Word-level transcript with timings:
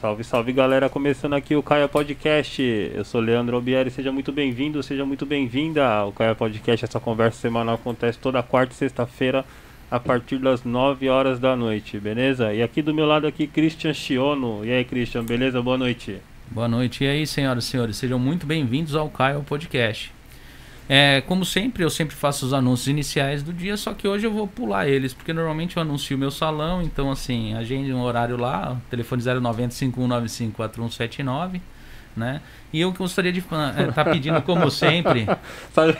Salve, 0.00 0.22
salve 0.22 0.52
galera, 0.52 0.88
começando 0.88 1.32
aqui 1.32 1.56
o 1.56 1.62
Caia 1.62 1.88
Podcast. 1.88 2.62
Eu 2.62 3.04
sou 3.04 3.20
Leandro 3.20 3.56
Albieri, 3.56 3.90
seja 3.90 4.12
muito 4.12 4.30
bem-vindo, 4.30 4.80
seja 4.80 5.04
muito 5.04 5.26
bem-vinda. 5.26 6.04
O 6.04 6.12
Caia 6.12 6.36
Podcast, 6.36 6.84
essa 6.84 7.00
conversa 7.00 7.40
semanal 7.40 7.74
acontece 7.74 8.16
toda 8.16 8.40
quarta 8.40 8.72
e 8.72 8.76
sexta-feira 8.76 9.44
a 9.90 9.98
partir 9.98 10.38
das 10.38 10.62
9 10.62 11.08
horas 11.08 11.40
da 11.40 11.56
noite, 11.56 11.98
beleza? 11.98 12.54
E 12.54 12.62
aqui 12.62 12.80
do 12.80 12.94
meu 12.94 13.06
lado 13.06 13.26
aqui, 13.26 13.48
Christian 13.48 13.92
Chiono. 13.92 14.64
E 14.64 14.70
aí, 14.70 14.84
Christian, 14.84 15.24
beleza? 15.24 15.60
Boa 15.60 15.76
noite. 15.76 16.18
Boa 16.48 16.68
noite. 16.68 17.02
E 17.02 17.08
aí, 17.08 17.26
senhoras 17.26 17.64
e 17.64 17.66
senhores, 17.66 17.96
sejam 17.96 18.20
muito 18.20 18.46
bem-vindos 18.46 18.94
ao 18.94 19.10
Caio 19.10 19.42
Podcast. 19.42 20.12
É, 20.88 21.20
como 21.20 21.44
sempre, 21.44 21.84
eu 21.84 21.90
sempre 21.90 22.16
faço 22.16 22.46
os 22.46 22.54
anúncios 22.54 22.88
iniciais 22.88 23.42
do 23.42 23.52
dia, 23.52 23.76
só 23.76 23.92
que 23.92 24.08
hoje 24.08 24.26
eu 24.26 24.32
vou 24.32 24.48
pular 24.48 24.88
eles, 24.88 25.12
porque 25.12 25.34
normalmente 25.34 25.76
eu 25.76 25.82
anuncio 25.82 26.16
o 26.16 26.18
meu 26.18 26.30
salão, 26.30 26.80
então 26.80 27.10
assim, 27.10 27.54
agende 27.54 27.92
um 27.92 28.00
horário 28.00 28.38
lá, 28.38 28.80
telefone 28.88 29.22
090 29.22 29.74
5195 29.74 30.56
4179, 30.56 31.60
né? 32.16 32.40
E 32.72 32.80
eu 32.80 32.92
gostaria 32.92 33.32
de 33.32 33.40
estar 33.40 33.78
é, 33.78 33.92
tá 33.92 34.04
pedindo, 34.04 34.40
como 34.42 34.68
sempre. 34.72 35.26
Sabe, 35.72 35.96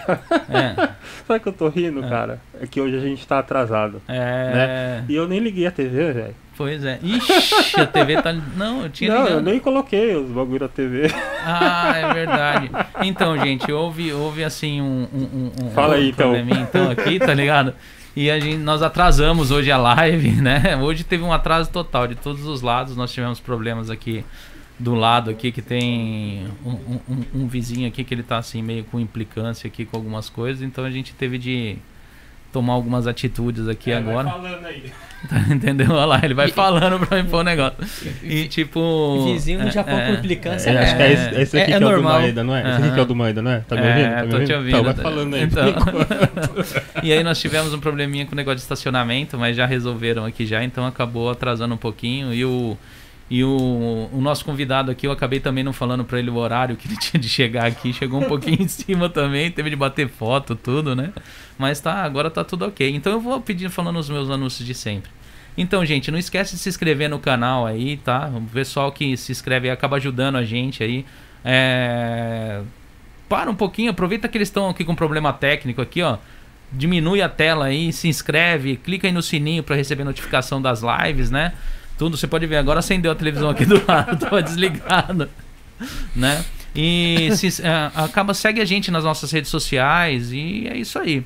é. 0.48 0.94
Sabe 1.26 1.40
que 1.40 1.48
eu 1.48 1.52
tô 1.52 1.68
rindo, 1.68 2.04
é. 2.04 2.08
cara? 2.08 2.40
É 2.60 2.66
que 2.66 2.80
hoje 2.80 2.96
a 2.96 3.00
gente 3.00 3.26
tá 3.26 3.38
atrasado. 3.38 4.02
É. 4.08 4.52
Né? 4.54 5.04
E 5.08 5.14
eu 5.14 5.28
nem 5.28 5.38
liguei 5.38 5.66
a 5.66 5.70
TV, 5.70 6.12
velho. 6.12 6.34
Pois 6.58 6.84
é. 6.84 6.98
Ixi, 7.00 7.80
a 7.80 7.86
TV 7.86 8.20
tá. 8.20 8.32
Não, 8.32 8.82
eu 8.82 8.90
tinha 8.90 9.14
Não, 9.14 9.22
ligado. 9.22 9.38
eu 9.38 9.42
nem 9.42 9.60
coloquei 9.60 10.16
os 10.16 10.28
bagulho 10.28 10.58
da 10.58 10.68
TV. 10.68 11.06
Ah, 11.44 11.92
é 11.96 12.12
verdade. 12.12 12.70
Então, 13.02 13.38
gente, 13.38 13.70
houve, 13.70 14.12
houve 14.12 14.42
assim 14.42 14.82
um. 14.82 15.06
um, 15.14 15.52
um 15.62 15.70
Fala 15.70 15.94
um 15.94 15.98
aí, 15.98 16.08
então. 16.08 16.34
então 16.36 16.90
aqui, 16.90 17.20
tá 17.20 17.32
ligado? 17.32 17.72
E 18.16 18.28
a 18.28 18.40
gente, 18.40 18.56
nós 18.56 18.82
atrasamos 18.82 19.52
hoje 19.52 19.70
a 19.70 19.78
live, 19.78 20.32
né? 20.42 20.76
Hoje 20.82 21.04
teve 21.04 21.22
um 21.22 21.32
atraso 21.32 21.70
total 21.70 22.08
de 22.08 22.16
todos 22.16 22.44
os 22.44 22.60
lados. 22.60 22.96
Nós 22.96 23.12
tivemos 23.12 23.38
problemas 23.38 23.88
aqui 23.88 24.24
do 24.76 24.96
lado 24.96 25.30
aqui 25.30 25.52
que 25.52 25.62
tem 25.62 26.44
um, 26.64 26.98
um, 27.08 27.24
um, 27.42 27.46
vizinho 27.46 27.86
aqui 27.86 28.02
que 28.02 28.12
ele 28.12 28.22
tá 28.24 28.38
assim 28.38 28.62
meio 28.62 28.84
com 28.84 28.98
implicância 28.98 29.68
aqui 29.68 29.84
com 29.84 29.96
algumas 29.96 30.28
coisas. 30.28 30.62
Então 30.62 30.84
a 30.84 30.90
gente 30.90 31.14
teve 31.14 31.38
de 31.38 31.78
tomar 32.52 32.72
algumas 32.72 33.06
atitudes 33.06 33.68
aqui 33.68 33.90
é, 33.90 33.96
agora. 33.96 34.28
Vai 34.28 34.32
falando 34.32 34.66
aí. 34.66 34.92
Tá, 35.28 35.52
entendeu? 35.52 35.90
Olha 35.90 36.04
lá, 36.04 36.20
ele 36.22 36.32
vai 36.34 36.48
falando 36.48 37.04
pra 37.04 37.20
mim 37.20 37.28
pôr 37.28 37.38
o 37.38 37.42
negócio. 37.42 37.76
E 38.22 38.46
tipo. 38.46 39.24
Vizinho 39.24 39.64
no 39.64 39.70
Japão 39.70 39.98
é, 39.98 40.06
com 40.06 40.12
implicância. 40.12 40.70
É, 40.70 40.78
acho 40.78 40.96
que 40.96 41.02
é 41.02 41.12
esse, 41.12 41.40
esse 41.40 41.58
aqui 41.58 41.72
é, 41.72 41.78
que 41.78 41.84
é, 41.84 41.86
o 41.86 41.96
do 41.96 42.02
Maeda, 42.04 42.44
não 42.44 42.54
é? 42.54 42.60
Esse 42.60 42.82
aqui 42.82 42.92
que 42.92 43.00
é 43.00 43.02
o 43.02 43.04
do 43.04 43.16
Maeda, 43.16 43.42
não 43.42 43.50
é? 43.50 43.58
Tá 43.60 43.74
me 43.74 43.82
ouvindo? 43.82 44.04
Tá 44.04 44.08
me 44.08 44.22
ouvindo? 44.22 44.38
Tô 44.38 44.44
te 44.44 44.52
ouvindo. 44.52 44.78
Então, 44.78 44.84
vai 44.84 44.94
falando 44.94 45.34
aí. 45.34 45.42
Então... 45.42 45.64
e 47.02 47.12
aí 47.12 47.24
nós 47.24 47.40
tivemos 47.40 47.74
um 47.74 47.80
probleminha 47.80 48.26
com 48.26 48.32
o 48.32 48.36
negócio 48.36 48.58
de 48.58 48.62
estacionamento, 48.62 49.36
mas 49.36 49.56
já 49.56 49.66
resolveram 49.66 50.24
aqui 50.24 50.46
já, 50.46 50.62
então 50.62 50.86
acabou 50.86 51.28
atrasando 51.30 51.74
um 51.74 51.78
pouquinho. 51.78 52.32
E 52.32 52.44
o. 52.44 52.78
E 53.30 53.44
o, 53.44 54.08
o, 54.10 54.20
nosso 54.22 54.42
convidado 54.42 54.90
aqui, 54.90 55.06
eu 55.06 55.12
acabei 55.12 55.38
também 55.38 55.62
não 55.62 55.72
falando 55.72 56.02
para 56.02 56.18
ele 56.18 56.30
o 56.30 56.36
horário 56.36 56.76
que 56.76 56.88
ele 56.88 56.96
tinha 57.00 57.20
de 57.20 57.28
chegar 57.28 57.66
aqui. 57.66 57.92
Chegou 57.92 58.20
um 58.20 58.26
pouquinho 58.26 58.62
em 58.62 58.68
cima 58.68 59.08
também, 59.08 59.50
teve 59.50 59.68
de 59.68 59.76
bater 59.76 60.08
foto, 60.08 60.56
tudo, 60.56 60.96
né? 60.96 61.12
Mas 61.58 61.78
tá, 61.78 62.02
agora 62.02 62.30
tá 62.30 62.42
tudo 62.42 62.64
ok. 62.64 62.90
Então 62.94 63.12
eu 63.12 63.20
vou 63.20 63.40
pedir 63.40 63.68
falando 63.68 63.98
os 63.98 64.08
meus 64.08 64.30
anúncios 64.30 64.66
de 64.66 64.74
sempre. 64.74 65.10
Então, 65.58 65.84
gente, 65.84 66.10
não 66.10 66.18
esquece 66.18 66.54
de 66.54 66.60
se 66.60 66.68
inscrever 66.68 67.10
no 67.10 67.18
canal 67.18 67.66
aí, 67.66 67.96
tá? 67.98 68.30
O 68.32 68.40
pessoal 68.42 68.92
que 68.92 69.16
se 69.16 69.32
inscreve 69.32 69.68
acaba 69.68 69.96
ajudando 69.96 70.36
a 70.36 70.44
gente 70.44 70.82
aí. 70.82 71.04
É... 71.44 72.62
Para 73.28 73.50
um 73.50 73.54
pouquinho, 73.54 73.90
aproveita 73.90 74.26
que 74.28 74.38
eles 74.38 74.48
estão 74.48 74.70
aqui 74.70 74.84
com 74.84 74.94
problema 74.94 75.32
técnico 75.32 75.82
aqui, 75.82 76.00
ó. 76.00 76.16
Diminui 76.72 77.20
a 77.20 77.28
tela 77.28 77.66
aí, 77.66 77.92
se 77.92 78.08
inscreve, 78.08 78.76
clica 78.76 79.06
aí 79.06 79.12
no 79.12 79.20
sininho 79.20 79.62
para 79.62 79.74
receber 79.74 80.04
notificação 80.04 80.62
das 80.62 80.82
lives, 80.82 81.30
né? 81.30 81.52
Tudo, 81.98 82.16
você 82.16 82.26
pode 82.26 82.46
ver, 82.46 82.56
agora 82.56 82.78
acendeu 82.78 83.10
a 83.10 83.14
televisão 83.14 83.50
aqui 83.50 83.66
do 83.66 83.82
lado, 83.86 84.16
tava 84.16 84.42
desligado, 84.42 85.28
né? 86.14 86.44
E 86.74 87.30
se, 87.36 87.60
é, 87.62 87.90
acaba, 87.94 88.32
segue 88.32 88.60
a 88.60 88.64
gente 88.64 88.90
nas 88.90 89.02
nossas 89.02 89.32
redes 89.32 89.50
sociais 89.50 90.32
e 90.32 90.68
é 90.68 90.76
isso 90.76 90.98
aí. 90.98 91.24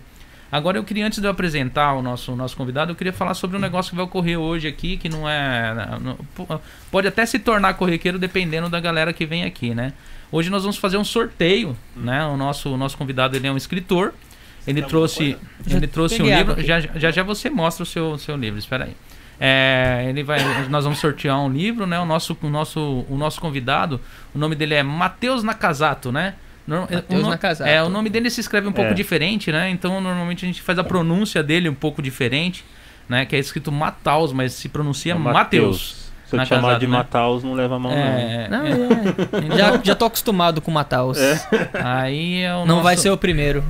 Agora 0.50 0.76
eu 0.76 0.84
queria, 0.84 1.06
antes 1.06 1.18
de 1.18 1.26
eu 1.26 1.30
apresentar 1.30 1.94
o 1.94 2.02
nosso, 2.02 2.32
o 2.32 2.36
nosso 2.36 2.56
convidado, 2.56 2.92
eu 2.92 2.96
queria 2.96 3.12
falar 3.12 3.34
sobre 3.34 3.56
um 3.56 3.60
negócio 3.60 3.90
que 3.90 3.96
vai 3.96 4.04
ocorrer 4.04 4.38
hoje 4.38 4.68
aqui, 4.68 4.98
que 4.98 5.08
não 5.08 5.28
é. 5.28 5.74
Não, 6.00 6.18
pode 6.90 7.08
até 7.08 7.24
se 7.24 7.38
tornar 7.38 7.74
corriqueiro 7.74 8.18
dependendo 8.18 8.68
da 8.68 8.78
galera 8.78 9.12
que 9.14 9.24
vem 9.24 9.44
aqui, 9.44 9.74
né? 9.74 9.94
Hoje 10.30 10.50
nós 10.50 10.62
vamos 10.62 10.76
fazer 10.76 10.98
um 10.98 11.04
sorteio, 11.04 11.76
né? 11.96 12.24
O 12.26 12.36
nosso, 12.36 12.70
o 12.70 12.76
nosso 12.76 12.98
convidado 12.98 13.34
ele 13.36 13.46
é 13.46 13.52
um 13.52 13.56
escritor. 13.56 14.12
Ele 14.66 14.82
trouxe, 14.82 15.36
ele 15.66 15.86
trouxe 15.86 16.22
um 16.22 16.26
livro. 16.26 16.62
Já, 16.62 16.80
já 16.80 17.10
já 17.10 17.22
você 17.22 17.50
mostra 17.50 17.82
o 17.82 17.86
seu, 17.86 18.16
seu 18.18 18.36
livro, 18.36 18.58
espera 18.58 18.84
aí. 18.84 18.94
É, 19.44 20.06
ele 20.08 20.22
vai, 20.22 20.38
nós 20.68 20.84
vamos 20.84 21.00
sortear 21.00 21.36
um 21.40 21.50
livro, 21.50 21.84
né? 21.84 21.98
O 21.98 22.06
nosso, 22.06 22.38
o 22.40 22.48
nosso, 22.48 23.04
o 23.10 23.16
nosso 23.16 23.40
convidado, 23.40 24.00
o 24.32 24.38
nome 24.38 24.54
dele 24.54 24.74
é 24.74 24.84
Matheus 24.84 25.42
Nakazato, 25.42 26.12
né? 26.12 26.34
Mateus 26.64 27.58
o, 27.58 27.64
é, 27.64 27.82
o 27.82 27.88
nome 27.88 28.08
dele 28.08 28.30
se 28.30 28.40
escreve 28.40 28.68
um 28.68 28.72
pouco 28.72 28.92
é. 28.92 28.94
diferente, 28.94 29.50
né? 29.50 29.68
Então 29.68 30.00
normalmente 30.00 30.44
a 30.44 30.46
gente 30.46 30.62
faz 30.62 30.78
a 30.78 30.84
pronúncia 30.84 31.42
dele 31.42 31.68
um 31.68 31.74
pouco 31.74 32.00
diferente, 32.00 32.64
né? 33.08 33.26
Que 33.26 33.34
é 33.34 33.40
escrito 33.40 33.72
Mataus, 33.72 34.32
mas 34.32 34.52
se 34.52 34.68
pronuncia 34.68 35.14
é 35.14 35.16
Mateus. 35.16 36.12
Se 36.24 36.36
eu 36.36 36.40
te 36.44 36.46
chamar 36.46 36.78
de 36.78 36.86
né? 36.86 36.98
Mataus, 36.98 37.42
não 37.42 37.54
leva 37.54 37.74
a 37.74 37.78
mão, 37.80 37.90
é, 37.90 38.48
não. 38.48 38.62
não 38.62 39.54
é. 39.54 39.58
já, 39.58 39.80
já 39.82 39.94
tô 39.96 40.04
acostumado 40.04 40.62
com 40.62 40.70
Mataus. 40.70 41.18
É. 41.18 41.40
Aí 41.82 42.42
é 42.42 42.54
o 42.54 42.58
Não 42.60 42.76
nosso... 42.76 42.82
vai 42.82 42.96
ser 42.96 43.10
o 43.10 43.16
primeiro. 43.16 43.64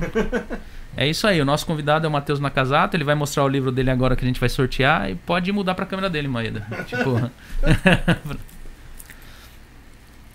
É 0.96 1.08
isso 1.08 1.26
aí, 1.26 1.40
o 1.40 1.44
nosso 1.44 1.64
convidado 1.64 2.04
é 2.06 2.08
o 2.08 2.12
Matheus 2.12 2.38
Nakazato, 2.38 2.96
ele 2.96 3.04
vai 3.04 3.14
mostrar 3.14 3.44
o 3.44 3.48
livro 3.48 3.72
dele 3.72 3.90
agora 3.90 4.14
que 4.14 4.24
a 4.24 4.28
gente 4.28 4.38
vai 4.38 4.48
sortear 4.48 5.10
e 5.10 5.14
pode 5.14 5.50
mudar 5.50 5.74
pra 5.74 5.86
câmera 5.86 6.10
dele, 6.10 6.28
Maeda. 6.28 6.66
tipo. 6.86 7.30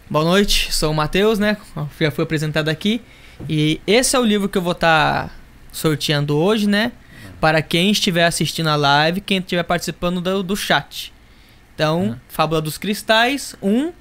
Boa 0.10 0.24
noite, 0.24 0.74
sou 0.74 0.92
o 0.92 0.96
Matheus, 0.96 1.38
né? 1.38 1.58
Já 2.00 2.10
fui 2.10 2.24
apresentado 2.24 2.70
aqui. 2.70 3.02
E 3.48 3.80
esse 3.86 4.16
é 4.16 4.20
o 4.20 4.24
livro 4.24 4.48
que 4.50 4.58
eu 4.58 4.62
vou 4.62 4.72
estar 4.72 5.28
tá 5.28 5.34
sorteando 5.72 6.36
hoje, 6.38 6.68
né? 6.68 6.92
Para 7.40 7.62
quem 7.62 7.92
estiver 7.92 8.26
assistindo 8.26 8.68
a 8.68 8.76
live, 8.76 9.22
quem 9.22 9.38
estiver 9.40 9.64
participando 9.64 10.22
do, 10.22 10.42
do 10.42 10.56
chat. 10.56 11.14
Então, 11.76 12.02
uhum. 12.02 12.16
Fábula 12.30 12.62
dos 12.62 12.78
Cristais, 12.78 13.56
um. 13.62 13.92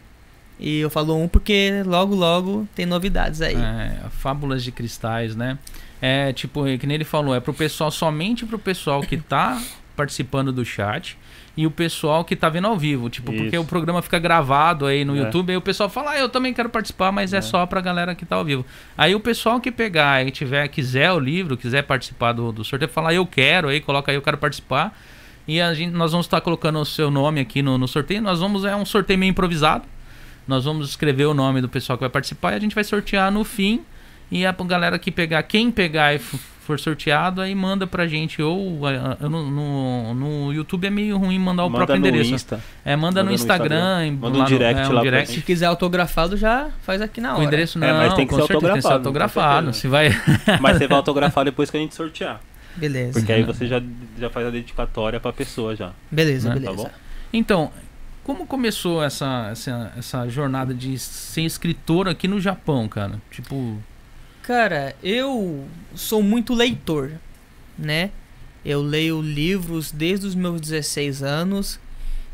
E 0.59 0.79
eu 0.79 0.89
falo 0.89 1.15
um 1.15 1.29
porque 1.29 1.83
logo, 1.85 2.15
logo 2.15 2.67
tem 2.75 2.87
novidades 2.87 3.43
aí. 3.43 3.57
É, 3.57 4.09
Fábulas 4.11 4.65
de 4.65 4.73
Cristais, 4.73 5.37
né? 5.37 5.59
É 6.01 6.33
tipo, 6.33 6.65
que 6.79 6.87
nem 6.87 6.97
ele 6.97 7.05
falou, 7.05 7.35
é 7.35 7.41
pro 7.41 7.55
pessoal, 7.55 7.91
somente 7.91 8.45
pro 8.45 8.59
pessoal 8.59 9.01
que 9.01 9.17
tá 9.17 9.61
participando 9.97 10.53
do 10.53 10.65
chat 10.65 11.17
e 11.57 11.67
o 11.67 11.71
pessoal 11.71 12.23
que 12.23 12.37
tá 12.37 12.51
vendo 12.51 12.67
ao 12.67 12.77
vivo. 12.77 13.09
Tipo, 13.09 13.33
Isso. 13.33 13.45
porque 13.45 13.59
o 13.59 13.65
programa 13.65 14.03
fica 14.03 14.19
gravado 14.19 14.85
aí 14.85 15.05
no 15.05 15.17
é. 15.17 15.21
YouTube, 15.21 15.51
aí 15.51 15.57
o 15.57 15.61
pessoal 15.63 15.89
fala, 15.89 16.11
ah, 16.11 16.19
eu 16.19 16.29
também 16.29 16.53
quero 16.53 16.69
participar, 16.69 17.11
mas 17.11 17.33
é. 17.33 17.39
é 17.39 17.41
só 17.41 17.65
pra 17.65 17.81
galera 17.81 18.15
que 18.15 18.27
tá 18.27 18.37
ao 18.37 18.45
vivo. 18.45 18.65
Aí 18.97 19.15
o 19.15 19.21
pessoal 19.21 19.59
que 19.59 19.73
pegar 19.73 20.27
e 20.27 20.31
tiver, 20.31 20.69
quiser 20.69 21.11
o 21.13 21.19
livro, 21.19 21.57
quiser 21.57 21.83
participar 21.83 22.33
do, 22.33 22.53
do 22.53 22.63
sorteio, 22.63 22.91
falar, 22.91 23.15
eu 23.15 23.27
quero, 23.27 23.69
aí 23.69 23.81
coloca 23.81 24.13
aí, 24.13 24.17
eu 24.17 24.23
quero 24.23 24.37
participar. 24.37 24.97
E 25.49 25.61
a 25.61 25.73
gente, 25.73 25.93
nós 25.93 26.11
vamos 26.11 26.27
estar 26.27 26.41
colocando 26.41 26.79
o 26.81 26.85
seu 26.85 27.11
nome 27.11 27.41
aqui 27.41 27.63
no, 27.63 27.79
no 27.79 27.87
sorteio. 27.87 28.21
Nós 28.21 28.41
vamos, 28.41 28.65
é 28.65 28.75
um 28.75 28.85
sorteio 28.85 29.19
meio 29.19 29.31
improvisado. 29.31 29.85
Nós 30.47 30.65
vamos 30.65 30.91
escrever 30.91 31.25
o 31.27 31.35
nome 31.35 31.61
do 31.61 31.69
pessoal 31.69 31.97
que 31.97 32.03
vai 32.03 32.11
participar 32.11 32.53
e 32.53 32.57
a 32.57 32.59
gente 32.59 32.75
vai 32.75 32.85
sortear 32.85 33.31
no 33.31 33.45
fim. 33.45 33.85
E 34.31 34.45
a 34.45 34.53
galera 34.53 34.99
que 34.99 35.11
pegar, 35.11 35.43
quem 35.45 35.71
pegar 35.71 36.15
e 36.15 36.19
for 36.67 36.81
sorteado, 36.81 37.41
aí 37.41 37.55
manda 37.55 37.87
pra 37.87 38.09
gente. 38.09 38.43
Ou 38.43 38.81
no, 39.21 39.51
no, 39.51 40.15
no 40.15 40.53
YouTube 40.53 40.87
é 40.87 40.91
meio 40.91 41.17
ruim 41.17 41.39
mandar 41.39 41.65
o 41.65 41.71
manda 41.71 41.87
próprio 41.87 41.99
endereço. 41.99 42.35
Insta. 42.35 42.61
É, 42.85 42.97
manda, 42.97 43.21
manda 43.21 43.23
no 43.25 43.33
Instagram. 43.33 44.11
No 44.11 44.19
manda 44.19 44.39
um 44.39 44.45
direct 44.45 44.81
no, 44.81 44.87
é, 44.87 44.89
um 44.89 44.93
lá 44.93 45.03
direct. 45.03 45.33
Se 45.33 45.43
quiser 45.43 45.67
autografado, 45.67 46.37
já 46.37 46.69
faz 46.83 47.01
aqui 47.01 47.21
na 47.21 47.35
hora. 47.35 47.41
O 47.41 47.45
endereço 47.45 47.79
não, 47.79 47.87
é, 47.87 47.93
mas 47.93 48.15
tem 48.15 48.27
que 48.27 48.35
ser 48.35 48.41
autografado. 48.41 48.73
Tem 48.73 48.83
que 48.83 48.89
ser 48.89 48.93
autografado. 48.93 49.73
Se 49.73 49.87
vai... 49.89 50.11
mas 50.61 50.77
você 50.77 50.89
vai 50.89 50.97
autografar 50.97 51.45
depois 51.45 51.71
que 51.71 51.77
a 51.77 51.81
gente 51.81 51.95
sortear. 51.95 52.41
Beleza. 52.75 53.19
Porque 53.19 53.33
aí 53.33 53.43
você 53.43 53.67
já, 53.67 53.81
já 54.19 54.29
faz 54.29 54.47
a 54.47 54.51
dedicatória 54.51 55.21
pra 55.21 55.33
pessoa 55.33 55.75
já. 55.75 55.93
Beleza, 56.11 56.51
né? 56.51 56.61
beleza. 56.61 56.85
Tá 56.85 56.91
então, 57.33 57.71
como 58.25 58.45
começou 58.45 59.03
essa, 59.03 59.49
essa, 59.53 59.93
essa 59.97 60.29
jornada 60.29 60.75
de 60.75 60.99
ser 60.99 61.43
escritor 61.43 62.09
aqui 62.09 62.27
no 62.27 62.41
Japão, 62.41 62.89
cara? 62.89 63.21
Tipo. 63.31 63.79
Cara, 64.47 64.95
eu 65.03 65.67
sou 65.97 66.23
muito 66.23 66.55
leitor, 66.55 67.15
né? 67.77 68.13
Eu 68.65 68.81
leio 68.81 69.21
livros 69.21 69.91
desde 69.91 70.25
os 70.25 70.37
meus 70.37 70.61
16 70.61 71.21
anos. 71.25 71.81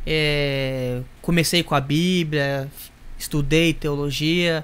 É, 0.07 1.01
comecei 1.23 1.63
com 1.63 1.75
a 1.75 1.81
Bíblia, 1.81 2.71
estudei 3.19 3.73
teologia. 3.73 4.63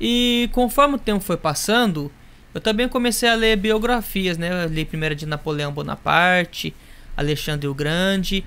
E 0.00 0.48
conforme 0.52 0.94
o 0.94 0.98
tempo 0.98 1.18
foi 1.18 1.36
passando, 1.36 2.12
eu 2.54 2.60
também 2.60 2.88
comecei 2.88 3.28
a 3.28 3.34
ler 3.34 3.56
biografias, 3.56 4.38
né? 4.38 4.64
Eu 4.64 4.68
li 4.68 4.84
primeiro 4.84 5.16
de 5.16 5.26
Napoleão 5.26 5.72
Bonaparte, 5.72 6.72
Alexandre 7.16 7.66
o 7.66 7.74
Grande. 7.74 8.46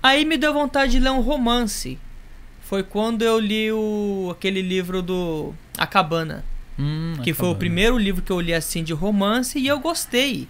Aí 0.00 0.24
me 0.24 0.36
deu 0.36 0.54
vontade 0.54 0.92
de 0.92 1.00
ler 1.00 1.10
um 1.10 1.20
romance. 1.20 1.98
Foi 2.60 2.84
quando 2.84 3.22
eu 3.22 3.40
li 3.40 3.72
o, 3.72 4.28
aquele 4.30 4.62
livro 4.62 5.02
do 5.02 5.52
A 5.76 5.84
Cabana. 5.84 6.44
Hum, 6.78 7.14
que 7.22 7.34
foi 7.34 7.48
o 7.48 7.54
primeiro 7.54 7.98
livro 7.98 8.22
que 8.22 8.32
eu 8.32 8.40
li 8.40 8.54
assim 8.54 8.82
de 8.82 8.92
romance 8.92 9.58
e 9.58 9.66
eu 9.66 9.78
gostei. 9.78 10.48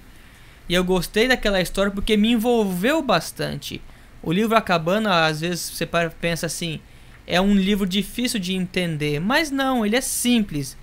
E 0.68 0.74
eu 0.74 0.84
gostei 0.84 1.28
daquela 1.28 1.60
história 1.60 1.90
porque 1.90 2.16
me 2.16 2.32
envolveu 2.32 3.02
bastante. 3.02 3.80
O 4.22 4.32
livro 4.32 4.56
A 4.56 4.60
Cabana, 4.60 5.26
às 5.26 5.40
vezes 5.40 5.70
você 5.70 5.88
pensa 6.20 6.46
assim, 6.46 6.80
é 7.26 7.40
um 7.40 7.54
livro 7.54 7.86
difícil 7.86 8.38
de 8.38 8.54
entender. 8.54 9.20
Mas 9.20 9.50
não, 9.50 9.84
ele 9.84 9.96
é 9.96 10.00
simples. 10.00 10.76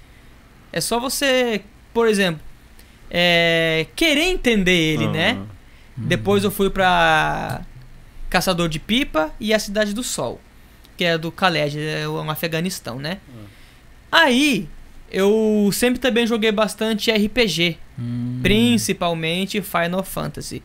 É 0.71 0.81
só 0.81 0.99
você, 0.99 1.61
por 1.93 2.07
exemplo, 2.07 2.41
é, 3.09 3.87
querer 3.95 4.25
entender 4.25 4.71
ele, 4.71 5.07
né? 5.07 5.31
Aham. 5.31 5.47
Depois 5.97 6.43
eu 6.43 6.51
fui 6.51 6.69
pra 6.69 7.61
Caçador 8.29 8.69
de 8.69 8.79
Pipa 8.79 9.33
e 9.39 9.53
a 9.53 9.59
Cidade 9.59 9.93
do 9.93 10.03
Sol, 10.03 10.39
que 10.95 11.03
é 11.03 11.17
do 11.17 11.29
Khaled, 11.29 11.77
é 11.77 12.07
o 12.07 12.19
Afeganistão, 12.29 12.99
né? 12.99 13.19
Aí 14.11 14.69
eu 15.11 15.69
sempre 15.73 15.99
também 15.99 16.25
joguei 16.27 16.51
bastante 16.51 17.11
RPG, 17.11 17.77
Hum. 17.97 18.39
principalmente 18.41 19.61
Final 19.61 20.03
Fantasy. 20.03 20.61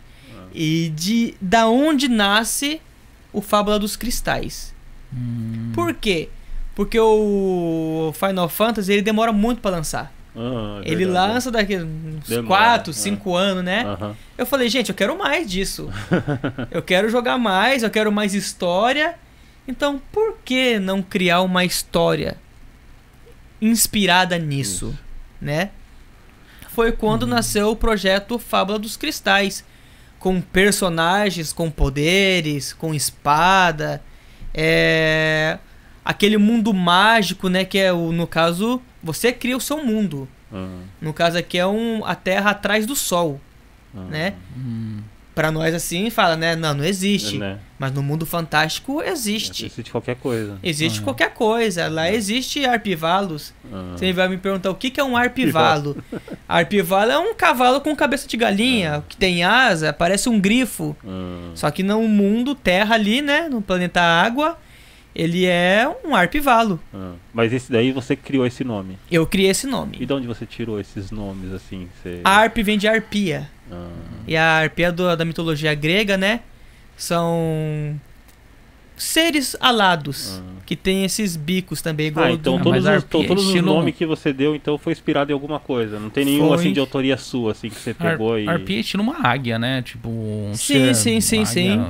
E 0.54 0.92
de 0.94 1.34
da 1.40 1.66
onde 1.68 2.06
nasce 2.08 2.80
o 3.32 3.40
Fábula 3.40 3.78
dos 3.78 3.96
Cristais? 3.96 4.72
Hum. 5.12 5.72
Por 5.74 5.92
quê? 5.94 6.28
Porque 6.76 6.98
o 6.98 8.12
Final 8.14 8.48
Fantasy 8.48 8.92
ele 8.92 9.02
demora 9.02 9.32
muito 9.32 9.60
pra 9.60 9.70
lançar. 9.72 10.12
Ah, 10.36 10.80
é 10.84 10.88
ele 10.90 11.04
verdade. 11.04 11.32
lança 11.32 11.50
daqui 11.50 11.76
uns 11.76 12.28
Demora, 12.28 12.46
4, 12.46 12.90
é. 12.90 12.94
5 12.94 13.34
anos, 13.36 13.62
né? 13.64 13.84
Aham. 13.84 14.16
Eu 14.36 14.44
falei, 14.46 14.68
gente, 14.68 14.88
eu 14.88 14.94
quero 14.94 15.16
mais 15.16 15.48
disso. 15.48 15.88
eu 16.72 16.82
quero 16.82 17.08
jogar 17.08 17.38
mais, 17.38 17.82
eu 17.84 17.90
quero 17.90 18.10
mais 18.10 18.34
história. 18.34 19.14
Então, 19.66 20.00
por 20.12 20.36
que 20.44 20.78
não 20.80 21.00
criar 21.02 21.40
uma 21.42 21.64
história 21.64 22.36
inspirada 23.66 24.38
nisso, 24.38 24.88
Isso. 24.88 24.98
né? 25.40 25.70
Foi 26.68 26.92
quando 26.92 27.26
nasceu 27.26 27.70
o 27.70 27.76
projeto 27.76 28.38
Fábula 28.38 28.78
dos 28.78 28.96
Cristais, 28.96 29.64
com 30.18 30.40
personagens 30.40 31.52
com 31.52 31.70
poderes, 31.70 32.72
com 32.72 32.94
espada, 32.94 34.02
é 34.52 35.58
aquele 36.04 36.36
mundo 36.36 36.72
mágico, 36.72 37.48
né, 37.48 37.64
que 37.64 37.78
é 37.78 37.92
o 37.92 38.12
no 38.12 38.26
caso, 38.26 38.80
você 39.02 39.32
cria 39.32 39.56
o 39.56 39.60
seu 39.60 39.84
mundo. 39.84 40.28
Ah, 40.52 40.80
No 41.00 41.12
caso 41.12 41.36
aqui 41.36 41.58
é 41.58 41.66
um 41.66 42.04
a 42.04 42.14
Terra 42.14 42.50
atrás 42.50 42.86
do 42.86 42.94
Sol, 42.96 43.40
ah. 43.94 44.00
né? 44.04 44.34
Pra 45.34 45.50
nós 45.50 45.74
assim, 45.74 46.10
fala, 46.10 46.36
né? 46.36 46.54
Não, 46.54 46.74
não 46.74 46.84
existe. 46.84 47.38
Né? 47.38 47.58
Mas 47.76 47.90
no 47.92 48.02
mundo 48.04 48.24
fantástico 48.24 49.02
existe. 49.02 49.66
Existe 49.66 49.90
qualquer 49.90 50.14
coisa. 50.14 50.56
Existe 50.62 51.00
Ah. 51.00 51.02
qualquer 51.02 51.34
coisa. 51.34 51.88
Lá 51.88 52.08
existe 52.10 52.64
arpivalos. 52.64 53.52
Ah. 53.72 53.94
Você 53.96 54.12
vai 54.12 54.28
me 54.28 54.36
perguntar 54.38 54.70
o 54.70 54.74
que 54.76 54.90
que 54.90 55.00
é 55.00 55.04
um 55.04 55.16
arpivalo. 55.16 55.96
arpivalo 56.48 57.10
é 57.10 57.18
um 57.18 57.34
cavalo 57.34 57.80
com 57.80 57.96
cabeça 57.96 58.28
de 58.28 58.36
galinha, 58.36 59.02
que 59.08 59.16
tem 59.16 59.42
asa, 59.42 59.92
parece 59.92 60.28
um 60.28 60.38
grifo. 60.40 60.96
Só 61.54 61.68
que 61.70 61.82
no 61.82 62.00
mundo 62.06 62.54
Terra 62.54 62.94
ali, 62.94 63.20
né? 63.20 63.48
No 63.48 63.60
planeta 63.60 64.00
Água, 64.00 64.56
ele 65.14 65.46
é 65.46 65.88
um 66.04 66.14
arpivalo. 66.14 66.78
Ah. 66.94 67.12
Mas 67.32 67.52
esse 67.52 67.72
daí 67.72 67.90
você 67.90 68.14
criou 68.14 68.46
esse 68.46 68.62
nome. 68.62 68.96
Eu 69.10 69.26
criei 69.26 69.50
esse 69.50 69.66
E 69.66 69.70
nome. 69.70 70.06
de 70.06 70.12
onde 70.12 70.26
você 70.28 70.46
tirou 70.46 70.78
esses 70.78 71.10
nomes 71.10 71.52
assim? 71.52 71.88
Você... 72.02 72.20
Arp 72.22 72.56
vem 72.58 72.78
de 72.78 72.86
arpia. 72.86 73.50
Ah. 73.70 73.88
E 74.26 74.36
a 74.36 74.44
arpia 74.58 74.90
do- 74.92 75.14
da 75.16 75.24
mitologia 75.24 75.74
grega, 75.74 76.16
né? 76.16 76.40
São 76.96 77.98
seres 78.96 79.56
alados. 79.60 80.40
Ah. 80.42 80.54
Que 80.64 80.74
tem 80.76 81.04
esses 81.04 81.36
bicos 81.36 81.82
também, 81.82 82.06
igual 82.06 82.24
Ah, 82.26 82.28
do- 82.28 82.34
então 82.34 82.56
Ah, 82.56 82.62
todos, 82.62 82.80
os, 82.80 82.86
arpia 82.86 83.06
então 83.08 83.22
é 83.22 83.26
todos 83.26 83.42
os 83.42 83.48
estilo- 83.50 83.74
nomes 83.74 83.94
que 83.94 84.06
você 84.06 84.32
deu 84.32 84.54
então 84.54 84.78
foi 84.78 84.92
inspirado 84.92 85.30
em 85.30 85.34
alguma 85.34 85.58
coisa. 85.60 85.98
Não 86.00 86.08
tem 86.08 86.24
nenhum 86.24 86.48
Foi. 86.48 86.56
assim 86.56 86.72
de 86.72 86.80
autoria 86.80 87.16
sua 87.16 87.52
assim 87.52 87.68
que 87.68 87.74
você 87.76 87.90
Ar 87.90 87.96
pegou 88.12 88.38
e 88.38 88.48
Arpia 88.48 88.76
é 88.76 88.80
estilo 88.80 89.02
uma 89.02 89.26
águia, 89.26 89.58
né? 89.58 89.82
Tipo 89.82 90.08
um 90.08 90.52
Sim, 90.54 90.92
ser 90.92 90.94
sim, 90.94 91.20
sim, 91.20 91.36
águia, 91.40 91.46
sim. 91.46 91.80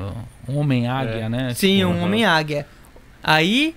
Um 0.49 0.57
homem 0.59 0.89
águia, 0.89 1.25
É. 1.25 1.29
né? 1.29 1.55
Sim, 1.55 1.77
Tipo, 1.79 1.89
um 1.89 1.93
Aham. 1.95 2.05
homem-águia. 2.05 2.67
Aí, 3.23 3.75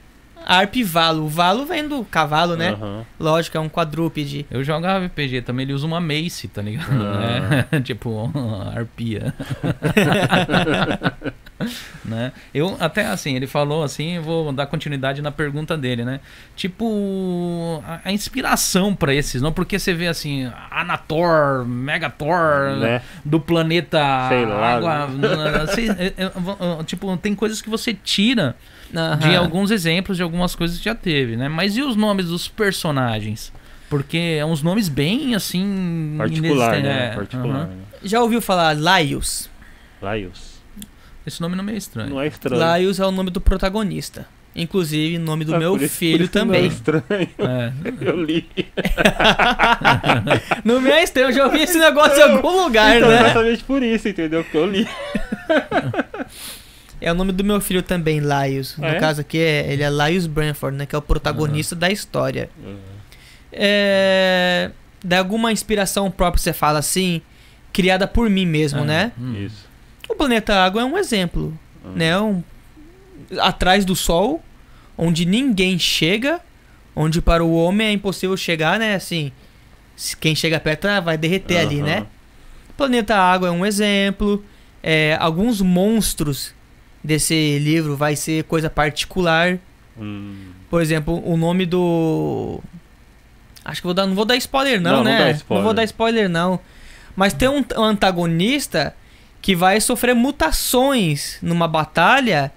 arpivalo. 0.48 1.26
O 1.26 1.28
valo 1.28 1.66
vem 1.66 1.86
do 1.86 2.06
cavalo, 2.06 2.56
né? 2.56 2.70
Aham. 2.70 3.06
Lógico, 3.20 3.58
é 3.58 3.60
um 3.60 3.68
quadrúpede. 3.68 4.46
Eu 4.50 4.64
jogava 4.64 5.06
RPG 5.06 5.42
também, 5.42 5.66
ele 5.66 5.74
usa 5.74 5.86
uma 5.86 6.00
mace, 6.00 6.48
tá 6.48 6.62
ligado? 6.62 6.94
Né? 6.94 7.66
tipo, 7.84 8.32
arpia. 8.74 9.34
né? 12.06 12.32
Eu 12.54 12.78
até 12.80 13.06
assim, 13.08 13.36
ele 13.36 13.48
falou 13.48 13.84
assim, 13.84 14.16
eu 14.16 14.24
vou 14.24 14.54
dar 14.54 14.68
continuidade 14.68 15.22
na 15.22 15.32
pergunta 15.32 15.78
dele, 15.78 16.06
né? 16.06 16.22
Tipo, 16.56 17.84
a, 17.86 18.00
a 18.06 18.12
inspiração 18.14 18.96
pra 18.96 19.14
esses, 19.14 19.42
não 19.42 19.52
porque 19.52 19.78
você 19.78 19.94
vê 19.94 20.08
assim, 20.08 20.50
Anator, 20.72 21.66
Megator, 21.66 22.78
Né? 22.80 23.02
do 23.26 23.40
planeta 23.40 24.30
Sei 24.30 24.46
lá, 24.46 24.76
água, 24.76 25.10
assim, 25.64 25.90
é, 25.90 26.14
é, 26.18 26.26
é, 26.26 26.84
tipo, 26.86 27.16
tem 27.18 27.36
coisas 27.36 27.62
que 27.62 27.70
você 27.70 27.94
tira 27.94 28.56
de 28.92 28.98
Aham. 28.98 29.38
alguns 29.40 29.72
exemplos 29.72 30.18
de 30.18 30.24
algumas 30.24 30.56
coisas 30.56 30.78
que 30.78 30.86
já 30.86 30.96
teve, 30.96 31.36
né? 31.36 31.48
Mas 31.50 31.76
e 31.78 31.82
os 31.82 31.96
nomes 31.96 32.28
dos 32.28 32.48
personagens? 32.48 33.52
Porque 33.90 34.38
é 34.40 34.46
uns 34.46 34.62
nomes 34.64 34.90
bem 34.90 35.36
assim. 35.36 36.16
Particular, 36.18 36.82
né? 36.82 37.12
é, 37.12 37.16
Particular. 37.16 37.56
aham. 37.56 37.66
né? 37.68 37.76
Já 38.04 38.22
ouviu 38.22 38.42
falar 38.42 38.78
Laios? 38.78 39.50
Laios. 40.02 40.58
Esse 41.26 41.42
nome 41.42 41.56
não 41.56 41.64
é 41.64 41.68
meio 41.68 41.78
estranho. 41.78 42.10
Não 42.10 42.22
é 42.22 42.28
estranho. 42.28 42.60
Laios 42.62 43.00
é 43.00 43.06
o 43.06 43.12
nome 43.12 43.30
do 43.30 43.40
protagonista. 43.42 44.26
Inclusive, 44.56 45.18
nome 45.20 45.46
do 45.46 45.54
Ah, 45.56 45.60
meu 45.60 45.72
por 45.74 45.82
isso- 45.84 45.94
por 45.94 45.98
filho 46.00 46.24
isso 46.24 46.32
que 46.32 46.40
não 46.40 46.54
é 46.54 46.58
também. 46.58 46.68
estranho. 46.68 47.30
É. 47.38 47.72
Eu 48.02 48.24
li. 48.24 48.48
No 50.66 50.82
meu 50.82 50.94
é 50.94 51.04
estranho, 51.04 51.30
eu 51.30 51.34
já 51.34 51.46
ouvi 51.46 51.62
esse 51.62 51.78
negócio 51.78 52.18
em 52.18 52.22
algum 52.24 52.64
lugar, 52.64 52.98
Então, 52.98 53.10
né? 53.10 53.20
exatamente 53.26 53.64
por 53.64 53.84
isso, 53.84 54.08
entendeu? 54.10 54.44
Porque 54.44 54.58
eu 54.58 54.66
li. 54.70 54.88
É 57.00 57.12
o 57.12 57.16
nome 57.16 57.32
do 57.32 57.44
meu 57.44 57.62
filho 57.62 57.84
também, 57.84 58.20
Laios. 58.20 58.76
No 58.78 58.86
Ah, 58.86 58.90
é? 58.92 59.00
caso 59.00 59.22
aqui, 59.22 59.38
é, 59.38 59.72
ele 59.72 59.84
é 59.84 59.90
Laios 59.90 60.26
Branford, 60.26 60.76
né? 60.78 60.86
Que 60.86 60.96
é 60.96 60.98
o 60.98 61.02
protagonista 61.02 61.76
da 61.76 61.90
história. 61.92 62.50
Ah, 62.66 62.76
É... 63.52 64.72
Dá 65.04 65.20
alguma 65.20 65.52
inspiração 65.52 66.10
própria, 66.10 66.42
você 66.42 66.52
fala 66.54 66.80
assim, 66.80 67.22
criada 67.72 68.08
por 68.08 68.30
mim 68.30 68.46
mesmo, 68.46 68.82
Ah, 68.82 68.86
né? 68.86 69.12
hum. 69.18 69.36
Isso. 69.46 69.66
O 70.10 70.16
planeta 70.16 70.56
Água 70.56 70.82
é 70.82 70.86
um 70.86 70.98
exemplo, 70.98 71.58
Ah. 71.86 71.90
né? 71.96 72.20
Um... 72.20 72.44
Atrás 73.40 73.86
do 73.86 73.96
Sol, 73.96 74.44
onde 74.98 75.26
ninguém 75.26 75.78
chega, 75.78 76.40
onde 76.96 77.22
para 77.22 77.44
o 77.44 77.54
homem 77.56 77.88
é 77.88 77.92
impossível 77.92 78.36
chegar, 78.36 78.80
né? 78.80 78.96
Assim, 78.96 79.32
quem 80.20 80.34
chega 80.36 80.60
perto 80.60 80.86
ah, 80.86 81.00
vai 81.00 81.18
derreter 81.18 81.58
ali, 81.58 81.82
né? 81.82 82.06
Planeta 82.76 83.16
Água 83.16 83.50
é 83.50 83.52
um 83.52 83.66
exemplo. 83.66 84.44
É, 84.82 85.18
alguns 85.20 85.60
monstros 85.62 86.54
desse 87.08 87.58
livro 87.60 87.96
vai 87.96 88.16
ser 88.16 88.44
coisa 88.44 88.70
particular. 88.70 89.58
Hum. 90.00 90.36
Por 90.70 90.82
exemplo, 90.82 91.22
o 91.26 91.38
nome 91.38 91.66
do. 91.66 92.60
Acho 93.64 93.82
que 93.82 93.88
vou 93.88 93.94
dar, 93.94 94.06
não 94.06 94.14
vou 94.16 94.26
dar 94.26 94.36
spoiler, 94.36 94.80
não, 94.80 94.92
Não, 94.92 94.98
não 94.98 95.04
né? 95.06 95.32
spoiler. 95.32 95.58
Não 95.62 95.64
vou 95.64 95.74
dar 95.74 95.84
spoiler, 95.86 96.30
não. 96.30 96.60
Mas 97.16 97.34
tem 97.34 97.48
um, 97.50 97.64
um 97.78 97.84
antagonista 97.84 98.94
que 99.42 99.56
vai 99.56 99.80
sofrer 99.82 100.14
mutações 100.14 101.38
numa 101.42 101.68
batalha 101.68 102.52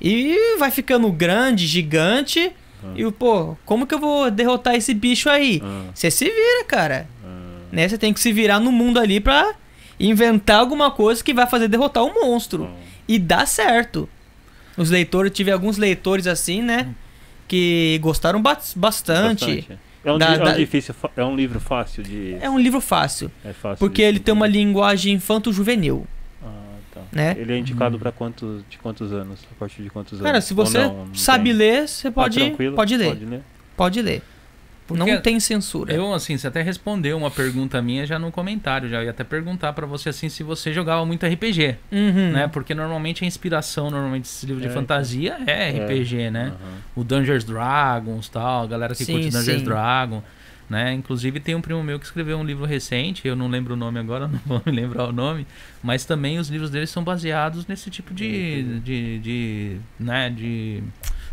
e 0.00 0.56
vai 0.58 0.70
ficando 0.70 1.10
grande, 1.12 1.66
gigante. 1.66 2.52
Ah. 2.82 2.92
E, 2.96 3.10
pô, 3.12 3.56
como 3.64 3.86
que 3.86 3.94
eu 3.94 3.98
vou 3.98 4.30
derrotar 4.30 4.74
esse 4.74 4.94
bicho 4.94 5.28
aí? 5.28 5.60
Ah, 5.64 5.84
Você 5.94 6.10
se 6.10 6.24
vira, 6.24 6.64
cara. 6.66 7.08
ah. 7.24 7.28
Né? 7.72 7.88
Você 7.88 7.98
tem 7.98 8.12
que 8.12 8.20
se 8.20 8.32
virar 8.32 8.58
no 8.60 8.70
mundo 8.72 8.98
ali 8.98 9.20
pra 9.20 9.54
inventar 9.98 10.58
alguma 10.60 10.90
coisa 10.90 11.22
que 11.22 11.32
vai 11.34 11.46
fazer 11.46 11.68
derrotar 11.68 12.04
o 12.04 12.12
monstro. 12.14 12.70
Ah. 13.08 13.12
E 13.12 13.18
dá 13.18 13.46
certo. 13.46 14.08
Os 14.76 14.90
leitores, 14.90 15.32
tive 15.32 15.50
alguns 15.50 15.78
leitores 15.78 16.26
assim, 16.26 16.60
né? 16.62 16.88
Que 17.48 17.98
gostaram 18.02 18.42
ba- 18.42 18.58
bastante. 18.74 19.66
É 20.04 20.12
um, 20.12 20.18
Da- 20.18 20.28
li- 20.30 20.34
é 20.38 20.42
um 20.42 20.44
da- 20.44 20.52
difícil, 20.56 20.94
é 21.16 21.24
um 21.24 21.34
livro 21.34 21.58
fácil 21.58 22.02
de. 22.02 22.36
É 22.40 22.48
um 22.50 22.58
livro 22.58 22.80
fácil. 22.80 23.30
É 23.44 23.52
fácil. 23.52 23.78
Porque 23.78 24.02
ele 24.02 24.20
tem 24.20 24.32
uma 24.32 24.46
linguagem 24.46 25.14
infanto-juvenil, 25.14 26.06
Ah, 26.42 26.46
tá. 26.92 27.00
né? 27.12 27.34
Ele 27.38 27.52
é 27.52 27.58
indicado 27.58 27.98
pra 27.98 28.12
quantos, 28.12 28.62
de 28.70 28.78
quantos 28.78 29.12
anos? 29.12 29.40
A 29.50 29.54
partir 29.58 29.82
de 29.82 29.90
quantos 29.90 30.18
Cara, 30.20 30.30
anos? 30.36 30.44
se 30.44 30.52
Ou 30.54 30.64
você 30.64 30.78
não, 30.78 31.06
não 31.06 31.14
sabe 31.14 31.44
tem? 31.50 31.52
ler, 31.54 31.88
você 31.88 32.08
Ah, 32.08 32.12
pode, 32.12 32.38
tranquilo? 32.38 32.76
pode 32.76 32.96
ler. 32.96 33.08
Pode 33.08 33.24
ler. 33.24 33.42
Pode 33.76 34.02
ler. 34.02 34.22
Porque 34.86 35.02
Não 35.12 35.20
tem 35.20 35.40
censura. 35.40 35.92
Eu, 35.92 36.14
assim, 36.14 36.38
você 36.38 36.46
até 36.46 36.62
respondeu 36.62 37.16
uma 37.18 37.30
pergunta 37.30 37.82
minha 37.82 38.06
já 38.06 38.18
no 38.18 38.30
comentário. 38.30 38.88
Já 38.88 39.02
ia 39.02 39.10
até 39.10 39.24
perguntar 39.24 39.72
pra 39.72 39.84
você, 39.86 40.10
assim, 40.10 40.28
se 40.28 40.42
você 40.44 40.72
jogava 40.72 41.04
muito 41.04 41.26
RPG, 41.26 41.76
Uhum. 41.90 42.30
né? 42.32 42.46
Porque 42.48 42.74
normalmente 42.74 43.24
a 43.24 43.26
inspiração, 43.26 43.90
normalmente, 43.90 44.22
desses 44.22 44.44
livros 44.44 44.64
É, 44.64 44.68
de 44.68 44.74
fantasia 44.74 45.38
é 45.46 45.70
RPG, 45.70 46.30
né? 46.30 46.52
Aham. 46.54 46.78
o 46.94 47.02
Dungeons 47.04 47.42
Dragons 47.44 48.28
tal, 48.28 48.62
a 48.64 48.66
galera 48.66 48.94
que 48.94 49.04
Sim, 49.04 49.12
curte 49.14 49.30
Dungeons 49.30 49.58
sim. 49.60 49.64
Dragon, 49.64 50.22
né? 50.70 50.92
Inclusive 50.92 51.40
tem 51.40 51.54
um 51.54 51.60
primo 51.60 51.82
meu 51.82 51.98
que 51.98 52.04
escreveu 52.06 52.38
um 52.38 52.44
livro 52.44 52.64
recente, 52.64 53.26
eu 53.26 53.34
não 53.36 53.48
lembro 53.48 53.74
o 53.74 53.76
nome 53.76 53.98
agora, 53.98 54.26
não 54.28 54.40
vou 54.46 54.62
me 54.64 54.72
lembrar 54.72 55.08
o 55.08 55.12
nome, 55.12 55.46
mas 55.82 56.04
também 56.04 56.38
os 56.38 56.48
livros 56.48 56.70
dele 56.70 56.86
são 56.86 57.02
baseados 57.04 57.66
nesse 57.66 57.90
tipo 57.90 58.12
de, 58.14 58.80
de, 58.80 59.18
de 59.18 59.76
né, 59.98 60.30
de 60.30 60.82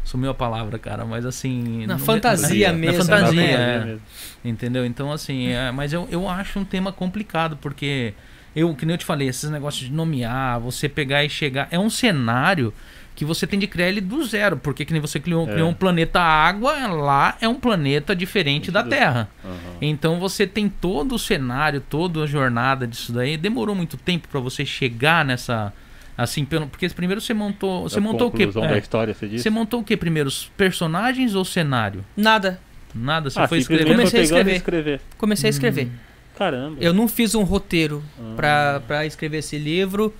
sumiu 0.03 0.31
a 0.31 0.33
palavra, 0.33 0.77
cara, 0.77 1.05
mas 1.05 1.25
assim, 1.25 1.86
Na 1.88 1.93
no- 1.93 2.00
fantasia 2.00 2.72
na 2.72 2.77
mesmo, 2.77 3.03
fantasia, 3.03 3.41
né? 3.41 3.53
é. 3.81 3.86
mesmo. 3.86 4.01
Entendeu? 4.43 4.86
Então, 4.86 5.12
assim, 5.12 5.48
é, 5.48 5.72
mas 5.72 5.93
eu, 5.93 6.07
eu 6.12 6.27
acho 6.29 6.60
um 6.60 6.65
tema 6.65 6.91
complicado, 6.91 7.57
porque 7.62 8.13
eu, 8.55 8.74
que 8.75 8.86
nem 8.86 8.93
eu 8.93 8.98
te 8.98 9.05
falei, 9.05 9.27
esses 9.27 9.50
negócios 9.50 9.88
de 9.88 9.93
nomear, 9.93 10.60
você 10.60 10.88
pegar 10.89 11.24
e 11.24 11.29
chegar. 11.29 11.67
É 11.72 11.79
um 11.79 11.89
cenário 11.89 12.74
que 13.15 13.24
você 13.24 13.45
tem 13.45 13.60
de 13.60 13.67
criar 13.67 13.88
ele 13.89 14.01
do 14.01 14.25
zero, 14.25 14.57
porque 14.57 14.83
que 14.83 14.91
nem 14.91 15.00
você 15.01 15.19
criou, 15.19 15.48
É. 15.48 15.53
criou 15.53 15.69
um 15.69 15.74
planeta 15.74 16.19
água, 16.19 16.88
lá 16.88 17.38
é 17.39 17.48
um 17.48 17.53
planeta 17.55 18.15
diferente 18.15 18.72
da 18.72 18.81
Do- 18.81 18.89
Terra. 18.89 19.29
Aham. 19.45 19.53
Então 19.81 20.19
você 20.19 20.48
tem 20.48 20.67
todo 20.67 21.13
o 21.15 21.19
cenário, 21.19 21.79
toda 21.79 22.24
a 22.24 22.25
jornada 22.27 22.88
disso 22.88 23.13
daí. 23.13 23.38
Demorou 23.38 23.75
muito 23.75 23.98
tempo 23.98 24.27
pra 24.27 24.39
você 24.39 24.65
chegar 24.65 25.24
nessa 25.24 25.72
assim, 26.17 26.46
pelo, 26.46 26.67
porque 26.67 26.88
primeiro 26.89 27.20
você 27.22 27.34
montou, 27.34 27.84
você 27.84 27.98
A 28.00 28.01
montou 28.01 28.27
o 28.27 28.32
quê? 28.32 28.46
conclusão 28.46 28.65
É, 28.65 28.67
da 28.74 28.77
história, 28.77 29.13
você 29.13 29.27
disse? 29.27 29.43
você 29.43 29.50
montou 29.50 29.79
o 29.82 29.84
que 29.84 29.96
primeiro? 29.98 30.29
Os 30.29 30.46
personagens 30.58 31.36
ou 31.36 31.43
cenário? 31.46 32.03
Nada. 32.15 32.60
Nada, 32.93 33.29
você 33.29 33.39
ah, 33.39 33.48
foi 33.48 33.58
escrevendo. 33.60 33.88
Comecei 33.96 34.20
a 34.20 34.24
escrever. 34.24 34.55
escrever. 34.55 35.01
Comecei 35.17 35.48
a 35.48 35.51
escrever. 35.51 35.89
Caramba. 36.38 36.77
Eu 36.79 36.93
não 36.93 37.08
fiz 37.08 37.34
um 37.36 37.43
roteiro 37.43 38.03
Ah. 38.20 38.34
pra, 38.36 38.82
pra 38.88 39.05
escrever 39.05 39.38
esse 39.39 39.58
livro. 39.58 40.13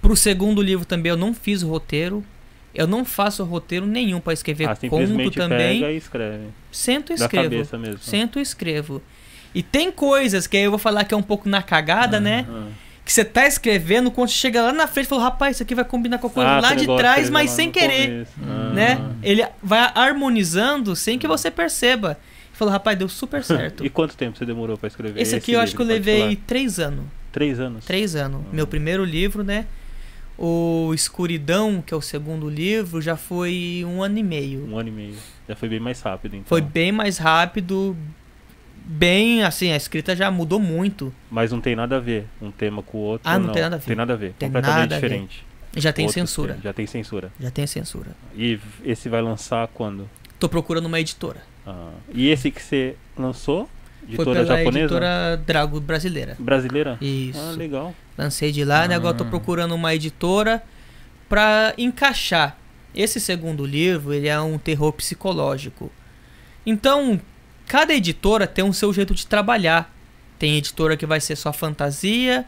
Pro 0.00 0.16
segundo 0.16 0.60
livro 0.60 0.84
também 0.84 1.10
eu 1.10 1.16
não 1.16 1.32
fiz 1.32 1.62
o 1.62 1.68
roteiro. 1.68 2.24
Eu 2.74 2.86
não 2.86 3.04
faço 3.04 3.44
roteiro 3.44 3.86
nenhum 3.86 4.18
pra 4.20 4.32
escrever 4.32 4.64
Ah, 4.64 4.68
conto 4.70 4.80
simplesmente 4.80 5.36
também. 5.36 5.80
pega 5.80 5.92
e 5.92 5.96
escreve. 5.96 6.44
Sento 6.70 7.12
e 7.12 7.16
Da 7.16 7.24
escrevo. 7.26 7.50
cabeça 7.50 7.78
mesmo. 7.78 7.98
Sento 7.98 8.38
e 8.38 8.42
escrevo. 8.42 9.02
E 9.54 9.62
tem 9.62 9.92
coisas 9.92 10.46
que 10.46 10.56
aí 10.56 10.62
eu 10.64 10.70
vou 10.70 10.78
falar 10.78 11.04
que 11.04 11.12
é 11.12 11.16
um 11.16 11.22
pouco 11.22 11.48
na 11.48 11.62
cagada, 11.62 12.18
né? 12.18 12.46
Ah. 12.48 12.66
Que 13.12 13.16
você 13.16 13.26
tá 13.26 13.46
escrevendo, 13.46 14.10
quando 14.10 14.30
chega 14.30 14.62
lá 14.62 14.72
na 14.72 14.86
frente, 14.86 15.06
fala, 15.06 15.24
rapaz, 15.24 15.56
isso 15.56 15.62
aqui 15.62 15.74
vai 15.74 15.84
combinar 15.84 16.16
com 16.16 16.28
a 16.28 16.30
coisa 16.30 16.48
Ah, 16.48 16.60
lá 16.60 16.68
você 16.70 16.76
de 16.76 16.86
trás, 16.86 17.28
mas 17.28 17.50
sem 17.50 17.70
querer. 17.70 18.26
Ah. 18.42 18.70
Né? 18.72 19.04
Ele 19.22 19.46
vai 19.62 19.92
harmonizando 19.94 20.96
sem 20.96 21.18
que 21.18 21.28
você 21.28 21.50
perceba. 21.50 22.18
Falou, 22.54 22.72
rapaz, 22.72 22.98
deu 22.98 23.10
super 23.10 23.44
certo. 23.44 23.84
E 23.84 23.90
quanto 23.90 24.16
tempo 24.16 24.38
você 24.38 24.46
demorou 24.46 24.78
pra 24.78 24.88
escrever? 24.88 25.20
Esse 25.20 25.34
aqui 25.34 25.52
eu 25.52 25.60
acho 25.60 25.76
que 25.76 25.82
eu 25.82 25.84
levei 25.84 26.36
três 26.46 26.78
anos. 26.78 27.04
Três 27.30 27.60
anos. 27.60 27.84
Três 27.84 28.16
anos. 28.16 28.40
Hum. 28.40 28.50
Meu 28.50 28.66
primeiro 28.66 29.04
livro, 29.04 29.44
né? 29.44 29.66
O 30.38 30.92
Escuridão, 30.94 31.84
que 31.86 31.92
é 31.92 31.96
o 31.96 32.00
segundo 32.00 32.48
livro, 32.48 33.02
já 33.02 33.14
foi 33.14 33.84
um 33.86 34.02
ano 34.02 34.16
e 34.16 34.22
meio. 34.22 34.66
Um 34.66 34.78
ano 34.78 34.88
e 34.88 34.92
meio. 34.92 35.16
Já 35.46 35.54
foi 35.54 35.68
bem 35.68 35.80
mais 35.80 36.00
rápido, 36.00 36.34
então. 36.34 36.48
Foi 36.48 36.62
bem 36.62 36.90
mais 36.90 37.18
rápido. 37.18 37.94
Bem, 38.84 39.42
assim, 39.44 39.70
a 39.72 39.76
escrita 39.76 40.14
já 40.16 40.30
mudou 40.30 40.58
muito. 40.58 41.12
Mas 41.30 41.52
não 41.52 41.60
tem 41.60 41.76
nada 41.76 41.96
a 41.96 42.00
ver 42.00 42.26
um 42.40 42.50
tema 42.50 42.82
com 42.82 42.98
o 42.98 43.00
outro. 43.02 43.28
Ah, 43.28 43.34
ou 43.34 43.40
não 43.40 43.52
tem 43.52 43.62
nada 43.62 43.76
a 43.76 43.78
ver. 43.78 43.84
Tem 43.86 43.96
nada 43.96 44.12
a 44.12 44.16
ver. 44.16 44.32
Tem 44.38 44.48
Completamente 44.48 44.94
a 44.94 44.98
ver. 44.98 45.02
diferente. 45.08 45.46
Já 45.76 45.92
tem 45.92 46.04
Outros 46.06 46.14
censura. 46.14 46.58
Já 46.62 46.72
tem 46.72 46.86
censura. 46.86 47.32
Já 47.40 47.50
tem 47.50 47.66
censura. 47.66 48.10
E 48.36 48.58
esse 48.84 49.08
vai 49.08 49.22
lançar 49.22 49.66
quando? 49.68 50.08
Tô 50.38 50.48
procurando 50.48 50.86
uma 50.86 51.00
editora. 51.00 51.40
Ah, 51.66 51.90
E 52.12 52.28
esse 52.28 52.50
que 52.50 52.60
você 52.60 52.96
lançou? 53.16 53.68
Foi 54.04 54.14
Editora 54.14 54.44
pela 54.44 54.58
japonesa? 54.58 54.78
editora 54.80 55.42
Drago 55.46 55.80
brasileira. 55.80 56.36
Brasileira? 56.38 56.98
Isso. 57.00 57.38
Ah, 57.40 57.52
legal. 57.52 57.94
Lancei 58.18 58.50
de 58.50 58.64
lá, 58.64 58.88
né? 58.88 58.96
Agora 58.96 59.14
tô 59.16 59.22
Ah. 59.24 59.28
procurando 59.28 59.74
uma 59.74 59.94
editora 59.94 60.60
pra 61.28 61.72
encaixar. 61.78 62.58
Esse 62.94 63.20
segundo 63.20 63.64
livro, 63.64 64.12
ele 64.12 64.26
é 64.28 64.38
um 64.40 64.58
terror 64.58 64.92
psicológico. 64.92 65.90
Então, 66.66 67.18
cada 67.72 67.94
editora 67.94 68.46
tem 68.46 68.62
um 68.62 68.72
seu 68.72 68.92
jeito 68.92 69.14
de 69.14 69.26
trabalhar. 69.26 69.90
Tem 70.38 70.58
editora 70.58 70.94
que 70.94 71.06
vai 71.06 71.20
ser 71.20 71.36
só 71.36 71.52
fantasia, 71.54 72.44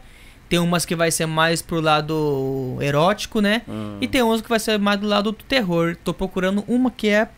tem 0.50 0.58
umas 0.58 0.84
que 0.84 0.94
vai 0.94 1.10
ser 1.10 1.24
mais 1.24 1.62
pro 1.62 1.80
lado 1.80 2.76
erótico, 2.80 3.40
né? 3.40 3.62
Ah, 3.66 3.96
E 4.02 4.06
tem 4.06 4.20
umas 4.20 4.42
que 4.42 4.48
vai 4.50 4.60
ser 4.60 4.78
mais 4.78 5.00
do 5.00 5.06
lado 5.06 5.32
do 5.32 5.42
terror. 5.44 5.96
Tô 6.04 6.12
procurando 6.12 6.62
uma 6.68 6.90
que 6.90 7.08
é 7.08 7.28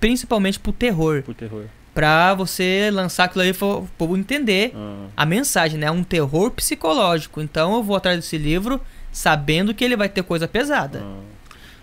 principalmente 0.00 0.58
pro 0.58 0.72
terror. 0.72 1.22
Por 1.22 1.34
terror. 1.34 1.64
Pra 1.92 2.32
você 2.34 2.90
lançar 2.92 3.24
aquilo 3.24 3.42
aí 3.42 3.50
e 3.50 3.52
o 3.64 3.88
povo 3.98 4.16
entender 4.16 4.72
Ah, 4.74 5.06
a 5.18 5.26
mensagem, 5.26 5.78
né? 5.78 5.86
É 5.86 5.90
um 5.90 6.02
terror 6.02 6.50
psicológico. 6.52 7.40
Então 7.42 7.74
eu 7.74 7.82
vou 7.82 7.96
atrás 7.96 8.16
desse 8.16 8.38
livro 8.38 8.80
sabendo 9.12 9.74
que 9.74 9.84
ele 9.84 9.94
vai 9.96 10.08
ter 10.08 10.22
coisa 10.22 10.48
pesada. 10.48 11.02
ah. 11.04 11.20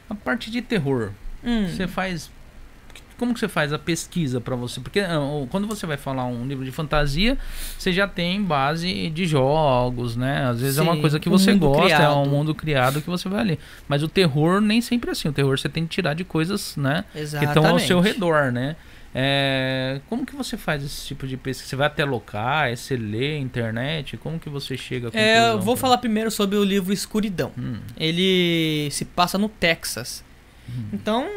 A 0.09 0.15
parte 0.15 0.49
de 0.49 0.61
terror, 0.63 1.11
Hum. 1.43 1.67
você 1.69 1.87
faz 1.87 2.29
como 3.21 3.33
que 3.35 3.39
você 3.39 3.47
faz 3.47 3.71
a 3.71 3.77
pesquisa 3.79 4.41
pra 4.41 4.55
você? 4.55 4.81
Porque 4.81 4.99
ah, 4.99 5.19
quando 5.51 5.67
você 5.67 5.85
vai 5.85 5.95
falar 5.97 6.25
um 6.25 6.47
livro 6.47 6.65
de 6.65 6.71
fantasia, 6.71 7.37
você 7.77 7.93
já 7.93 8.07
tem 8.07 8.41
base 8.43 9.09
de 9.11 9.25
jogos, 9.27 10.15
né? 10.15 10.45
Às 10.49 10.59
vezes 10.59 10.77
é 10.77 10.81
uma 10.81 10.95
Sim, 10.95 11.01
coisa 11.01 11.19
que 11.19 11.29
um 11.29 11.31
você 11.31 11.53
gosta, 11.53 11.83
é 11.93 11.95
criado. 11.97 12.17
um 12.17 12.25
mundo 12.25 12.55
criado 12.55 13.01
que 13.01 13.09
você 13.09 13.29
vai 13.29 13.41
ali. 13.41 13.59
Mas 13.87 14.01
o 14.01 14.07
terror 14.07 14.59
nem 14.59 14.81
sempre 14.81 15.09
é 15.09 15.11
assim. 15.11 15.27
O 15.29 15.31
terror 15.33 15.57
você 15.59 15.69
tem 15.69 15.83
que 15.85 15.89
tirar 15.91 16.15
de 16.15 16.23
coisas, 16.23 16.75
né? 16.75 17.05
Que 17.13 17.19
Exatamente. 17.19 17.57
estão 17.57 17.71
ao 17.71 17.79
seu 17.79 17.99
redor, 17.99 18.51
né? 18.51 18.75
É, 19.13 19.99
como 20.09 20.25
que 20.25 20.33
você 20.35 20.55
faz 20.57 20.83
esse 20.83 21.05
tipo 21.07 21.27
de 21.27 21.35
pesquisa? 21.37 21.69
Você 21.69 21.75
vai 21.75 21.87
até 21.87 22.03
locais, 22.05 22.79
você 22.79 22.95
lê 22.95 23.37
internet? 23.37 24.15
Como 24.17 24.39
que 24.39 24.49
você 24.49 24.77
chega 24.77 25.09
a 25.09 25.11
É, 25.19 25.51
eu 25.51 25.59
vou 25.59 25.75
pra- 25.75 25.81
falar 25.81 25.97
primeiro 25.97 26.31
sobre 26.31 26.55
o 26.57 26.63
livro 26.63 26.91
Escuridão. 26.93 27.51
Hum, 27.57 27.75
Ele 27.97 28.89
se 28.91 29.03
passa 29.05 29.37
no 29.37 29.49
Texas. 29.49 30.23
hum. 30.69 30.85
Então, 30.93 31.27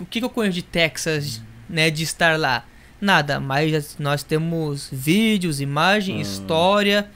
o 0.00 0.04
que, 0.06 0.18
que 0.20 0.24
eu 0.24 0.30
conheço 0.30 0.54
de 0.54 0.62
Texas, 0.62 1.42
né? 1.68 1.90
De 1.90 2.02
estar 2.02 2.38
lá? 2.38 2.64
Nada, 3.00 3.38
mas 3.38 3.96
nós 3.98 4.22
temos 4.22 4.88
vídeos, 4.92 5.60
imagem, 5.60 6.16
Hum. 6.18 6.20
história. 6.20 7.08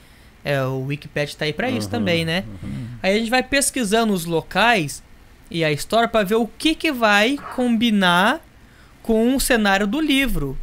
É, 0.44 0.62
o 0.64 0.86
Wikipedia 0.86 1.36
tá 1.38 1.44
aí 1.44 1.52
pra 1.52 1.70
isso 1.70 1.86
Uhum, 1.86 1.90
também, 1.92 2.24
né? 2.24 2.44
uhum. 2.62 2.86
Aí 3.02 3.14
a 3.14 3.18
gente 3.18 3.30
vai 3.30 3.42
pesquisando 3.42 4.12
os 4.12 4.24
locais 4.24 5.02
e 5.50 5.62
a 5.64 5.70
história 5.70 6.08
para 6.08 6.24
ver 6.24 6.34
o 6.36 6.46
que, 6.46 6.74
que 6.74 6.90
vai 6.92 7.36
combinar 7.54 8.40
com 9.02 9.34
o 9.36 9.40
cenário 9.40 9.86
do 9.86 10.00
livro. 10.00 10.56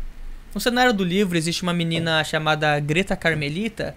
No 0.54 0.60
cenário 0.60 0.94
do 0.94 1.04
livro 1.04 1.38
existe 1.38 1.64
uma 1.64 1.74
menina 1.74 2.24
chamada 2.24 2.80
Greta 2.80 3.16
Carmelita 3.16 3.96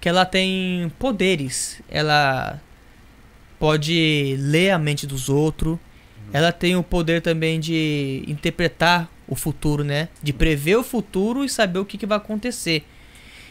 que 0.00 0.08
ela 0.08 0.24
tem 0.24 0.90
poderes. 0.98 1.80
Ela 1.88 2.60
pode 3.58 4.36
ler 4.38 4.70
a 4.70 4.78
mente 4.78 5.06
dos 5.06 5.28
outros. 5.28 5.78
Ela 6.32 6.52
tem 6.52 6.76
o 6.76 6.82
poder 6.82 7.20
também 7.22 7.58
de 7.58 8.22
interpretar 8.26 9.08
o 9.26 9.34
futuro, 9.34 9.82
né? 9.84 10.08
De 10.22 10.32
prever 10.32 10.76
o 10.76 10.82
futuro 10.84 11.44
e 11.44 11.48
saber 11.48 11.78
o 11.78 11.84
que, 11.84 11.98
que 11.98 12.06
vai 12.06 12.18
acontecer. 12.18 12.84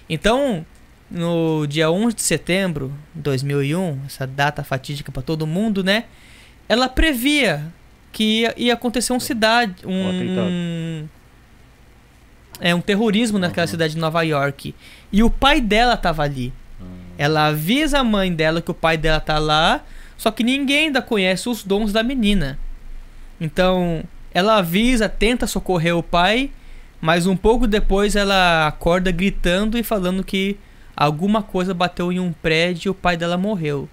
Então, 0.09 0.65
no 1.09 1.65
dia 1.67 1.89
11 1.91 2.15
de 2.15 2.21
setembro 2.21 2.93
de 3.13 3.21
2001, 3.21 3.99
essa 4.05 4.25
data 4.27 4.63
fatídica 4.63 5.11
para 5.11 5.21
todo 5.21 5.45
mundo, 5.47 5.83
né? 5.83 6.05
Ela 6.67 6.87
previa 6.87 7.65
que 8.11 8.41
ia, 8.41 8.53
ia 8.57 8.73
acontecer 8.73 9.13
um 9.13 9.19
cidade, 9.19 9.85
um, 9.85 10.09
atentado. 10.09 11.09
é 12.61 12.75
um 12.75 12.81
terrorismo 12.81 13.39
naquela 13.39 13.65
Uhum. 13.65 13.71
cidade 13.71 13.93
de 13.93 13.99
Nova 13.99 14.21
York. 14.23 14.73
E 15.11 15.23
o 15.23 15.29
pai 15.29 15.61
dela 15.61 15.95
tava 15.95 16.23
ali. 16.23 16.51
Ah, 16.81 16.85
Ela 17.17 17.45
avisa 17.47 17.99
a 17.99 18.03
mãe 18.03 18.33
dela 18.33 18.61
que 18.61 18.71
o 18.71 18.73
pai 18.73 18.97
dela 18.97 19.19
tá 19.19 19.37
lá, 19.39 19.83
só 20.17 20.29
que 20.31 20.43
ninguém 20.43 20.87
ainda 20.87 21.01
conhece 21.01 21.47
os 21.49 21.63
dons 21.63 21.93
da 21.93 22.03
menina. 22.03 22.59
Então, 23.39 24.03
ela 24.33 24.57
avisa, 24.57 25.07
tenta 25.07 25.47
socorrer 25.47 25.95
o 25.95 26.03
pai, 26.03 26.51
mas 27.01 27.25
um 27.25 27.35
pouco 27.35 27.65
depois 27.67 28.15
ela 28.15 28.67
acorda 28.67 29.11
gritando 29.11 29.77
e 29.77 29.83
falando 29.83 30.23
que 30.23 30.57
alguma 30.95 31.41
coisa 31.41 31.73
bateu 31.73 32.11
em 32.11 32.19
um 32.19 32.33
prédio 32.33 32.89
e 32.89 32.91
o 32.91 32.95
pai 32.95 33.15
dela 33.15 33.37
morreu, 33.37 33.87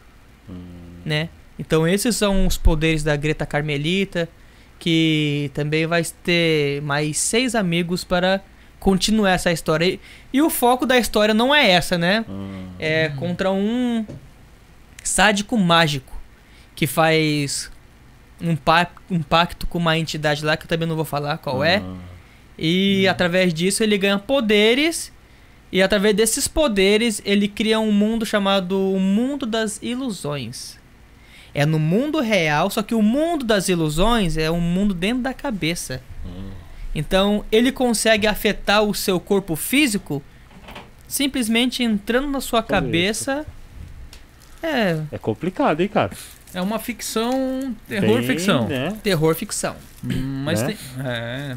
hum. 0.48 0.56
né? 1.04 1.28
Então, 1.58 1.86
esses 1.86 2.16
são 2.16 2.46
os 2.46 2.58
poderes 2.58 3.02
da 3.02 3.16
Greta 3.16 3.46
Carmelita, 3.46 4.28
que 4.78 5.50
também 5.54 5.86
vai 5.86 6.02
ter 6.22 6.82
mais 6.82 7.16
seis 7.16 7.54
amigos 7.54 8.04
para 8.04 8.42
continuar 8.78 9.30
essa 9.30 9.50
história. 9.50 9.86
E, 9.86 10.00
e 10.32 10.42
o 10.42 10.50
foco 10.50 10.84
da 10.84 10.98
história 10.98 11.32
não 11.32 11.54
é 11.54 11.70
essa, 11.70 11.96
né? 11.96 12.24
Ah, 12.28 12.68
é 12.78 13.08
contra 13.10 13.50
um 13.50 14.04
sádico 15.02 15.56
mágico 15.56 16.12
que 16.74 16.86
faz 16.86 17.70
um, 18.40 18.56
pa 18.56 18.88
um 19.10 19.22
pacto 19.22 19.66
com 19.66 19.78
uma 19.78 19.96
entidade 19.98 20.44
lá 20.44 20.56
que 20.56 20.64
eu 20.64 20.68
também 20.68 20.88
não 20.88 20.96
vou 20.96 21.04
falar 21.04 21.38
qual 21.38 21.62
é. 21.64 21.76
ah. 21.76 21.96
E 22.58 23.06
através 23.06 23.52
disso 23.52 23.82
ele 23.82 23.98
ganha 23.98 24.18
poderes. 24.18 25.12
E 25.70 25.82
através 25.82 26.14
desses 26.14 26.46
poderes 26.48 27.20
ele 27.24 27.48
cria 27.48 27.78
um 27.78 27.92
mundo 27.92 28.24
chamado 28.24 28.92
o 28.92 29.00
Mundo 29.00 29.44
das 29.44 29.80
Ilusões. 29.82 30.78
É 31.52 31.64
no 31.64 31.78
mundo 31.78 32.20
real, 32.20 32.68
só 32.70 32.82
que 32.82 32.94
o 32.94 33.00
mundo 33.00 33.44
das 33.44 33.70
ilusões 33.70 34.36
é 34.36 34.50
um 34.50 34.60
mundo 34.60 34.92
dentro 34.92 35.22
da 35.22 35.32
cabeça. 35.32 36.02
Hum. 36.24 36.50
Então 36.94 37.44
ele 37.50 37.72
consegue 37.72 38.26
afetar 38.26 38.82
o 38.82 38.94
seu 38.94 39.18
corpo 39.18 39.56
físico 39.56 40.22
simplesmente 41.08 41.82
entrando 41.82 42.28
na 42.28 42.40
sua 42.40 42.58
Olha 42.58 42.66
cabeça. 42.66 43.46
É, 44.62 45.00
É 45.10 45.18
complicado, 45.18 45.80
hein, 45.80 45.88
cara? 45.88 46.12
É 46.56 46.62
uma 46.62 46.78
ficção, 46.78 47.76
terror 47.86 48.18
Bem, 48.18 48.26
ficção. 48.26 48.66
Né? 48.66 48.96
terror 49.02 49.34
ficção. 49.34 49.76
Hum, 50.04 50.42
Mas 50.44 50.62
Né? 50.62 50.68
tem. 50.68 50.76
É. 51.04 51.56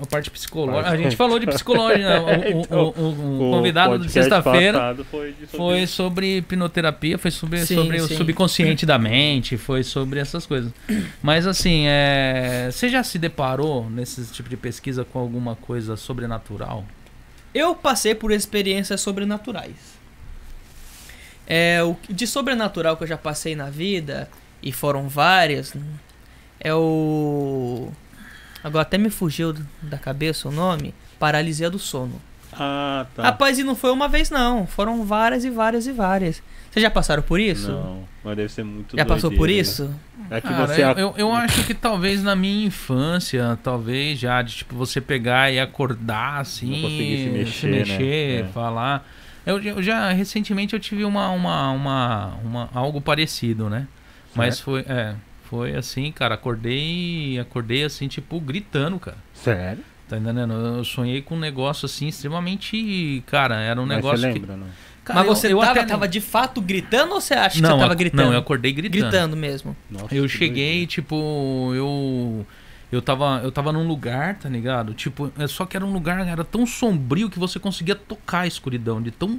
A 0.00 0.06
parte 0.06 0.30
psicológica. 0.30 0.82
Parte- 0.84 0.94
A 1.00 1.02
gente 1.02 1.14
falou 1.16 1.38
de 1.38 1.46
psicológica. 1.46 1.98
né? 2.08 2.18
O, 2.54 2.56
o- 2.56 2.60
Então, 2.62 2.94
o- 2.96 3.02
o 3.02 3.48
O 3.48 3.50
convidado 3.52 3.98
de 3.98 4.10
sexta-feira 4.10 4.96
Foi, 5.10 5.32
de 5.32 5.46
sobre 5.46 5.56
foi 5.56 5.86
sobre 5.86 6.36
hipnoterapia, 6.38 7.18
foi 7.18 7.30
sobre, 7.30 7.66
Sim, 7.66 7.74
sobre 7.74 8.00
o 8.00 8.08
sim. 8.08 8.16
subconsciente 8.16 8.86
da 8.86 8.98
mente, 8.98 9.56
foi 9.58 9.82
sobre 9.82 10.18
essas 10.20 10.46
coisas. 10.46 10.72
Mas 11.22 11.46
assim, 11.46 11.84
é... 11.86 12.70
você 12.72 12.88
já 12.88 13.02
se 13.02 13.18
deparou 13.18 13.90
nesse 13.90 14.24
tipo 14.32 14.48
de 14.48 14.56
pesquisa 14.56 15.04
com 15.04 15.18
alguma 15.18 15.54
coisa 15.54 15.96
sobrenatural? 15.96 16.84
Eu 17.52 17.74
passei 17.74 18.14
por 18.14 18.32
experiências 18.32 19.00
sobrenaturais. 19.02 19.99
É, 21.52 21.82
o 21.82 21.96
de 22.08 22.28
sobrenatural 22.28 22.96
que 22.96 23.02
eu 23.02 23.08
já 23.08 23.18
passei 23.18 23.56
na 23.56 23.68
vida 23.68 24.30
e 24.62 24.70
foram 24.70 25.08
várias, 25.08 25.74
é 26.60 26.72
o. 26.72 27.90
Agora 28.62 28.82
até 28.82 28.96
me 28.96 29.10
fugiu 29.10 29.52
da 29.82 29.98
cabeça 29.98 30.48
o 30.48 30.52
nome. 30.52 30.94
Paralisia 31.18 31.68
do 31.68 31.78
sono. 31.78 32.22
Ah, 32.52 33.04
tá. 33.16 33.24
Rapaz, 33.24 33.58
e 33.58 33.64
não 33.64 33.74
foi 33.74 33.90
uma 33.90 34.06
vez 34.06 34.30
não. 34.30 34.64
Foram 34.64 35.04
várias 35.04 35.44
e 35.44 35.50
várias 35.50 35.88
e 35.88 35.92
várias. 35.92 36.40
Vocês 36.70 36.84
já 36.84 36.90
passaram 36.90 37.22
por 37.22 37.40
isso? 37.40 37.72
Não, 37.72 38.04
mas 38.22 38.36
deve 38.36 38.48
ser 38.48 38.62
muito 38.62 38.96
Já 38.96 39.04
passou 39.04 39.30
por 39.30 39.38
doideira, 39.38 39.62
isso? 39.62 39.84
né? 39.84 40.26
É 40.30 40.40
que 40.40 40.46
Cara, 40.46 40.66
você... 40.68 40.82
eu, 41.02 41.14
eu, 41.16 41.32
acho 41.32 41.64
que 41.66 41.74
talvez 41.74 42.22
na 42.22 42.36
minha 42.36 42.66
infância, 42.66 43.58
talvez 43.60 44.20
já, 44.20 44.40
de 44.40 44.58
tipo, 44.58 44.76
você 44.76 45.00
pegar 45.00 45.50
e 45.50 45.58
acordar 45.58 46.40
assim, 46.42 46.70
Não 46.70 46.82
conseguir 46.82 47.24
se 47.24 47.66
mexer, 47.66 48.44
né? 48.44 48.48
É. 48.48 48.52
Eu, 49.46 49.60
eu 49.62 49.82
já, 49.82 50.12
recentemente, 50.12 50.74
eu 50.74 50.80
tive 50.80 51.04
uma, 51.04 51.30
uma, 51.30 51.70
uma, 51.72 52.26
uma- 52.44 52.70
algo 52.74 53.00
parecido, 53.00 53.68
né? 53.70 53.86
Mas 54.34 54.60
foi, 54.60 54.80
é, 54.88 55.14
foi 55.44 55.74
assim, 55.74 56.12
cara, 56.12 56.34
acordei, 56.34 57.38
acordei 57.40 57.84
assim, 57.84 58.06
tipo, 58.06 58.38
gritando, 58.40 58.98
cara. 58.98 59.16
Sério? 59.34 59.82
Tá 60.08 60.16
entendendo? 60.18 60.52
Eu 60.52 60.84
sonhei 60.84 61.22
com 61.22 61.36
um 61.36 61.38
negócio 61.38 61.86
assim, 61.86 62.08
extremamente, 62.08 63.22
cara, 63.26 63.56
era 63.60 63.80
um 63.80 63.86
Mas 63.86 63.96
negócio 63.96 64.18
você 64.18 64.32
que... 64.32 64.38
lembra, 64.38 64.56
não? 64.56 64.66
Cara, 65.04 65.20
Mas 65.20 65.28
eu- 65.28 65.34
você 65.36 65.52
eu 65.52 65.58
tava, 65.60 65.70
até- 65.72 65.84
tava 65.86 66.06
de 66.08 66.20
fato 66.20 66.60
gritando 66.60 67.14
ou 67.14 67.20
você 67.20 67.34
acha 67.34 67.56
que 67.56 67.62
não, 67.62 67.70
você 67.76 67.80
tava 67.80 67.92
eu- 67.94 67.96
gritando? 67.96 68.26
Não, 68.26 68.32
eu 68.34 68.38
acordei 68.38 68.72
gritando. 68.72 69.00
Gritando 69.10 69.36
mesmo. 69.36 69.76
Nossa, 69.90 70.14
Eu 70.14 70.24
que 70.24 70.28
cheguei, 70.28 70.66
doideira. 70.86 70.86
tipo, 70.86 71.72
eu. 71.74 72.46
Eu 72.92 73.00
tava, 73.00 73.40
eu 73.44 73.52
tava 73.52 73.72
num 73.72 73.86
lugar, 73.86 74.36
tá 74.36 74.48
ligado? 74.48 74.94
Tipo, 74.94 75.32
é 75.38 75.46
só 75.46 75.64
que 75.64 75.76
era 75.76 75.86
um 75.86 75.92
lugar, 75.92 76.26
era 76.26 76.44
tão 76.44 76.66
sombrio 76.66 77.30
que 77.30 77.38
você 77.38 77.58
conseguia 77.58 77.94
tocar 77.94 78.40
a 78.40 78.46
escuridão, 78.46 79.00
de 79.00 79.10
tão 79.10 79.38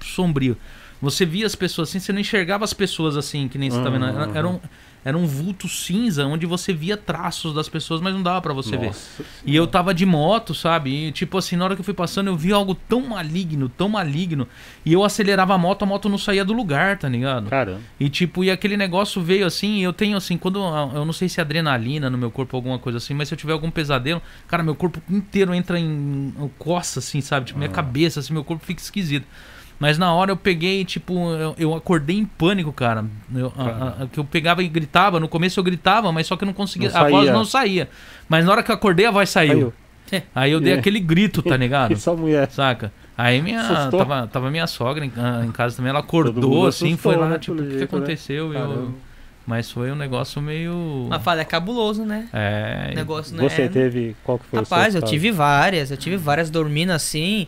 sombrio. 0.00 0.56
Você 1.00 1.26
via 1.26 1.44
as 1.44 1.54
pessoas 1.54 1.90
assim, 1.90 1.98
você 1.98 2.12
não 2.12 2.20
enxergava 2.20 2.64
as 2.64 2.72
pessoas 2.72 3.16
assim, 3.16 3.48
que 3.48 3.58
nem 3.58 3.70
você 3.70 3.82
tá 3.82 3.90
vendo. 3.90 4.06
Era, 4.06 4.38
era 4.38 4.48
um, 4.48 4.58
era 5.06 5.16
um 5.16 5.24
vulto 5.24 5.68
cinza 5.68 6.26
onde 6.26 6.46
você 6.46 6.72
via 6.72 6.96
traços 6.96 7.54
das 7.54 7.68
pessoas, 7.68 8.00
mas 8.00 8.12
não 8.12 8.22
dava 8.24 8.42
pra 8.42 8.52
você 8.52 8.76
ver. 8.76 8.86
Nossa 8.86 9.22
E 9.44 9.54
eu 9.54 9.64
tava 9.66 9.94
de 9.94 10.04
moto, 10.04 10.52
sabe? 10.52 10.90
E, 11.06 11.12
tipo 11.12 11.38
assim, 11.38 11.54
na 11.54 11.64
hora 11.64 11.76
que 11.76 11.80
eu 11.80 11.84
fui 11.84 11.94
passando, 11.94 12.26
eu 12.26 12.36
vi 12.36 12.52
algo 12.52 12.74
tão 12.74 13.00
maligno, 13.02 13.68
tão 13.68 13.88
maligno. 13.88 14.48
E 14.84 14.92
eu 14.92 15.04
acelerava 15.04 15.54
a 15.54 15.58
moto, 15.58 15.84
a 15.84 15.86
moto 15.86 16.08
não 16.08 16.18
saía 16.18 16.44
do 16.44 16.52
lugar, 16.52 16.98
tá 16.98 17.08
ligado? 17.08 17.48
Caramba. 17.48 17.80
E 18.00 18.08
tipo, 18.08 18.42
e 18.42 18.50
aquele 18.50 18.76
negócio 18.76 19.22
veio 19.22 19.46
assim, 19.46 19.76
e 19.78 19.82
eu 19.84 19.92
tenho 19.92 20.16
assim, 20.16 20.36
quando 20.36 20.58
eu 20.58 21.04
não 21.04 21.12
sei 21.12 21.28
se 21.28 21.38
é 21.38 21.42
adrenalina 21.42 22.10
no 22.10 22.18
meu 22.18 22.30
corpo 22.32 22.56
ou 22.56 22.58
alguma 22.58 22.78
coisa 22.80 22.98
assim, 22.98 23.14
mas 23.14 23.28
se 23.28 23.34
eu 23.34 23.38
tiver 23.38 23.52
algum 23.52 23.70
pesadelo, 23.70 24.20
cara, 24.48 24.62
meu 24.64 24.74
corpo 24.74 25.00
inteiro 25.08 25.54
entra 25.54 25.78
em 25.78 26.34
coça 26.58 26.98
assim, 26.98 27.20
sabe? 27.20 27.46
Tipo, 27.46 27.58
minha 27.60 27.70
Ah. 27.70 27.74
cabeça, 27.74 28.18
assim, 28.18 28.32
meu 28.32 28.42
corpo 28.42 28.64
fica 28.66 28.80
esquisito. 28.82 29.24
Mas 29.78 29.98
na 29.98 30.12
hora 30.14 30.30
eu 30.32 30.36
peguei, 30.36 30.84
tipo, 30.84 31.30
eu, 31.32 31.54
eu 31.58 31.74
acordei 31.74 32.16
em 32.16 32.24
pânico, 32.24 32.72
cara. 32.72 33.04
Eu, 33.34 33.52
a- 33.58 33.62
a- 33.62 34.02
a- 34.04 34.06
que 34.06 34.18
eu 34.18 34.24
pegava 34.24 34.62
e 34.62 34.68
gritava, 34.68 35.20
no 35.20 35.28
começo 35.28 35.60
eu 35.60 35.64
gritava, 35.64 36.10
mas 36.12 36.26
só 36.26 36.36
que 36.36 36.44
eu 36.44 36.46
não 36.46 36.54
conseguia, 36.54 36.88
Não 36.90 37.00
a 37.00 37.08
voz 37.10 37.30
não 37.30 37.44
saía. 37.44 37.88
Mas 38.28 38.44
na 38.46 38.52
hora 38.52 38.62
que 38.62 38.70
eu 38.70 38.74
acordei, 38.74 39.04
a 39.06 39.10
voz 39.10 39.28
saiu. 39.28 39.72
Saiu. 40.08 40.22
Aí 40.34 40.52
eu 40.52 40.60
dei 40.60 40.72
É. 40.74 40.78
aquele 40.78 41.00
grito, 41.00 41.42
tá 41.42 41.56
ligado? 41.56 41.94
Só 41.98 42.16
mulher. 42.16 42.48
Saca? 42.50 42.92
Aí 43.18 43.42
minha. 43.42 43.60
Assustou? 43.60 43.98
Tava, 43.98 44.26
tava 44.28 44.50
minha 44.50 44.66
sogra 44.66 45.04
em, 45.04 45.12
ah, 45.16 45.42
em 45.44 45.50
casa 45.50 45.76
também, 45.76 45.90
ela 45.90 45.98
acordou 46.00 46.66
assim, 46.66 46.92
assustou, 46.92 47.12
foi 47.12 47.20
lá, 47.20 47.28
né, 47.28 47.38
tipo, 47.38 47.54
o 47.60 47.62
que, 47.62 47.70
que 47.70 47.76
né? 47.76 47.82
aconteceu? 47.84 48.52
E 48.54 48.56
eu- 48.56 48.94
mas 49.46 49.70
foi 49.70 49.92
um 49.92 49.94
negócio 49.96 50.40
meio. 50.42 51.06
Mas 51.08 51.22
fala, 51.22 51.40
é 51.40 51.44
cabuloso, 51.44 52.04
né? 52.04 52.28
É. 52.32 52.92
negócio, 52.94 53.36
né? 53.36 53.48
Você 53.48 53.68
teve... 53.68 54.16
Qual 54.24 54.38
que 54.38 54.46
foi 54.46 54.58
Rapaz, 54.60 54.88
o 54.88 54.92
seu 54.92 55.00
eu 55.02 55.06
tive 55.06 55.30
várias. 55.30 55.90
Eu 55.90 55.96
tive 55.96 56.16
várias 56.16 56.50
dormindo 56.50 56.90
assim. 56.90 57.46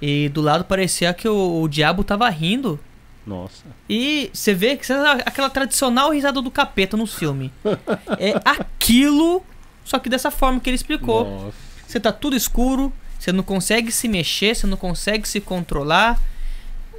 E 0.00 0.28
do 0.28 0.40
lado 0.40 0.64
parecia 0.64 1.12
que 1.12 1.28
o, 1.28 1.62
o 1.62 1.68
diabo 1.68 2.04
tava 2.04 2.28
rindo. 2.28 2.78
Nossa. 3.26 3.64
E 3.88 4.30
você 4.32 4.54
vê 4.54 4.76
que 4.76 4.86
sabe 4.86 5.22
aquela 5.26 5.50
tradicional 5.50 6.10
risada 6.12 6.40
do 6.40 6.50
capeta 6.50 6.96
nos 6.96 7.14
filmes. 7.14 7.50
É 8.18 8.34
aquilo, 8.44 9.42
só 9.84 9.98
que 9.98 10.08
dessa 10.08 10.30
forma 10.30 10.60
que 10.60 10.70
ele 10.70 10.76
explicou. 10.76 11.28
Nossa. 11.28 11.56
Você 11.86 12.00
tá 12.00 12.12
tudo 12.12 12.36
escuro, 12.36 12.92
você 13.18 13.32
não 13.32 13.42
consegue 13.42 13.90
se 13.92 14.08
mexer, 14.08 14.54
você 14.54 14.66
não 14.66 14.76
consegue 14.76 15.28
se 15.28 15.40
controlar. 15.40 16.18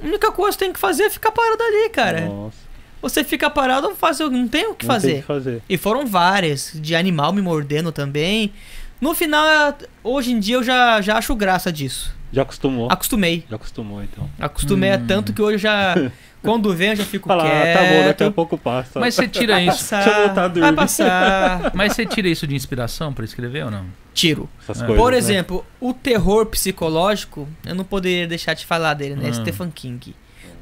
A 0.00 0.04
única 0.06 0.30
coisa 0.32 0.56
que 0.56 0.60
você 0.60 0.66
tem 0.66 0.72
que 0.72 0.78
fazer 0.80 1.04
é 1.04 1.10
ficar 1.10 1.32
parado 1.32 1.62
ali, 1.62 1.90
cara. 1.90 2.26
Nossa. 2.26 2.56
Você 3.02 3.24
fica 3.24 3.48
parado, 3.48 3.88
não, 3.88 3.96
faz, 3.96 4.18
não 4.20 4.46
tem 4.46 4.66
o 4.68 4.74
que 4.74 4.84
Não 4.86 4.92
fazer. 4.94 5.08
tem 5.08 5.18
o 5.18 5.22
que 5.22 5.26
fazer. 5.26 5.62
E 5.68 5.76
foram 5.78 6.06
várias, 6.06 6.72
de 6.74 6.94
animal 6.94 7.32
me 7.32 7.40
mordendo 7.40 7.90
também. 7.90 8.52
No 9.00 9.14
final, 9.14 9.74
hoje 10.04 10.32
em 10.32 10.38
dia 10.38 10.56
eu 10.56 10.62
já, 10.62 11.00
já 11.00 11.16
acho 11.16 11.34
graça 11.34 11.72
disso. 11.72 12.14
Já 12.32 12.42
acostumou. 12.42 12.88
Acostumei. 12.90 13.44
Já 13.50 13.56
acostumou, 13.56 14.02
então. 14.02 14.28
Acostumei 14.38 14.92
a 14.92 14.96
Hum. 14.96 15.06
tanto 15.06 15.32
que 15.32 15.42
hoje 15.42 15.58
já. 15.58 15.94
Quando 16.42 16.74
vem, 16.74 16.90
eu 16.90 16.96
já 16.96 17.04
fico 17.04 17.28
Fala, 17.28 17.44
ah, 17.44 17.50
quieto. 17.50 17.78
tá 17.78 17.84
bom, 17.84 18.04
daqui 18.06 18.24
a 18.24 18.30
pouco 18.30 18.56
passa. 18.56 18.98
Mas 18.98 19.14
você 19.14 19.28
tira 19.28 19.54
Vai 19.54 19.68
isso. 19.68 19.90
Deixa 19.90 19.96
eu 19.96 20.04
passar. 20.14 20.24
voltar 20.26 20.44
a 20.44 20.48
vai 20.48 20.48
dormir. 20.62 20.76
passar. 20.76 21.72
Mas 21.76 21.92
você 21.92 22.06
tira 22.06 22.28
isso 22.28 22.46
de 22.46 22.54
inspiração 22.54 23.12
pra 23.12 23.24
escrever 23.26 23.64
ou 23.66 23.70
não? 23.70 23.84
Tiro. 24.14 24.48
Essas 24.62 24.80
É. 24.80 24.86
coisas, 24.86 25.02
Por 25.02 25.12
né? 25.12 25.18
exemplo, 25.18 25.66
o 25.78 25.92
terror 25.92 26.46
psicológico, 26.46 27.46
eu 27.66 27.74
não 27.74 27.84
poderia 27.84 28.26
deixar 28.26 28.54
de 28.54 28.64
falar 28.64 28.94
dele, 28.94 29.16
né? 29.16 29.28
Hum. 29.28 29.34
Stephen 29.34 29.70
King. 29.70 30.14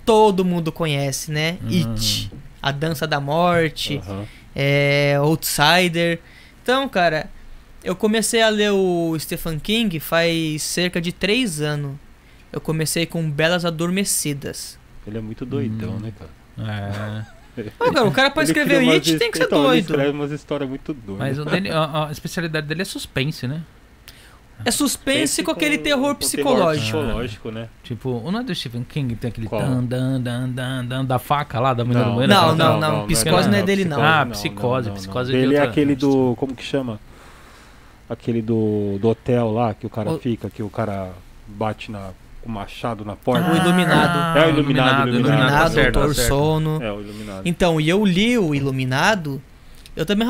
Todo 0.05 0.45
mundo 0.45 0.73
conhece, 0.73 1.31
né? 1.31 1.59
Hum. 1.63 1.69
It. 1.95 2.31
A 2.61 2.73
Dança 2.73 3.07
da 3.07 3.21
Morte. 3.21 4.01
Aham. 4.09 4.25
é, 4.57 5.17
Outsider. 5.21 6.19
Então, 6.63 6.89
cara, 6.89 7.31
eu 7.83 7.95
comecei 7.97 8.43
a 8.43 8.49
ler 8.49 8.71
o 8.73 9.17
Stephen 9.19 9.59
King 9.59 9.99
faz 10.01 10.63
cerca 10.63 11.01
de 11.01 11.13
três 11.13 11.61
anos. 11.61 11.93
Eu 12.53 12.61
comecei 12.61 13.05
com 13.07 13.31
Belas 13.31 13.65
Adormecidas. 13.65 14.79
Ele 15.07 15.19
é 15.19 15.21
muito 15.21 15.45
doidão, 15.47 15.91
Hum. 15.93 16.01
né, 16.01 16.13
cara? 16.19 16.31
É. 17.35 17.39
Ah, 17.81 17.91
cara, 17.93 18.05
o 18.07 18.13
cara 18.13 18.31
pra 18.31 18.43
Ele 18.45 18.53
escrever 18.53 18.89
It 18.89 19.19
tem 19.19 19.33
que 19.33 19.39
ser 19.39 19.45
então, 19.47 19.59
Ele 19.59 19.67
doido. 19.67 19.85
escreve 19.91 20.11
umas 20.13 20.31
histórias 20.31 20.69
muito 20.71 20.95
doidas. 20.95 21.19
Mas 21.19 21.39
o 21.41 21.45
dele, 21.45 21.69
a, 21.71 22.07
a 22.07 22.13
especialidade 22.13 22.69
dele 22.69 22.83
é 22.83 22.85
suspense, 22.85 23.49
né? 23.49 23.63
É 24.65 24.71
suspense 24.71 25.43
com 25.43 25.51
aquele 25.51 25.77
terror 25.79 26.15
com 26.15 26.21
psicológico. 26.21 26.99
psicológico, 26.99 27.51
né? 27.51 27.69
Tipo, 27.83 28.11
o 28.11 28.31
não 28.31 28.41
é 28.41 28.45
do 28.45 28.55
Stephen 28.55 28.85
King 28.85 29.17
tem 29.17 29.31
aquele 29.31 29.49
dan, 29.49 29.83
dan, 29.85 30.21
dan, 30.21 30.49
dan, 30.51 30.85
dan, 30.85 31.05
da 31.05 31.19
faca 31.19 31.59
lá, 31.59 31.75
da 31.75 31.85
mulher 31.85 31.99
Não, 32.05 32.11
do 32.11 32.15
banheiro? 32.17 32.33
Não, 32.33 32.55
não, 32.55 32.81
não, 32.81 33.07
Psicose 33.09 33.49
não 33.49 33.59
é 33.59 33.63
dele, 33.65 33.85
não. 33.85 34.01
Ah, 34.01 34.25
Psicose, 34.27 34.91
Psicose 34.93 35.35
é 35.35 35.39
Ele 35.41 35.57
é 35.57 35.61
aquele 35.63 35.97
do. 35.97 36.35
Como 36.37 36.55
que 36.55 36.63
chama? 36.63 37.01
Aquele 38.09 38.41
do, 38.41 38.99
do 39.01 39.09
hotel 39.09 39.51
lá, 39.53 39.75
que 39.75 39.87
o 39.87 39.91
cara 39.91 40.11
O- 40.13 40.19
fica, 40.19 40.49
que 40.49 40.63
o 40.63 40.71
cara 40.71 41.13
bate 41.47 41.91
na, 41.91 42.11
com 42.43 42.49
o 42.49 42.53
machado 42.53 43.05
na 43.05 43.15
porta. 43.17 43.51
O 43.53 43.57
Iluminado. 43.57 44.39
É 44.39 44.47
o 44.47 44.51
Iluminado, 44.51 45.09
Iluminado, 45.09 45.09
Iluminado, 45.09 45.51
tá 45.65 45.71
certo, 45.71 45.95
tá 45.95 46.01
Doutor 46.01 46.15
certo. 46.15 46.29
Sono. 46.29 46.83
É, 46.83 46.93
o 46.93 47.01
iluminado. 47.01 47.43
Então, 47.47 47.81
e 47.81 47.89
eu 47.89 48.05
li 48.05 48.39
o 48.39 48.55
Iluminado. 48.55 49.43
Eu 49.95 50.07
também. 50.07 50.27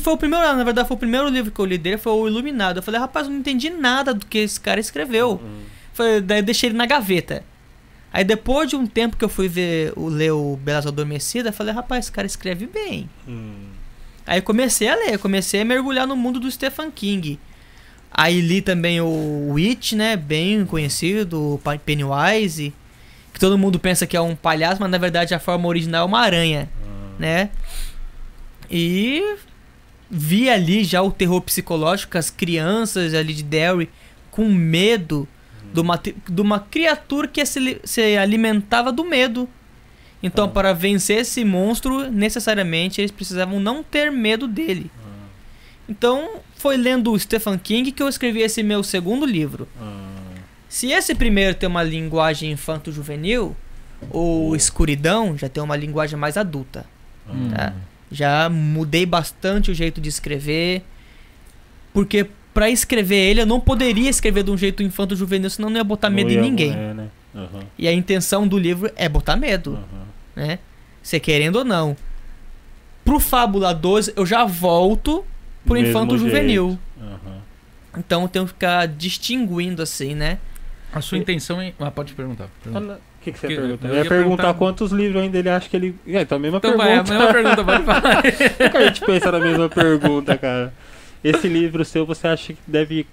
Foi 0.00 0.12
o 0.14 0.16
primeiro, 0.16 0.44
na 0.56 0.64
verdade, 0.64 0.88
foi 0.88 0.94
o 0.96 0.98
primeiro 0.98 1.28
livro 1.28 1.50
que 1.50 1.60
eu 1.60 1.64
li 1.66 1.76
dele, 1.76 1.98
foi 1.98 2.12
o 2.14 2.26
Iluminado. 2.26 2.78
Eu 2.78 2.82
falei, 2.82 2.98
rapaz, 2.98 3.26
eu 3.26 3.32
não 3.32 3.40
entendi 3.40 3.68
nada 3.68 4.14
do 4.14 4.24
que 4.24 4.38
esse 4.38 4.58
cara 4.58 4.80
escreveu. 4.80 5.34
Hum. 5.44 5.60
Foi, 5.92 6.20
daí 6.22 6.38
eu 6.38 6.42
deixei 6.42 6.70
ele 6.70 6.76
na 6.78 6.86
gaveta. 6.86 7.42
Aí 8.10 8.24
depois 8.24 8.70
de 8.70 8.76
um 8.76 8.86
tempo 8.86 9.18
que 9.18 9.24
eu 9.24 9.28
fui 9.28 9.48
ver 9.48 9.92
o 9.94 10.08
ler 10.08 10.30
o 10.32 10.56
Belas 10.62 10.86
Adormecidas, 10.86 11.46
eu 11.48 11.52
falei, 11.52 11.74
rapaz, 11.74 12.06
esse 12.06 12.12
cara 12.12 12.26
escreve 12.26 12.66
bem. 12.66 13.10
Hum. 13.28 13.66
Aí 14.26 14.40
comecei 14.40 14.88
a 14.88 14.94
ler, 14.96 15.18
comecei 15.18 15.60
a 15.60 15.64
mergulhar 15.64 16.06
no 16.06 16.16
mundo 16.16 16.40
do 16.40 16.50
Stephen 16.50 16.90
King. 16.90 17.38
Aí 18.10 18.40
li 18.40 18.60
também 18.62 19.00
o 19.00 19.50
Witch, 19.52 19.92
né? 19.92 20.16
Bem 20.16 20.64
conhecido, 20.64 21.60
Pennywise. 21.84 22.72
Que 23.32 23.38
todo 23.38 23.58
mundo 23.58 23.78
pensa 23.78 24.06
que 24.06 24.16
é 24.16 24.20
um 24.20 24.34
palhaço, 24.34 24.80
mas 24.80 24.90
na 24.90 24.98
verdade 24.98 25.34
a 25.34 25.38
forma 25.38 25.68
original 25.68 26.02
é 26.02 26.06
uma 26.06 26.20
aranha, 26.20 26.68
Ah. 26.82 27.10
né? 27.18 27.50
E 28.70 29.36
vi 30.10 30.48
ali 30.48 30.82
já 30.84 31.02
o 31.02 31.10
terror 31.12 31.40
psicológico, 31.42 32.16
as 32.16 32.30
crianças 32.30 33.14
ali 33.14 33.34
de 33.34 33.42
Derry 33.42 33.88
com 34.30 34.48
medo 34.48 35.28
de 35.72 35.80
uma, 35.80 35.98
de 36.28 36.40
uma 36.40 36.60
criatura 36.60 37.28
que 37.28 37.44
se, 37.44 37.80
se 37.84 38.16
alimentava 38.16 38.90
do 38.92 39.04
medo. 39.04 39.48
Então, 40.26 40.46
Ah. 40.46 40.48
para 40.48 40.72
vencer 40.72 41.18
esse 41.18 41.44
monstro, 41.44 42.10
necessariamente 42.10 43.00
eles 43.00 43.10
precisavam 43.10 43.60
não 43.60 43.82
ter 43.82 44.10
medo 44.10 44.48
dele. 44.48 44.90
Ah. 44.98 45.02
Então, 45.88 46.40
foi 46.56 46.76
lendo 46.76 47.12
o 47.12 47.18
Stephen 47.18 47.58
King 47.58 47.92
que 47.92 48.02
eu 48.02 48.08
escrevi 48.08 48.40
esse 48.40 48.62
meu 48.62 48.82
segundo 48.82 49.24
livro. 49.24 49.68
Ah. 49.80 50.10
Se 50.68 50.90
esse 50.90 51.14
primeiro 51.14 51.54
tem 51.54 51.68
uma 51.68 51.82
linguagem 51.82 52.50
infanto-juvenil, 52.50 53.56
o. 54.10 54.54
Escuridão 54.56 55.38
já 55.38 55.48
tem 55.48 55.62
uma 55.62 55.76
linguagem 55.76 56.18
mais 56.18 56.36
adulta. 56.36 56.84
Hum. 57.28 57.50
Tá. 57.54 57.72
Já 58.10 58.48
mudei 58.48 59.04
bastante 59.06 59.70
o 59.70 59.74
jeito 59.74 60.00
de 60.00 60.08
escrever, 60.08 60.82
porque 61.92 62.26
para 62.54 62.70
escrever 62.70 63.16
ele 63.16 63.40
eu 63.42 63.46
não 63.46 63.60
poderia 63.60 64.08
escrever 64.08 64.42
de 64.44 64.50
um 64.50 64.56
jeito 64.56 64.82
infanto-juvenil, 64.82 65.50
senão 65.50 65.68
não 65.70 65.76
ia 65.76 65.84
botar 65.84 66.08
medo 66.08 66.30
Não 66.30 66.38
em 66.38 66.40
ninguém. 66.40 66.70
Né? 66.70 67.08
E 67.76 67.86
a 67.86 67.92
intenção 67.92 68.46
do 68.48 68.58
livro 68.58 68.90
é 68.96 69.08
botar 69.08 69.36
medo, 69.36 69.72
aham. 69.74 70.05
Né? 70.36 70.58
Você 71.02 71.18
querendo 71.18 71.56
ou 71.56 71.64
não. 71.64 71.96
Pro 73.04 73.18
Fábula 73.20 73.72
12 73.74 74.12
eu 74.16 74.26
já 74.26 74.44
volto 74.44 75.24
pro 75.64 75.74
Mesmo 75.74 75.88
infanto-juvenil. 75.90 76.68
jeito. 76.68 76.80
Aham. 77.00 77.36
Então 77.98 78.22
eu 78.22 78.28
tenho 78.28 78.44
que 78.44 78.52
ficar 78.52 78.86
distinguindo 78.86 79.82
assim, 79.82 80.14
né? 80.14 80.38
A 80.92 81.00
sua 81.00 81.18
intenção 81.18 81.60
é. 81.60 81.72
Ah, 81.78 81.90
pode 81.90 82.12
perguntar. 82.14 82.48
pergunta. 82.62 82.94
O 83.20 83.24
que, 83.26 83.32
que 83.32 83.38
você 83.40 83.46
Que- 83.48 83.52
ia 83.54 83.60
perguntar? 83.60 83.88
eu 83.88 83.94
Eu 83.94 84.02
ia 84.02 84.08
perguntar 84.08 84.36
perguntar- 84.42 84.54
quantos 84.54 84.92
livros 84.92 85.20
ainda 85.22 85.38
ele 85.38 85.48
acha 85.48 85.68
que 85.68 85.76
ele. 85.76 85.96
É, 86.06 86.20
então 86.22 86.36
a 86.36 86.38
mesma 86.38 86.58
Então 86.58 86.76
vai, 86.76 86.94
a 86.96 87.02
pergunta. 87.04 87.12
mesma 87.18 87.32
pergunta, 87.32 87.64
pode 87.64 87.82
falar. 87.84 88.22
Por 88.22 88.70
que 88.70 88.76
a 88.76 88.86
gente 88.86 89.00
pensa 89.00 89.32
na 89.32 89.40
mesma 89.40 89.68
pergunta, 89.68 90.38
cara? 90.38 90.72
Esse 91.24 91.48
livro 91.48 91.84
seu, 91.84 92.06
você 92.06 92.28
acha 92.28 92.52
que 92.52 92.58
deve 92.66 93.04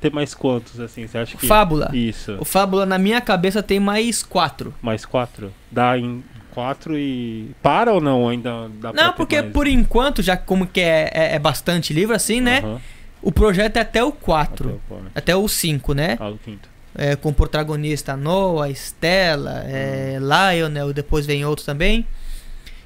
ter 0.00 0.12
mais 0.12 0.34
quantos, 0.34 0.78
assim? 0.78 1.06
Você 1.06 1.16
acha 1.18 1.36
que. 1.38 1.46
Fábula. 1.46 1.90
Isso. 1.94 2.36
O 2.38 2.44
Fábula 2.44 2.84
na 2.84 2.98
minha 2.98 3.20
cabeça 3.20 3.62
tem 3.62 3.80
mais 3.80 4.22
quatro. 4.22 4.74
Mais 4.82 5.04
quatro? 5.06 5.52
Dá 5.70 5.96
em 5.96 6.22
quatro 6.54 6.98
e. 6.98 7.50
Para 7.62 7.92
ou 7.92 8.00
não? 8.00 8.28
Ainda 8.28 8.68
dá 8.80 8.92
pra 8.92 9.02
Não, 9.02 9.12
porque 9.14 9.40
mais? 9.40 9.52
por 9.52 9.66
enquanto, 9.66 10.22
já 10.22 10.36
como 10.36 10.66
que 10.66 10.80
é, 10.80 11.10
é, 11.12 11.34
é 11.34 11.38
bastante 11.38 11.92
livro 11.92 12.14
assim, 12.14 12.40
né? 12.40 12.58
Aham. 12.58 12.80
O 13.22 13.30
projeto 13.30 13.76
é 13.76 13.80
até 13.80 14.02
o 14.02 14.08
Até 14.08 14.18
4. 14.20 14.68
o 14.70 14.80
quatro. 14.88 15.10
Até 15.14 15.36
o 15.36 15.46
5, 15.46 15.94
né? 15.94 16.16
Ah, 16.18 16.28
o 16.28 16.38
quinto. 16.38 16.68
É, 16.94 17.14
com 17.16 17.28
o 17.30 17.34
protagonista 17.34 18.16
Noah, 18.16 18.68
Stella, 18.70 19.62
é, 19.64 20.18
Lionel, 20.20 20.92
depois 20.92 21.24
vem 21.24 21.44
outros 21.44 21.64
também. 21.64 22.06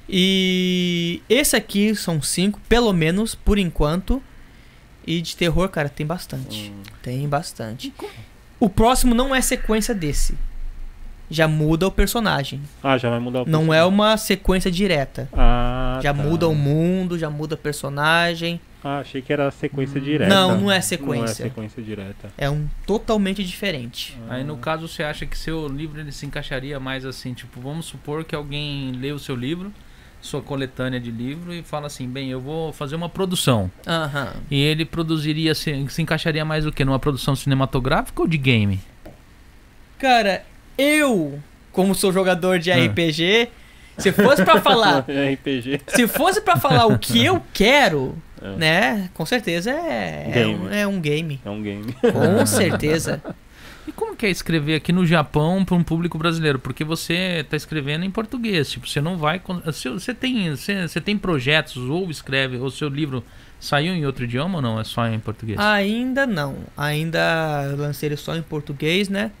E 0.09 1.21
esse 1.27 1.55
aqui 1.55 1.93
são 1.95 2.21
cinco, 2.21 2.59
pelo 2.69 2.93
menos, 2.93 3.35
por 3.35 3.57
enquanto. 3.57 4.21
E 5.05 5.21
de 5.21 5.35
terror, 5.35 5.67
cara, 5.69 5.89
tem 5.89 6.05
bastante. 6.05 6.71
Hum. 6.71 6.83
Tem 7.01 7.27
bastante. 7.27 7.93
O 8.59 8.69
próximo 8.69 9.13
não 9.13 9.33
é 9.35 9.41
sequência 9.41 9.93
desse. 9.93 10.37
Já 11.29 11.47
muda 11.47 11.87
o 11.87 11.91
personagem. 11.91 12.61
Ah, 12.83 12.97
já 12.97 13.09
vai 13.09 13.19
mudar 13.19 13.41
o 13.43 13.45
Não 13.49 13.73
é 13.73 13.83
uma 13.83 14.15
sequência 14.17 14.71
direta. 14.71 15.27
Ah, 15.33 15.99
Já 16.01 16.13
tá. 16.13 16.21
muda 16.23 16.47
o 16.47 16.55
mundo, 16.55 17.17
já 17.19 17.29
muda 17.29 17.55
o 17.55 17.57
personagem. 17.57 18.61
Ah, 18.83 18.99
achei 18.99 19.21
que 19.21 19.33
era 19.33 19.51
sequência 19.51 19.99
direta. 19.99 20.29
Não, 20.33 20.49
não 20.51 20.57
é 20.57 20.61
Não 20.61 20.71
é 20.71 20.81
sequência. 20.81 21.43
sequência 21.45 21.83
direta. 21.83 22.29
É 22.37 22.49
um 22.49 22.67
totalmente 22.85 23.43
diferente. 23.43 24.17
Aí 24.29 24.43
no 24.43 24.55
caso 24.57 24.87
você 24.87 25.03
acha 25.03 25.25
que 25.25 25.37
seu 25.37 25.67
livro 25.67 25.99
ele 25.99 26.11
se 26.13 26.25
encaixaria 26.25 26.79
mais 26.79 27.05
assim, 27.05 27.33
tipo, 27.33 27.59
vamos 27.59 27.85
supor 27.87 28.23
que 28.23 28.33
alguém 28.35 28.93
lê 28.93 29.11
o 29.11 29.19
seu 29.19 29.35
livro, 29.35 29.73
sua 30.21 30.41
coletânea 30.41 30.99
de 30.99 31.11
livro 31.11 31.53
e 31.53 31.61
fala 31.61 31.87
assim, 31.87 32.07
bem, 32.07 32.29
eu 32.29 32.39
vou 32.39 32.71
fazer 32.71 32.95
uma 32.95 33.09
produção. 33.09 33.69
Aham. 33.85 34.33
E 34.49 34.61
ele 34.61 34.85
produziria, 34.85 35.53
se, 35.53 35.85
se 35.89 36.01
encaixaria 36.01 36.45
mais 36.45 36.65
o 36.65 36.71
que? 36.71 36.85
Numa 36.85 36.99
produção 36.99 37.35
cinematográfica 37.35 38.21
ou 38.21 38.27
de 38.27 38.37
game? 38.37 38.79
Cara, 39.99 40.43
eu, 40.77 41.39
como 41.71 41.93
sou 41.95 42.11
jogador 42.11 42.59
de 42.59 42.71
Ah. 42.71 42.77
RPG, 42.85 43.49
se 43.97 44.11
fosse 44.11 44.43
pra 44.43 44.61
falar, 44.61 45.05
RPG. 45.33 45.81
se 45.87 46.07
fosse 46.07 46.41
para 46.41 46.57
falar 46.57 46.85
o 46.85 46.97
que 46.99 47.23
eu 47.25 47.41
quero, 47.53 48.15
É. 48.41 48.55
né? 48.57 49.09
Com 49.13 49.25
certeza 49.25 49.71
é, 49.71 50.31
é, 50.43 50.47
um, 50.47 50.69
é 50.73 50.87
um 50.87 50.99
game. 51.01 51.39
É 51.43 51.49
um 51.49 51.61
game. 51.61 51.93
Com 51.93 52.45
certeza. 52.45 53.21
E 53.87 53.91
como 53.93 54.17
que 54.17 54.25
é 54.25 54.29
escrever 54.29 54.75
aqui 54.75 54.91
no 54.91 55.05
Japão 55.05 55.63
para 55.63 55.73
um 55.75 55.81
público 55.83 56.17
brasileiro? 56.17 56.59
Porque 56.59 56.83
você 56.83 57.39
está 57.39 57.55
escrevendo 57.55 58.03
em 58.03 58.11
português, 58.11 58.69
tipo, 58.69 58.85
você 58.85 58.99
não 58.99 59.15
vai... 59.17 59.41
Você 59.65 60.13
tem, 60.13 60.49
você, 60.53 60.85
você 60.87 60.99
tem 60.99 61.17
projetos 61.17 61.77
ou 61.77 62.11
escreve, 62.11 62.57
ou 62.57 62.69
seu 62.69 62.89
livro 62.89 63.23
saiu 63.61 63.93
em 63.93 64.05
outro 64.05 64.25
idioma 64.25 64.57
ou 64.57 64.61
não? 64.61 64.77
É 64.77 64.83
só 64.83 65.07
em 65.07 65.19
português? 65.19 65.57
Ainda 65.57 66.27
não. 66.27 66.57
Ainda 66.75 67.73
lancei 67.77 68.09
ele 68.09 68.17
só 68.17 68.35
em 68.35 68.41
português, 68.41 69.07
né? 69.07 69.31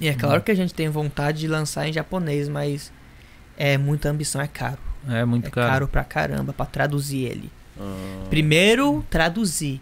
E 0.00 0.08
é 0.08 0.14
claro 0.14 0.42
que 0.42 0.50
a 0.50 0.54
gente 0.54 0.72
tem 0.74 0.88
vontade 0.88 1.38
de 1.40 1.48
lançar 1.48 1.88
em 1.88 1.92
japonês, 1.92 2.48
mas 2.48 2.92
é 3.56 3.76
muita 3.76 4.08
ambição, 4.10 4.40
é 4.40 4.46
caro. 4.46 4.78
é 5.08 5.24
muito 5.24 5.46
É 5.46 5.50
caro. 5.50 5.68
caro 5.70 5.88
pra 5.88 6.04
caramba 6.04 6.52
pra 6.52 6.66
traduzir 6.66 7.24
ele. 7.24 7.50
Ah, 7.78 8.24
Primeiro 8.30 9.04
traduzir, 9.10 9.80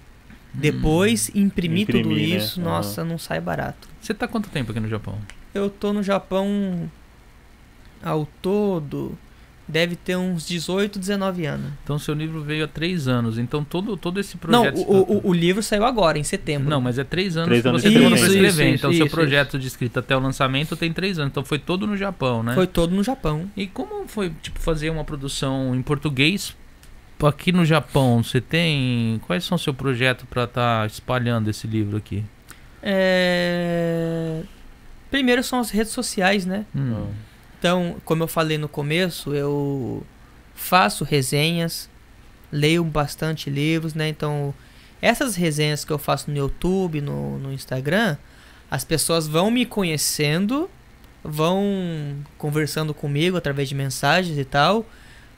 depois 0.52 1.30
imprimir, 1.34 1.86
tudo 1.86 1.98
Imprimir, 2.10 2.30
né? 2.30 2.36
isso, 2.36 2.60
Aham. 2.60 2.68
nossa, 2.70 3.04
não 3.04 3.18
sai 3.18 3.40
barato. 3.40 3.88
Você 4.00 4.14
tá 4.14 4.26
quanto 4.28 4.48
tempo 4.48 4.70
aqui 4.70 4.80
no 4.80 4.88
Japão? 4.88 5.18
Eu 5.54 5.68
tô 5.68 5.92
no 5.92 6.02
Japão 6.02 6.90
ao 8.02 8.26
todo 8.40 9.16
deve 9.68 9.96
ter 9.96 10.16
uns 10.16 10.46
18, 10.46 10.98
19 10.98 11.44
anos. 11.46 11.72
Então 11.82 11.98
seu 11.98 12.14
livro 12.14 12.40
veio 12.42 12.64
há 12.64 12.68
três 12.68 13.08
anos. 13.08 13.38
Então 13.38 13.64
todo, 13.64 13.96
todo 13.96 14.20
esse 14.20 14.36
Não, 14.46 14.62
projeto. 14.62 14.78
o, 14.80 15.18
o, 15.18 15.28
o 15.30 15.32
livro 15.34 15.62
saiu 15.62 15.84
agora, 15.84 16.18
em 16.18 16.22
setembro. 16.22 16.68
Não, 16.70 16.80
mas 16.80 16.98
é 16.98 17.04
três 17.04 17.36
anos 17.36 17.48
Três 17.48 17.62
que 17.62 17.68
anos 17.68 17.82
você 17.82 17.88
de 17.88 17.94
demorou 17.94 18.16
pra 18.16 18.26
experiência. 18.26 18.48
escrever. 18.50 18.68
Isso, 18.74 18.78
então 18.78 18.90
isso, 18.90 18.96
seu 18.98 19.06
isso, 19.06 19.14
projeto 19.14 19.58
de 19.58 19.66
escrita 19.66 20.00
até 20.00 20.16
o 20.16 20.20
lançamento 20.20 20.76
tem 20.76 20.92
três 20.92 21.18
anos. 21.18 21.30
Então 21.30 21.44
foi 21.44 21.58
todo 21.58 21.86
no 21.86 21.96
Japão, 21.96 22.42
né? 22.42 22.54
Foi 22.54 22.66
todo 22.66 22.94
no 22.94 23.02
Japão. 23.02 23.50
E 23.56 23.66
como 23.66 24.06
foi 24.06 24.30
tipo 24.42 24.58
fazer 24.60 24.90
uma 24.90 25.04
produção 25.04 25.74
em 25.74 25.82
português 25.82 26.54
aqui 27.22 27.50
no 27.50 27.64
Japão? 27.64 28.22
Você 28.22 28.40
tem 28.40 29.20
quais 29.26 29.44
são 29.44 29.56
o 29.56 29.58
seu 29.58 29.74
projeto 29.74 30.26
para 30.26 30.44
estar 30.44 30.86
espalhando 30.86 31.50
esse 31.50 31.66
livro 31.66 31.96
aqui? 31.96 32.24
É... 32.82 34.42
Primeiro 35.10 35.42
são 35.42 35.58
as 35.58 35.70
redes 35.70 35.92
sociais, 35.92 36.46
né? 36.46 36.64
Hum. 36.74 37.06
Então, 37.66 37.96
como 38.04 38.22
eu 38.22 38.28
falei 38.28 38.56
no 38.58 38.68
começo, 38.68 39.34
eu 39.34 40.04
faço 40.54 41.02
resenhas, 41.02 41.90
leio 42.52 42.84
bastante 42.84 43.50
livros, 43.50 43.92
né? 43.92 44.08
Então, 44.08 44.54
essas 45.02 45.34
resenhas 45.34 45.84
que 45.84 45.92
eu 45.92 45.98
faço 45.98 46.30
no 46.30 46.36
YouTube, 46.36 47.00
no, 47.00 47.40
no 47.40 47.52
Instagram, 47.52 48.16
as 48.70 48.84
pessoas 48.84 49.26
vão 49.26 49.50
me 49.50 49.66
conhecendo, 49.66 50.70
vão 51.24 52.14
conversando 52.38 52.94
comigo 52.94 53.36
através 53.36 53.68
de 53.68 53.74
mensagens 53.74 54.38
e 54.38 54.44
tal. 54.44 54.86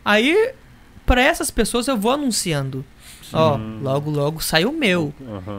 Aí, 0.05 0.53
para 1.07 1.23
essas 1.23 1.51
pessoas, 1.51 1.89
eu 1.89 1.97
vou 1.97 2.11
anunciando. 2.13 2.85
Ó, 3.33 3.57
Hum. 3.57 3.81
logo, 3.83 4.11
logo 4.11 4.43
sai 4.43 4.67
o 4.67 4.73
meu. 4.73 5.15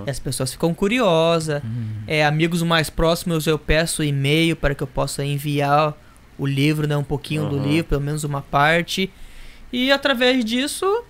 E 0.05 0.09
as 0.11 0.19
pessoas 0.19 0.51
ficam 0.51 0.71
curiosas. 0.71 1.63
Hum. 1.63 2.03
É, 2.05 2.23
amigos 2.23 2.61
mais 2.61 2.91
próximos 2.91 3.47
eu 3.47 3.57
peço 3.57 4.03
e-mail 4.03 4.55
para 4.55 4.75
que 4.75 4.83
eu 4.83 4.87
possa 4.87 5.25
enviar 5.25 5.95
o 6.39 6.45
livro, 6.47 6.87
né, 6.87 6.95
um 6.97 7.03
pouquinho 7.03 7.45
do 7.47 7.57
Aham. 7.57 7.65
livro, 7.67 7.89
pelo 7.89 8.01
menos 8.01 8.23
uma 8.23 8.41
parte. 8.41 9.11
E 9.71 9.91
através 9.91 10.43
disso, 10.43 11.03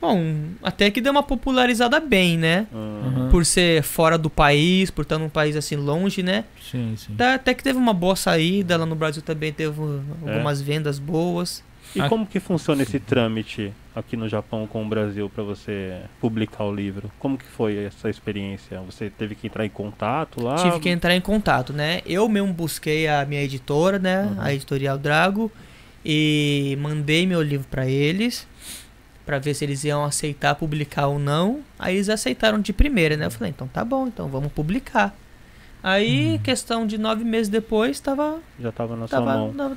bom, 0.00 0.44
até 0.62 0.90
que 0.90 1.00
deu 1.00 1.12
uma 1.12 1.22
popularizada 1.22 2.00
bem, 2.00 2.36
né? 2.38 2.66
Uhum. 2.72 3.28
Por 3.30 3.44
ser 3.46 3.82
fora 3.82 4.16
do 4.18 4.28
país, 4.30 4.90
por 4.90 5.02
estar 5.02 5.18
num 5.18 5.28
país 5.28 5.54
assim 5.54 5.76
longe, 5.76 6.22
né? 6.22 6.44
Sim, 6.60 6.94
sim. 6.96 7.14
Até, 7.18 7.54
que 7.54 7.62
teve 7.62 7.78
uma 7.78 7.92
boa 7.92 8.16
saída, 8.16 8.76
lá 8.76 8.86
no 8.86 8.96
Brasil 8.96 9.22
também 9.22 9.52
teve 9.52 9.80
É. 9.80 10.28
algumas 10.32 10.60
vendas 10.60 10.98
boas. 10.98 11.62
E 11.94 12.00
Ah. 12.00 12.08
como 12.08 12.24
que 12.26 12.38
funciona 12.38 12.82
esse 12.82 13.00
trâmite 13.00 13.72
aqui 13.96 14.16
no 14.16 14.28
Japão 14.28 14.66
com 14.66 14.84
o 14.84 14.88
Brasil 14.88 15.28
para 15.28 15.42
você 15.42 16.00
publicar 16.20 16.64
o 16.64 16.72
livro? 16.74 17.10
Como 17.18 17.36
que 17.36 17.44
foi 17.44 17.84
essa 17.84 18.08
experiência? 18.08 18.80
Você 18.82 19.10
teve 19.10 19.34
que 19.34 19.48
entrar 19.48 19.66
em 19.66 19.70
contato 19.70 20.40
lá? 20.42 20.54
Tive 20.56 20.78
que 20.78 20.88
entrar 20.88 21.14
em 21.16 21.20
contato, 21.20 21.72
né? 21.72 22.00
Eu 22.06 22.28
mesmo 22.28 22.52
busquei 22.52 23.08
a 23.08 23.24
minha 23.24 23.42
editora, 23.42 23.98
né? 23.98 24.22
Uhum. 24.22 24.40
A 24.40 24.54
Editorial 24.54 24.96
Drago. 24.98 25.50
E 26.04 26.78
mandei 26.80 27.26
meu 27.26 27.42
livro 27.42 27.66
pra 27.70 27.86
eles. 27.86 28.46
Pra 29.26 29.38
ver 29.38 29.54
se 29.54 29.64
eles 29.64 29.84
iam 29.84 30.04
aceitar 30.04 30.54
publicar 30.54 31.08
ou 31.08 31.18
não. 31.18 31.60
Aí 31.78 31.96
eles 31.96 32.08
aceitaram 32.08 32.60
de 32.60 32.72
primeira, 32.72 33.16
né? 33.16 33.26
Eu 33.26 33.30
falei, 33.30 33.50
então 33.50 33.68
tá 33.68 33.84
bom, 33.84 34.06
então 34.06 34.28
vamos 34.28 34.50
publicar. 34.52 35.14
Aí, 35.82 36.32
Uhum. 36.32 36.38
questão 36.38 36.86
de 36.86 36.98
nove 36.98 37.24
meses 37.24 37.48
depois, 37.48 38.00
tava. 38.00 38.38
Já 38.60 38.70
tava 38.72 38.96
na 38.96 39.08
sua 39.08 39.18
tava 39.18 39.32
mão. 39.36 39.52
na- 39.52 39.76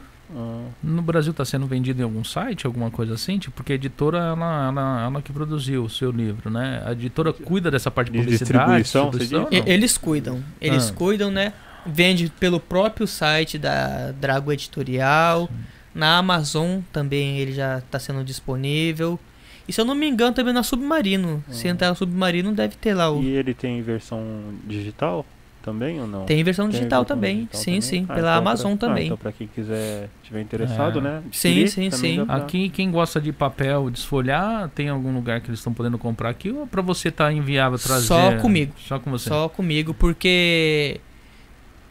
No 0.81 1.01
Brasil 1.01 1.31
está 1.31 1.45
sendo 1.45 1.67
vendido 1.67 2.01
em 2.01 2.03
algum 2.03 2.23
site, 2.23 2.65
alguma 2.65 2.89
coisa 2.89 3.13
assim? 3.13 3.37
Tipo, 3.37 3.55
porque 3.57 3.73
a 3.73 3.75
editora, 3.75 4.17
ela, 4.17 4.67
ela, 4.67 5.01
ela 5.05 5.21
que 5.21 5.31
produziu 5.31 5.83
o 5.83 5.89
seu 5.89 6.09
livro, 6.11 6.49
né? 6.49 6.81
A 6.85 6.91
editora 6.93 7.31
cuida 7.31 7.69
dessa 7.69 7.91
parte 7.91 8.11
de 8.11 8.17
De 8.19 8.23
publicidade, 8.23 8.81
distribuição, 8.81 9.09
distribuição, 9.11 9.63
Eles 9.67 9.97
cuidam. 9.97 10.43
Eles 10.59 10.89
Ah. 10.89 10.93
cuidam, 10.93 11.29
né? 11.31 11.53
Vende 11.85 12.31
pelo 12.39 12.59
próprio 12.59 13.05
site 13.05 13.57
da 13.59 14.11
Drago 14.13 14.51
Editorial. 14.51 15.49
Na 15.93 16.17
Amazon 16.17 16.79
também 16.91 17.37
ele 17.37 17.51
já 17.53 17.77
está 17.79 17.99
sendo 17.99 18.23
disponível. 18.23 19.19
E 19.67 19.71
se 19.71 19.79
eu 19.79 19.85
não 19.85 19.93
me 19.95 20.07
engano, 20.09 20.33
também 20.33 20.53
na 20.53 20.63
Submarino. 20.63 21.43
Se 21.49 21.67
Ah. 21.67 21.71
entrar 21.71 21.89
no 21.89 21.95
Submarino, 21.95 22.51
deve 22.53 22.75
ter 22.75 22.93
lá 22.93 23.11
o. 23.11 23.21
E 23.21 23.27
ele 23.35 23.53
tem 23.53 23.81
versão 23.81 24.21
digital 24.65 25.25
também 25.63 25.99
ou 25.99 26.05
não? 26.05 26.25
Tem 26.25 26.43
versão 26.43 26.65
Tem 26.65 26.77
digital 26.77 27.01
versão 27.01 27.15
também. 27.15 27.35
digital 27.37 27.59
sim, 27.61 27.65
também? 27.65 27.81
sim. 27.81 28.05
Ah, 28.07 28.13
pela 28.13 28.29
então 28.31 28.37
Amazon 28.41 28.77
pra- 28.77 28.87
ah, 28.87 28.89
também. 28.89 29.05
então 29.05 29.17
pra 29.17 29.31
quem 29.31 29.47
quiser, 29.47 30.09
tiver 30.21 30.41
interessado, 30.41 30.99
É. 30.99 31.01
né? 31.01 31.23
Sim, 31.31 31.49
adquirir, 31.63 31.69
sim, 31.69 31.91
sim. 31.91 32.25
pra- 32.25 32.35
Aqui, 32.35 32.69
quem 32.69 32.91
gosta 32.91 33.19
de 33.19 33.31
papel, 33.31 33.89
desfolhar, 33.89 34.69
tem 34.75 34.89
algum 34.89 35.13
lugar 35.13 35.41
que 35.41 35.49
eles 35.49 35.59
estão 35.59 35.73
podendo 35.73 35.97
comprar 35.97 36.29
aqui 36.29 36.51
ou 36.51 36.67
pra 36.67 36.81
você 36.81 37.09
tá 37.09 37.31
inviável 37.33 37.79
trazer? 37.79 38.05
Só 38.07 38.37
comigo. 38.37 38.73
Só 38.77 38.99
com 38.99 39.09
você. 39.09 39.29
Só 39.29 39.49
comigo, 39.49 39.93
porque. 39.93 40.99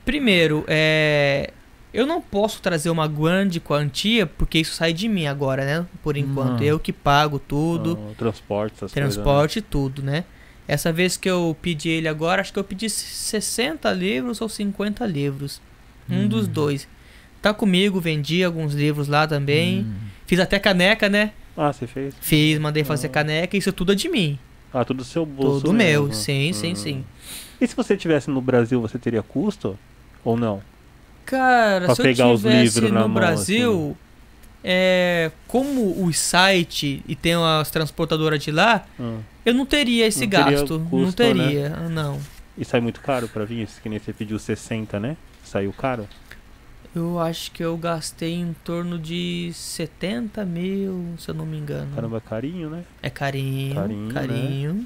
Primeiro, 0.04 0.64
é. 0.68 1.50
Eu 1.94 2.06
não 2.06 2.22
posso 2.22 2.62
trazer 2.62 2.88
uma 2.88 3.06
grande 3.06 3.61
quantia, 3.61 4.26
porque 4.26 4.58
isso 4.58 4.72
sai 4.72 4.94
de 4.94 5.06
mim 5.08 5.26
agora, 5.26 5.62
né? 5.64 5.87
Por 6.02 6.16
enquanto. 6.16 6.61
Hum. 6.62 6.64
Eu 6.64 6.78
que 6.78 6.90
pago 6.92 7.38
tudo. 7.38 7.98
Ah, 8.11 8.14
transporte, 8.16 8.72
essas 8.76 8.92
coisas, 8.92 9.16
né? 9.16 9.22
transporte 9.22 9.58
e 9.58 9.62
tudo, 9.62 10.02
né? 10.02 10.24
Essa 10.72 10.90
vez 10.90 11.18
que 11.18 11.28
eu 11.28 11.54
pedi 11.61 11.90
ele 11.90 12.08
agora, 12.08 12.40
acho 12.40 12.50
que 12.50 12.58
eu 12.58 12.64
pedi 12.64 12.88
60 12.88 13.92
livros 13.92 14.40
ou 14.40 14.48
50 14.48 15.04
livros. 15.04 15.61
Um 16.08 16.20
Hum. 16.24 16.28
dos 16.28 16.48
dois. 16.48 16.88
Tá 17.42 17.52
comigo, 17.52 18.00
vendi 18.00 18.42
alguns 18.42 18.72
livros 18.72 19.06
lá 19.06 19.26
também. 19.26 19.80
Hum. 19.80 19.94
Fiz 20.26 20.40
até 20.40 20.58
caneca, 20.58 21.11
né? 21.11 21.32
Ah, 21.54 21.70
você 21.74 21.87
fez? 21.87 22.14
Fiz, 22.22 22.58
mandei 22.58 22.85
fazer 22.85 23.08
Ah. 23.08 23.11
caneca, 23.11 23.54
isso 23.54 23.70
tudo 23.70 23.92
é 23.92 23.94
de 23.94 24.08
mim. 24.08 24.38
Ah, 24.72 24.82
tudo 24.82 24.98
do 24.98 25.04
seu 25.04 25.26
bolso 25.26 25.61
Tudo 25.66 25.74
meu, 25.74 26.04
mesmo. 26.04 26.14
sim, 26.14 26.52
sim, 26.54 26.72
Hum. 26.72 26.76
sim. 26.76 27.04
E 27.61 27.66
se 27.66 27.76
você 27.76 27.94
tivesse 27.94 28.30
no 28.30 28.40
Brasil, 28.40 28.80
você 28.80 28.98
teria 28.98 29.22
custo? 29.22 29.78
Ou 30.24 30.38
não? 30.38 30.62
Cara, 31.26 31.85
Pra 31.85 31.94
se 31.96 32.02
pegar 32.02 32.28
eu 32.28 32.38
tivesse 32.38 32.80
no 32.80 32.90
mão, 32.94 33.12
Brasil, 33.12 33.94
é, 34.64 35.30
como 35.46 36.02
o 36.02 36.11
site 36.14 37.02
e 37.06 37.14
tem 37.14 37.35
as 37.35 37.70
transportadoras 37.70 38.42
de 38.42 38.50
lá, 38.50 38.87
Ah. 38.98 39.18
Eu 39.44 39.55
não 39.55 39.66
teria 39.66 40.07
esse 40.07 40.20
Não 40.26 40.31
teria 40.31 40.59
gasto. 40.59 40.78
não 40.78 40.87
custo, 40.87 41.16
teria, 41.16 41.68
não. 41.88 42.18
E 42.57 42.64
sai 42.64 42.81
muito 42.81 43.00
caro 43.00 43.28
pra 43.28 43.44
vir? 43.44 43.66
Que 43.83 43.88
nem 43.88 43.98
você 43.98 44.12
pediu 44.12 44.38
60, 44.38 45.00
né? 45.00 45.16
Saiu 45.42 45.72
caro? 45.72 46.07
Eu 46.94 47.18
acho 47.18 47.50
que 47.52 47.64
eu 47.64 47.74
gastei 47.78 48.35
em 48.35 48.55
torno 48.64 48.98
de 48.98 49.50
70 49.55 50.44
mil, 50.44 51.14
se 51.18 51.31
eu 51.31 51.35
não 51.35 51.46
me 51.46 51.57
engano. 51.57 51.88
Caramba, 51.94 52.20
carinho, 52.20 52.68
né? 52.68 52.85
É 53.02 53.09
carinho, 53.09 53.74
Carinho, 53.74 54.12
carinho. 54.12 54.74
né? 54.74 54.85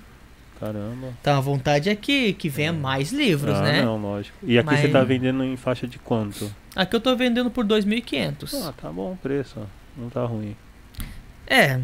Caramba. 0.61 1.09
Então 1.21 1.37
a 1.37 1.40
vontade 1.40 1.90
é 1.90 1.97
que, 1.97 2.33
que 2.33 2.49
venha 2.49 2.73
mais 2.73 3.12
livros, 3.12 3.57
ah, 3.57 3.62
né? 3.62 3.83
não, 3.83 4.01
lógico. 4.01 4.38
E 4.42 4.57
aqui 4.57 4.66
Mas- 4.66 4.81
você 4.81 4.88
tá 4.88 5.03
vendendo 5.03 5.42
em 5.45 5.57
faixa 5.57 5.87
de 5.87 5.99
quanto? 5.99 6.51
Aqui 6.77 6.95
eu 6.97 7.01
tô 7.01 7.14
vendendo 7.16 7.51
por 7.51 7.64
2.500. 7.66 8.55
Ah, 8.69 8.73
tá 8.81 8.88
bom 8.90 9.12
o 9.12 9.16
preço, 9.16 9.59
ó. 9.61 9.64
Não 10.01 10.09
tá 10.09 10.25
ruim. 10.25 10.55
É. 11.47 11.81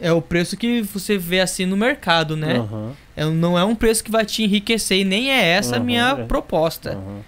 É 0.00 0.12
o 0.12 0.22
preço 0.22 0.56
que 0.56 0.80
você 0.82 1.18
vê 1.18 1.40
assim 1.40 1.66
no 1.66 1.76
mercado, 1.76 2.36
né? 2.36 2.58
Aham, 2.58 2.92
É, 3.16 3.24
não 3.24 3.58
é 3.58 3.64
um 3.64 3.74
preço 3.74 4.04
que 4.04 4.10
vai 4.10 4.24
te 4.24 4.44
enriquecer 4.44 4.98
e 4.98 5.04
nem 5.04 5.30
é 5.30 5.44
essa 5.44 5.76
a 5.76 5.80
minha 5.80 6.16
é. 6.20 6.24
proposta. 6.24 6.90
aham. 6.92 7.20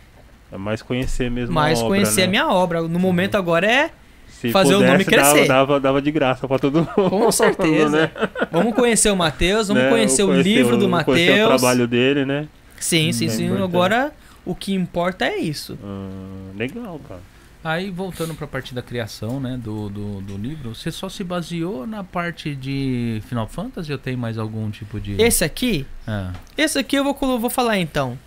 É 0.53 0.57
mais 0.59 0.83
conhecer 0.83 1.31
mesmo 1.31 1.55
Mas 1.55 1.79
a 1.79 1.85
obra, 1.85 1.97
conhecer 1.97 2.21
né? 2.23 2.27
a 2.27 2.31
minha 2.31 2.49
obra. 2.49 2.83
No 2.83 2.99
momento 2.99 3.37
agora 3.37 3.71
é 3.71 3.91
Se 4.29 4.51
fazer 4.51 4.75
o 4.75 4.81
nome 4.81 5.05
pudesse, 5.05 5.17
dava- 5.17 5.33
crescer. 5.33 5.49
Dava, 5.49 5.81
dava, 5.81 6.03
de 6.03 6.11
graça 6.11 6.49
pra 6.49 6.59
todo 6.59 6.79
mundo. 6.81 7.11
com 7.11 7.31
certeza. 7.33 7.89
né? 7.89 8.11
Vamos 8.51 8.75
conhecer 8.75 9.11
o 9.11 9.17
Matheus, 9.17 9.69
vamos 9.69 9.85
Né? 9.85 9.89
conhecer 9.91 10.23
o 10.25 10.27
Conhecer 10.29 10.43
livro 10.49 10.77
do 10.77 10.87
o- 10.87 11.05
Conhecer 11.05 11.31
o 11.31 11.35
Matheus. 11.43 11.61
trabalho 11.61 11.87
dele, 11.87 12.25
né? 12.25 12.49
Sim, 12.81 13.13
sim, 13.13 13.27
É 13.27 13.29
sim. 13.29 13.45
importante. 13.47 13.65
Agora 13.69 14.13
o 14.45 14.55
que 14.55 14.75
importa 14.75 15.25
é 15.25 15.37
isso. 15.39 15.79
Ah, 15.85 16.09
legal, 16.57 17.01
cara. 17.09 17.21
Aí, 17.63 17.91
voltando 17.91 18.35
pra 18.35 18.47
parte 18.47 18.75
da 18.75 18.81
criação, 18.81 19.39
né, 19.39 19.59
do, 19.63 19.91
do, 19.91 20.21
do 20.23 20.37
livro, 20.39 20.75
você 20.75 20.91
só 20.91 21.11
se 21.11 21.23
baseou 21.23 21.87
na 21.87 22.03
parte 22.03 22.55
de 22.57 23.21
Final 23.29 23.47
Fantasy 23.47 23.93
ou 23.93 23.99
tem 23.99 24.17
mais 24.17 24.39
algum 24.39 24.71
tipo 24.71 24.99
de... 24.99 25.21
Esse 25.21 25.45
aqui, 25.45 25.87
Ah, 26.07 26.33
esse 26.57 26.79
aqui 26.79 26.97
eu 26.97 27.05
vou, 27.05 27.15
vou 27.39 27.51
falar 27.51 27.77
então. 27.79 28.19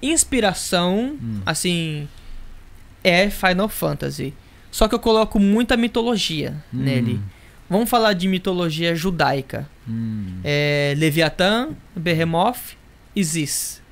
Inspiração, 0.00 1.16
hum, 1.20 1.40
assim, 1.44 2.08
é 3.02 3.28
Final 3.30 3.68
Fantasy. 3.68 4.32
Só 4.70 4.88
que 4.88 4.94
eu 4.94 4.98
coloco 4.98 5.38
muita 5.38 5.76
mitologia 5.76 6.52
hum, 6.72 6.78
nele. 6.78 7.20
Vamos 7.68 7.88
falar 7.88 8.12
de 8.12 8.28
mitologia 8.28 8.94
judaica. 8.94 9.68
hum, 9.88 10.40
É 10.44 10.94
Leviatã, 10.96 11.68
Behemoth 11.96 12.76
e 13.16 13.22
Ziz. 13.24 13.82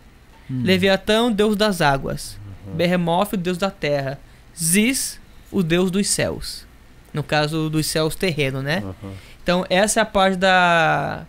hum. 0.51 0.63
Leviatã, 0.65 1.31
deus 1.33 1.57
das 1.57 1.81
águas. 1.81 2.39
Behemoth, 2.75 3.33
o 3.35 3.37
deus 3.37 3.59
da 3.59 3.71
terra. 3.71 4.19
Ziz, 4.63 5.21
o 5.51 5.63
deus 5.63 5.91
dos 5.91 6.07
céus. 6.07 6.65
No 7.13 7.23
caso 7.23 7.69
dos 7.69 7.87
céus 7.87 8.15
terreno, 8.15 8.63
né? 8.63 8.79
Aham. 8.79 9.13
Então 9.43 9.67
essa 9.69 10.01
é 10.01 10.03
a 10.03 10.07
parte 10.07 10.37
da 10.37 11.27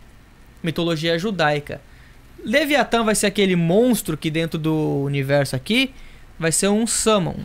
mitologia 0.61 1.17
judaica. 1.17 1.81
Leviatã 2.45 3.03
vai 3.03 3.15
ser 3.15 3.27
aquele 3.27 3.55
monstro 3.55 4.15
que 4.15 4.29
dentro 4.29 4.59
do 4.59 5.01
universo 5.03 5.55
aqui 5.55 5.93
vai 6.37 6.51
ser 6.51 6.67
um 6.67 6.85
summon, 6.85 7.37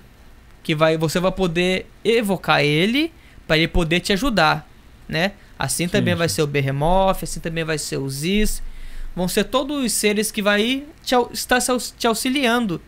que 0.63 0.75
vai 0.75 0.97
você 0.97 1.19
vai 1.19 1.33
poder 1.33 1.87
evocar 2.05 2.63
ele 2.63 3.13
para 3.47 3.57
ele 3.57 3.69
poder 3.69 4.01
te 4.01 4.13
ajudar, 4.13 4.69
né? 5.09 5.33
Assim 5.59 5.87
Sim, 5.87 5.89
também 5.89 6.15
vai 6.15 6.29
ser 6.29 6.43
o 6.43 6.47
Behemoth, 6.47 7.23
assim 7.23 7.41
também 7.41 7.65
vai 7.65 7.79
ser 7.79 7.97
o 7.97 8.09
Ziz. 8.09 8.63
Vão 9.17 9.27
ser 9.27 9.45
todos 9.45 9.85
os 9.85 9.93
seres 9.93 10.31
que 10.31 10.43
vai 10.43 10.85
te, 11.03 11.15
estar 11.33 11.59
te 11.97 12.07
auxiliando 12.07 12.81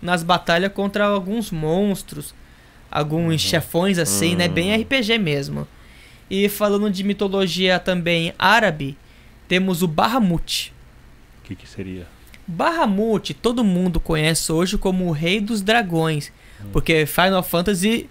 nas 0.00 0.22
batalhas 0.22 0.72
contra 0.72 1.04
alguns 1.06 1.50
monstros, 1.50 2.34
alguns 2.92 3.32
Uhum. 3.32 3.38
chefões 3.38 3.98
assim, 3.98 4.36
né? 4.36 4.46
Bem 4.48 4.72
Uhum. 4.74 4.80
RPG 4.82 5.18
mesmo. 5.18 5.66
E 6.30 6.48
falando 6.48 6.90
de 6.90 7.02
mitologia 7.02 7.78
também 7.78 8.32
árabe, 8.38 8.96
temos 9.48 9.82
o 9.82 9.88
Bahamut. 9.88 10.72
O 11.42 11.46
que 11.46 11.56
que 11.56 11.68
seria? 11.68 12.06
Bahamut, 12.46 13.34
todo 13.34 13.64
mundo 13.64 13.98
conhece 13.98 14.50
hoje 14.52 14.76
como 14.78 15.06
o 15.06 15.12
Rei 15.12 15.40
dos 15.40 15.60
Dragões, 15.62 16.32
porque 16.72 17.06
Final 17.06 17.42
Fantasy 17.42 18.08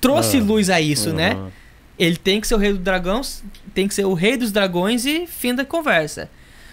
trouxe 0.00 0.38
Ah. 0.38 0.42
luz 0.42 0.68
a 0.70 0.80
isso, 0.80 1.12
né? 1.12 1.32
Aham. 1.32 1.50
Ele 1.98 2.16
tem 2.16 2.40
que 2.40 2.46
ser 2.48 2.54
o 2.56 2.58
Rei 2.58 2.72
dos 2.72 2.80
Dragões, 2.82 3.44
tem 3.72 3.86
que 3.86 3.94
ser 3.94 4.04
o 4.04 4.14
Rei 4.14 4.36
dos 4.36 4.50
Dragões 4.50 5.06
e 5.06 5.26
fim 5.28 5.54
da 5.54 5.64
conversa. 5.64 6.28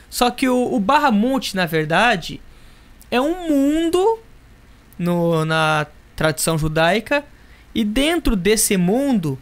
Só 0.10 0.30
que 0.32 0.50
o, 0.50 0.74
o 0.74 0.80
Bahamut, 0.80 1.56
na 1.56 1.66
verdade, 1.66 2.42
é 3.12 3.22
um 3.22 3.48
mundo 3.48 4.20
no, 4.98 5.46
na 5.46 5.86
tradição 6.16 6.58
judaica 6.58 7.24
e 7.74 7.84
dentro 7.84 8.36
desse 8.36 8.76
mundo 8.78 9.38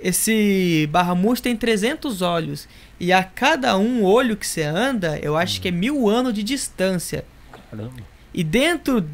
esse 0.00 0.88
Bahamut 0.92 1.42
tem 1.42 1.56
300 1.56 2.22
olhos 2.22 2.68
e 3.00 3.12
a 3.12 3.22
cada 3.24 3.76
um 3.76 4.04
olho 4.04 4.36
que 4.36 4.46
você 4.46 4.62
anda, 4.62 5.18
eu 5.20 5.36
acho 5.36 5.60
que 5.60 5.68
é 5.68 5.70
mil 5.72 6.08
anos 6.08 6.32
de 6.32 6.42
distância. 6.42 7.24
Caramba. 7.70 7.92
E 8.32 8.44
dentro 8.44 9.04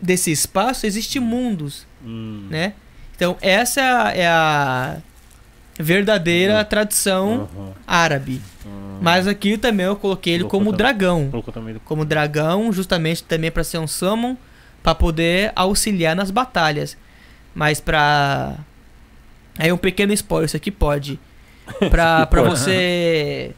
desse 0.00 0.30
espaço 0.32 0.86
existem 0.86 1.20
mundos 1.22 1.86
Hum. 2.04 2.46
né? 2.50 2.72
Então 3.14 3.36
essa 3.42 3.80
é 4.14 4.26
a 4.26 4.96
verdadeira 5.78 6.58
Uhum. 6.58 6.64
tradição 6.64 7.48
Aham. 7.54 7.72
árabe. 7.86 8.40
Hum. 8.66 8.98
Mas 9.00 9.26
aqui 9.26 9.56
também 9.58 9.86
eu 9.86 9.96
coloquei 9.96 10.34
ele 10.34 10.44
como 10.44 10.66
também. 10.72 10.78
dragão, 10.78 11.42
também 11.52 11.76
como 11.84 12.04
dragão, 12.04 12.72
justamente 12.72 13.22
também 13.22 13.50
para 13.50 13.62
ser 13.64 13.78
um 13.78 13.86
summon, 13.86 14.36
para 14.82 14.94
poder 14.94 15.52
auxiliar 15.54 16.16
nas 16.16 16.30
batalhas. 16.30 16.96
Mas 17.54 17.80
pra 17.80 18.56
aí 19.58 19.72
um 19.72 19.76
pequeno 19.76 20.12
spoiler, 20.12 20.46
isso 20.46 20.56
aqui 20.56 20.70
pode 20.70 21.18
Pra 21.90 22.26
pode. 22.26 22.48
você 22.50 23.52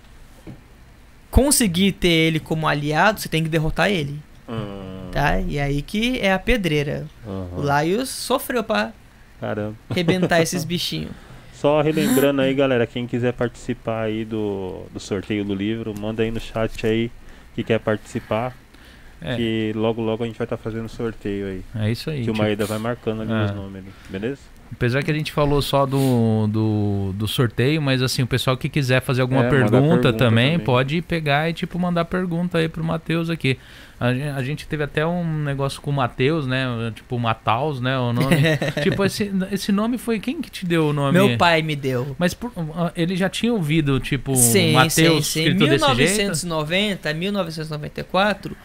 conseguir 1.31 1.93
ter 1.93 2.09
ele 2.09 2.41
como 2.41 2.67
aliado, 2.69 3.21
você 3.21 3.29
tem 3.29 3.43
que 3.43 3.49
derrotar 3.49 3.91
ele, 3.91 4.19
Hum. 4.49 5.09
tá? 5.13 5.41
E 5.41 5.59
aí 5.59 5.81
que 5.83 6.19
é 6.21 6.33
a 6.33 6.39
pedreira. 6.39 7.07
Aham. 7.27 7.49
O 7.57 7.63
Laios 7.63 8.09
sofreu 8.11 8.63
pra 8.63 8.93
Caramba. 9.41 9.75
arrebentar 9.89 10.41
esses 10.43 10.65
bichinhos. 10.65 11.13
Só 11.55 11.81
relembrando 11.81 12.43
aí, 12.43 12.53
galera, 12.53 12.87
quem 12.87 13.07
quiser 13.07 13.33
participar 13.33 14.03
aí 14.03 14.25
do, 14.25 14.83
do 14.93 14.99
sorteio 14.99 15.45
do 15.45 15.55
livro, 15.55 15.95
manda 15.99 16.23
aí 16.23 16.31
no 16.31 16.41
chat 16.41 16.85
aí 16.87 17.11
que 17.55 17.63
quer 17.63 17.79
participar, 17.79 18.55
É, 19.25 19.37
que 19.37 19.73
logo 19.77 20.03
logo 20.03 20.25
a 20.25 20.27
gente 20.27 20.37
vai 20.37 20.45
estar 20.47 20.57
fazendo 20.57 20.89
sorteio 20.89 21.47
aí. 21.47 21.63
é 21.77 21.91
isso 21.93 22.11
aí. 22.11 22.25
que 22.25 22.31
o 22.31 22.33
tipo, 22.33 22.39
Maeda 22.45 22.65
vai 22.67 22.79
marcando 22.79 23.23
ali 23.23 23.33
É. 23.33 23.45
os 23.45 23.51
nomes, 23.53 23.85
beleza? 24.09 24.41
Apesar 24.75 25.03
que 25.03 25.11
a 25.11 25.15
gente 25.15 25.31
falou 25.33 25.61
só 25.61 25.85
do, 25.85 26.47
do, 26.49 27.13
do 27.15 27.29
sorteio, 27.29 27.81
mas 27.83 28.01
assim, 28.01 28.23
o 28.23 28.27
pessoal 28.27 28.57
que 28.57 28.71
quiser 28.71 29.03
fazer 29.03 29.21
alguma 29.21 29.45
É, 29.45 29.51
pergunta, 29.51 29.71
pergunta 29.73 30.13
também, 30.15 30.53
também. 30.53 30.65
pode 30.65 31.03
pegar 31.03 31.51
e 31.51 31.53
tipo 31.53 31.79
mandar 31.79 32.07
pergunta 32.07 32.57
aí 32.57 32.69
pro 32.71 32.83
Matheus 32.83 33.29
aqui. 33.29 33.59
A 34.01 34.09
a 34.39 34.43
gente 34.43 34.67
teve 34.67 34.83
até 34.83 35.07
um 35.07 35.45
negócio 35.45 35.81
com 35.81 35.91
o 35.91 35.95
Matheus, 35.95 36.47
né? 36.47 36.91
Tipo, 36.95 37.19
Mataus, 37.21 37.81
né? 37.83 37.97
O 37.99 38.13
nome. 38.15 38.35
tipo, 38.83 39.05
esse, 39.05 39.31
esse 39.53 39.71
nome 39.71 39.97
foi 39.99 40.19
quem 40.19 40.41
que 40.41 40.51
te 40.51 40.65
deu 40.67 40.87
o 40.89 40.93
nome? 40.93 41.13
Meu 41.13 41.37
pai 41.37 41.61
me 41.63 41.77
deu. 41.77 42.17
Mas 42.19 42.33
por- 42.35 42.51
ah, 42.75 42.91
ele 42.97 43.15
já 43.15 43.29
tinha 43.29 43.53
ouvido, 43.53 44.01
tipo, 44.01 44.35
Sim, 44.35 44.73
Matheus 44.73 45.27
sim, 45.27 45.43
sim. 45.45 45.49
escrito 45.51 45.59
desse 45.69 45.87
jeito? 45.95 46.17
1990, 46.17 47.13
1994, 47.15 48.57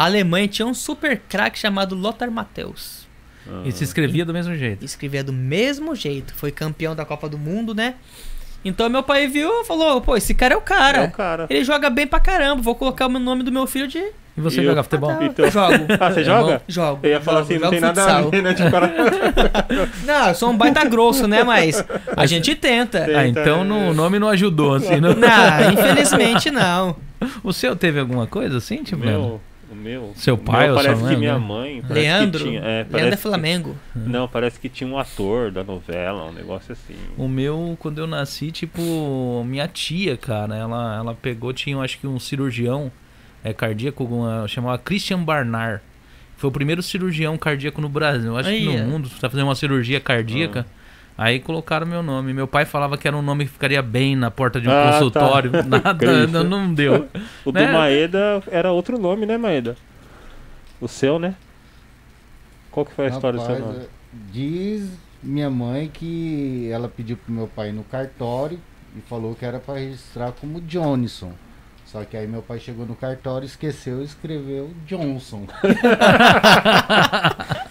a 0.00 0.04
Alemanha 0.04 0.46
tinha 0.46 0.66
um 0.66 0.74
super 0.74 1.20
craque 1.28 1.58
chamado 1.58 1.94
Lothar 1.96 2.30
Matthäus. 2.30 3.06
Ah, 3.48 3.62
E 3.64 3.72
se 3.72 3.82
escrevia 3.82 4.24
do 4.24 4.32
mesmo 4.32 4.54
jeito. 4.54 4.84
Escrevia 4.84 5.24
do 5.24 5.32
mesmo 5.32 5.94
jeito. 5.94 6.32
Foi 6.34 6.52
campeão 6.52 6.94
da 6.94 7.04
Copa 7.04 7.28
do 7.28 7.36
Mundo, 7.38 7.74
né? 7.74 7.94
Então 8.64 8.88
meu 8.88 9.02
pai 9.02 9.26
viu 9.26 9.62
e 9.62 9.64
falou: 9.64 10.00
pô, 10.00 10.16
esse 10.16 10.34
cara 10.34 10.54
é 10.54 10.56
o 10.56 10.60
cara. 10.60 10.98
É 10.98 11.06
o 11.06 11.10
cara. 11.10 11.46
Ele 11.50 11.64
joga 11.64 11.88
bem 11.90 12.06
pra 12.06 12.20
caramba. 12.20 12.60
Vou 12.62 12.74
colocar 12.74 13.06
o 13.06 13.08
nome 13.18 13.42
do 13.42 13.50
meu 13.50 13.66
filho 13.66 13.88
de. 13.88 13.98
E 13.98 14.40
você 14.40 14.60
E 14.60 14.64
joga 14.64 14.80
eu- 14.80 14.84
futebol? 14.84 15.10
Ah, 15.10 15.16
tá. 15.16 15.24
Então- 15.26 15.44
Eu 15.44 15.50
jogo. 15.50 15.74
Ah, 15.98 16.10
você 16.12 16.20
É 16.20 16.24
joga? 16.24 16.62
Jogo. 16.68 17.00
Eu 17.02 17.10
ia 17.10 17.20
falar 17.20 17.40
jogo, 17.40 17.52
assim, 17.54 17.62
não 17.62 17.70
tem 17.70 17.80
nada 17.80 18.02
futsal. 18.02 18.26
a 18.26 18.30
ver, 18.30 18.42
né? 18.42 18.52
De 18.52 18.70
cara... 18.70 18.92
Não, 20.04 20.28
eu 20.28 20.34
sou 20.34 20.50
um 20.50 20.56
baita 20.56 20.84
grosso, 20.84 21.26
né? 21.26 21.42
Mas 21.42 21.84
a 22.16 22.26
gente 22.26 22.54
tenta. 22.54 23.00
Tem. 23.04 23.14
Ah, 23.16 23.26
então 23.26 23.64
no, 23.64 23.90
o 23.90 23.94
nome 23.94 24.18
não 24.20 24.28
ajudou, 24.28 24.74
assim. 24.74 25.00
Não... 25.00 25.12
Não, 25.14 25.72
infelizmente 25.72 26.50
não. 26.50 26.94
O 27.42 27.52
seu 27.52 27.74
teve 27.74 27.98
alguma 27.98 28.28
coisa 28.28 28.58
assim, 28.58 28.84
tipo? 28.84 29.04
Meu, 29.04 29.40
o 29.70 29.74
meu. 29.74 30.12
Seu 30.16 30.34
o 30.34 30.38
pai 30.38 30.66
meu 30.66 30.74
ou 30.74 30.80
sua 30.80 30.84
parece 30.90 31.02
mãe, 31.04 31.14
que 31.14 31.20
minha 31.20 31.38
né? 31.38 31.44
mãe. 31.46 31.82
Leandro. 31.88 32.38
Que 32.44 32.50
tinha, 32.50 32.60
é, 32.60 32.86
Leandro 32.90 33.14
é 33.14 33.16
Flamengo. 33.16 33.76
que- 33.92 33.98
não, 33.98 34.26
parece 34.28 34.58
que 34.58 34.68
tinha 34.68 34.88
um 34.88 34.98
ator 34.98 35.50
da 35.50 35.62
novela, 35.64 36.24
um 36.24 36.32
negócio 36.32 36.72
assim. 36.72 36.94
O 37.16 37.28
meu, 37.28 37.76
quando 37.80 37.98
eu 37.98 38.06
nasci, 38.06 38.50
tipo, 38.50 39.42
minha 39.46 39.68
tia, 39.68 40.16
cara, 40.16 40.56
ela, 40.56 40.96
ela 40.96 41.14
pegou, 41.14 41.52
tinha, 41.52 41.78
acho 41.78 41.98
que 41.98 42.06
um 42.06 42.18
cirurgião 42.18 42.90
é, 43.44 43.52
cardíaco, 43.52 44.04
uma, 44.04 44.46
chamava 44.48 44.78
Christian 44.78 45.22
Barnard. 45.22 45.80
Foi 46.36 46.48
o 46.48 46.52
primeiro 46.52 46.82
cirurgião 46.82 47.36
cardíaco 47.36 47.80
no 47.80 47.88
Brasil, 47.88 48.30
eu 48.30 48.36
acho 48.36 48.48
que 48.48 48.54
Aí, 48.54 48.68
é. 48.76 48.80
no 48.82 48.88
mundo, 48.90 49.10
pra 49.20 49.28
fazer 49.28 49.42
uma 49.42 49.54
cirurgia 49.54 50.00
cardíaca. 50.00 50.66
Aí 51.18 51.40
colocaram 51.40 51.84
meu 51.84 52.00
nome. 52.00 52.32
Meu 52.32 52.46
pai 52.46 52.64
falava 52.64 52.96
que 52.96 53.08
era 53.08 53.16
um 53.16 53.22
nome 53.22 53.44
que 53.44 53.50
ficaria 53.50 53.82
bem 53.82 54.14
na 54.14 54.30
porta 54.30 54.60
de 54.60 54.68
um 54.68 54.70
Ah, 54.70 54.84
tá. 54.84 54.92
consultório. 54.92 55.50
Nada, 55.66 55.94
Cristo. 55.96 56.30
não, 56.30 56.44
não 56.44 56.72
deu. 56.72 57.08
O 57.44 57.50
do 57.50 57.58
Né? 57.58 57.72
Maeda 57.72 58.40
era 58.46 58.70
outro 58.70 58.96
nome, 58.98 59.26
né, 59.26 59.36
Maeda? 59.36 59.76
O 60.80 60.86
seu, 60.86 61.18
né? 61.18 61.34
Qual 62.70 62.86
que 62.86 62.92
foi 62.92 63.06
a 63.06 63.08
história 63.08 63.36
do 63.38 63.44
seu 63.44 63.54
Rapaz, 63.56 63.74
nome? 63.74 63.84
é, 63.84 63.88
Diz 64.32 64.88
minha 65.20 65.50
mãe 65.50 65.88
que 65.92 66.68
ela 66.72 66.88
pediu 66.88 67.16
pro 67.16 67.32
meu 67.32 67.48
pai 67.48 67.70
ir 67.70 67.72
no 67.72 67.82
cartório 67.82 68.60
e 68.96 69.00
falou 69.00 69.34
que 69.34 69.44
era 69.44 69.58
para 69.58 69.80
registrar 69.80 70.30
como 70.32 70.60
Johnson. 70.60 71.32
Só 71.90 72.04
que 72.04 72.18
aí 72.18 72.26
meu 72.26 72.42
pai 72.42 72.58
chegou 72.60 72.84
no 72.84 72.94
cartório, 72.94 73.46
esqueceu 73.46 74.02
e 74.02 74.04
escreveu 74.04 74.68
Johnson. 74.86 75.46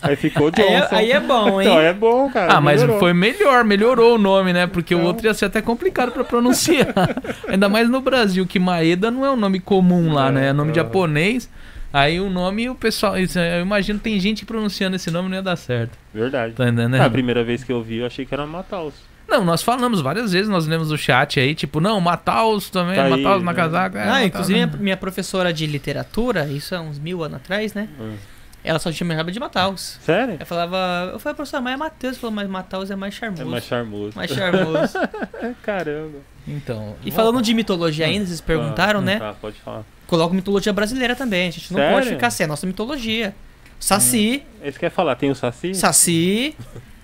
Aí 0.02 0.16
ficou 0.16 0.52
Aí 0.56 0.64
é, 0.64 0.80
Johnson. 0.82 0.96
aí 0.96 1.12
é 1.12 1.20
bom, 1.20 1.62
hein? 1.62 1.68
Então, 1.68 1.80
é 1.80 1.94
bom, 1.94 2.30
cara. 2.32 2.54
Ah, 2.54 2.62
mas 2.62 2.82
melhorou. 2.82 3.00
foi 3.00 3.14
melhor, 3.14 3.64
melhorou 3.64 4.16
o 4.16 4.18
nome, 4.18 4.54
né? 4.54 4.66
Porque 4.68 4.96
o 4.96 5.00
Então. 5.00 5.08
outro 5.08 5.28
ia 5.28 5.34
ser 5.34 5.46
até 5.46 5.62
complicado 5.62 6.12
pra 6.12 6.24
pronunciar. 6.24 6.88
Ainda 7.48 7.68
mais 7.70 7.90
no 7.90 8.02
Brasil, 8.02 8.46
que 8.48 8.60
Maeda 8.60 9.12
não 9.12 9.26
é 9.26 9.32
um 9.32 9.36
nome 9.36 9.60
comum 9.60 10.14
lá, 10.14 10.30
É, 10.30 10.32
né? 10.32 10.48
É 10.48 10.54
nome 10.54 10.72
é. 10.72 10.76
japonês. 10.76 11.50
Aí 11.92 12.20
o 12.20 12.30
nome, 12.30 12.70
o 12.70 12.76
pessoal. 12.76 13.16
Eu 13.18 13.62
imagino 13.62 14.00
que 14.00 14.06
tem 14.06 14.20
gente 14.20 14.46
pronunciando 14.46 14.96
esse 14.96 15.10
nome 15.12 15.28
e 15.28 15.32
não 15.32 15.38
ia 15.38 15.44
dar 15.44 15.56
certo. 15.56 15.92
Verdade. 16.14 16.54
Tá 16.54 16.66
entendendo? 16.68 17.02
Ah, 17.02 17.06
a 17.06 17.10
primeira 17.10 17.44
vez 17.44 17.64
que 17.64 17.72
eu 17.72 17.82
vi, 17.84 17.98
eu 17.98 18.06
achei 18.08 18.26
que 18.26 18.34
era 18.34 18.46
Mataus. 18.46 18.94
Não, 19.28 19.44
nós 19.44 19.62
falamos 19.62 20.00
várias 20.02 20.32
vezes, 20.32 20.48
nós 20.48 20.66
lemos 20.68 20.90
o 20.92 20.98
chat 20.98 21.40
aí, 21.40 21.54
tipo, 21.54 21.80
não, 21.82 22.00
Mataus 22.00 22.70
também, 22.70 22.96
Tá 22.96 23.04
aí, 23.04 23.10
Mataus 23.12 23.44
na 23.44 23.52
né? 23.52 23.58
casaca. 23.58 24.00
é, 24.00 24.10
Ah, 24.10 24.24
inclusive 24.26 24.54
minha, 24.66 24.78
minha 24.80 24.98
professora 24.98 25.52
de 25.52 25.66
literatura, 25.68 26.46
isso 26.48 26.74
há 26.76 26.80
uns 26.82 26.98
mil 26.98 27.24
anos 27.24 27.38
atrás, 27.38 27.74
né? 27.74 27.90
Hum. 28.00 28.16
Ela 28.64 28.80
só 28.80 28.92
tinha 28.92 29.08
chamava 29.08 29.32
de 29.32 29.40
Mataus. 29.40 29.98
Sério? 30.02 30.36
Eu 30.40 30.46
falava, 30.46 31.12
eu 31.14 31.20
falei, 31.20 31.36
professora, 31.36 31.62
mas 31.62 31.74
é 31.74 31.78
Matheus. 31.78 32.18
Falou, 32.18 32.36
mas 32.36 32.50
Mataus 32.50 32.92
é 32.92 32.96
mais 32.98 33.14
charmoso. 33.14 33.42
É 33.44 33.46
mais 33.46 33.64
charmoso. 33.64 34.12
mais 34.16 34.30
charmoso. 34.32 34.94
Caramba. 35.64 36.18
Então. 36.46 36.96
E 37.06 37.12
falando 37.12 37.42
de 37.42 37.54
mitologia 37.54 38.06
ainda, 38.06 38.26
vocês 38.26 38.42
perguntaram, 38.42 39.00
Ah, 39.00 39.04
né? 39.04 39.20
Tá, 39.20 39.34
pode 39.40 39.58
falar. 39.62 39.84
Coloco 40.06 40.34
mitologia 40.36 40.74
brasileira 40.74 41.16
também. 41.16 41.48
A 41.48 41.52
gente 41.52 41.72
não 41.72 41.80
Sério? 41.80 41.96
pode 41.96 42.10
ficar 42.10 42.30
sem 42.30 42.44
a 42.44 42.48
nossa 42.48 42.66
mitologia. 42.68 43.34
Saci. 43.80 44.44
Esse 44.62 44.78
quer 44.80 44.90
falar, 44.90 45.16
tem 45.16 45.30
o 45.32 45.36
Saci? 45.36 45.74
Saci. 45.74 46.56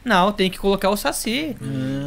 Não, 0.04 0.34
tem 0.34 0.50
que 0.50 0.58
colocar 0.58 0.90
o 0.90 0.98
Saci. 0.98 1.56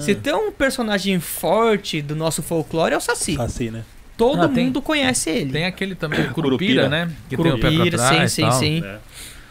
Se 0.00 0.14
tem 0.14 0.34
um 0.34 0.50
personagem 0.52 1.18
forte 1.20 2.00
do 2.02 2.14
nosso 2.16 2.42
folclore, 2.42 2.94
é 2.94 2.96
o 2.96 3.00
Saci. 3.00 3.36
Assim, 3.40 3.70
né? 3.70 3.82
Todo 4.16 4.42
Ah, 4.42 4.48
tem- 4.48 4.66
mundo 4.66 4.80
conhece 4.80 5.28
ele. 5.30 5.52
Tem 5.52 5.64
aquele 5.66 5.94
também, 5.94 6.20
o 6.20 6.30
Curupira, 6.34 6.82
Curupira. 6.84 6.88
né? 6.88 7.12
Que 7.28 7.36
tem 7.36 7.52
o 7.52 7.58
pé 7.58 7.68
Curupira, 7.70 7.96
pra 7.98 8.08
trás 8.08 8.32
sim, 8.32 8.50
sim, 8.50 8.58
sim. 8.58 8.84
É. 8.84 8.98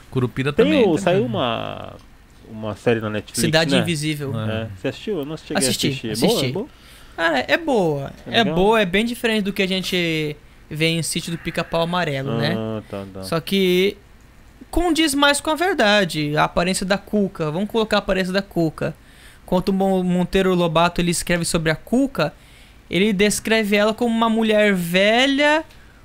Curupira 0.09 0.51
Tem 0.53 0.65
também. 0.65 0.81
o, 0.83 0.95
tem- 0.95 0.97
saiu 1.03 1.25
uma, 1.25 1.93
uma 2.49 2.75
série 2.75 2.99
na 2.99 3.09
Netflix, 3.09 3.39
Cidade 3.41 3.75
né? 3.75 3.81
Invisível. 3.81 4.33
É. 4.39 4.51
É. 4.63 4.67
Você 4.81 4.87
assistiu? 4.87 5.19
Eu 5.19 5.25
não 5.25 5.37
cheguei 5.37 5.57
Assisti, 5.57 5.87
a 5.87 5.89
assistir. 5.91 6.07
É 6.09 6.11
assisti. 6.13 6.27
boa? 6.33 6.45
É 6.47 6.51
boa? 6.51 6.67
Cara, 7.15 7.45
é 7.47 7.57
boa. 7.57 8.11
É 8.27 8.39
É, 8.39 8.43
boa, 8.43 8.81
é 8.81 8.85
bem 8.85 9.05
diferente 9.05 9.43
do 9.43 9.53
que 9.53 9.61
a 9.61 9.67
gente 9.67 10.35
vê 10.69 10.87
em 10.87 11.03
Sítio 11.03 11.31
do 11.31 11.37
Pica-Pau 11.37 11.81
Amarelo, 11.81 12.37
né? 12.37 12.55
Ah, 12.57 12.81
tá, 12.89 13.03
tá. 13.13 13.23
Só 13.23 13.39
que 13.39 13.95
condiz 14.71 15.13
mais 15.13 15.39
com 15.39 15.51
a 15.51 15.55
verdade, 15.55 16.35
a 16.35 16.43
aparência 16.45 16.85
da 16.85 16.97
Cuca. 16.97 17.51
Vamos 17.51 17.69
colocar 17.69 17.97
a 17.97 17.99
aparência 17.99 18.33
da 18.33 18.41
Cuca. 18.41 18.95
Quando 19.45 19.69
o 19.69 19.73
Mon- 19.73 20.03
Monteiro 20.03 20.53
Lobato 20.55 20.99
ele 21.01 21.11
escreve 21.11 21.45
sobre 21.45 21.71
a 21.71 21.75
Cuca, 21.75 22.33
ele 22.89 23.11
descreve 23.13 23.75
ela 23.75 23.93
como 23.93 24.13
uma 24.15 24.29
mulher 24.29 24.73
velha 24.73 25.63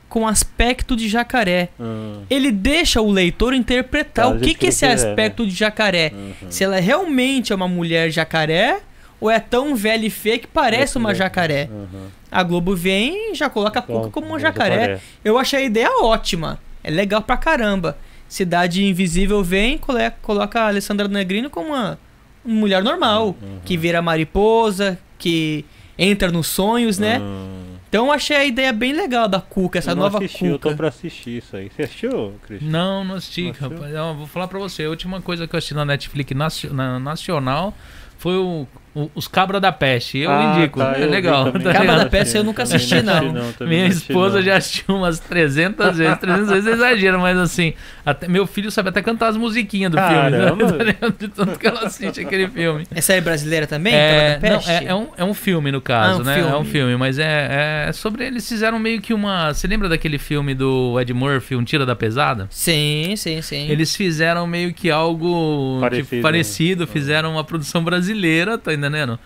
com 0.08 0.26
aspecto 0.26 0.96
de 0.96 1.08
jacaré. 1.08 1.68
Ah, 1.78 2.18
Ele 2.28 2.50
deixa 2.50 3.00
o 3.00 3.10
leitor 3.10 3.54
interpretar 3.54 4.28
o 4.34 4.38
que, 4.40 4.46
que 4.48 4.54
que 4.54 4.66
esse 4.66 4.84
quiser, 4.84 4.88
né? 5.04 5.10
aspecto 5.10 5.46
de 5.46 5.54
jacaré. 5.54 6.10
uhum. 6.12 6.50
Se 6.50 6.64
ela 6.64 6.80
realmente 6.80 7.52
é 7.52 7.56
uma 7.56 7.68
mulher 7.68 8.10
jacaré 8.10 8.80
ou 9.20 9.30
é 9.30 9.38
tão 9.38 9.76
velha 9.76 10.04
e 10.06 10.10
feia 10.10 10.38
que 10.38 10.46
parece 10.48 10.98
uma 10.98 11.10
um 11.10 11.14
jacaré. 11.14 11.68
Uhum. 11.70 12.06
A 12.30 12.42
Globo 12.42 12.74
vem 12.74 13.32
e 13.32 13.34
já 13.36 13.48
coloca 13.48 13.78
a 13.78 13.82
Cuca 13.82 14.10
como 14.10 14.28
um 14.28 14.34
um 14.34 14.38
jacaré. 14.38 15.00
Eu 15.24 15.38
achei 15.38 15.60
a 15.60 15.62
ideia 15.62 15.90
ótima. 16.02 16.58
É 16.82 16.90
legal 16.90 17.22
pra 17.22 17.36
caramba. 17.36 17.96
Cidade 18.28 18.84
Invisível 18.84 19.42
vem 19.44 19.74
e 19.74 20.10
coloca 20.22 20.60
a 20.60 20.66
Alessandra 20.68 21.06
Negrino 21.08 21.50
como 21.50 21.68
uma, 21.68 21.80
uma 21.80 21.98
mulher 22.44 22.82
normal. 22.82 23.36
Uhum. 23.42 23.60
Que 23.64 23.76
vira 23.76 24.00
mariposa, 24.02 24.98
que 25.18 25.64
entra 25.98 26.30
nos 26.30 26.46
sonhos, 26.46 26.98
né? 26.98 27.18
Hum. 27.20 27.66
Então 27.88 28.06
eu 28.06 28.12
achei 28.12 28.36
a 28.36 28.44
ideia 28.44 28.72
bem 28.72 28.92
legal 28.92 29.26
da 29.26 29.40
Cuca, 29.40 29.78
essa 29.80 29.90
Eu 29.90 29.96
não 29.96 30.04
nova 30.04 30.18
assisti, 30.18 30.44
eu 30.46 30.58
tô 30.58 30.68
Cuca. 30.68 30.76
pra 30.76 30.88
assistir 30.88 31.38
isso 31.38 31.56
aí. 31.56 31.68
Você 31.74 31.82
assistiu, 31.82 32.34
Cristian? 32.46 32.70
Não, 32.70 33.04
não 33.04 33.16
assisti, 33.16 33.52
Não 33.60 33.68
rapaz. 33.70 33.92
Eu 33.92 34.14
vou 34.14 34.26
falar 34.28 34.46
pra 34.46 34.58
você. 34.60 34.84
A 34.84 34.90
última 34.90 35.20
coisa 35.20 35.46
que 35.48 35.54
eu 35.54 35.58
assisti 35.58 35.74
na 35.74 35.84
Netflix 35.84 36.30
nacio- 36.36 36.72
na- 36.72 37.00
nacional 37.00 37.74
foi 38.16 38.36
o, 38.36 38.66
o- 38.94 39.10
Os 39.14 39.28
Cabra 39.28 39.60
da 39.60 39.70
Peste. 39.72 40.18
Eu 40.18 40.30
Ah, 40.30 40.56
indico. 40.58 40.78
tá, 40.78 40.94
é 40.96 41.02
eu 41.04 41.10
legal. 41.10 41.44
também. 41.46 41.62
tá 41.62 41.72
Cabra 41.72 41.96
da 41.98 42.06
Peste 42.06 42.36
eu 42.36 42.44
nunca 42.44 42.62
assisti, 42.62 43.02
não. 43.02 43.20
Minha 43.20 43.82
não 43.82 43.86
assisti, 43.88 44.10
esposa 44.12 44.36
não. 44.38 44.42
já 44.42 44.56
assistiu 44.56 44.96
umas 44.96 45.18
300 45.18 45.96
vezes. 45.98 46.18
300 46.18 46.48
vezes 46.50 46.66
é 46.66 46.72
exagero, 46.72 47.20
mas 47.20 47.38
assim, 47.38 47.74
até, 48.04 48.26
meu 48.28 48.46
filho 48.46 48.70
sabe 48.70 48.88
até 48.88 49.00
cantar 49.02 49.28
as 49.28 49.36
musiquinhas 49.36 49.90
do 49.90 49.96
Caramba. 49.96 50.56
filme. 50.56 50.72
tá 50.78 50.84
ligado? 50.84 51.14
De 51.18 51.28
tanto 51.28 51.58
que 51.58 51.66
ela 51.66 51.80
assiste 51.86 52.20
aquele 52.20 52.48
filme. 52.48 52.86
Essa 52.94 53.12
é 53.14 53.20
brasileira 53.20 53.66
também? 53.66 53.94
É, 53.94 54.34
Cabra 54.34 54.40
da 54.40 54.48
não, 54.54 54.62
Peste? 54.62 54.70
é, 54.70 54.88
é 54.88 54.94
um, 54.94 55.06
é 55.16 55.24
um 55.24 55.34
filme, 55.34 55.70
no 55.72 55.80
caso, 55.80 56.18
Ah, 56.18 56.22
um 56.22 56.24
né? 56.24 56.40
É 56.40 56.44
um 56.44 56.48
filme. 56.64 56.70
filme, 56.70 56.96
mas 56.96 57.18
é, 57.18 57.86
é 57.88 57.92
sobre. 57.92 58.24
Eles 58.26 58.48
fizeram 58.48 58.78
meio 58.78 59.00
que 59.00 59.12
uma. 59.14 59.52
Você 59.52 59.66
lembra 59.66 59.88
daquele 59.88 60.18
filme 60.18 60.54
do 60.54 60.98
Ed 61.00 61.12
Murphy, 61.12 61.54
Um 61.56 61.64
Tira 61.64 61.84
da 61.86 61.94
Pesada? 61.96 62.46
Sim, 62.50 63.14
sim, 63.16 63.40
sim. 63.42 63.68
Eles 63.70 63.94
fizeram 63.94 64.46
meio 64.46 64.72
que 64.72 64.90
algo 64.90 65.78
Parecido, 65.80 66.08
tipo, 66.08 66.22
parecido, 66.22 66.80
né? 66.86 66.90
fizeram 66.92 67.32
uma 67.32 67.44
produção 67.44 67.82
brasileira, 67.84 68.58
tá 68.58 68.72
entendendo? 68.80 69.18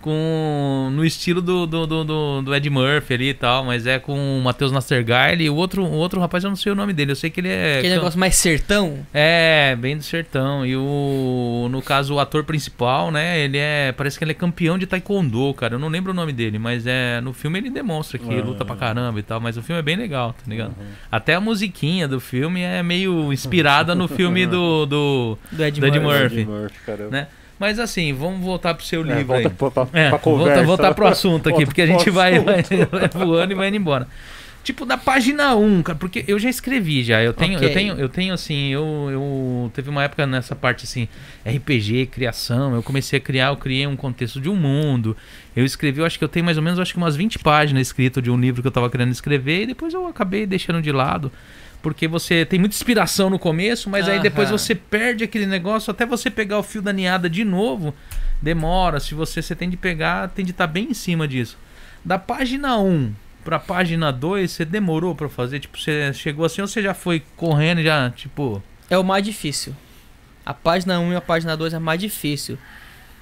Com. 0.00 0.90
no 0.92 1.04
estilo 1.04 1.42
do, 1.42 1.66
do, 1.66 1.84
do, 1.84 2.04
do- 2.04 2.42
do 2.42 2.54
Ed 2.54 2.70
Murphy 2.70 3.14
ali 3.14 3.28
e 3.30 3.34
tal, 3.34 3.64
mas 3.64 3.84
é 3.84 3.98
com 3.98 4.38
o 4.38 4.40
Matheus 4.40 4.70
Nastergaile 4.70 5.42
e 5.44 5.50
o 5.50 5.56
outro, 5.56 5.82
o 5.82 5.92
outro 5.92 6.20
rapaz, 6.20 6.44
eu 6.44 6.50
não 6.50 6.56
sei 6.56 6.70
o 6.70 6.74
nome 6.76 6.92
dele, 6.92 7.10
eu 7.10 7.16
sei 7.16 7.30
que 7.30 7.40
ele 7.40 7.48
é. 7.48 7.78
Aquele 7.78 7.88
can- 7.94 7.94
negócio 7.96 8.20
mais 8.20 8.36
sertão. 8.36 9.04
É, 9.12 9.74
bem 9.76 9.96
do 9.96 10.02
sertão. 10.04 10.64
E 10.64 10.76
o. 10.76 11.66
No 11.68 11.82
caso, 11.82 12.14
o 12.14 12.20
ator 12.20 12.44
principal, 12.44 13.10
né? 13.10 13.40
Ele 13.40 13.58
é. 13.58 13.90
Parece 13.90 14.16
que 14.16 14.22
ele 14.22 14.30
é 14.30 14.34
campeão 14.34 14.78
de 14.78 14.86
taekwondo, 14.86 15.52
cara. 15.54 15.74
Eu 15.74 15.78
não 15.80 15.88
lembro 15.88 16.12
o 16.12 16.14
nome 16.14 16.32
dele, 16.32 16.60
mas 16.60 16.86
é. 16.86 17.20
No 17.20 17.32
filme 17.32 17.58
ele 17.58 17.68
demonstra 17.68 18.18
que 18.18 18.32
Ah. 18.38 18.42
luta 18.44 18.64
pra 18.64 18.76
caramba 18.76 19.18
e 19.18 19.22
tal. 19.24 19.40
Mas 19.40 19.56
o 19.56 19.62
filme 19.62 19.80
é 19.80 19.82
bem 19.82 19.96
legal, 19.96 20.32
tá 20.32 20.44
ligado? 20.46 20.76
Uhum. 20.78 20.86
Até 21.10 21.34
a 21.34 21.40
musiquinha 21.40 22.06
do 22.06 22.20
filme 22.20 22.60
é 22.60 22.84
meio 22.84 23.32
inspirada 23.32 23.96
no 23.96 24.06
filme 24.06 24.46
do. 24.46 24.86
do... 24.86 25.38
Do 25.50 25.64
Ed 25.64 25.80
Do 25.80 25.86
Ed 25.88 25.98
Murphy. 25.98 26.20
Murphy. 26.22 26.40
Ed 26.42 26.46
Murphy, 26.48 26.78
caramba. 26.86 27.10
Né? 27.10 27.26
Mas 27.58 27.78
assim, 27.78 28.12
vamos 28.12 28.40
voltar 28.40 28.74
pro 28.74 28.84
seu 28.84 29.00
É, 29.00 29.04
livro 29.16 29.26
volta 29.34 29.48
aí. 29.48 29.54
pra, 29.54 29.70
pra, 29.70 29.82
É, 29.92 30.08
pra 30.10 30.18
volta, 30.18 30.18
conversa. 30.20 30.62
voltar 30.64 30.94
pro 30.94 31.06
assunto 31.06 31.48
aqui, 31.48 31.64
Volta 31.64 31.66
porque 31.66 31.82
a 31.82 31.86
gente 31.86 32.10
vai, 32.10 32.38
vai, 32.40 32.62
voando 33.14 33.52
e 33.52 33.54
vai 33.56 33.68
indo 33.68 33.76
embora. 33.76 34.06
Tipo, 34.64 34.84
da 34.84 34.98
página 34.98 35.54
1, 35.56 35.82
cara, 35.82 35.98
porque 35.98 36.24
eu 36.28 36.38
já 36.38 36.50
escrevi 36.50 37.02
já. 37.02 37.22
Eu 37.22 37.32
tenho, 37.32 37.54
eu 37.54 37.58
Ok. 37.58 37.70
tenho, 37.70 37.94
eu 37.94 38.08
tenho 38.08 38.34
assim, 38.34 38.68
eu, 38.68 39.08
eu 39.10 39.70
teve 39.72 39.88
uma 39.88 40.04
época 40.04 40.26
nessa 40.26 40.54
parte 40.54 40.84
assim, 40.84 41.08
RPG, 41.46 42.06
criação, 42.06 42.74
eu 42.74 42.82
comecei 42.82 43.18
a 43.18 43.22
criar, 43.22 43.46
eu 43.48 43.56
criei 43.56 43.86
um 43.86 43.96
contexto 43.96 44.40
de 44.40 44.48
um 44.50 44.54
mundo. 44.56 45.16
Eu 45.56 45.64
escrevi, 45.64 46.00
eu 46.00 46.04
acho 46.06 46.18
que 46.18 46.24
eu 46.24 46.28
tenho 46.28 46.44
mais 46.44 46.58
ou 46.58 46.62
menos 46.62 46.78
acho 46.78 46.92
que 46.92 46.98
umas 46.98 47.16
20 47.16 47.38
páginas 47.38 47.86
escritas 47.86 48.22
de 48.22 48.30
um 48.30 48.38
livro 48.38 48.60
que 48.60 48.68
eu 48.68 48.72
tava 48.72 48.90
querendo 48.90 49.10
escrever 49.10 49.62
e 49.62 49.66
depois 49.68 49.94
eu 49.94 50.06
acabei 50.06 50.44
deixando 50.44 50.82
de 50.82 50.92
lado. 50.92 51.32
Porque 51.82 52.08
você 52.08 52.44
tem 52.44 52.58
muita 52.58 52.74
inspiração 52.74 53.30
no 53.30 53.38
começo, 53.38 53.88
mas 53.88 54.08
aí 54.08 54.20
depois 54.20 54.50
você 54.50 54.74
perde 54.74 55.22
aquele 55.22 55.46
negócio, 55.46 55.90
até 55.90 56.04
você 56.04 56.28
pegar 56.28 56.58
o 56.58 56.62
fio 56.62 56.82
da 56.82 56.92
ninhada 56.92 57.30
de 57.30 57.44
novo, 57.44 57.94
demora. 58.42 58.98
Se 58.98 59.14
você, 59.14 59.40
você 59.40 59.54
tem 59.54 59.70
de 59.70 59.76
pegar, 59.76 60.28
tem 60.28 60.44
de 60.44 60.50
estar 60.50 60.66
bem 60.66 60.90
em 60.90 60.94
cima 60.94 61.28
disso. 61.28 61.56
Da 62.04 62.18
página 62.18 62.78
1 62.78 63.12
pra 63.44 63.58
página 63.58 64.12
2, 64.12 64.50
você 64.50 64.64
demorou 64.64 65.14
pra 65.14 65.28
fazer? 65.28 65.60
Tipo, 65.60 65.78
você 65.78 66.12
chegou 66.12 66.44
assim 66.44 66.60
ou 66.60 66.66
você 66.66 66.82
já 66.82 66.94
foi 66.94 67.22
correndo 67.36 67.82
já, 67.82 68.10
tipo. 68.10 68.62
É 68.90 68.98
o 68.98 69.04
mais 69.04 69.24
difícil. 69.24 69.74
A 70.44 70.52
página 70.52 70.98
1 70.98 71.12
e 71.12 71.16
a 71.16 71.20
página 71.20 71.56
2 71.56 71.74
é 71.74 71.78
mais 71.78 72.00
difícil. 72.00 72.58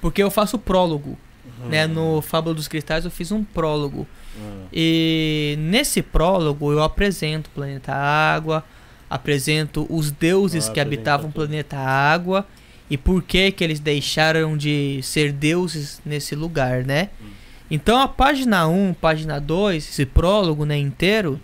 Porque 0.01 0.21
eu 0.21 0.31
faço 0.31 0.57
prólogo. 0.57 1.17
Né? 1.65 1.87
No 1.87 2.21
Fábula 2.21 2.53
dos 2.53 2.67
Cristais 2.67 3.05
eu 3.05 3.11
fiz 3.11 3.31
um 3.31 3.43
prólogo. 3.43 4.07
Hum. 4.37 4.65
E 4.71 5.55
nesse 5.59 6.01
prólogo 6.01 6.71
eu 6.71 6.83
apresento 6.83 7.49
o 7.49 7.53
planeta 7.53 7.93
Água, 7.93 8.63
apresento 9.09 9.85
os 9.89 10.11
deuses 10.11 10.69
Ah, 10.69 10.71
que 10.73 10.79
habitavam 10.79 11.29
o 11.29 11.33
planeta 11.33 11.77
Água 11.77 12.45
e 12.89 12.97
por 12.97 13.23
que 13.23 13.51
que 13.51 13.63
eles 13.63 13.79
deixaram 13.79 14.55
de 14.55 14.99
ser 15.01 15.31
deuses 15.31 15.99
nesse 16.05 16.35
lugar, 16.35 16.83
né? 16.85 17.09
Hum. 17.21 17.25
Então 17.71 17.99
a 17.99 18.07
página 18.07 18.67
1, 18.67 18.93
página 18.93 19.39
2, 19.41 19.89
esse 19.89 20.05
prólogo, 20.05 20.63
né, 20.65 20.77
inteiro, 20.77 21.39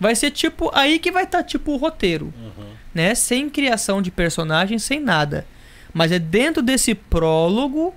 vai 0.00 0.14
ser 0.14 0.30
tipo 0.30 0.70
aí 0.74 0.98
que 0.98 1.12
vai 1.12 1.24
estar 1.24 1.42
tipo 1.44 1.72
o 1.72 1.76
roteiro, 1.76 2.32
Uhum. 2.36 2.64
né? 2.94 3.14
Sem 3.14 3.48
criação 3.48 4.00
de 4.02 4.10
personagem, 4.10 4.78
sem 4.78 4.98
nada. 4.98 5.46
Mas 5.94 6.10
é 6.12 6.18
dentro 6.18 6.62
desse 6.62 6.94
prólogo 6.94 7.94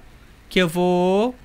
que 0.49 0.59
eu 0.59 0.67
vou 0.67 1.35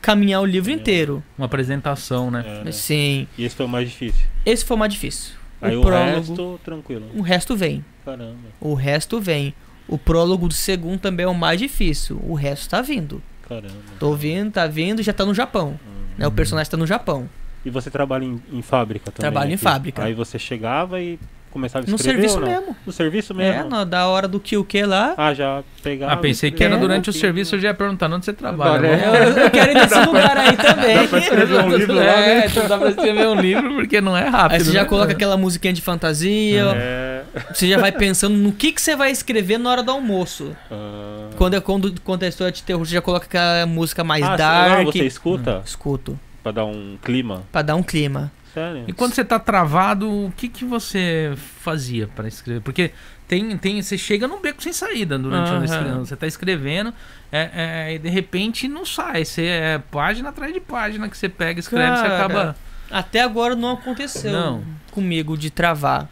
caminhar 0.00 0.40
o 0.42 0.46
livro 0.46 0.70
É. 0.70 0.74
inteiro. 0.74 1.22
Uma 1.36 1.46
apresentação, 1.46 2.30
né? 2.30 2.44
É, 2.46 2.64
né? 2.64 2.72
Sim. 2.72 3.26
E 3.36 3.44
esse 3.44 3.56
foi 3.56 3.66
o 3.66 3.68
mais 3.68 3.88
difícil. 3.90 4.26
Esse 4.46 4.64
foi 4.64 4.76
o 4.76 4.78
mais 4.78 4.92
difícil. 4.92 5.34
Aí 5.60 5.76
o, 5.76 5.80
o 5.80 5.82
prólogo, 5.84 6.16
resto, 6.16 6.60
tranquilo. 6.64 7.06
o 7.14 7.20
resto 7.20 7.56
vem. 7.56 7.84
Caramba. 8.04 8.36
O 8.60 8.74
resto 8.74 9.20
vem. 9.20 9.54
O 9.88 9.98
prólogo 9.98 10.46
do 10.48 10.54
segundo 10.54 11.00
também 11.00 11.24
é 11.24 11.28
o 11.28 11.34
mais 11.34 11.58
difícil. 11.60 12.20
O 12.22 12.34
resto 12.34 12.68
tá 12.70 12.80
vindo. 12.80 13.22
Caramba. 13.48 13.74
Tô 13.98 14.14
vindo, 14.14 14.52
tá 14.52 14.66
vindo, 14.66 15.02
já 15.02 15.12
tá 15.12 15.26
no 15.26 15.34
Japão. 15.34 15.78
Hum. 15.86 16.04
Né? 16.16 16.26
O 16.26 16.30
personagem 16.32 16.70
tá 16.70 16.76
no 16.76 16.86
Japão. 16.86 17.28
E 17.64 17.68
você 17.68 17.90
trabalha 17.90 18.24
em, 18.24 18.40
em 18.52 18.62
fábrica 18.62 19.10
também? 19.10 19.30
Trabalho 19.30 19.50
em 19.50 19.54
aqui? 19.54 19.62
fábrica. 19.62 20.04
Aí 20.04 20.14
você 20.14 20.38
chegava 20.38 21.00
e 21.00 21.18
começava 21.50 21.84
a 21.84 21.88
No 21.90 21.96
escrever 21.96 22.28
serviço 22.28 22.34
ou 22.36 22.40
não? 22.40 22.48
mesmo. 22.60 22.76
No 22.86 22.92
serviço 22.92 23.32
É, 23.32 23.36
mesmo? 23.36 23.70
na, 23.70 23.84
da 23.84 24.06
hora 24.06 24.26
do 24.28 24.38
que 24.40 24.56
o 24.56 24.64
que 24.64 24.82
lá. 24.84 25.14
Ah, 25.16 25.34
já 25.34 25.62
pegava. 25.82 26.12
Ah, 26.12 26.16
pensei 26.16 26.50
que 26.50 26.62
era 26.62 26.76
É, 26.76 26.78
durante 26.78 27.08
o 27.08 27.10
um 27.10 27.14
serviço, 27.14 27.54
eu 27.56 27.60
já 27.60 27.68
ia 27.68 27.74
perguntar 27.74 28.10
onde 28.12 28.24
você 28.24 28.32
trabalha. 28.32 28.86
É. 28.86 29.04
Eu, 29.08 29.42
eu 29.44 29.50
quero 29.50 29.70
ir 29.72 29.74
nesse 29.74 29.98
lugar 30.06 30.36
aí 30.36 30.56
também. 30.56 31.08
pra 31.08 31.18
escrever 31.18 31.64
um 31.64 31.68
livro 31.76 31.94
lá, 31.94 32.02
né? 32.02 32.40
É, 32.42 32.46
então 32.46 32.68
dá 32.68 32.78
pra 32.78 32.88
escrever 32.90 33.28
um 33.28 33.34
livro 33.34 33.74
porque 33.74 34.00
não 34.00 34.16
é 34.16 34.28
rápido. 34.28 34.58
Aí 34.58 34.64
você 34.64 34.72
já 34.72 34.82
né? 34.82 34.88
coloca 34.88 35.12
aquela 35.12 35.36
musiquinha 35.36 35.72
de 35.72 35.80
fantasia, 35.82 36.64
É. 36.76 37.22
você 37.52 37.68
já 37.68 37.78
vai 37.78 37.92
pensando 37.92 38.36
no 38.36 38.52
que, 38.52 38.72
que 38.72 38.80
você 38.80 38.94
vai 38.96 39.10
escrever 39.10 39.58
na 39.58 39.70
hora 39.70 39.82
do 39.82 39.90
almoço. 39.90 40.56
ah. 40.70 41.28
Quando 41.36 41.54
é 41.54 41.60
quando 41.60 41.94
conta 42.02 42.26
a 42.26 42.28
história 42.28 42.52
de 42.52 42.62
terror, 42.62 42.84
você 42.84 42.92
já 42.94 43.00
coloca 43.00 43.24
aquela 43.26 43.64
música 43.66 44.04
mais 44.04 44.22
ah, 44.24 44.36
dark. 44.36 44.84
você 44.86 45.04
escuta? 45.06 45.62
Escuto, 45.64 46.18
Pra 46.42 46.52
dar 46.52 46.64
um 46.64 46.96
clima? 47.02 47.42
pra 47.52 47.62
dar 47.62 47.76
um 47.76 47.82
clima. 47.82 48.30
Sério? 48.54 48.84
E 48.88 48.92
quando 48.92 49.14
você 49.14 49.24
tá 49.24 49.38
travado, 49.38 50.08
o 50.10 50.32
que 50.36 50.48
que 50.48 50.64
você 50.64 51.32
fazia 51.36 52.08
pra 52.08 52.26
escrever? 52.26 52.60
Porque 52.60 52.90
tem, 53.28 53.56
tem, 53.56 53.80
você 53.80 53.96
chega 53.96 54.26
num 54.26 54.40
beco 54.40 54.62
sem 54.62 54.72
saída 54.72 55.16
durante 55.18 55.50
a 55.50 55.64
escrevendo. 55.64 55.98
Você 56.06 56.16
tá 56.16 56.26
escrevendo 56.26 56.92
é, 57.30 57.50
é, 57.88 57.94
e 57.94 57.98
de 57.98 58.08
repente 58.08 58.66
não 58.66 58.84
sai. 58.84 59.24
Você 59.24 59.44
é 59.46 59.78
página 59.90 60.30
atrás 60.30 60.52
de 60.52 60.58
página 60.60 61.08
que 61.08 61.16
você 61.16 61.28
pega, 61.28 61.60
escreve, 61.60 61.96
você 61.96 62.02
Cara, 62.02 62.16
acaba. 62.16 62.56
Até 62.90 63.20
agora 63.22 63.54
não 63.54 63.70
aconteceu 63.74 64.32
Não. 64.32 64.64
comigo 64.90 65.38
de 65.38 65.48
travar. 65.50 66.08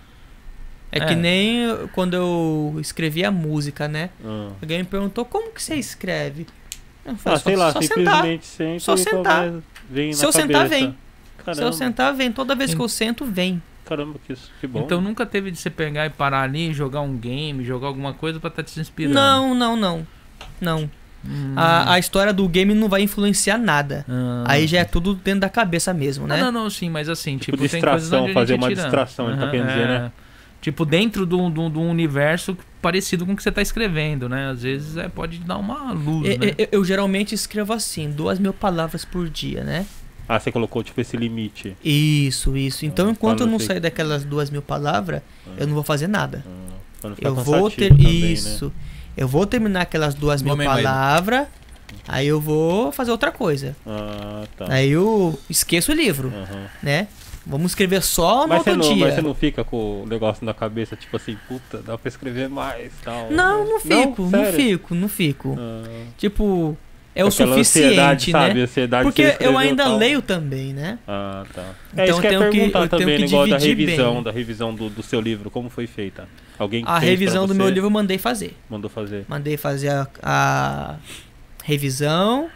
É, 0.92 0.98
É. 1.00 1.06
que 1.06 1.14
nem 1.16 1.66
quando 1.92 2.14
eu 2.14 2.76
escrevi 2.80 3.24
a 3.24 3.30
música, 3.32 3.88
né? 3.88 4.10
Ah. 4.24 4.50
Alguém 4.62 4.78
me 4.78 4.84
perguntou 4.84 5.24
como 5.24 5.50
que 5.52 5.60
você 5.62 5.74
escreve. 5.74 6.46
Eu 7.04 7.14
Ah, 7.14 7.16
falei, 7.16 7.38
sei 7.40 7.54
só, 7.56 7.60
lá, 7.60 7.72
só 7.72 7.80
sentar. 7.82 7.96
simplesmente 7.96 8.46
senta 8.46 8.80
Só 8.80 8.96
sentar. 8.96 9.52
Vem 9.90 10.12
Se 10.12 10.22
na 10.22 10.28
eu 10.28 10.32
sentar, 10.32 10.62
cabeça. 10.68 10.94
Vem. 11.44 11.54
Se 11.54 11.60
Caramba, 11.60 11.62
eu 11.66 11.72
sentar, 11.72 12.14
vem. 12.14 12.30
Toda 12.32 12.54
vez 12.54 12.74
que 12.74 12.80
eu 12.80 12.88
sento, 12.88 13.24
vem. 13.24 13.62
caramba, 13.84 14.18
que, 14.26 14.34
que 14.60 14.66
bom. 14.66 14.80
Então 14.80 15.00
nunca 15.00 15.24
teve 15.24 15.50
de 15.50 15.58
você 15.58 15.70
pegar 15.70 16.04
e 16.06 16.10
parar 16.10 16.42
ali, 16.42 16.72
jogar 16.74 17.00
um 17.00 17.16
game, 17.16 17.64
jogar 17.64 17.86
alguma 17.88 18.12
coisa 18.12 18.38
pra 18.38 18.48
estar 18.48 18.62
te 18.62 18.78
inspirando. 18.80 19.14
Não, 19.14 19.54
não, 19.54 19.76
não. 19.76 20.06
Não. 20.60 20.90
Hum. 21.26 21.54
A, 21.56 21.94
a 21.94 21.98
história 21.98 22.32
do 22.32 22.46
game 22.48 22.72
não 22.74 22.88
vai 22.88 23.02
influenciar 23.02 23.58
nada. 23.58 24.04
Ah. 24.08 24.44
Aí 24.46 24.66
já 24.68 24.80
é 24.80 24.84
tudo 24.84 25.14
dentro 25.14 25.40
da 25.40 25.48
cabeça 25.48 25.92
mesmo, 25.92 26.26
né? 26.26 26.36
Não, 26.36 26.52
não, 26.52 26.62
não, 26.64 26.70
sim, 26.70 26.88
mas 26.90 27.08
assim, 27.08 27.38
tipo, 27.38 27.56
tem 27.56 27.66
distração, 27.66 27.90
coisas 27.90 28.12
onde 28.22 28.30
a 28.30 28.34
fazer 28.34 28.52
gente 28.54 28.62
uma 28.62 28.68
distração, 28.74 29.28
ele 29.30 29.38
tá 29.38 29.50
querendo 29.50 29.66
dizer, 29.68 29.88
né? 29.88 30.12
Tipo, 30.60 30.84
dentro 30.84 31.24
de 31.24 31.34
um, 31.36 31.50
de 31.50 31.60
um- 31.60 31.70
de 31.70 31.78
um 31.78 31.88
universo 31.90 32.56
parecido 32.82 33.24
com 33.26 33.32
o 33.32 33.36
que 33.36 33.42
você 33.42 33.50
tá 33.50 33.62
escrevendo, 33.62 34.28
né? 34.28 34.50
Às 34.50 34.62
vezes 34.62 34.96
é, 34.96 35.08
pode 35.08 35.38
dar 35.38 35.56
uma 35.56 35.92
luz, 35.92 36.28
Eu, 36.28 36.38
né? 36.38 36.54
eu- 36.58 36.68
eu 36.72 36.84
geralmente 36.84 37.34
escrevo 37.34 37.72
assim, 37.72 38.10
duas 38.10 38.38
mil 38.38 38.52
palavras 38.52 39.04
por 39.04 39.28
dia, 39.28 39.62
né? 39.64 39.86
Ah, 40.28 40.38
você 40.38 40.52
colocou 40.52 40.82
tipo 40.82 41.00
esse 41.00 41.16
limite. 41.16 41.76
Isso, 41.82 42.56
isso. 42.56 42.84
Então, 42.84 43.08
Ah, 43.08 43.10
enquanto 43.12 43.40
eu 43.40 43.46
não 43.46 43.58
sair 43.58 43.80
daquelas 43.80 44.24
duas 44.24 44.50
mil 44.50 44.60
palavras, 44.62 45.22
eu 45.56 45.66
não 45.66 45.74
vou 45.74 45.82
fazer 45.82 46.06
nada. 46.06 46.44
Ah, 46.46 46.74
pra 47.00 47.10
não 47.10 47.16
ficar 47.16 47.28
Eu 47.28 47.34
vou 47.34 47.70
ter. 47.70 47.88
também, 47.90 48.20
né? 48.22 48.32
Isso. 48.32 48.72
Eu 49.16 49.26
vou 49.26 49.46
terminar 49.46 49.80
aquelas 49.82 50.14
duas 50.14 50.42
mil 50.42 50.56
palavras, 50.56 51.46
aí 52.06 52.26
eu 52.26 52.40
vou 52.40 52.92
fazer 52.92 53.10
outra 53.10 53.32
coisa. 53.32 53.74
Ah, 53.86 54.44
tá. 54.56 54.66
Aí 54.68 54.90
eu 54.90 55.38
esqueço 55.48 55.92
o 55.92 55.94
livro, 55.94 56.28
Aham. 56.34 56.66
né? 56.82 57.08
Vamos 57.46 57.70
escrever 57.72 58.02
só 58.02 58.42
no 58.42 58.48
Mas 58.48 58.58
outro 58.58 58.76
não, 58.76 58.94
dia. 58.94 59.06
mas 59.06 59.14
você 59.14 59.22
não 59.22 59.34
fica 59.34 59.64
com 59.64 60.02
o 60.02 60.06
negócio 60.06 60.44
na 60.44 60.52
cabeça, 60.52 60.94
tipo 60.94 61.16
assim, 61.16 61.34
puta, 61.48 61.78
dá 61.78 61.96
pra 61.96 62.06
escrever 62.08 62.46
mais 62.50 62.92
tal. 63.02 63.30
Não, 63.30 63.64
não 63.64 63.80
fico, 63.80 64.22
não, 64.24 64.30
Sério? 64.30 64.52
fico, 64.52 64.94
não 64.94 65.08
fico. 65.08 65.56
Ah, 65.58 66.04
Tipo, 66.18 66.76
é 67.20 67.24
o 67.24 67.28
aquela 67.28 67.56
ansiedade, 67.56 68.22
suficiente, 68.22 68.30
sabe? 68.30 68.54
né? 68.54 68.60
Ansiedade 68.62 69.02
de 69.04 69.12
Porque 69.12 69.44
eu 69.44 69.58
ainda 69.58 69.84
tal. 69.84 69.96
leio 69.98 70.22
também, 70.22 70.72
né? 70.72 70.98
Ah, 71.06 71.44
tá. 71.54 71.64
Então 71.92 72.04
é 72.04 72.08
isso 72.08 72.20
que 72.20 72.26
eu 72.26 72.30
tenho 72.30 72.50
que- 72.50 72.56
perguntar 72.58 72.78
eu 72.80 72.88
tenho 72.88 73.00
também, 73.02 73.16
que 73.16 73.22
negócio 73.24 73.50
da 73.50 73.58
revisão, 73.58 74.14
bem. 74.14 74.22
da 74.22 74.30
revisão 74.30 74.74
do, 74.74 74.88
do 74.88 75.02
seu 75.02 75.20
livro, 75.20 75.50
como 75.50 75.68
foi 75.68 75.86
feita? 75.86 76.28
Alguém 76.58 76.82
A 76.86 76.98
fez 77.00 77.10
revisão 77.10 77.46
do 77.46 77.54
meu 77.54 77.68
livro 77.68 77.86
eu 77.86 77.90
mandei 77.90 78.18
fazer. 78.18 78.56
Mandou 78.70 78.88
fazer. 78.90 79.24
Mandei 79.28 79.56
fazer 79.56 79.88
a, 79.90 80.08
a 80.22 80.96
revisão 81.64 82.48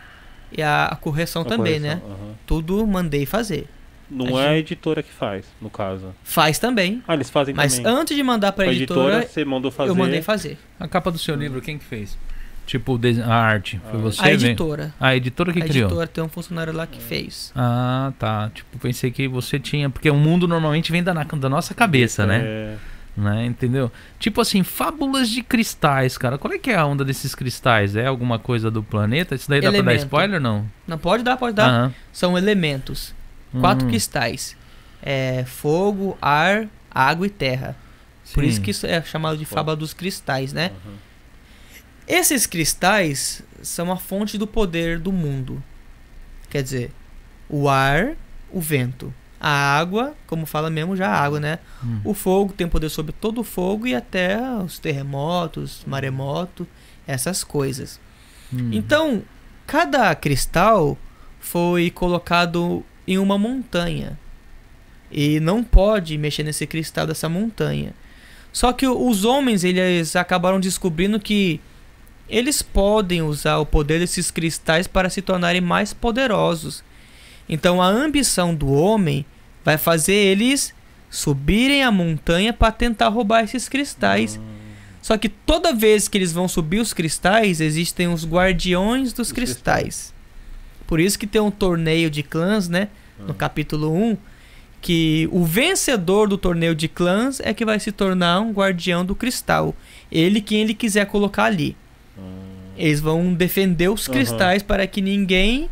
e 0.51 0.63
a, 0.63 0.87
a 0.87 0.97
correção 0.97 1.43
A 1.43 1.45
também, 1.45 1.81
correção, 1.81 1.97
né? 2.09 2.35
Tudo 2.47 2.87
mandei 2.87 3.27
fazer. 3.27 3.67
Não 4.11 4.37
A 4.37 4.43
é 4.43 4.49
a 4.51 4.59
editora 4.59 5.03
que 5.03 5.11
faz, 5.11 5.47
no 5.61 5.71
caso. 5.71 6.15
Faz 6.23 6.59
também. 6.59 7.03
Ah, 7.09 7.15
eles 7.15 7.31
fazem 7.31 7.55
Mas 7.55 7.77
também. 7.79 7.93
antes 8.01 8.15
de 8.15 8.23
mandar 8.23 8.53
pra 8.53 8.67
a 8.67 8.69
editora, 8.69 9.15
editora, 9.17 9.27
você 9.33 9.45
mandou 9.45 9.71
fazer. 9.71 9.91
eu 9.91 9.95
mandei 9.95 10.21
fazer. 10.21 10.59
A 10.79 10.87
capa 10.87 11.11
do 11.11 11.19
seu 11.19 11.35
livro, 11.35 11.63
quem 11.63 11.79
que 11.79 11.85
fez? 11.85 12.19
Tipo, 12.67 12.99
a 13.27 13.35
arte. 13.35 13.81
Foi 13.91 13.99
Ah. 13.99 14.03
você? 14.03 14.21
a 14.21 14.25
vem? 14.25 14.33
editora. 14.35 14.95
A 15.01 15.15
editora 15.17 15.53
que 15.53 15.61
a 15.61 15.65
criou. 15.67 15.87
editora 15.89 16.07
tem 16.07 16.23
um 16.23 16.29
funcionário 16.29 16.73
lá 16.73 16.87
que 16.87 17.01
fez. 17.01 17.53
Ah, 17.57 18.13
tá. 18.19 18.51
Tipo, 18.55 18.79
pensei 18.79 19.11
que 19.11 19.27
você 19.29 19.59
tinha. 19.59 19.91
Porque 19.91 20.09
o 20.09 20.15
mundo 20.17 20.47
normalmente 20.49 20.91
vem 20.93 21.03
da, 21.03 21.13
da 21.13 21.49
nossa 21.49 21.75
cabeça, 21.75 22.25
né? 22.27 22.41
É, 22.45 22.77
né? 23.17 23.45
Entendeu? 23.45 23.91
Tipo 24.19 24.41
assim, 24.41 24.63
fábulas 24.63 25.29
de 25.29 25.43
cristais, 25.43 26.17
cara. 26.17 26.39
Qual 26.39 26.53
é 26.55 26.59
que 26.59 26.71
é 26.71 26.77
a 26.77 26.87
onda 26.87 27.05
desses 27.05 27.35
cristais? 27.35 27.97
É 27.97 28.07
alguma 28.07 28.39
coisa 28.39 28.71
do 28.71 28.83
planeta? 28.83 29.35
Isso 29.35 29.51
daí 29.51 29.61
dá 29.61 29.71
pra 29.73 29.83
dar 29.83 29.95
spoiler 29.97 30.41
não? 30.41 30.65
Não 30.87 30.97
pode 30.99 31.23
dar, 31.23 31.37
pode 31.37 31.55
dar. 31.57 31.69
Aham. 31.69 31.95
São 32.13 32.39
elementos. 32.39 33.13
Quatro 33.61 33.87
Hum, 33.87 33.91
cristais. 33.91 34.57
É 35.03 35.45
fogo, 35.47 36.17
ar, 36.23 36.67
água 36.91 37.27
e 37.27 37.31
terra. 37.31 37.77
Por 38.33 38.45
sim. 38.45 38.49
isso 38.49 38.61
que 38.63 38.71
isso 38.71 38.87
é 38.87 39.03
chamado 39.03 39.37
de 39.37 39.45
fábula 39.45 39.77
dos 39.77 39.93
cristais, 39.93 40.53
né? 40.53 40.67
aham. 40.87 40.95
Esses 42.13 42.45
cristais 42.45 43.43
são 43.63 43.91
a 43.91 43.97
fonte 43.97 44.37
do 44.37 44.47
poder 44.47 44.99
do 44.99 45.11
mundo. 45.11 45.63
Quer 46.51 46.63
dizer, 46.63 46.91
o 47.49 47.71
ar, 47.71 48.13
o 48.53 48.61
vento. 48.61 49.15
A 49.41 49.79
água, 49.79 50.15
como 50.27 50.45
fala 50.45 50.69
mesmo 50.69 50.95
já 50.95 51.09
a 51.09 51.19
água, 51.19 51.41
né? 51.41 51.59
Hum. 51.83 52.03
O 52.05 52.13
fogo 52.13 52.53
tem 52.53 52.69
poder 52.69 52.91
sobre 52.91 53.13
todo 53.13 53.41
o 53.41 53.45
fogo 53.45 53.87
e 53.87 53.95
até 53.95 54.39
os 54.63 54.79
terremotos, 54.79 55.85
maremoto, 55.87 56.69
essas 57.07 57.43
coisas. 57.43 57.99
Hum. 58.53 58.69
Então, 58.73 59.23
cada 59.67 60.15
cristal 60.15 60.99
foi 61.41 61.91
colocado 61.91 62.85
em 63.09 63.17
uma 63.17 63.39
montanha. 63.39 64.19
E 65.11 65.41
não 65.41 65.65
pode 65.65 66.19
mexer 66.19 66.43
nesse 66.43 66.67
cristal 66.67 67.07
dessa 67.07 67.27
montanha. 67.27 67.95
Só 68.53 68.71
que 68.71 68.87
os 68.87 69.25
homens, 69.25 69.65
eles 69.65 70.15
acabaram 70.15 70.61
descobrindo 70.61 71.19
que 71.19 71.59
eles 72.33 72.63
podem 72.63 73.21
usar 73.21 73.59
o 73.59 73.67
poder 73.67 73.99
desses 74.01 74.31
cristais 74.31 74.87
para 74.87 75.11
se 75.11 75.21
tornarem 75.21 75.61
mais 75.61 75.93
poderosos. 75.93 76.83
Então 77.47 77.83
a 77.83 77.87
ambição 77.87 78.55
do 78.55 78.73
homem 78.73 79.27
vai 79.63 79.77
fazer 79.77 80.15
eles 80.15 80.75
subirem 81.11 81.85
a 81.85 81.91
montanha 81.93 82.55
para 82.55 82.73
tentar 82.73 83.09
roubar 83.09 83.45
esses 83.45 83.69
cristais. 83.69 84.41
Só 85.03 85.19
que 85.19 85.29
toda 85.29 85.75
vez 85.75 86.09
que 86.09 86.17
eles 86.17 86.33
vão 86.33 86.49
subir 86.49 86.81
os 86.81 86.95
cristais, 86.95 87.61
existem 87.61 88.09
os 88.09 88.25
guardiões 88.25 89.13
dos 89.13 89.29
Os 89.29 89.33
cristais. 89.33 90.15
Por 90.87 91.01
isso 91.01 91.19
que 91.19 91.27
tem 91.27 91.41
um 91.41 91.51
torneio 91.51 92.09
de 92.09 92.23
clãs, 92.23 92.67
né? 92.67 92.89
No 93.19 93.33
Ah. 93.33 93.35
capítulo 93.35 93.93
1, 93.95 94.17
que 94.81 95.29
o 95.31 95.45
vencedor 95.45 96.29
do 96.29 96.39
torneio 96.39 96.75
de 96.75 96.89
clãs 96.89 97.41
é 97.41 97.53
que 97.53 97.65
vai 97.65 97.79
se 97.79 97.93
tornar 97.93 98.41
um 98.41 98.53
guardião 98.53 99.05
do 99.05 99.15
cristal. 99.15 99.75
Ele 100.11 100.41
quem 100.41 100.63
ele 100.63 100.73
quiser 100.73 101.07
colocar 101.07 101.45
ali. 101.45 101.77
Eles 102.77 103.01
vão 103.01 103.35
defender 103.35 103.89
os 103.91 104.09
cristais 104.09 104.63
para 104.63 104.87
que 104.87 105.01
ninguém, 105.03 105.69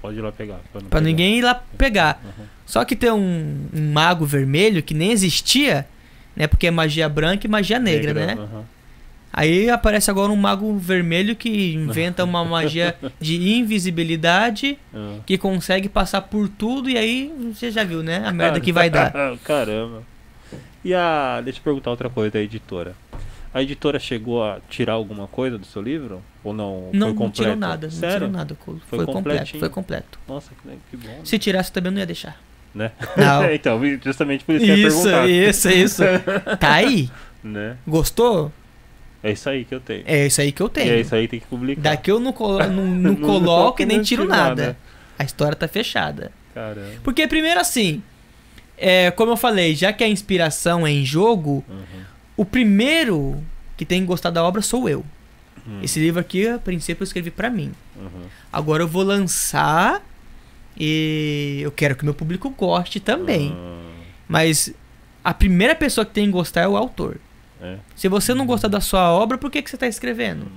pode 0.00 0.18
ir 0.18 0.20
lá 0.20 0.32
pegar. 0.32 0.60
Para 0.88 1.00
ninguém 1.00 1.38
ir 1.38 1.42
lá 1.42 1.54
pegar. 1.76 2.20
Aham. 2.24 2.46
Só 2.64 2.84
que 2.84 2.96
tem 2.96 3.10
um, 3.10 3.66
um 3.74 3.92
mago 3.92 4.24
vermelho 4.24 4.82
que 4.82 4.94
nem 4.94 5.10
existia, 5.12 5.86
né? 6.34 6.46
Porque 6.46 6.66
é 6.68 6.70
magia 6.70 7.08
branca 7.08 7.46
e 7.46 7.50
magia 7.50 7.78
negra, 7.78 8.14
né? 8.14 8.32
aham. 8.38 8.64
Aí 9.34 9.70
aparece 9.70 10.10
agora 10.10 10.30
um 10.30 10.36
mago 10.36 10.76
vermelho 10.76 11.34
que 11.34 11.72
inventa 11.74 12.22
uma 12.22 12.44
magia 12.44 12.94
de 13.18 13.36
invisibilidade 13.58 14.78
Ah. 14.94 15.16
que 15.24 15.38
consegue 15.38 15.88
passar 15.88 16.20
por 16.22 16.48
tudo 16.48 16.90
e 16.90 16.98
aí 16.98 17.32
você 17.54 17.70
já 17.70 17.82
viu, 17.82 18.02
né? 18.02 18.22
A 18.26 18.32
merda 18.32 18.60
que 18.60 18.72
vai 18.72 18.90
dar. 18.90 19.10
Caramba. 19.42 20.02
E 20.84 20.92
a. 20.94 21.40
Deixa 21.42 21.58
eu 21.60 21.62
perguntar 21.62 21.90
outra 21.90 22.10
coisa 22.10 22.32
da 22.32 22.40
editora. 22.40 22.94
A 23.54 23.62
editora 23.62 23.98
chegou 23.98 24.42
a 24.42 24.58
tirar 24.68 24.94
alguma 24.94 25.26
coisa 25.28 25.58
do 25.58 25.66
seu 25.66 25.82
livro? 25.82 26.22
Ou 26.42 26.52
não? 26.54 26.84
Não, 26.84 26.90
foi 26.90 26.98
não 26.98 27.14
completo? 27.14 27.42
tirou 27.42 27.56
nada, 27.56 27.86
não 27.86 27.92
Sério? 27.92 28.14
tirou 28.16 28.30
nada. 28.30 28.56
Foi 28.64 28.76
Foi, 28.88 29.06
completo, 29.06 29.58
foi 29.58 29.68
completo. 29.68 30.18
Nossa, 30.26 30.50
que, 30.62 30.70
que 30.90 30.96
bom. 30.96 31.12
né? 31.12 31.20
Se 31.24 31.38
tirasse 31.38 31.70
também 31.70 31.92
não 31.92 31.98
ia 31.98 32.06
deixar. 32.06 32.40
Né? 32.74 32.90
Não. 33.16 33.44
então, 33.52 33.80
justamente 34.02 34.44
por 34.44 34.54
isso 34.54 34.64
que 34.64 34.70
eu 34.70 34.76
ia 34.78 34.88
Isso, 34.88 35.02
perguntar. 35.02 35.28
isso, 35.28 35.68
isso. 35.68 36.02
Tá 36.58 36.72
aí? 36.74 37.10
Né? 37.44 37.76
Gostou? 37.84 38.52
É 39.20 39.32
isso 39.32 39.50
aí 39.50 39.64
que 39.64 39.74
eu 39.74 39.80
tenho. 39.80 40.04
É 40.06 40.26
isso 40.28 40.40
aí 40.40 40.52
que 40.52 40.62
eu 40.62 40.66
E 40.68 40.70
é 40.70 40.72
tenho. 40.84 41.00
isso 41.00 41.12
aí 41.12 41.26
tem 41.26 41.40
que 41.40 41.46
publicar. 41.46 41.82
Daqui 41.82 42.08
eu 42.08 42.20
não, 42.20 42.32
colo 42.32 42.58
não, 42.60 42.86
não 42.86 43.12
Não 43.12 43.16
coloco 43.16 43.82
e 43.82 43.84
nem 43.84 43.96
não 43.96 44.04
tiro 44.04 44.22
tiro 44.22 44.32
nada. 44.32 44.48
nada. 44.62 44.76
A 45.18 45.24
história 45.24 45.56
tá 45.56 45.66
fechada. 45.66 46.30
Caramba. 46.54 47.00
Porque 47.02 47.26
primeiro 47.26 47.58
assim, 47.58 48.00
é, 48.78 49.10
como 49.10 49.32
eu 49.32 49.36
falei, 49.36 49.74
já 49.74 49.92
que 49.92 50.04
a 50.04 50.08
inspiração 50.08 50.86
é 50.86 50.92
em 50.92 51.04
jogo, 51.04 51.64
Uhum. 51.68 52.02
O 52.42 52.44
primeiro 52.44 53.42
que 53.76 53.84
tem 53.84 54.00
que 54.00 54.06
gostar 54.06 54.30
da 54.30 54.42
obra 54.44 54.60
sou 54.62 54.88
eu. 54.88 55.04
Hum. 55.66 55.80
Esse 55.82 56.00
livro 56.00 56.20
aqui, 56.20 56.46
a 56.48 56.58
princípio, 56.58 57.02
eu 57.02 57.04
escrevi 57.04 57.30
pra 57.30 57.48
mim. 57.48 57.72
Uhum. 57.96 58.24
Agora 58.52 58.82
eu 58.82 58.88
vou 58.88 59.02
lançar 59.02 60.02
e 60.76 61.60
eu 61.62 61.70
quero 61.70 61.94
que 61.96 62.04
meu 62.04 62.14
público 62.14 62.50
goste 62.50 62.98
também. 63.00 63.52
Ah, 63.56 63.82
Mas 64.28 64.72
a 65.22 65.32
primeira 65.32 65.74
pessoa 65.74 66.04
que 66.04 66.12
tem 66.12 66.26
que 66.26 66.32
gostar 66.32 66.62
é 66.62 66.68
o 66.68 66.76
autor. 66.76 67.18
É. 67.60 67.76
Se 67.94 68.08
você 68.08 68.34
não 68.34 68.44
gostar 68.46 68.68
da 68.68 68.80
sua 68.80 69.10
obra, 69.12 69.38
por 69.38 69.50
que, 69.50 69.62
que 69.62 69.70
você 69.70 69.76
tá 69.76 69.86
escrevendo? 69.86 70.50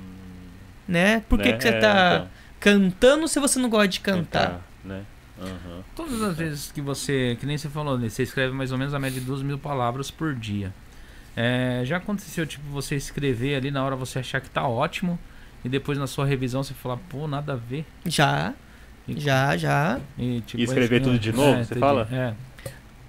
Né? 0.87 1.21
Por 1.29 1.39
que, 1.39 1.51
Né? 1.51 1.57
que 1.57 1.63
você 1.63 1.69
É, 1.69 1.79
tá 1.79 2.15
então, 2.15 2.27
cantando 2.59 3.27
se 3.27 3.39
você 3.39 3.59
não 3.59 3.69
gosta 3.69 3.87
de 3.89 3.99
cantar? 3.99 4.61
né? 4.83 5.03
Aham. 5.39 5.83
Todas 5.95 6.21
as 6.21 6.37
vezes 6.37 6.71
que 6.71 6.79
você, 6.81 7.35
que 7.39 7.45
nem 7.45 7.57
você 7.57 7.67
falou, 7.69 7.97
né, 7.99 8.07
você 8.09 8.23
escreve 8.23 8.53
mais 8.53 8.71
ou 8.71 8.77
menos 8.77 8.93
a 8.93 8.99
média 8.99 9.19
de 9.19 9.25
2 9.25 9.41
mil 9.41 9.57
palavras 9.59 10.09
por 10.09 10.33
dia. 10.33 10.73
É, 11.35 11.81
já 11.83 11.97
aconteceu, 11.97 12.45
tipo, 12.47 12.63
você 12.69 12.95
escrever 12.95 13.55
ali 13.55 13.69
na 13.71 13.83
hora 13.83 13.95
você 13.95 14.19
achar 14.19 14.39
que 14.39 14.49
tá 14.49 14.67
ótimo 14.67 15.19
e 15.63 15.69
depois 15.69 15.97
na 15.97 16.07
sua 16.07 16.25
revisão 16.25 16.63
você 16.63 16.73
falar, 16.73 16.97
pô, 17.09 17.27
nada 17.27 17.53
a 17.53 17.55
ver. 17.55 17.85
Já, 18.05 18.53
E, 19.07 19.19
já, 19.19 19.57
já. 19.57 19.99
E, 20.17 20.41
tipo, 20.41 20.61
E 20.61 20.63
escrever 20.63 20.97
é, 21.01 21.03
tudo 21.03 21.19
de 21.19 21.31
novo, 21.33 21.57
você 21.57 21.63
entendi. 21.63 21.79
fala? 21.79 22.07
É. 22.11 22.33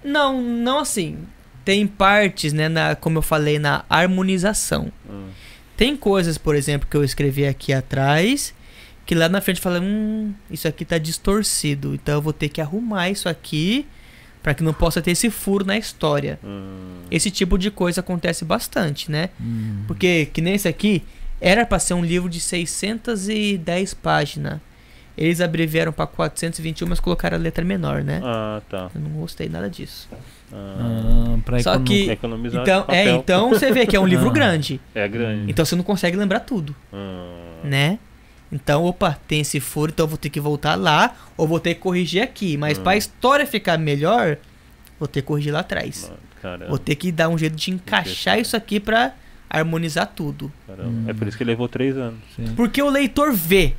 Não, 0.03 0.41
não 0.41 0.79
assim. 0.79 1.19
Tem 1.63 1.85
partes, 1.87 2.53
né, 2.53 2.69
na, 2.69 2.95
como 2.95 3.17
eu 3.17 3.21
falei, 3.21 3.59
na 3.59 3.83
harmonização. 3.89 4.91
Hum. 5.09 5.27
Tem 5.75 5.95
coisas, 5.95 6.37
por 6.37 6.55
exemplo, 6.55 6.87
que 6.89 6.95
eu 6.97 7.03
escrevi 7.03 7.45
aqui 7.45 7.71
atrás, 7.73 8.53
que 9.05 9.13
lá 9.13 9.29
na 9.29 9.39
frente 9.41 9.61
fala, 9.61 9.79
hum, 9.79 10.33
isso 10.49 10.67
aqui 10.67 10.83
tá 10.83 10.97
distorcido, 10.97 11.93
então 11.93 12.15
eu 12.15 12.21
vou 12.21 12.33
ter 12.33 12.49
que 12.49 12.59
arrumar 12.61 13.09
isso 13.09 13.29
aqui 13.29 13.85
para 14.47 14.53
que 14.53 14.63
não 14.63 14.71
possa 14.73 15.01
ter 15.01 15.11
esse 15.11 15.29
furo 15.29 15.65
na 15.65 15.77
história. 15.77 16.39
Hum. 16.41 16.99
Esse 17.11 17.29
tipo 17.29 17.57
de 17.57 17.69
coisa 17.69 17.99
acontece 17.99 18.45
bastante, 18.45 19.11
né? 19.11 19.27
Hum. 19.41 19.83
Porque 19.85 20.27
que 20.27 20.39
nem 20.39 20.53
esse 20.53 20.69
aqui 20.69 21.03
era 21.41 21.65
para 21.65 21.77
ser 21.79 21.95
um 21.95 22.01
livro 22.01 22.29
de 22.29 22.39
610 22.39 23.93
páginas. 23.95 24.59
Eles 25.17 25.41
abreviaram 25.41 25.91
para 25.91 26.07
421, 26.07 26.87
mas 26.87 27.01
colocaram 27.01 27.35
a 27.35 27.39
letra 27.41 27.65
menor, 27.65 28.05
né? 28.05 28.21
Ah, 28.23 28.61
tá. 28.69 28.89
Eu 28.95 29.01
não 29.01 29.09
gostei 29.19 29.49
nada 29.49 29.69
disso. 29.69 30.07
Ah, 30.53 31.37
pra 31.43 31.59
Só 31.59 31.77
que- 31.79 32.09
economizar 32.09 32.61
Então, 32.61 32.85
é, 32.87 33.09
então 33.09 33.49
você 33.49 33.69
vê 33.73 33.85
que 33.85 33.97
é 33.97 33.99
um 33.99 34.07
livro 34.07 34.29
Ah. 34.29 34.31
grande. 34.31 34.79
É 34.95 35.05
grande. 35.09 35.51
Então 35.51 35.65
você 35.65 35.75
não 35.75 35.83
consegue 35.83 36.15
lembrar 36.15 36.39
tudo, 36.39 36.73
Ah, 36.93 37.65
né? 37.65 37.99
Então, 38.51 38.85
opa, 38.85 39.17
tem 39.27 39.41
esse 39.41 39.59
furo, 39.59 39.91
então 39.91 40.05
eu 40.05 40.07
vou 40.09 40.17
ter 40.17 40.29
que 40.29 40.39
voltar 40.39 40.75
lá 40.75 41.15
ou 41.35 41.47
vou 41.47 41.59
ter 41.59 41.73
que 41.75 41.81
corrigir 41.81 42.21
aqui. 42.23 42.55
Mas 42.57 42.77
Hum. 42.77 42.83
pra 42.83 42.95
história 42.95 43.45
ficar 43.45 43.77
melhor, 43.77 44.37
vou 44.99 45.07
ter 45.07 45.21
que 45.21 45.27
corrigir 45.27 45.51
lá 45.53 45.59
atrás. 45.59 46.03
mano, 46.03 46.17
Caramba. 46.41 46.67
Vou 46.69 46.77
ter 46.77 46.95
que 46.95 47.11
dar 47.11 47.29
um 47.29 47.37
jeito 47.37 47.55
de 47.55 47.71
encaixar 47.71 48.39
isso 48.39 48.55
aqui 48.55 48.79
pra 48.79 49.13
harmonizar 49.49 50.07
tudo. 50.15 50.51
caramba. 50.67 50.89
Hum. 50.89 51.05
É 51.07 51.13
por 51.13 51.27
isso 51.27 51.37
que 51.37 51.43
levou 51.43 51.67
três 51.67 51.97
anos. 51.97 52.19
Sim. 52.35 52.53
Porque 52.55 52.81
o 52.81 52.89
leitor 52.89 53.33
vê. 53.33 53.73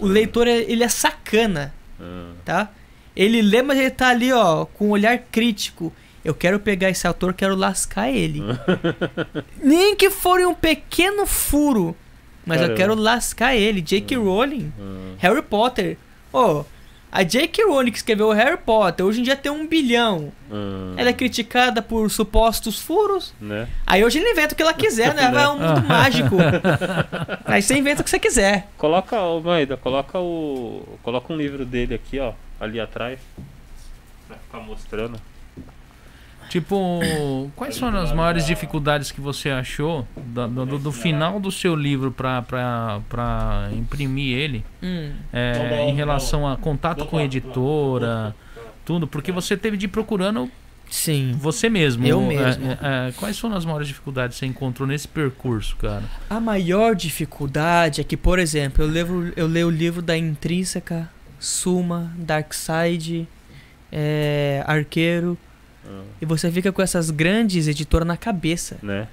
O 0.00 0.06
Hum. 0.06 0.08
leitor, 0.08 0.46
é- 0.48 0.58
ele 0.62 0.82
é 0.84 0.88
sacana, 0.88 1.72
Ah, 2.00 2.30
tá? 2.44 2.70
Ele 3.16 3.40
lê, 3.42 3.62
mas 3.62 3.78
ele 3.78 3.90
tá 3.90 4.08
ali, 4.08 4.32
ó, 4.32 4.64
com 4.64 4.88
um 4.88 4.90
olhar 4.90 5.16
crítico. 5.18 5.92
Eu 6.24 6.34
quero 6.34 6.58
pegar 6.58 6.88
esse 6.90 7.06
autor, 7.06 7.32
quero 7.34 7.54
lascar 7.54 8.10
ele. 8.10 8.40
Nem 9.62 9.94
que 9.96 10.10
for 10.10 10.40
um 10.40 10.54
pequeno 10.54 11.26
furo, 11.26 11.96
mas 12.46 12.56
eu 12.60 12.68
Caramba. 12.68 12.76
quero 12.76 12.94
lascar 12.94 13.54
ele. 13.54 13.80
J.K. 13.80 14.16
Rowling, 14.16 14.72
ah, 14.80 15.14
Harry 15.18 15.42
Potter. 15.42 15.96
Ô, 16.32 16.64
a 17.10 17.22
J.K. 17.22 17.64
Rowling 17.66 17.90
que 17.92 17.96
escreveu 17.98 18.30
Harry 18.32 18.56
Potter, 18.56 19.06
hoje 19.06 19.20
em 19.20 19.22
dia 19.22 19.36
tem 19.36 19.50
um 19.52 19.66
bilhão. 19.68 20.32
ah, 20.50 20.94
Ela 20.96 21.10
é 21.10 21.12
criticada 21.12 21.80
por 21.80 22.10
supostos 22.10 22.80
furos. 22.80 23.32
Né? 23.40 23.68
Aí 23.86 24.04
hoje 24.04 24.18
ela 24.18 24.30
inventa 24.30 24.52
o 24.52 24.56
que 24.56 24.62
ela 24.62 24.74
quiser, 24.74 25.14
né? 25.14 25.22
Ela 25.24 25.42
é 25.42 25.48
um 25.48 25.58
mundo 25.58 25.82
mágico. 25.86 26.36
Aí 27.46 27.62
você 27.62 27.76
inventa 27.78 28.00
o 28.02 28.04
que 28.04 28.10
você 28.10 28.18
quiser. 28.18 28.68
Coloca, 28.76 29.20
ô 29.20 29.40
Maida, 29.40 29.76
coloca 29.76 30.18
o. 30.18 30.98
Coloca 31.02 31.32
um 31.32 31.36
livro 31.36 31.64
dele 31.64 31.94
aqui, 31.94 32.18
ó. 32.18 32.32
Ali 32.60 32.80
atrás. 32.80 33.18
Pra 34.26 34.36
ficar 34.36 34.58
mostrando. 34.60 35.20
Tipo, 36.54 37.00
quais 37.56 37.76
foram 37.76 37.98
as 37.98 38.12
maiores 38.12 38.46
dificuldades 38.46 39.10
que 39.10 39.20
você 39.20 39.50
achou 39.50 40.06
do, 40.16 40.46
do- 40.66 40.78
do 40.78 40.92
final 40.92 41.40
do 41.40 41.50
seu 41.50 41.74
livro 41.74 42.12
pra 42.12 43.68
imprimir 43.76 44.38
ele 44.38 44.64
Hum. 44.80 45.10
é, 45.32 45.84
em 45.88 45.94
relação 45.96 46.46
a 46.46 46.56
contato 46.56 47.06
com 47.06 47.20
editora, 47.20 48.36
tudo? 48.84 49.04
Porque 49.04 49.32
você 49.32 49.56
teve 49.56 49.76
de 49.76 49.86
ir 49.86 49.88
procurando 49.88 50.48
Sim. 50.88 51.32
você 51.40 51.68
mesmo. 51.68 52.06
Eu 52.06 52.22
É, 52.22 52.26
mesmo. 52.28 52.70
é, 52.70 53.08
é, 53.08 53.12
quais 53.18 53.36
foram 53.36 53.56
as 53.56 53.64
maiores 53.64 53.88
dificuldades 53.88 54.36
que 54.36 54.40
você 54.40 54.46
encontrou 54.46 54.86
nesse 54.86 55.08
percurso, 55.08 55.74
cara? 55.74 56.04
A 56.30 56.38
maior 56.38 56.94
dificuldade 56.94 58.00
é 58.00 58.04
que, 58.04 58.16
por 58.16 58.38
exemplo, 58.38 58.84
eu 58.84 58.88
leio, 58.88 59.32
eu 59.34 59.48
leio 59.48 59.66
o 59.66 59.72
livro 59.72 60.00
da 60.00 60.16
Intrínseca, 60.16 61.10
Suma, 61.40 62.12
Darkseid, 62.16 63.26
é, 63.90 64.62
Arqueiro, 64.68 65.36
Ah, 65.86 66.02
e 66.20 66.24
você 66.26 66.50
fica 66.50 66.72
com 66.72 66.82
essas 66.82 67.10
grandes 67.10 67.68
editoras 67.68 68.06
na 68.06 68.16
cabeça. 68.16 68.78
né? 68.82 69.08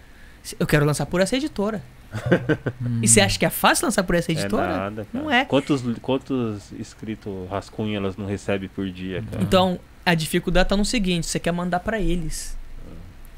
Eu 0.60 0.66
quero 0.66 0.86
lançar 0.86 1.06
por 1.06 1.22
essa 1.22 1.36
editora. 1.36 1.82
E 3.02 3.08
você 3.08 3.22
acha 3.22 3.38
que 3.40 3.46
é 3.46 3.50
fácil 3.50 3.86
lançar 3.86 4.04
por 4.04 4.16
essa 4.16 4.32
editora? 4.32 4.64
É 4.66 4.78
nada, 4.78 5.08
cara. 5.12 5.24
Não 5.24 5.32
é. 5.32 5.46
Quantos, 5.46 5.82
quantos 6.02 6.72
escritos 6.80 7.50
rascunho 7.50 7.96
elas 7.96 8.18
não 8.18 8.26
recebem 8.26 8.68
por 8.70 8.90
dia, 8.90 9.24
cara? 9.32 9.42
Então, 9.44 9.80
a 10.06 10.14
dificuldade 10.14 10.70
tá 10.70 10.76
no 10.78 10.84
seguinte, 10.84 11.26
você 11.28 11.40
quer 11.40 11.52
mandar 11.54 11.80
pra 11.80 12.00
eles. 12.00 12.58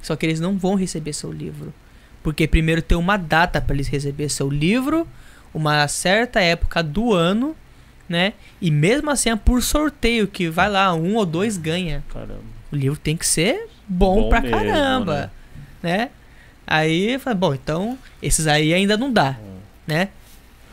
Só 0.01 0.15
que 0.15 0.25
eles 0.25 0.39
não 0.39 0.57
vão 0.57 0.75
receber 0.75 1.13
seu 1.13 1.31
livro. 1.31 1.73
Porque 2.23 2.47
primeiro 2.47 2.81
tem 2.81 2.97
uma 2.97 3.15
data 3.17 3.61
pra 3.61 3.75
eles 3.75 3.87
receber 3.87 4.29
seu 4.29 4.49
livro, 4.49 5.07
uma 5.53 5.87
certa 5.87 6.39
época 6.41 6.81
do 6.81 7.13
ano, 7.13 7.55
né? 8.09 8.33
E 8.61 8.71
mesmo 8.71 9.09
assim 9.11 9.29
é 9.29 9.35
por 9.35 9.61
sorteio 9.61 10.27
que 10.27 10.49
vai 10.49 10.69
lá, 10.69 10.93
um 10.93 11.15
ou 11.15 11.25
dois 11.25 11.57
ganha. 11.57 12.03
Caramba. 12.11 12.52
O 12.73 12.75
livro 12.75 12.97
tem 12.99 13.15
que 13.15 13.25
ser 13.25 13.67
bom, 13.87 14.23
Bom 14.23 14.29
pra 14.29 14.41
mesmo, 14.41 14.57
caramba, 14.57 15.31
né? 15.81 16.09
Aí, 16.65 17.19
fala, 17.19 17.35
bom, 17.35 17.53
então 17.53 17.97
esses 18.21 18.47
aí 18.47 18.73
ainda 18.73 18.97
não 18.97 19.13
dá, 19.13 19.37
né? 19.85 20.09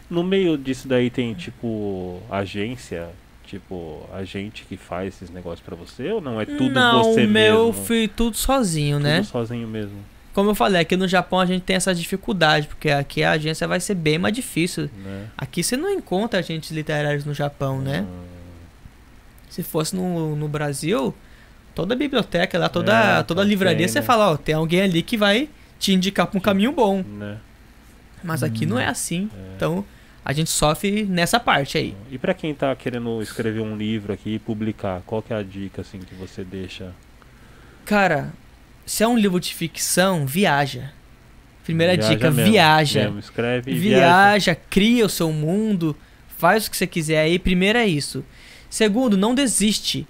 No 0.08 0.24
meio 0.24 0.56
disso 0.56 0.88
daí 0.88 1.10
tem, 1.10 1.34
tipo, 1.34 2.22
agência, 2.30 3.08
tipo, 3.46 4.08
agente 4.14 4.64
que 4.66 4.76
faz 4.78 5.08
esses 5.14 5.28
negócios 5.30 5.60
pra 5.60 5.76
você 5.76 6.10
ou 6.10 6.20
não? 6.22 6.40
É 6.40 6.46
tudo 6.46 6.70
não, 6.70 7.04
você 7.04 7.26
meu 7.26 7.66
mesmo? 7.66 7.84
fui 7.84 8.08
tudo 8.08 8.34
sozinho, 8.36 8.96
Tudo 8.96 9.04
né? 9.04 9.22
sozinho 9.24 9.68
mesmo, 9.68 9.98
Como 10.32 10.50
eu 10.50 10.54
falei, 10.54 10.80
aqui 10.80 10.96
no 10.96 11.06
Japão 11.06 11.38
a 11.38 11.44
gente 11.46 11.62
tem 11.62 11.76
essa 11.76 11.94
dificuldade, 11.94 12.66
porque 12.66 12.88
aqui 12.90 13.22
a 13.22 13.32
agência 13.32 13.68
vai 13.68 13.78
ser 13.78 13.94
bem 13.94 14.16
mais 14.18 14.34
difícil. 14.34 14.88
né? 15.04 15.26
Aqui 15.36 15.62
você 15.62 15.76
não 15.76 15.90
encontra 15.90 16.38
agentes 16.40 16.70
literários 16.70 17.24
no 17.26 17.34
Japão, 17.34 17.78
né? 17.80 18.06
Ah, 18.08 18.24
Se 19.50 19.62
fosse 19.62 19.94
no, 19.94 20.34
no 20.34 20.48
Brasil, 20.48 21.14
toda 21.74 21.94
biblioteca 21.96 22.58
lá, 22.58 22.68
toda, 22.68 23.18
É, 23.18 23.22
toda 23.22 23.42
tem, 23.42 23.50
livraria, 23.50 23.86
você 23.88 24.00
né? 24.00 24.04
fala, 24.06 24.32
ó, 24.32 24.36
tem 24.36 24.54
alguém 24.54 24.82
ali 24.82 25.02
que 25.02 25.16
vai 25.16 25.48
te 25.78 25.92
indicar 25.92 26.26
pra 26.26 26.36
um 26.38 26.40
caminho 26.40 26.72
bom. 26.72 27.02
né? 27.02 27.38
Mas 28.22 28.42
aqui 28.42 28.66
não 28.66 28.78
é 28.78 28.86
assim. 28.86 29.30
É. 29.34 29.52
Então, 29.56 29.84
a 30.24 30.32
gente 30.32 30.50
sofre 30.50 31.04
nessa 31.04 31.40
parte 31.40 31.78
aí. 31.78 31.94
E 32.10 32.18
pra 32.18 32.34
quem 32.34 32.54
tá 32.54 32.74
querendo 32.76 33.22
escrever 33.22 33.60
um 33.60 33.76
livro 33.76 34.12
aqui 34.12 34.34
e 34.34 34.38
publicar, 34.38 35.02
qual 35.06 35.22
que 35.22 35.32
é 35.32 35.36
a 35.36 35.42
dica 35.42 35.80
assim 35.80 35.98
que 36.00 36.14
você 36.14 36.44
deixa? 36.44 36.92
Cara, 37.86 38.30
se 38.84 39.02
é 39.02 39.08
um 39.08 39.16
livro 39.16 39.40
de 39.40 39.54
ficção, 39.54 40.26
viaja. 40.26 40.92
Primeira 41.64 41.94
Viaja 41.94 42.14
dica, 42.14 42.30
mesmo, 42.30 42.50
viaja. 42.52 43.00
mesmo, 43.04 43.18
escreve 43.20 43.70
e 43.70 43.74
viaja. 43.78 44.00
Viaja, 44.06 44.54
cria 44.68 45.06
o 45.06 45.08
seu 45.08 45.32
mundo, 45.32 45.96
faz 46.36 46.66
o 46.66 46.70
que 46.70 46.76
você 46.76 46.86
quiser 46.86 47.20
aí. 47.20 47.38
Primeiro 47.38 47.78
é 47.78 47.86
isso. 47.86 48.24
Segundo, 48.68 49.16
não 49.16 49.34
desiste. 49.34 50.06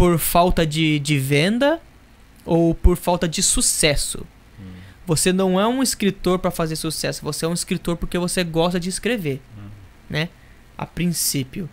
Por 0.00 0.18
falta 0.18 0.66
de, 0.66 0.98
de 0.98 1.18
venda 1.18 1.78
ou 2.44 2.74
por 2.74 2.96
falta 2.96 3.28
de 3.28 3.42
sucesso. 3.42 4.26
Hum. 4.58 4.64
Você 5.06 5.32
não 5.32 5.60
é 5.60 5.66
um 5.66 5.82
escritor 5.82 6.38
para 6.38 6.50
fazer 6.50 6.76
sucesso, 6.76 7.22
você 7.22 7.44
é 7.44 7.48
um 7.48 7.52
escritor 7.52 7.96
porque 7.98 8.18
você 8.18 8.42
gosta 8.42 8.80
de 8.80 8.88
escrever, 8.88 9.40
Hum. 9.58 9.68
né? 10.08 10.28
A 10.78 10.86
princípio. 10.86 11.68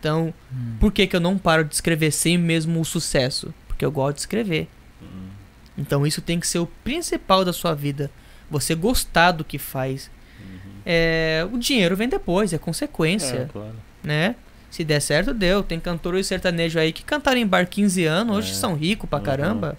Então, 0.00 0.34
Hum. 0.52 0.76
por 0.80 0.90
que, 0.92 1.06
que 1.06 1.14
eu 1.14 1.20
não 1.20 1.38
paro 1.38 1.64
de 1.64 1.74
escrever 1.74 2.10
sem 2.10 2.36
mesmo 2.36 2.80
o 2.80 2.84
sucesso? 2.84 3.54
Porque 3.68 3.84
eu 3.84 3.92
gosto 3.92 4.16
de 4.16 4.20
escrever. 4.22 4.68
Hum. 5.00 5.28
Então 5.76 6.04
isso 6.04 6.20
tem 6.20 6.40
que 6.40 6.46
ser 6.48 6.58
o 6.58 6.66
principal 6.82 7.44
da 7.44 7.52
sua 7.52 7.74
vida. 7.74 8.10
Você 8.50 8.74
gostar 8.74 9.30
do 9.32 9.44
que 9.44 9.58
faz. 9.58 10.10
Uhum. 10.40 10.72
É, 10.84 11.46
o 11.52 11.58
dinheiro 11.58 11.94
vem 11.94 12.08
depois, 12.08 12.52
é 12.52 12.58
consequência, 12.58 13.36
É, 13.36 13.44
claro. 13.52 13.76
né? 14.02 14.34
Se 14.70 14.84
der 14.84 15.00
certo, 15.00 15.32
deu. 15.34 15.62
Tem 15.62 15.80
cantores 15.80 16.26
sertanejo 16.26 16.78
aí 16.78 16.92
que 16.92 17.02
cantaram 17.02 17.38
em 17.40 17.46
bar 17.46 17.66
15 17.66 18.04
anos, 18.04 18.36
hoje 18.36 18.50
É. 18.52 18.54
são 18.54 18.74
ricos 18.74 19.08
pra 19.08 19.18
Uhum. 19.18 19.24
caramba. 19.24 19.78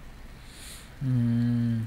Hum, 1.04 1.82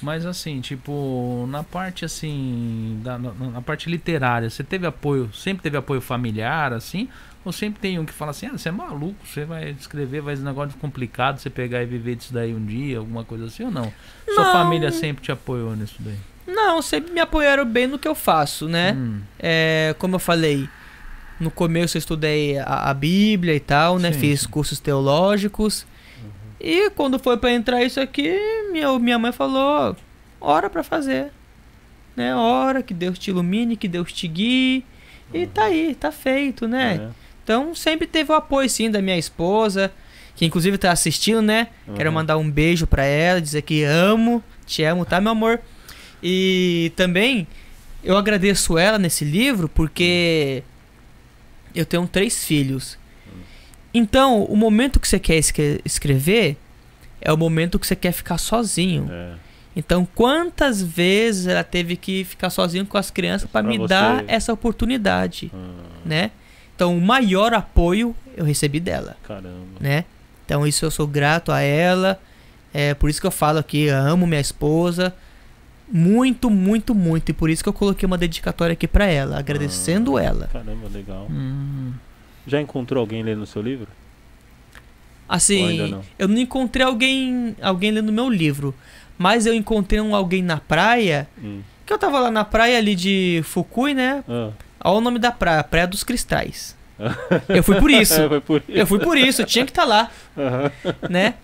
mas 0.00 0.24
assim, 0.24 0.60
tipo, 0.60 1.46
na 1.50 1.62
parte 1.62 2.04
assim, 2.04 3.00
da, 3.02 3.18
na, 3.18 3.32
na 3.32 3.60
parte 3.62 3.90
literária, 3.90 4.48
você 4.48 4.62
teve 4.64 4.86
apoio, 4.86 5.30
sempre 5.34 5.62
teve 5.62 5.76
apoio 5.76 6.00
familiar, 6.00 6.72
assim? 6.72 7.08
Ou 7.44 7.52
sempre 7.52 7.80
tem 7.80 7.98
um 7.98 8.04
que 8.04 8.12
fala 8.12 8.30
assim, 8.32 8.46
ah, 8.46 8.52
você 8.58 8.68
é 8.68 8.72
maluco, 8.72 9.14
você 9.24 9.44
vai 9.44 9.70
escrever, 9.70 10.20
vai 10.20 10.34
esse 10.34 10.42
negócio 10.42 10.76
complicado, 10.78 11.38
você 11.38 11.48
pegar 11.48 11.82
e 11.82 11.86
viver 11.86 12.16
disso 12.16 12.32
daí 12.32 12.52
um 12.52 12.64
dia, 12.64 12.98
alguma 12.98 13.24
coisa 13.24 13.44
assim 13.46 13.64
ou 13.64 13.70
não? 13.70 13.92
Sua 14.34 14.44
Não. 14.44 14.52
família 14.52 14.90
sempre 14.90 15.22
te 15.22 15.30
apoiou 15.30 15.76
nisso 15.76 15.96
daí? 16.00 16.16
Não, 16.46 16.80
sempre 16.82 17.12
me 17.12 17.20
apoiaram 17.20 17.64
bem 17.64 17.86
no 17.86 17.98
que 17.98 18.08
eu 18.08 18.14
faço, 18.14 18.68
né? 18.68 18.92
Hum, 18.94 19.20
É, 19.38 19.94
como 19.98 20.14
eu 20.16 20.18
falei, 20.18 20.68
no 21.40 21.50
começo 21.50 21.96
eu 21.96 21.98
estudei 21.98 22.58
a, 22.58 22.90
a 22.90 22.94
Bíblia 22.94 23.54
e 23.54 23.60
tal, 23.60 23.98
né? 23.98 24.12
Sim, 24.12 24.20
Fiz 24.20 24.46
cursos 24.46 24.80
teológicos. 24.80 25.86
E 26.60 26.90
quando 26.90 27.18
foi 27.18 27.36
pra 27.36 27.52
entrar 27.52 27.82
isso 27.84 28.00
aqui, 28.00 28.34
minha, 28.72 28.98
minha 28.98 29.18
mãe 29.18 29.32
falou: 29.32 29.94
ora 30.40 30.68
pra 30.70 30.82
fazer. 30.82 31.30
Né? 32.16 32.34
Ora, 32.34 32.82
que 32.82 32.94
Deus 32.94 33.18
te 33.18 33.30
ilumine, 33.30 33.76
que 33.76 33.86
Deus 33.86 34.10
te 34.12 34.26
guie. 34.26 34.84
E 35.34 35.46
tá 35.46 35.64
aí, 35.64 35.94
tá 35.94 36.10
feito, 36.10 36.66
né? 36.66 37.00
É. 37.02 37.08
Então 37.44 37.74
sempre 37.74 38.06
teve 38.06 38.32
o 38.32 38.34
apoio 38.34 38.68
sim 38.70 38.90
da 38.90 39.02
minha 39.02 39.18
esposa, 39.18 39.92
que 40.34 40.44
inclusive 40.46 40.78
tá 40.78 40.90
assistindo, 40.90 41.42
né? 41.42 41.68
Quero 41.94 42.08
Uhum. 42.08 42.14
mandar 42.14 42.36
um 42.38 42.50
beijo 42.50 42.86
pra 42.86 43.04
ela, 43.04 43.40
dizer 43.40 43.62
que 43.62 43.82
amo, 43.84 44.42
te 44.64 44.82
amo, 44.82 45.04
tá, 45.04 45.20
meu 45.20 45.32
amor? 45.32 45.60
E 46.22 46.90
também 46.96 47.46
eu 48.02 48.16
agradeço 48.16 48.78
ela 48.78 48.98
nesse 48.98 49.24
livro 49.24 49.68
porque 49.68 50.62
eu 51.76 51.86
tenho 51.86 52.06
três 52.06 52.44
filhos. 52.44 52.98
Então, 53.94 54.44
o 54.44 54.56
momento 54.56 55.00
que 55.00 55.08
você 55.08 55.18
quer 55.18 55.36
escre- 55.36 55.80
escrever 55.84 56.56
é 57.20 57.32
o 57.32 57.36
momento 57.36 57.78
que 57.78 57.86
você 57.86 57.96
quer 57.96 58.12
ficar 58.12 58.38
sozinho. 58.38 59.08
É. 59.10 59.32
Então, 59.74 60.06
quantas 60.14 60.82
vezes 60.82 61.46
ela 61.46 61.64
teve 61.64 61.96
que 61.96 62.24
ficar 62.24 62.50
sozinho 62.50 62.84
com 62.86 62.96
as 62.98 63.10
crianças 63.10 63.48
para 63.50 63.62
me 63.66 63.78
você. 63.78 63.88
dar 63.88 64.24
essa 64.26 64.52
oportunidade, 64.52 65.50
Ah, 65.54 65.70
né? 66.04 66.30
Então, 66.74 66.96
o 66.96 67.00
maior 67.00 67.54
apoio 67.54 68.14
eu 68.36 68.44
recebi 68.44 68.80
dela, 68.80 69.16
caramba. 69.22 69.64
né? 69.80 70.04
Então, 70.44 70.66
isso 70.66 70.84
eu 70.84 70.90
sou 70.90 71.06
grato 71.06 71.50
a 71.50 71.60
ela. 71.60 72.20
É 72.72 72.92
por 72.94 73.08
isso 73.08 73.20
que 73.20 73.26
eu 73.26 73.30
falo 73.30 73.58
aqui, 73.58 73.88
amo 73.88 74.26
minha 74.26 74.40
esposa 74.40 75.14
muito, 75.90 76.50
muito, 76.50 76.94
muito, 76.94 77.30
e 77.30 77.32
por 77.32 77.48
isso 77.50 77.62
que 77.62 77.68
eu 77.68 77.72
coloquei 77.72 78.06
uma 78.06 78.18
dedicatória 78.18 78.72
aqui 78.72 78.88
para 78.88 79.06
ela, 79.06 79.38
agradecendo 79.38 80.16
Ah, 80.16 80.22
ela. 80.22 80.46
Caramba, 80.52 80.88
legal. 80.92 81.26
Hum. 81.30 81.92
Já 82.46 82.60
encontrou 82.60 83.00
alguém 83.00 83.22
lendo 83.22 83.42
o 83.42 83.46
seu 83.46 83.62
livro? 83.62 83.88
Assim, 85.28 85.90
não? 85.90 86.02
eu 86.18 86.28
não 86.28 86.38
encontrei 86.38 86.86
alguém, 86.86 87.56
alguém 87.60 87.90
lendo 87.90 88.12
meu 88.12 88.28
livro, 88.30 88.72
mas 89.18 89.44
eu 89.46 89.54
encontrei 89.54 90.00
um 90.00 90.14
alguém 90.14 90.42
na 90.42 90.58
praia, 90.58 91.26
Hum. 91.42 91.60
que 91.84 91.92
eu 91.92 91.98
tava 91.98 92.20
lá 92.20 92.30
na 92.30 92.44
praia 92.44 92.78
ali 92.78 92.94
de 92.94 93.40
Fukui, 93.44 93.92
né? 93.94 94.22
Ah. 94.28 94.50
Olha 94.84 94.98
o 94.98 95.00
nome 95.00 95.18
da 95.18 95.32
praia, 95.32 95.64
Praia 95.64 95.86
dos 95.86 96.04
Cristais. 96.04 96.76
Eu 97.48 97.62
fui 97.62 97.78
por 97.80 97.90
isso. 97.90 98.20
É, 98.20 98.40
por 98.40 98.62
isso. 98.68 98.78
Eu 98.78 98.86
fui 98.86 98.98
por 99.00 99.16
isso, 99.18 99.42
eu 99.42 99.46
tinha 99.46 99.64
que 99.66 99.70
estar 99.70 99.84
lá, 99.84 100.10
Aham. 100.38 100.72
né? 101.10 101.34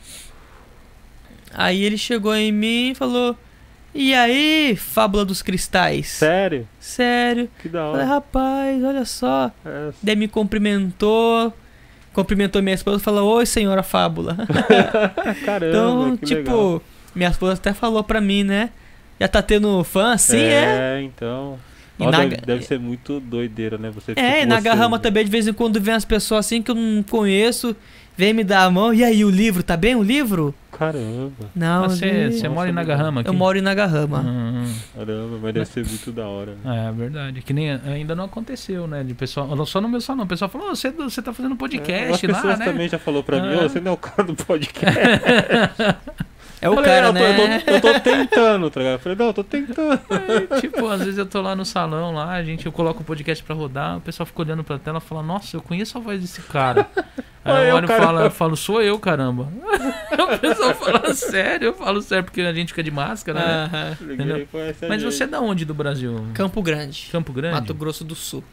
Aí 1.53 1.83
ele 1.85 1.99
chegou 1.99 2.35
em 2.35 2.51
mim 2.51 2.91
e 2.91 2.95
falou: 2.95 3.37
E 3.95 4.15
aí, 4.15 4.75
Fábula 4.77 5.25
dos 5.25 5.43
Cristais? 5.43 6.09
Sério? 6.09 6.67
Sério? 6.81 7.49
Que 7.61 7.69
da 7.69 7.81
Falei, 7.81 7.93
hora. 8.01 8.05
rapaz, 8.07 8.83
olha 8.85 9.05
só. 9.05 9.51
É, 9.67 9.91
Daí 10.03 10.17
me 10.17 10.29
cumprimentou, 10.29 11.53
cumprimentou 12.15 12.63
minha 12.63 12.75
esposa 12.75 12.97
e 12.99 13.01
falou: 13.05 13.37
Oi, 13.37 13.45
senhora 13.45 13.83
Fábula. 13.83 14.37
Caramba, 15.45 15.69
então, 15.69 16.17
que 16.17 16.25
tipo, 16.27 16.39
legal. 16.51 16.83
minha 17.15 17.29
esposa 17.31 17.53
até 17.55 17.73
falou 17.75 18.03
pra 18.03 18.21
mim, 18.21 18.43
né? 18.45 18.71
Já 19.21 19.29
tá 19.29 19.43
tendo 19.43 19.85
fã 19.85 20.15
assim, 20.15 20.39
é? 20.41 20.97
É, 20.99 21.03
então. 21.03 21.59
Ó, 21.99 22.11
na- 22.11 22.21
deve, 22.25 22.37
deve 22.37 22.63
ser 22.65 22.81
muito 22.81 23.21
doideira, 23.21 23.77
né? 23.77 23.91
Você, 23.91 24.13
É, 24.13 24.15
tipo, 24.15 24.43
e 24.43 24.47
na 24.47 24.57
você- 24.57 24.63
Garrama 24.63 24.99
também, 24.99 25.23
de 25.25 25.31
vez 25.31 25.47
em 25.47 25.53
quando, 25.53 25.79
vem 25.81 25.95
as 25.95 26.05
pessoas 26.05 26.47
assim 26.47 26.63
que 26.63 26.71
eu 26.71 26.75
não 26.75 27.03
conheço, 27.03 27.77
vem 28.17 28.33
me 28.33 28.45
dar 28.45 28.65
a 28.65 28.71
mão. 28.71 28.93
E 28.95 29.03
aí, 29.05 29.25
o 29.25 29.31
livro, 29.31 29.63
tá 29.63 29.77
bem 29.77 29.95
o 29.95 30.03
livro? 30.03 30.55
Caramba, 30.73 31.33
Não, 31.55 31.83
Você, 31.89 32.31
gente, 32.31 32.39
você 32.41 32.49
mora 32.49 32.69
em 32.69 32.73
legal. 32.73 32.87
Nagarrama 32.97 33.21
aqui? 33.21 33.29
eu 33.31 33.35
moro 33.35 33.59
em 33.59 33.61
Nagarrama. 33.61 34.21
Hum. 34.21 34.73
caramba, 34.97 35.39
mas 35.43 35.55
deve 35.55 35.67
ser 35.67 35.87
muito 35.87 36.11
da 36.11 36.27
hora. 36.27 36.57
né? 36.65 36.89
É 36.89 36.93
verdade. 36.93 37.43
Que 37.43 37.53
nem 37.53 37.71
ainda 37.73 38.15
não 38.15 38.25
aconteceu, 38.25 38.87
né? 38.87 39.05
De 39.05 39.13
pessoal. 39.15 39.55
não 39.55 39.67
Só 39.67 39.81
no 39.83 39.89
meu 39.89 40.01
salão. 40.01 40.25
O 40.25 40.27
pessoal 40.27 40.49
falou: 40.49 40.71
"Ô, 40.71 40.75
você, 40.75 40.91
você 40.91 41.21
tá 41.21 41.33
fazendo 41.33 41.53
É, 41.53 41.57
podcast 41.59 42.11
As 42.15 42.23
lá, 42.23 42.35
pessoas 42.35 42.59
né? 42.59 42.65
também 42.65 42.89
já 42.89 42.99
falou 42.99 43.23
pra 43.23 43.41
mim, 43.41 43.55
Ah. 43.55 43.65
ô, 43.65 43.69
você 43.69 43.81
não 43.81 43.93
é 43.93 43.95
o 43.95 43.99
cara 43.99 44.25
do 44.25 44.35
podcast. 44.35 44.97
É 46.63 46.71
o 46.71 46.77
Falei, 46.77 46.91
cara, 46.93 47.07
eu 47.09 47.13
tô, 47.13 47.19
né? 47.19 47.63
Eu 47.67 47.81
tô, 47.81 47.89
eu 47.89 47.95
tô 47.95 48.01
tentando, 48.01 48.71
tá 48.71 48.81
ligado? 48.81 48.93
Eu 48.95 48.99
falei, 49.01 49.19
não, 49.19 49.27
eu 49.27 49.35
tô 49.35 49.43
tentando. 49.43 50.01
Aí, 50.09 50.47
tipo, 50.63 50.87
às 50.87 51.01
vezes 51.01 51.19
eu 51.19 51.27
tô 51.27 51.43
lá 51.43 51.57
no 51.57 51.65
salão, 51.65 52.15
lá, 52.15 52.31
a 52.31 52.45
gente, 52.45 52.67
eu 52.67 52.71
coloco 52.71 53.03
o 53.03 53.05
podcast 53.05 53.43
pra 53.43 53.53
rodar, 53.53 53.97
o 53.97 54.01
pessoal 54.01 54.25
fica 54.25 54.43
olhando 54.43 54.63
pra 54.63 54.79
tela 54.79 54.99
e 54.99 55.01
fala, 55.01 55.25
nossa, 55.25 55.57
eu 55.57 55.61
conheço 55.61 55.99
a 55.99 56.01
voz 56.01 56.21
desse 56.21 56.41
cara. 56.43 56.89
Aí 57.45 57.65
eu 57.65 57.71
eu, 57.71 57.75
olho 57.75 57.87
e 57.87 57.89
falo, 57.89 58.21
eu 58.21 58.31
falo, 58.31 58.57
sou 58.57 58.81
eu, 58.81 58.97
caramba. 59.01 59.49
o 60.17 60.39
pessoal 60.39 60.73
fala 60.73 61.13
sério, 61.15 61.67
eu 61.67 61.75
falo 61.75 62.01
sério, 62.01 62.23
porque 62.23 62.41
a 62.43 62.53
gente 62.53 62.69
fica 62.69 62.85
de 62.85 62.93
máscara, 62.93 63.41
né? 63.41 63.97
Liguei, 64.01 64.49
Mas 64.89 65.03
você 65.03 65.25
é 65.25 65.27
da 65.27 65.41
onde 65.41 65.65
do 65.65 65.75
Brasil? 65.75 66.29
Campo 66.33 66.63
Grande, 66.63 67.09
Campo 67.11 67.33
Grande? 67.33 67.55
Mato 67.57 67.75
Grosso 67.75 68.05
do 68.05 68.15
Sul. 68.15 68.45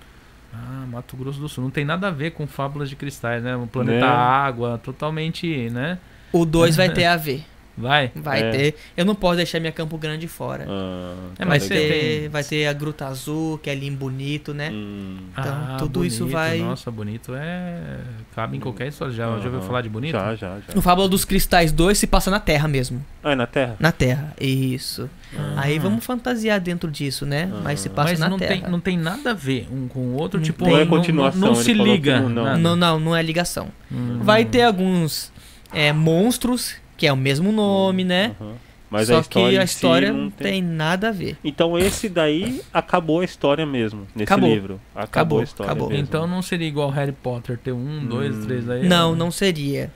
Ah, 0.51 0.87
Mato 0.87 1.15
Grosso 1.15 1.39
do 1.39 1.47
Sul. 1.47 1.63
Não 1.63 1.69
tem 1.69 1.85
nada 1.85 2.07
a 2.07 2.11
ver 2.11 2.31
com 2.31 2.47
fábulas 2.47 2.89
de 2.89 2.95
cristais, 2.95 3.43
né? 3.43 3.55
O 3.55 3.67
planeta 3.67 4.07
Né? 4.07 4.11
Água, 4.11 4.79
totalmente, 4.83 5.69
né? 5.69 5.99
O 6.33 6.43
2 6.43 6.75
vai 6.75 6.89
ter 6.89 7.05
a 7.05 7.15
ver. 7.15 7.45
Vai. 7.79 8.11
Vai 8.15 8.41
É. 8.43 8.51
ter. 8.51 8.75
Eu 8.97 9.05
não 9.05 9.15
posso 9.15 9.37
deixar 9.37 9.59
minha 9.59 9.71
Campo 9.71 9.97
Grande 9.97 10.27
fora. 10.27 10.65
Ah, 10.67 11.13
É, 11.33 11.35
tá 11.37 11.45
vai, 11.45 11.59
mas 11.59 11.69
legal. 11.69 11.87
ter, 11.89 12.29
vai 12.29 12.43
ter 12.43 12.67
a 12.67 12.73
Gruta 12.73 13.07
Azul, 13.07 13.57
que 13.57 13.69
é 13.69 13.75
lindo 13.75 13.97
bonito, 13.97 14.53
né? 14.53 14.69
Hum, 14.71 15.17
Então, 15.31 15.43
Ah, 15.53 15.75
tudo 15.79 16.03
isso 16.05 16.19
bonito, 16.19 16.33
vai- 16.33 16.57
Nossa, 16.59 16.91
bonito 16.91 17.33
é. 17.35 17.99
Cabe 18.35 18.57
em 18.57 18.59
qualquer 18.59 18.87
história. 18.87 19.13
Já, 19.13 19.25
já 19.39 19.45
ouviu 19.45 19.61
falar 19.61 19.81
de 19.81 19.89
bonito? 19.89 20.11
Já, 20.11 20.35
já, 20.35 20.57
já. 20.59 20.77
O 20.77 20.81
Fábula 20.81 21.07
dos 21.07 21.23
Cristais 21.25 21.71
2 21.71 21.97
se 21.97 22.05
passa 22.07 22.29
na 22.29 22.39
Terra 22.39 22.67
mesmo. 22.67 23.03
Ah, 23.23 23.31
é 23.31 23.35
na 23.35 23.47
Terra? 23.47 23.75
Na 23.79 23.91
Terra, 23.91 24.33
isso. 24.39 25.09
Ah. 25.37 25.53
Aí 25.61 25.79
vamos 25.79 26.03
fantasiar 26.05 26.59
dentro 26.59 26.89
disso, 26.91 27.25
né? 27.25 27.49
Ah. 27.53 27.61
Mas 27.63 27.79
se 27.79 27.89
passa 27.89 28.09
Mas 28.11 28.19
na 28.19 28.29
não 28.29 28.37
Terra. 28.37 28.61
tem, 28.61 28.69
não 28.71 28.79
tem 28.79 28.97
nada 28.97 29.31
a 29.31 29.33
ver 29.33 29.67
um 29.71 29.87
com 29.87 29.99
o 29.99 30.13
outro, 30.15 30.39
Não 30.39 30.43
tipo, 30.45 30.63
tem. 30.65 30.73
Não 30.73 30.79
é 30.79 30.85
não, 30.85 30.89
continuação, 30.89 31.39
não 31.41 31.53
ele 31.53 31.63
se 31.63 31.73
liga. 31.73 32.19
não- 32.21 32.29
não. 32.29 32.57
Não, 32.57 32.75
não, 32.75 32.99
não 32.99 33.15
é 33.15 33.21
ligação. 33.21 33.69
Hum. 33.91 34.19
Vai 34.21 34.43
ter 34.45 34.63
alguns 34.63 35.31
é, 35.71 35.93
monstros, 35.93 36.75
que 36.99 37.07
é 37.07 37.13
o 37.13 37.17
mesmo 37.17 37.51
nome, 37.51 38.03
né? 38.03 38.35
Aham. 38.39 38.53
Mas 38.91 39.05
Só 39.07 39.17
a 39.17 39.21
história 39.21 39.49
que 39.51 39.57
a 39.59 39.63
em 39.63 39.67
si 39.67 39.73
história 39.75 40.11
não 40.11 40.19
não 40.23 40.29
tem 40.31 40.63
nada 40.63 41.09
a 41.09 41.11
ver. 41.11 41.37
Então 41.43 41.77
esse 41.77 42.09
daí 42.09 42.59
acabou 42.73 43.19
a 43.21 43.25
história 43.25 43.63
mesmo, 43.63 44.07
nesse 44.15 44.23
Acabou. 44.23 44.49
livro. 44.49 44.81
Acabou, 44.95 45.03
Acabou, 45.03 45.39
a 45.39 45.43
história 45.43 45.71
acabou. 45.71 45.89
mesmo. 45.89 46.03
Então 46.03 46.25
não 46.27 46.41
seria 46.41 46.67
igual 46.67 46.89
Harry 46.89 47.11
Potter, 47.11 47.57
ter 47.59 47.71
um, 47.71 48.03
dois, 48.05 48.35
Hum. 48.35 48.45
três 48.45 48.67
aí. 48.67 48.87
Não, 48.87 49.11
né? 49.11 49.17
não 49.19 49.29
seria. 49.29 49.91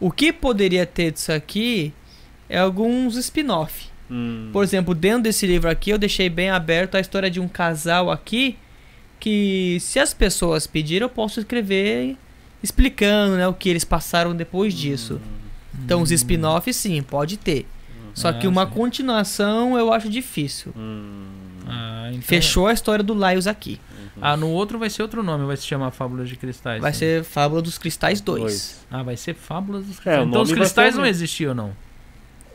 O 0.00 0.10
que 0.10 0.32
poderia 0.32 0.86
ter 0.86 1.12
disso 1.12 1.30
aqui 1.30 1.92
é 2.48 2.58
alguns 2.58 3.16
spin-off. 3.16 3.88
Hum, 4.10 4.48
Por 4.50 4.64
exemplo, 4.64 4.94
dentro 4.94 5.24
desse 5.24 5.46
livro 5.46 5.68
aqui, 5.68 5.90
eu 5.90 5.98
deixei 5.98 6.30
bem 6.30 6.48
aberto 6.48 6.94
a 6.94 7.00
história 7.00 7.30
de 7.30 7.38
um 7.40 7.46
casal 7.48 8.10
aqui 8.10 8.56
que, 9.20 9.76
se 9.80 9.98
as 10.00 10.14
pessoas 10.14 10.66
pedirem, 10.66 11.02
eu 11.02 11.10
posso 11.10 11.38
escrever 11.38 12.16
explicando 12.62 13.36
né, 13.36 13.46
o 13.46 13.52
que 13.52 13.68
eles 13.68 13.84
passaram 13.84 14.34
depois 14.34 14.72
disso. 14.72 15.20
Então, 15.84 16.02
os 16.02 16.10
spin-offs, 16.10 16.76
sim, 16.76 17.02
pode 17.02 17.36
ter. 17.36 17.66
Só 18.14 18.32
que 18.32 18.46
Ah, 18.46 18.50
uma 18.50 18.66
continuação 18.66 19.78
eu 19.78 19.92
acho 19.92 20.08
difícil. 20.08 20.72
hum, 20.76 21.26
Ah, 21.70 22.08
então- 22.10 22.22
Fechou 22.22 22.66
a 22.66 22.72
história 22.72 23.04
do 23.04 23.12
Laios 23.14 23.46
aqui. 23.46 23.78
Ah, 24.20 24.36
no 24.36 24.48
outro 24.48 24.78
vai 24.78 24.88
ser 24.90 25.02
outro 25.02 25.22
nome, 25.22 25.44
vai 25.46 25.56
se 25.56 25.64
chamar 25.66 25.90
Fábulas 25.92 26.28
de 26.28 26.34
Cristais. 26.34 26.80
Vai 26.80 26.90
né? 26.90 26.96
ser 26.96 27.22
Fábula 27.22 27.60
dos 27.62 27.76
Cristais 27.78 28.20
2. 28.20 28.40
Dois. 28.40 28.86
Ah, 28.90 29.02
vai 29.02 29.16
ser 29.16 29.34
Fábulas 29.34 29.84
dos 29.84 29.92
É, 29.98 30.00
Cristais. 30.00 30.18
o 30.18 30.28
então 30.28 30.42
os 30.42 30.48
nome 30.48 30.58
vai 30.58 30.66
cristais 30.66 30.88
ser 30.88 30.94
o 30.94 30.96
não 31.00 31.04
mesmo. 31.06 31.16
existiam, 31.22 31.54
não. 31.54 31.72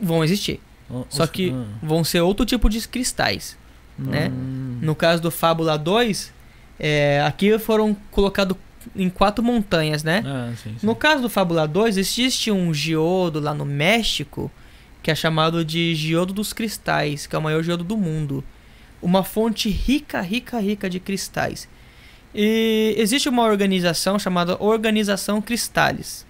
Vão 0.02 0.24
existir. 0.24 0.60
O- 0.90 1.06
Só 1.10 1.24
os- 1.24 1.30
que 1.30 1.52
ah. 1.52 1.64
vão 1.82 2.04
ser 2.04 2.20
outro 2.22 2.46
tipo 2.46 2.68
de 2.70 2.86
cristais. 2.88 3.56
né? 3.98 4.30
Hum. 4.30 4.80
No 4.82 4.96
caso 4.96 5.22
do 5.22 5.30
Fábula 5.30 5.78
2, 5.78 6.34
é, 6.80 7.22
aqui 7.22 7.58
foram 7.60 7.96
colocados 8.10 8.58
em 8.96 9.10
quatro 9.10 9.44
montanhas, 9.44 10.04
né? 10.04 10.24
Ah, 10.26 10.54
sim, 10.56 10.76
sim. 10.80 10.86
No 10.86 10.96
caso 10.96 11.22
do 11.24 11.30
Fábula 11.30 11.68
2, 11.68 11.98
existe 11.98 12.52
um 12.52 12.74
geodo 12.74 13.40
lá 13.40 13.54
no 13.54 13.66
México 13.66 14.52
que 15.04 15.12
é 15.12 15.16
chamado 15.16 15.66
de 15.66 15.94
Geodo 15.94 16.34
dos 16.34 16.54
Cristais, 16.54 17.28
que 17.28 17.36
é 17.36 17.40
o 17.40 17.42
maior 17.42 17.62
geodo 17.62 17.84
do 17.84 17.98
mundo. 17.98 18.42
Uma 19.02 19.22
fonte 19.22 19.70
rica, 19.70 20.22
rica, 20.22 20.58
rica 20.60 20.90
de 20.90 20.98
cristais. 20.98 21.68
E 22.34 22.96
existe 22.98 23.28
uma 23.28 23.44
organização 23.44 24.18
chamada 24.18 24.56
Organização 24.64 25.42
Cristales, 25.42 26.26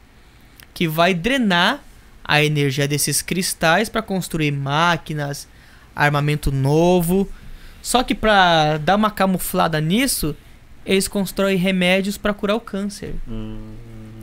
que 0.73 0.87
vai 0.87 1.13
drenar 1.13 1.83
a 2.23 2.43
energia 2.43 2.87
desses 2.87 3.21
cristais 3.21 3.89
para 3.89 4.01
construir 4.01 4.51
máquinas, 4.51 5.47
armamento 5.95 6.51
novo. 6.51 7.29
Só 7.79 8.01
que 8.01 8.15
para 8.15 8.79
dar 8.79 8.95
uma 8.95 9.11
camuflada 9.11 9.79
nisso, 9.79 10.35
eles 10.85 11.07
constroem 11.07 11.57
remédios 11.57 12.17
para 12.17 12.33
curar 12.33 12.55
o 12.55 12.59
câncer. 12.59 13.15
hum, 13.27 13.73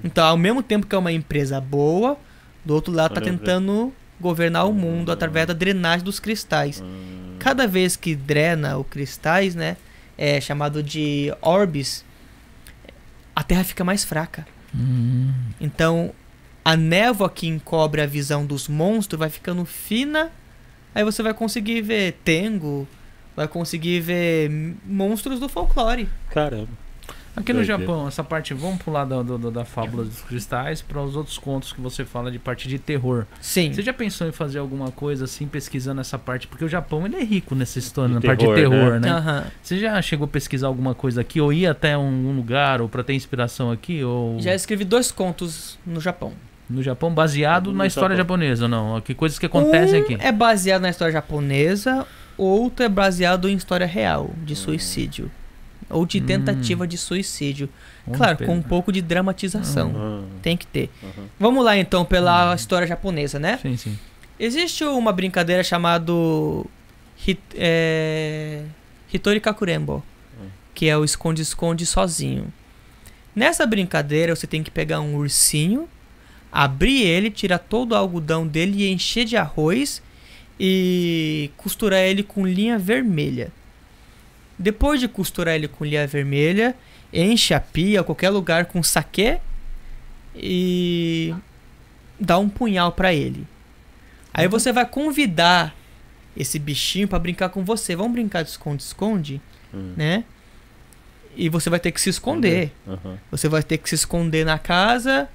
Então, 0.04 0.24
ao 0.26 0.36
mesmo 0.36 0.62
tempo 0.62 0.86
que 0.86 0.94
é 0.94 0.98
uma 0.98 1.12
empresa 1.12 1.60
boa, 1.60 2.18
do 2.64 2.74
outro 2.74 2.92
lado 2.92 3.14
tá 3.14 3.20
Olha, 3.20 3.30
tentando 3.30 3.92
governar 4.20 4.68
o 4.68 4.72
mundo 4.72 5.10
através 5.10 5.46
da 5.46 5.54
drenagem 5.54 6.04
dos 6.04 6.20
cristais. 6.20 6.80
hum. 6.82 7.36
Cada 7.38 7.66
vez 7.66 7.96
que 7.96 8.14
drena 8.14 8.76
os 8.78 8.86
cristais, 8.86 9.54
né, 9.54 9.76
é 10.18 10.40
chamado 10.40 10.82
de 10.82 11.32
orbes, 11.40 12.04
a 13.34 13.42
Terra 13.42 13.64
fica 13.64 13.82
mais 13.82 14.04
fraca. 14.04 14.46
Hum. 14.74 15.32
Então, 15.60 16.12
a 16.64 16.76
névoa 16.76 17.30
que 17.30 17.46
encobre 17.46 18.02
a 18.02 18.06
visão 18.06 18.44
dos 18.44 18.68
monstros 18.68 19.18
vai 19.18 19.30
ficando 19.30 19.64
fina. 19.64 20.30
Aí 20.94 21.02
você 21.04 21.22
vai 21.22 21.32
conseguir 21.32 21.80
ver 21.80 22.18
Tengo, 22.24 22.86
vai 23.36 23.46
conseguir 23.48 24.00
ver 24.00 24.50
monstros 24.86 25.38
do 25.40 25.48
folclore. 25.48 26.08
Caramba. 26.30 26.68
Aqui 27.36 27.52
no. 27.52 27.62
Japão, 27.62 28.08
essa 28.08 28.24
parte, 28.24 28.52
vamos 28.52 28.82
pular 28.82 29.04
da, 29.04 29.22
do- 29.22 29.50
da 29.52 29.64
fábula 29.64 30.04
dos 30.04 30.20
cristais 30.20 30.82
para 30.82 31.00
os 31.00 31.14
outros 31.14 31.38
contos 31.38 31.72
que 31.72 31.80
você 31.80 32.04
fala 32.04 32.28
de 32.30 32.40
parte 32.40 32.66
de 32.68 32.76
terror. 32.76 33.24
Sim. 33.40 33.72
Você 33.72 33.82
já 33.82 33.92
pensou 33.92 34.26
em 34.26 34.32
fazer 34.32 34.58
alguma 34.58 34.90
coisa 34.90 35.26
assim, 35.26 35.46
pesquisando 35.46 36.00
essa 36.00 36.18
parte? 36.18 36.48
Porque 36.48 36.64
o 36.64 36.68
Japão 36.68 37.06
ele 37.06 37.16
é 37.16 37.22
rico 37.24 37.54
nessa 37.54 37.78
história, 37.78 38.08
De 38.08 38.14
na 38.16 38.20
parte 38.20 38.40
de 38.44 38.52
terror, 38.52 38.74
terror, 38.76 39.00
né? 39.00 39.08
Aham. 39.10 39.44
Você 39.62 39.78
já 39.78 40.02
chegou 40.02 40.24
a 40.24 40.28
pesquisar 40.28 40.66
alguma 40.66 40.92
coisa 40.92 41.20
aqui? 41.20 41.40
Ou 41.40 41.52
ir 41.52 41.66
até 41.68 41.96
um, 41.96 42.02
um 42.30 42.34
lugar, 42.36 42.82
ou 42.82 42.88
para 42.88 43.04
ter 43.04 43.14
inspiração 43.14 43.70
aqui? 43.70 44.02
Ou 44.02 44.40
Já 44.40 44.52
escrevi 44.52 44.84
dois 44.84 45.12
contos 45.12 45.78
no 45.86 46.00
Japão. 46.00 46.32
no 46.68 46.82
Japão, 46.82 47.14
baseado 47.14 47.70
No 47.70 47.78
na 47.78 47.86
história 47.86 48.16
Japão. 48.16 48.36
japonesa, 48.36 48.64
ou 48.64 48.68
não? 48.68 49.00
Que 49.00 49.14
coisas 49.14 49.38
que 49.38 49.46
acontecem 49.46 50.00
um 50.00 50.04
aqui. 50.04 50.16
é 50.18 50.32
baseado 50.32 50.82
na 50.82 50.90
história 50.90 51.12
japonesa, 51.12 52.04
outro 52.42 52.84
é 52.84 52.88
baseado 52.88 53.48
em 53.48 53.56
história 53.56 53.86
real, 53.86 54.30
de 54.44 54.54
suicídio. 54.56 55.30
Ou 55.88 56.06
de 56.06 56.20
Hum. 56.20 56.26
tentativa 56.26 56.86
de 56.86 56.96
suicídio. 56.96 57.68
Claro, 58.12 58.36
Pedro? 58.38 58.52
com 58.52 58.58
um 58.58 58.62
pouco 58.62 58.92
de 58.92 59.02
dramatização. 59.02 59.92
Ah, 59.96 60.22
Tem 60.40 60.56
que 60.56 60.66
ter. 60.66 60.88
aham. 61.02 61.24
Vamos 61.38 61.64
lá 61.64 61.76
então 61.76 62.04
pela 62.04 62.54
história 62.54 62.86
japonesa, 62.86 63.38
né? 63.40 63.58
Sim, 63.60 63.76
sim. 63.76 63.98
Existe 64.38 64.84
uma 64.84 65.12
brincadeira 65.12 65.62
chamada 65.64 66.12
Hit, 67.16 67.40
é, 67.56 68.62
Hitori 69.12 69.40
Kakurembo, 69.40 70.02
Hum. 70.40 70.46
que 70.74 70.88
é 70.88 70.96
o 70.96 71.04
esconde-esconde 71.04 71.84
sozinho. 71.84 72.52
Nessa 73.34 73.66
brincadeira 73.66 74.34
você 74.34 74.46
tem 74.46 74.62
que 74.62 74.70
pegar 74.70 75.00
um 75.00 75.16
ursinho, 75.16 75.88
abrir 76.52 77.02
ele, 77.02 77.30
tirar 77.30 77.58
todo 77.58 77.92
o 77.92 77.96
algodão 77.96 78.46
dele 78.46 78.84
e 78.84 78.92
encher 78.92 79.24
de 79.24 79.36
arroz 79.36 80.02
e 80.62 81.50
costurar 81.56 82.00
ele 82.00 82.22
com 82.22 82.46
linha 82.46 82.78
vermelha. 82.78 83.50
Depois 84.58 85.00
de 85.00 85.08
costurar 85.08 85.54
ele 85.54 85.66
com 85.66 85.86
linha 85.86 86.06
vermelha, 86.06 86.74
enche 87.10 87.54
a 87.54 87.60
pia, 87.60 88.02
qualquer 88.04 88.28
lugar 88.28 88.66
com 88.66 88.82
saquê 88.82 89.38
e 90.36 91.34
dá 92.20 92.38
um 92.38 92.48
punhal 92.48 92.92
pra 92.92 93.14
ele. 93.14 93.46
Aí 94.34 94.46
você 94.46 94.70
vai 94.70 94.84
convidar 94.84 95.74
esse 96.36 96.58
bichinho 96.58 97.08
pra 97.08 97.18
brincar 97.18 97.48
com 97.48 97.64
você. 97.64 97.96
Vamos 97.96 98.12
brincar 98.12 98.42
de 98.42 98.50
esconde-esconde, 98.50 99.40
Hum. 99.72 99.94
né? 99.96 100.24
E 101.36 101.48
você 101.48 101.70
vai 101.70 101.80
ter 101.80 101.90
que 101.92 102.00
se 102.00 102.10
esconder. 102.10 102.70
Aham. 102.86 103.18
Você 103.30 103.48
vai 103.48 103.62
ter 103.62 103.78
que 103.78 103.88
se 103.88 103.94
esconder 103.94 104.44
na 104.44 104.58
casa 104.58 105.28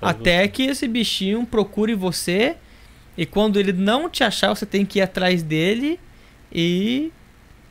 até 0.00 0.46
que 0.48 0.62
esse 0.62 0.88
bichinho 0.88 1.44
procure 1.44 1.94
você. 1.94 2.56
E 3.16 3.26
quando 3.26 3.58
ele 3.58 3.72
não 3.72 4.08
te 4.08 4.24
achar, 4.24 4.48
você 4.54 4.64
tem 4.66 4.84
que 4.86 4.98
ir 4.98 5.02
atrás 5.02 5.42
dele 5.42 5.98
e 6.52 7.12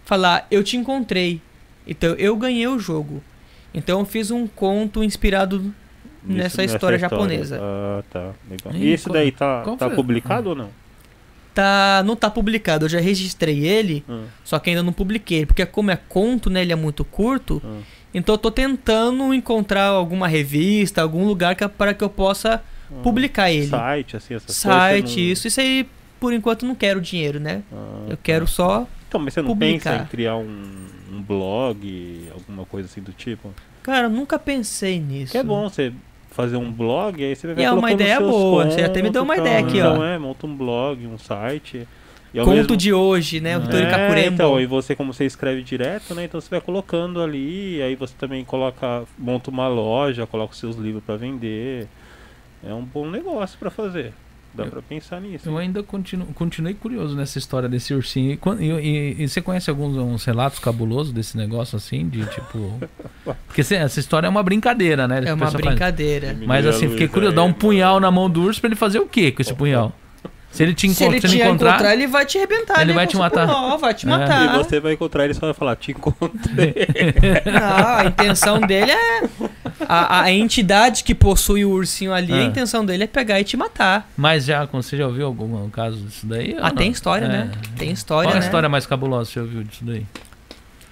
falar: 0.06 0.46
Eu 0.52 0.64
te 0.64 0.78
encontrei. 0.78 1.42
Então 1.88 2.12
eu 2.16 2.36
ganhei 2.36 2.68
o 2.68 2.78
jogo. 2.80 3.24
Então 3.74 4.00
eu 4.00 4.06
fiz 4.06 4.30
um 4.32 4.46
conto 4.48 5.04
inspirado 5.04 5.60
Nisso- 6.24 6.38
nessa 6.38 6.64
história 6.64 7.00
japonesa. 7.00 7.60
Ah, 7.62 8.04
tá. 8.12 8.32
Legal. 8.50 8.74
E 8.76 8.86
E 8.86 8.94
esse 8.94 9.06
qual- 9.06 9.14
daí 9.14 9.32
tá, 9.32 9.64
tá 9.78 9.88
foi? 9.88 9.96
publicado 9.96 10.50
ou 10.50 10.56
não? 10.56 10.70
Tá, 11.54 12.02
não 12.06 12.16
tá 12.16 12.30
publicado. 12.30 12.86
Eu 12.86 12.90
já 12.90 13.00
registrei 13.02 13.66
ele, 13.66 14.06
Ah, 14.08 14.24
só 14.44 14.58
que 14.60 14.70
ainda 14.70 14.82
não 14.84 14.94
publiquei. 14.94 15.46
Porque 15.46 15.66
como 15.66 15.92
é 15.92 15.96
conto, 15.98 16.50
né? 16.50 16.62
Ele 16.62 16.72
é 16.72 16.76
muito 16.76 17.04
curto. 17.04 17.62
ah. 17.66 17.80
Então 18.14 18.36
eu 18.36 18.40
tô 18.40 18.52
tentando 18.52 19.34
encontrar 19.34 19.86
alguma 19.88 20.28
revista, 20.28 21.02
algum 21.02 21.26
lugar 21.26 21.56
que, 21.56 21.66
para 21.68 21.94
que 21.94 22.04
eu 22.04 22.10
possa 22.10 22.62
publicar 23.04 23.52
ele. 23.52 23.68
Site, 23.68 24.18
assim, 24.18 24.34
essas 24.36 24.56
Site, 24.56 25.02
coisas. 25.02 25.16
não- 25.16 25.24
isso. 25.24 25.48
Isso 25.48 25.62
aí, 25.62 25.88
por 26.20 26.34
enquanto, 26.34 26.66
não 26.66 26.76
quero 26.76 27.00
dinheiro, 27.02 27.40
né? 27.40 27.64
Ah, 27.72 28.06
Eu 28.10 28.18
quero 28.22 28.48
só. 28.48 28.88
Então, 29.08 29.20
mas 29.20 29.34
você 29.34 29.42
não 29.42 29.50
publicar. 29.50 29.92
pensa 29.92 30.04
em 30.04 30.08
criar 30.08 30.36
um, 30.38 30.64
um 31.12 31.22
blog, 31.22 32.30
alguma 32.34 32.66
coisa 32.66 32.88
assim 32.88 33.02
do 33.02 33.12
tipo? 33.12 33.54
Cara, 33.84 34.08
eu 34.08 34.10
nunca 34.10 34.38
pensei 34.40 35.00
nisso. 35.00 35.32
Que 35.32 35.38
é 35.38 35.44
bom 35.44 35.68
você 35.70 35.92
fazer 36.30 36.56
um 36.56 36.72
blog, 36.72 37.22
aí 37.24 37.36
você 37.36 37.48
vai 37.54 37.64
E 37.64 37.66
é 37.66 37.72
uma 37.72 37.92
ideia 37.92 38.20
boa, 38.22 38.66
você 38.70 38.82
até 38.82 39.02
me 39.02 39.10
contos 39.10 39.14
deu 39.14 39.24
uma 39.24 39.36
ideia 39.36 39.60
aqui, 39.60 39.78
então, 39.80 40.00
ó. 40.00 40.06
é, 40.06 40.18
monta 40.18 40.48
um 40.48 40.56
blog, 40.56 41.06
um 41.06 41.18
site. 41.18 41.86
Conto 42.34 42.50
mesmo... 42.52 42.78
de 42.78 42.94
hoje, 42.94 43.42
né? 43.42 43.58
O 43.58 43.62
Vitor 43.62 43.82
é, 43.82 43.90
Kakurembo. 43.90 44.34
então, 44.36 44.62
e 44.62 44.66
você, 44.66 44.96
como 44.96 45.14
você 45.14 45.26
escreve 45.26 45.62
direto, 45.62 46.16
né? 46.16 46.24
Então 46.24 46.40
você 46.40 46.50
vai 46.50 46.62
colocando 46.62 47.22
ali, 47.22 47.82
aí 47.82 47.94
você 47.96 48.14
também 48.18 48.46
coloca, 48.46 49.04
monta 49.20 49.50
uma 49.50 49.68
loja, 49.68 50.26
coloca 50.26 50.54
os 50.54 50.60
seus 50.60 50.78
livros 50.78 51.04
pra 51.04 51.18
vender. 51.18 51.90
É 52.66 52.74
um 52.74 52.84
bom 52.84 53.10
negócio 53.10 53.58
pra 53.60 53.70
fazer. 53.72 54.14
Dá 54.54 54.66
pra 54.66 54.82
pensar 54.82 55.22
nisso. 55.22 55.48
Eu 55.48 55.58
ainda 55.58 55.82
continuo, 55.82 56.28
continuei 56.34 56.74
curioso 56.74 57.16
nessa 57.16 57.38
história 57.40 57.70
desse 57.70 57.94
ursinho. 57.94 58.38
E, 58.60 58.66
e- 58.66 58.72
e- 58.72 59.24
e 59.24 59.28
você 59.30 59.42
conhece 59.42 59.70
alguns 59.70 59.96
uns 59.96 60.26
relatos 60.26 60.60
cabulosos 60.60 61.14
desse 61.14 61.38
negócio 61.38 61.78
assim? 61.78 62.10
De 62.10 62.26
tipo. 62.26 62.78
Porque 63.48 63.64
cê- 63.64 63.76
essa 63.76 64.00
história 64.02 64.28
é 64.28 64.30
uma 64.30 64.44
brincadeira, 64.44 65.08
né? 65.08 65.20
É 65.26 65.34
uma 65.34 65.46
pessoal 65.46 65.52
faz. 65.54 65.66
brincadeira. 65.66 66.36
Mas 66.46 66.66
assim, 66.68 66.90
fiquei 66.90 67.08
curioso. 67.08 67.34
Dá 67.36 67.44
um 67.44 67.54
punhal 67.54 68.02
na 68.02 68.12
mão 68.12 68.30
do 68.30 68.42
urso 68.44 68.60
pra 68.60 68.68
ele 68.68 68.76
fazer 68.76 69.00
o 69.00 69.08
quê 69.08 69.32
com 69.32 69.42
esse 69.42 69.54
punhal? 69.54 69.94
Se 70.52 70.64
ele 70.64 70.74
te 70.74 70.94
Se 70.94 71.04
ele 71.06 71.20
te 71.22 71.30
se 71.30 71.36
ele 71.36 71.44
encontrar... 71.46 71.70
encontrar. 71.76 71.94
ele 71.94 72.08
vai 72.08 72.26
te 72.26 72.38
arrebentar. 72.38 72.82
Ele 72.82 72.88
né, 72.92 72.94
vai 72.94 73.08
te 73.08 73.12
seu 73.12 73.20
matar. 73.22 73.48
punhal, 73.48 73.78
vai 73.78 73.94
te 73.94 74.06
É. 74.06 74.10
matar. 74.10 74.46
E 74.56 74.58
você 74.58 74.80
vai 74.82 74.94
encontrar 74.94 75.24
ele 75.24 75.32
e 75.32 75.36
só 75.36 75.46
vai 75.46 75.54
falar, 75.54 75.76
te 75.78 75.92
encontrei. 75.92 76.74
Não, 77.46 77.88
a 77.98 78.06
intenção 78.06 78.60
dele 78.60 78.92
é. 78.92 79.22
A, 79.88 80.24
a 80.24 80.32
entidade 80.32 81.04
que 81.06 81.16
possui 81.16 81.64
o 81.64 81.70
ursinho 81.72 82.14
ali, 82.14 82.34
a 82.34 82.38
Ah. 82.38 82.44
intenção 82.44 82.86
dele 82.86 83.06
é 83.06 83.08
pegar 83.08 83.40
e 83.40 83.44
te 83.46 83.56
matar. 83.56 84.10
Mas 84.18 84.44
já, 84.46 84.66
você 84.66 84.98
já 84.98 85.08
ouviu 85.08 85.26
algum 85.26 85.70
caso 85.70 85.98
disso 85.98 86.26
daí? 86.28 86.56
Ah, 86.60 86.68
não? 86.70 86.76
tem 86.76 86.92
história, 86.92 87.26
É. 87.26 87.30
né? 87.30 87.52
Tem 87.78 87.90
história, 87.92 88.28
Qual 88.30 88.36
a 88.36 88.40
né? 88.40 88.46
história 88.46 88.68
mais 88.70 88.86
cabulosa 88.86 89.28
que 89.28 89.34
você 89.34 89.40
ouviu 89.40 89.64
disso 89.64 89.86
daí? 89.86 90.06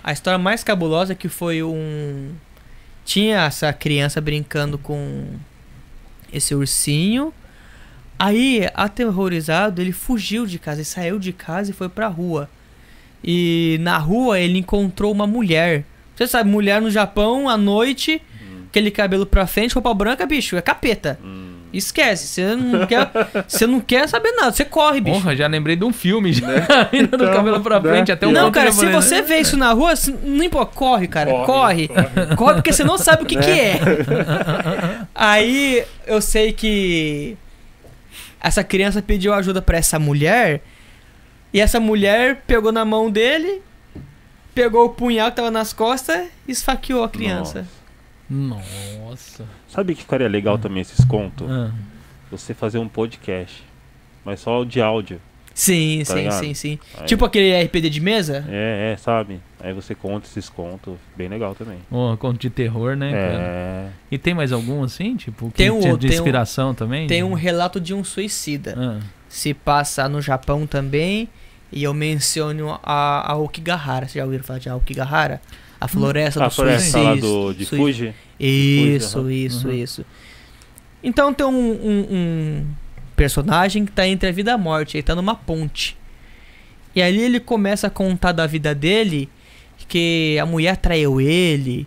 A 0.01 0.13
história 0.13 0.39
mais 0.39 0.63
cabulosa 0.63 1.11
é 1.11 1.15
que 1.15 1.27
foi 1.27 1.61
um. 1.61 2.31
Tinha 3.03 3.43
essa 3.45 3.73
criança 3.73 4.21
brincando 4.21 4.77
com 4.77 5.25
esse 6.31 6.55
ursinho. 6.55 7.33
Aí, 8.19 8.67
aterrorizado, 8.73 9.81
ele 9.81 9.93
fugiu 9.93 10.45
de 10.45 10.59
casa, 10.59 10.79
ele 10.79 10.85
saiu 10.85 11.17
de 11.17 11.31
casa 11.31 11.71
e 11.71 11.73
foi 11.73 11.87
pra 11.87 12.07
rua. 12.07 12.49
E 13.23 13.77
na 13.81 13.97
rua 13.97 14.39
ele 14.39 14.57
encontrou 14.59 15.11
uma 15.11 15.25
mulher. 15.25 15.85
Você 16.15 16.27
sabe, 16.27 16.49
mulher 16.49 16.81
no 16.81 16.91
Japão, 16.91 17.47
à 17.47 17.55
noite, 17.57 18.21
aquele 18.69 18.91
cabelo 18.91 19.25
pra 19.25 19.47
frente, 19.47 19.73
roupa 19.73 19.93
branca, 19.93 20.25
bicho, 20.25 20.57
é 20.57 20.61
capeta. 20.61 21.17
Hum. 21.23 21.47
Esquece, 21.71 22.25
você 22.27 22.55
não 22.55 22.85
quer, 22.87 23.11
você 23.47 23.67
não 23.67 23.79
quer 23.79 24.09
saber 24.09 24.31
nada, 24.31 24.51
você 24.51 24.65
corre, 24.65 24.99
bicho. 24.99 25.21
Porra, 25.21 25.35
já 25.35 25.45
lembrei 25.47 25.75
de 25.75 25.85
um 25.85 25.93
filme 25.93 26.33
já. 26.33 26.47
Indo 26.91 27.15
do 27.15 27.25
cabelo 27.31 27.61
pra 27.61 27.79
né? 27.79 27.89
frente 27.91 28.11
até 28.11 28.25
um 28.25 28.31
Não, 28.31 28.51
cara, 28.51 28.71
se 28.71 28.87
você 28.87 29.17
né? 29.17 29.21
vê 29.21 29.37
isso 29.39 29.55
na 29.55 29.71
rua, 29.71 29.95
se- 29.95 30.11
não 30.11 30.43
importa, 30.43 30.73
corre, 30.75 31.07
cara, 31.07 31.29
corre. 31.45 31.87
Corre, 31.87 32.35
Corre, 32.35 32.53
porque 32.55 32.73
você 32.73 32.83
não 32.83 32.97
sabe 32.97 33.21
o 33.21 33.25
que, 33.25 33.37
que 33.37 33.51
é. 33.51 33.79
Aí 35.13 35.83
eu 36.07 36.19
sei 36.21 36.51
que 36.53 37.37
essa 38.41 38.63
criança 38.63 39.01
pediu 39.01 39.33
ajuda 39.33 39.61
pra 39.61 39.77
essa 39.77 39.99
mulher 39.99 40.61
e 41.53 41.59
essa 41.59 41.79
mulher 41.79 42.43
pegou 42.47 42.71
na 42.71 42.85
mão 42.85 43.09
dele, 43.09 43.61
pegou 44.53 44.85
o 44.85 44.89
punhal 44.89 45.29
que 45.29 45.37
tava 45.37 45.51
nas 45.51 45.73
costas 45.73 46.29
e 46.47 46.51
esfaqueou 46.51 47.03
a 47.03 47.09
criança. 47.09 47.67
Nossa. 48.29 49.45
Sabe 49.67 49.95
que 49.95 50.01
ficaria 50.01 50.27
legal 50.27 50.57
também 50.57 50.81
esses 50.81 51.03
contos? 51.03 51.49
Ah. 51.49 51.71
Você 52.29 52.53
fazer 52.53 52.77
um 52.77 52.87
podcast. 52.87 53.63
Mas 54.23 54.41
só 54.41 54.63
de 54.63 54.79
áudio. 54.81 55.19
Sim, 55.59 55.99
Tá 56.05 56.13
sim, 56.13 56.19
ligado? 56.19 56.39
sim, 56.39 56.53
sim. 56.53 56.79
Aí- 56.97 57.05
Tipo 57.05 57.25
aquele 57.25 57.51
RPD 57.63 57.89
de 57.89 57.99
mesa? 57.99 58.45
É, 58.47 58.93
é, 58.93 58.97
sabe? 58.97 59.41
Aí 59.59 59.73
você 59.73 59.93
conta 59.93 60.25
esses 60.25 60.47
contos. 60.47 60.93
Bem 61.17 61.27
legal 61.27 61.53
também. 61.53 61.79
Oh, 61.91 62.15
conto 62.17 62.39
de 62.39 62.49
terror, 62.49 62.95
né? 62.95 63.11
cara? 63.11 63.33
É. 63.41 63.89
E 64.09 64.17
tem 64.17 64.33
mais 64.33 64.53
algum 64.53 64.83
assim, 64.83 65.17
tipo, 65.17 65.47
que 65.51 65.57
Tem 65.57 65.69
um 65.69 65.79
de 65.97 66.07
tem 66.07 66.11
um- 66.11 66.13
inspiração 66.13 66.73
também? 66.73 67.07
Tem 67.07 67.23
um 67.23 67.33
relato 67.33 67.79
de 67.81 67.93
um 67.93 68.03
suicida. 68.05 68.73
Ah, 68.77 68.99
Se 69.27 69.53
passa 69.53 70.07
no 70.07 70.21
Japão 70.21 70.65
também. 70.65 71.27
E 71.71 71.83
eu 71.83 71.93
menciono 71.93 72.79
a, 72.81 73.31
a 73.31 73.35
Okigahara. 73.37 74.05
Vocês 74.07 74.13
já 74.15 74.23
ouviram 74.23 74.43
falar 74.43 74.59
de 74.59 74.69
Aokigahara? 74.69 75.39
A 75.79 75.87
floresta 75.87 76.43
A 76.43 76.47
do 76.47 76.53
floresta 76.53 76.97
lá 76.99 77.11
suicídio. 77.11 77.29
do, 77.29 77.53
de 77.53 77.65
Fuji. 77.65 78.13
Isso, 78.39 79.19
aham. 79.19 79.31
isso, 79.31 79.67
Uhum. 79.67 79.73
isso. 79.73 80.05
Então 81.03 81.33
tem 81.33 81.45
um, 81.45 81.51
um- 81.51 82.07
um 82.11 82.65
personagem 83.19 83.85
que 83.85 83.91
tá 83.91 84.07
entre 84.07 84.29
a 84.29 84.31
vida 84.31 84.51
e 84.51 84.53
a 84.53 84.57
morte, 84.57 84.95
ele 84.95 85.03
tá 85.03 85.13
numa 85.13 85.35
ponte. 85.35 85.97
E 86.95 87.01
ali 87.01 87.19
ele 87.19 87.37
começa 87.37 87.87
a 87.87 87.89
contar 87.89 88.31
da 88.31 88.47
vida 88.47 88.73
dele, 88.73 89.27
que 89.89 90.37
a 90.41 90.45
mulher 90.45 90.77
traiu 90.77 91.19
ele, 91.19 91.85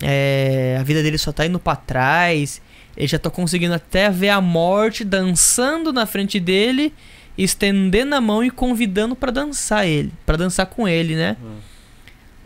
é, 0.00 0.78
a 0.80 0.82
vida 0.82 1.02
dele 1.02 1.18
só 1.18 1.30
tá 1.30 1.44
indo 1.44 1.58
pra 1.58 1.76
trás, 1.76 2.62
ele 2.96 3.06
já 3.06 3.18
tá 3.18 3.28
conseguindo 3.28 3.74
até 3.74 4.08
ver 4.08 4.30
a 4.30 4.40
morte 4.40 5.04
dançando 5.04 5.92
na 5.92 6.06
frente 6.06 6.40
dele, 6.40 6.94
estendendo 7.36 8.14
a 8.14 8.20
mão 8.20 8.42
e 8.42 8.50
convidando 8.50 9.14
pra 9.14 9.30
dançar 9.30 9.86
ele, 9.86 10.10
para 10.24 10.38
dançar 10.38 10.64
com 10.64 10.88
ele, 10.88 11.14
né? 11.14 11.36
Hum. 11.42 11.56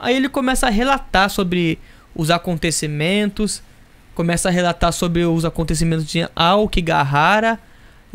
Aí 0.00 0.16
ele 0.16 0.28
começa 0.28 0.66
a 0.66 0.70
relatar 0.70 1.30
sobre 1.30 1.78
os 2.12 2.32
acontecimentos, 2.32 3.62
começa 4.16 4.48
a 4.48 4.52
relatar 4.52 4.92
sobre 4.92 5.24
os 5.24 5.44
acontecimentos 5.44 6.04
de 6.08 6.28
Aokigahara 6.34 7.56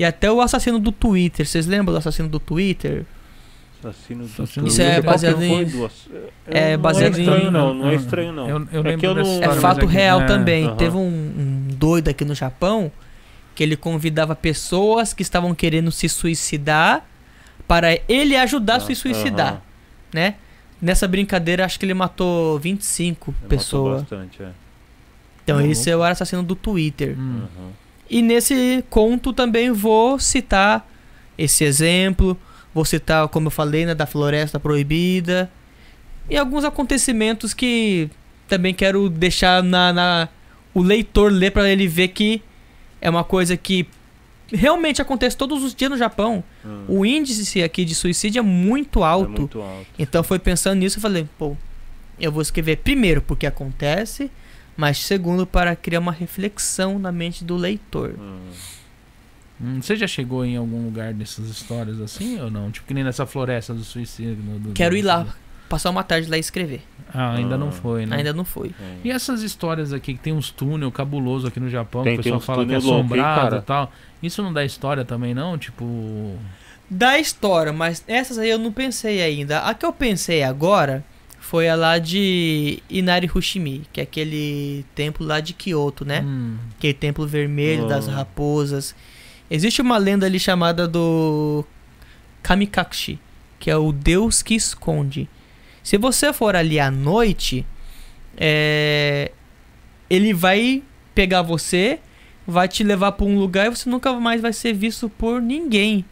e 0.01 0.05
até 0.05 0.31
o 0.31 0.41
assassino 0.41 0.79
do 0.79 0.91
Twitter. 0.91 1.45
Vocês 1.47 1.67
lembram 1.67 1.93
do 1.93 1.97
assassino 1.97 2.27
do 2.27 2.39
Twitter? 2.39 3.05
Assassino 3.83 4.25
do 4.25 4.31
Assassino 4.43 4.67
Isso 4.67 4.81
é 4.81 4.85
Twitter. 4.85 5.03
Qual 5.03 5.19
que 5.19 5.25
baseado 5.25 5.43
em- 5.43 5.65
do 5.65 5.85
ass- 5.85 6.09
é 6.47 6.71
não 6.77 6.81
baseado 6.83 7.17
é 7.17 7.19
estranho, 7.21 7.47
em- 7.47 7.51
não. 7.51 7.73
Não 7.73 7.87
é 7.87 7.91
Ah, 7.91 7.95
estranho, 7.95 8.31
não. 8.33 8.49
Eu, 8.49 8.57
eu 8.71 8.85
É 8.85 8.97
eu 9.01 9.15
não- 9.15 9.43
É 9.43 9.55
fato 9.55 9.85
real 9.85 10.21
é, 10.21 10.25
também. 10.25 10.75
Teve 10.75 10.97
um, 10.97 11.01
um 11.07 11.67
doido 11.75 12.07
aqui 12.09 12.23
no 12.25 12.33
Japão 12.35 12.91
que 13.55 13.61
ele 13.63 13.75
convidava 13.75 14.35
pessoas 14.35 15.13
que 15.13 15.21
estavam 15.21 15.53
querendo 15.53 15.91
se 15.91 16.07
suicidar 16.09 17.05
para 17.67 17.97
ele 18.07 18.35
ajudar 18.35 18.75
a 18.77 18.79
se 18.79 18.91
Ah, 18.91 18.95
suicidar, 18.95 19.47
aham. 19.53 19.61
né? 20.13 20.35
Nessa 20.81 21.07
brincadeira, 21.07 21.63
acho 21.63 21.77
que 21.79 21.85
ele 21.85 21.93
matou 21.93 22.57
25 22.59 23.31
Matou 23.31 23.49
pessoas. 23.49 24.01
bastante, 24.01 24.41
é. 24.41 24.49
Então, 25.43 25.57
Uhum. 25.57 25.65
esse 25.71 25.89
é 25.89 25.95
o 25.97 26.03
assassino 26.03 26.41
do 26.43 26.55
Twitter. 26.55 27.15
Hum. 27.19 27.41
E 28.11 28.21
nesse 28.21 28.83
conto 28.89 29.31
também 29.31 29.71
vou 29.71 30.19
citar 30.19 30.85
esse 31.37 31.63
exemplo. 31.63 32.37
Vou 32.73 32.83
citar, 32.85 33.27
como 33.29 33.47
eu 33.47 33.51
falei, 33.51 33.85
né, 33.85 33.95
da 33.95 34.05
Floresta 34.05 34.59
Proibida. 34.59 35.49
E 36.29 36.35
alguns 36.37 36.63
acontecimentos 36.65 37.53
que 37.53 38.09
também 38.49 38.73
quero 38.73 39.09
deixar 39.09 39.63
na, 39.63 39.93
na- 39.93 40.29
o 40.73 40.81
leitor 40.81 41.31
ler 41.31 41.51
para 41.51 41.69
ele 41.69 41.87
ver 41.87 42.09
que 42.09 42.41
é 42.99 43.09
uma 43.09 43.23
coisa 43.23 43.55
que 43.57 43.87
realmente 44.53 45.01
acontece 45.01 45.35
todos 45.37 45.63
os 45.63 45.73
dias 45.73 45.89
no 45.89 45.97
Japão. 45.97 46.43
Hum. 46.65 46.83
O 46.89 47.05
índice 47.05 47.63
aqui 47.63 47.85
de 47.85 47.95
suicídio 47.95 48.39
é 48.39 48.43
muito 48.43 48.99
É 48.99 49.03
alto. 49.07 49.29
muito 49.41 49.61
alto. 49.61 49.87
Então 49.97 50.21
foi 50.23 50.37
pensando 50.37 50.79
nisso, 50.79 50.97
eu 50.97 51.01
falei, 51.01 51.27
pô, 51.37 51.55
eu 52.19 52.31
vou 52.31 52.41
escrever 52.41 52.77
primeiro 52.77 53.21
porque 53.21 53.45
acontece, 53.47 54.29
mas 54.77 54.97
segundo 54.97 55.45
para 55.45 55.75
criar 55.75 55.99
uma 55.99 56.11
reflexão 56.11 56.97
na 56.99 57.11
mente 57.11 57.43
do 57.43 57.55
leitor. 57.55 58.15
Hum. 58.19 58.39
Hum, 59.63 59.81
Você 59.81 59.95
já 59.95 60.07
chegou 60.07 60.43
em 60.43 60.57
algum 60.57 60.85
lugar 60.85 61.13
dessas 61.13 61.47
histórias 61.47 61.99
assim 62.01 62.39
ou 62.41 62.49
não? 62.49 62.71
Tipo 62.71 62.87
que 62.87 62.93
nem 62.93 63.03
nessa 63.03 63.25
floresta 63.25 63.73
do 63.73 63.83
suicídio. 63.83 64.35
do- 64.35 64.73
Quero 64.73 64.95
do- 64.95 64.97
ir 64.97 65.01
lá, 65.03 65.27
passar 65.69 65.89
uma 65.91 66.03
tarde 66.03 66.29
lá 66.29 66.37
e 66.37 66.39
escrever. 66.39 66.81
Ah, 67.13 67.33
ainda 67.35 67.55
Ah. 67.55 67.57
não 67.57 67.71
foi, 67.71 68.05
né? 68.05 68.17
Ainda 68.17 68.33
não 68.33 68.43
foi. 68.45 68.69
É. 68.81 68.95
E 69.03 69.11
essas 69.11 69.43
histórias 69.43 69.93
aqui 69.93 70.13
que 70.15 70.19
tem 70.19 70.33
uns 70.33 70.49
túnel 70.49 70.91
cabuloso 70.91 71.45
aqui 71.47 71.59
no 71.59 71.69
Japão, 71.69 72.03
Tem- 72.03 72.13
que 72.15 72.21
o 72.21 72.23
pessoal 72.23 72.39
fala 72.39 72.65
que 72.65 72.73
é 72.73 72.77
assombrado 72.77 73.57
e 73.57 73.61
tal. 73.61 73.91
Isso 74.23 74.41
não 74.41 74.51
dá 74.51 74.63
história 74.65 75.05
também 75.05 75.33
não? 75.33 75.57
Tipo, 75.57 76.35
Da 76.89 77.17
história, 77.19 77.71
mas 77.71 78.03
essas 78.07 78.37
aí 78.37 78.49
eu 78.49 78.57
não 78.57 78.71
pensei 78.71 79.21
ainda. 79.21 79.59
A 79.59 79.73
que 79.73 79.85
eu 79.85 79.93
pensei 79.93 80.41
agora 80.43 81.03
foi 81.51 81.67
a 81.67 81.75
lá 81.75 81.97
de 81.99 82.81
Inari 82.89 83.29
Hushimi, 83.33 83.81
que 83.91 83.99
é 83.99 84.03
aquele 84.03 84.85
templo 84.95 85.27
lá 85.27 85.41
de 85.41 85.51
Kyoto, 85.51 86.05
né? 86.05 86.21
hum, 86.25 86.55
Aquele 86.77 86.93
templo 86.93 87.27
vermelho 87.27 87.87
das 87.89 88.07
Ah. 88.07 88.11
raposas. 88.13 88.95
Existe 89.49 89.81
uma 89.81 89.97
lenda 89.97 90.25
ali 90.25 90.39
chamada 90.39 90.87
do 90.87 91.65
Kamikakushi, 92.41 93.19
que 93.59 93.69
é 93.69 93.75
o 93.75 93.91
deus 93.91 94.41
que 94.41 94.55
esconde. 94.55 95.27
Se 95.83 95.97
você 95.97 96.31
for 96.31 96.55
ali 96.55 96.79
à 96.79 96.89
noite, 96.89 97.65
é, 98.37 99.31
ele 100.09 100.33
vai 100.33 100.81
pegar 101.13 101.41
você, 101.41 101.99
vai 102.47 102.69
te 102.69 102.81
levar 102.81 103.11
para 103.11 103.25
um 103.25 103.37
lugar 103.37 103.67
e 103.67 103.69
você 103.71 103.89
nunca 103.89 104.13
mais 104.13 104.41
vai 104.41 104.53
ser 104.53 104.71
visto 104.71 105.09
por 105.09 105.41
ninguém. 105.41 106.05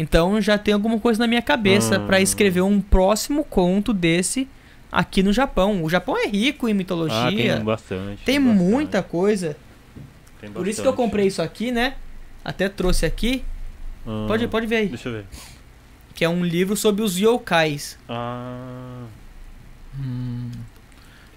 Então 0.00 0.40
já 0.40 0.58
tem 0.58 0.74
alguma 0.74 0.98
coisa 0.98 1.20
na 1.20 1.28
minha 1.28 1.42
cabeça 1.42 1.94
Ah. 1.96 2.00
para 2.00 2.20
escrever 2.20 2.62
um 2.62 2.80
próximo 2.80 3.44
conto 3.44 3.92
desse 3.92 4.48
aqui 4.94 5.22
no 5.22 5.32
Japão. 5.32 5.82
O 5.82 5.90
Japão 5.90 6.16
é 6.16 6.26
rico 6.26 6.68
em 6.68 6.72
Ah, 6.72 6.74
mitologia. 6.74 7.56
tem 7.56 7.64
bastante. 7.64 8.22
Tem 8.24 8.40
bastante, 8.40 8.62
muita 8.62 9.02
coisa. 9.02 9.56
tem 10.40 10.50
Por 10.50 10.66
isso 10.68 10.80
que 10.80 10.88
eu 10.88 10.92
comprei 10.94 11.26
isso 11.26 11.42
aqui, 11.42 11.72
né? 11.72 11.94
Até 12.44 12.68
trouxe 12.68 13.04
aqui. 13.04 13.44
Ah, 14.06 14.24
Pode, 14.28 14.46
pode 14.48 14.66
ver 14.66 14.76
aí. 14.76 14.88
Deixa 14.88 15.08
eu 15.08 15.12
ver. 15.14 15.24
Que 16.14 16.24
é 16.24 16.28
um 16.28 16.44
livro 16.44 16.76
sobre 16.76 17.02
os 17.02 17.18
yokais. 17.18 17.98
Ah, 18.08 19.02
hum. 19.98 20.50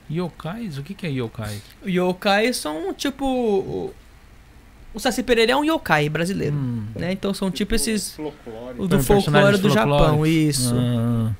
Yokais? 0.09 0.77
O 0.77 0.83
que, 0.83 0.93
que 0.93 1.05
é 1.05 1.09
yokais? 1.09 1.61
Yokais 1.85 2.57
são 2.57 2.93
tipo. 2.93 3.25
O, 3.25 4.99
Saci 4.99 5.21
Pereira 5.21 5.51
é 5.51 5.55
um 5.55 5.63
yokai 5.63 6.09
brasileiro. 6.09 6.55
Hum. 6.55 6.85
Né? 6.95 7.11
Então 7.11 7.33
são 7.33 7.51
tipo 7.51 7.75
esses. 7.75 8.13
folclore. 8.13 8.75
O 8.79 8.87
do 8.87 9.01
São 9.01 9.21
folclore 9.21 9.57
do 9.57 9.69
Japão, 9.69 10.25
isso. 10.25 10.73
Ah. 10.75 11.31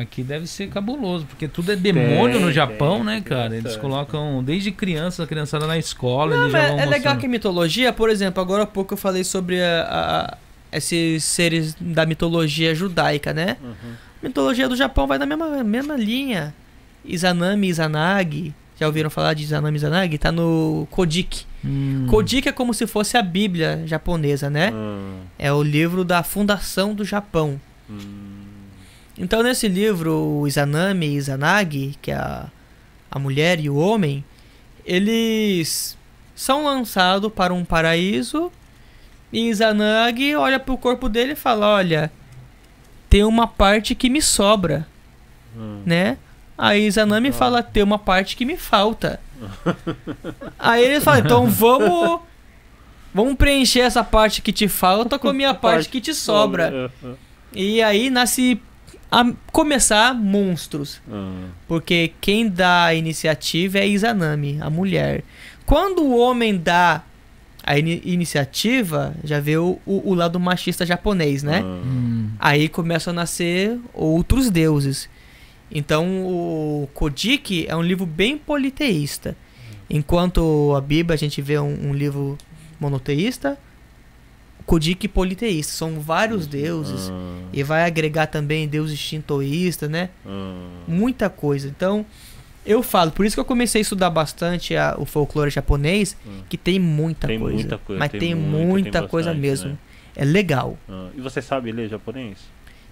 Aqui 0.00 0.22
deve 0.22 0.46
ser 0.46 0.68
cabuloso, 0.68 1.24
porque 1.26 1.48
tudo 1.48 1.72
é 1.72 1.76
demônio 1.76 2.36
Tem, 2.36 2.40
no 2.44 2.52
Japão, 2.52 2.96
tem, 2.96 3.04
né, 3.06 3.20
cara? 3.22 3.56
Eles 3.56 3.76
colocam 3.76 4.42
desde 4.44 4.70
criança, 4.70 5.22
a 5.22 5.26
criançada 5.26 5.66
na 5.66 5.78
escola, 5.78 6.34
Não, 6.36 6.42
eles 6.42 6.52
já 6.52 6.58
mas 6.58 6.68
vão 6.70 6.78
é 6.78 6.84
legal 6.84 6.94
mostrando. 6.96 7.20
que 7.20 7.26
a 7.26 7.28
mitologia, 7.28 7.92
por 7.92 8.10
exemplo, 8.10 8.42
agora 8.42 8.64
há 8.64 8.66
pouco 8.66 8.94
eu 8.94 8.98
falei 8.98 9.24
sobre 9.24 9.62
a- 9.62 9.86
a- 9.90 10.38
esses 10.76 11.24
seres 11.24 11.74
da 11.80 12.04
mitologia 12.04 12.74
judaica, 12.74 13.32
né? 13.32 13.56
Uhum. 13.62 13.92
A 14.22 14.26
mitologia 14.26 14.68
do 14.68 14.76
Japão 14.76 15.06
vai 15.06 15.16
na 15.18 15.24
mesma, 15.26 15.64
mesma 15.64 15.96
linha. 15.96 16.54
Izanami, 17.04 17.68
Izanagi. 17.68 18.54
Já 18.78 18.86
ouviram 18.86 19.08
falar 19.08 19.32
de 19.32 19.44
Izanami, 19.44 19.76
Izanagi? 19.76 20.18
Tá 20.18 20.30
no 20.30 20.86
Kojiki. 20.90 21.46
Hum. 21.64 22.06
Kojiki 22.10 22.48
é 22.48 22.52
como 22.52 22.74
se 22.74 22.86
fosse 22.86 23.16
a 23.16 23.22
Bíblia 23.22 23.82
japonesa, 23.86 24.50
né? 24.50 24.70
Ah, 24.74 25.20
É 25.38 25.52
o 25.52 25.62
livro 25.62 26.04
da 26.04 26.22
fundação 26.22 26.94
do 26.94 27.04
Japão. 27.04 27.58
hum. 27.88 28.35
Então, 29.18 29.42
nesse 29.42 29.66
livro, 29.68 30.12
o 30.14 30.46
Izanami 30.46 31.06
e 31.06 31.14
Izanagi, 31.16 31.94
que 32.02 32.10
é 32.10 32.14
a, 32.16 32.46
a 33.10 33.18
mulher 33.18 33.58
e 33.60 33.70
o 33.70 33.76
homem, 33.76 34.22
eles 34.84 35.96
são 36.34 36.64
lançados 36.64 37.32
para 37.32 37.52
um 37.54 37.64
paraíso 37.64 38.52
e 39.32 39.48
Izanagi 39.48 40.34
olha 40.36 40.58
pro 40.60 40.76
corpo 40.76 41.08
dele 41.08 41.32
e 41.32 41.36
fala: 41.36 41.66
Olha, 41.66 42.12
tem 43.08 43.24
uma 43.24 43.46
parte 43.46 43.94
que 43.94 44.08
me 44.10 44.20
sobra, 44.22 44.86
Hum. 45.56 45.80
né? 45.86 46.18
Aí 46.58 46.86
Izanami 46.86 47.30
Ah. 47.30 47.32
fala: 47.32 47.62
Tem 47.62 47.82
uma 47.82 47.98
parte 47.98 48.36
que 48.36 48.44
me 48.44 48.56
falta. 48.56 49.18
Aí 50.58 50.84
eles 50.84 51.02
falam: 51.04 51.20
Então 51.24 51.46
vamos. 51.46 52.20
Vamos 53.14 53.34
preencher 53.36 53.80
essa 53.80 54.04
parte 54.04 54.42
que 54.42 54.52
te 54.52 54.68
falta 54.68 55.18
com 55.18 55.28
a 55.28 55.32
minha 55.32 55.54
parte 55.54 55.88
que 55.88 56.02
te 56.02 56.12
sobra. 56.12 56.90
Ah, 57.02 57.14
E 57.54 57.80
aí 57.82 58.10
nasce 58.10 58.60
a 59.10 59.24
começar 59.52 60.14
monstros. 60.14 61.00
ah. 61.10 61.48
Porque 61.68 62.12
quem 62.20 62.48
dá 62.48 62.86
a 62.86 62.94
iniciativa 62.94 63.78
é 63.78 63.86
Izanami, 63.86 64.58
a 64.60 64.68
mulher. 64.70 65.22
Quando 65.64 66.02
o 66.02 66.18
homem 66.18 66.56
dá 66.56 67.02
a 67.64 67.78
ini- 67.78 68.00
iniciativa, 68.04 69.14
já 69.24 69.40
vê 69.40 69.56
o, 69.56 69.78
o- 69.86 70.10
o 70.10 70.14
lado 70.14 70.38
machista 70.38 70.84
japonês, 70.86 71.42
né? 71.42 71.60
Ah. 71.64 71.66
Hum. 71.84 72.30
Aí 72.38 72.68
começam 72.68 73.12
a 73.12 73.14
nascer 73.14 73.78
outros 73.94 74.50
deuses. 74.50 75.08
Então 75.70 76.06
o 76.26 76.88
Kojiki 76.94 77.66
é 77.68 77.74
um 77.74 77.82
livro 77.82 78.06
bem 78.06 78.38
politeísta. 78.38 79.36
Enquanto 79.90 80.74
a 80.76 80.80
Bíblia 80.80 81.14
a 81.14 81.18
gente 81.18 81.40
vê 81.42 81.58
um, 81.58 81.88
um 81.90 81.92
livro 81.92 82.36
monoteísta, 82.78 83.58
Kojiki 84.66 85.06
politeísta. 85.08 85.72
São 85.72 86.00
vários 86.00 86.46
deuses. 86.46 87.08
Ah, 87.10 87.38
E 87.52 87.62
vai 87.62 87.84
agregar 87.84 88.26
também 88.26 88.66
deuses 88.68 88.98
shintoístas, 88.98 89.88
né? 89.88 90.10
ah. 90.26 90.54
Muita 90.88 91.30
coisa. 91.30 91.68
Então, 91.68 92.04
eu 92.66 92.82
falo, 92.82 93.12
por 93.12 93.24
isso 93.24 93.36
que 93.36 93.40
eu 93.40 93.44
comecei 93.44 93.80
a 93.80 93.82
estudar 93.82 94.10
bastante 94.10 94.74
a- 94.76 94.96
o 94.98 95.04
folclore 95.06 95.50
japonês, 95.50 96.16
Hum. 96.26 96.40
que 96.48 96.56
tem 96.58 96.78
muita 96.80 97.28
Tem 97.28 97.38
coisa. 97.38 97.54
muita 97.54 97.78
coisa, 97.78 97.98
Mas 98.00 98.10
tem 98.10 98.20
tem, 98.20 98.34
muita 98.34 99.00
tem 99.00 99.08
coisa 99.08 99.28
bastante, 99.30 99.40
mesmo. 99.48 99.68
né? 99.70 99.76
É 100.16 100.24
legal. 100.24 100.76
Ah, 100.88 101.08
E 101.16 101.20
você 101.20 101.40
sabe 101.40 101.70
ler 101.70 101.88
japonês? 101.88 102.38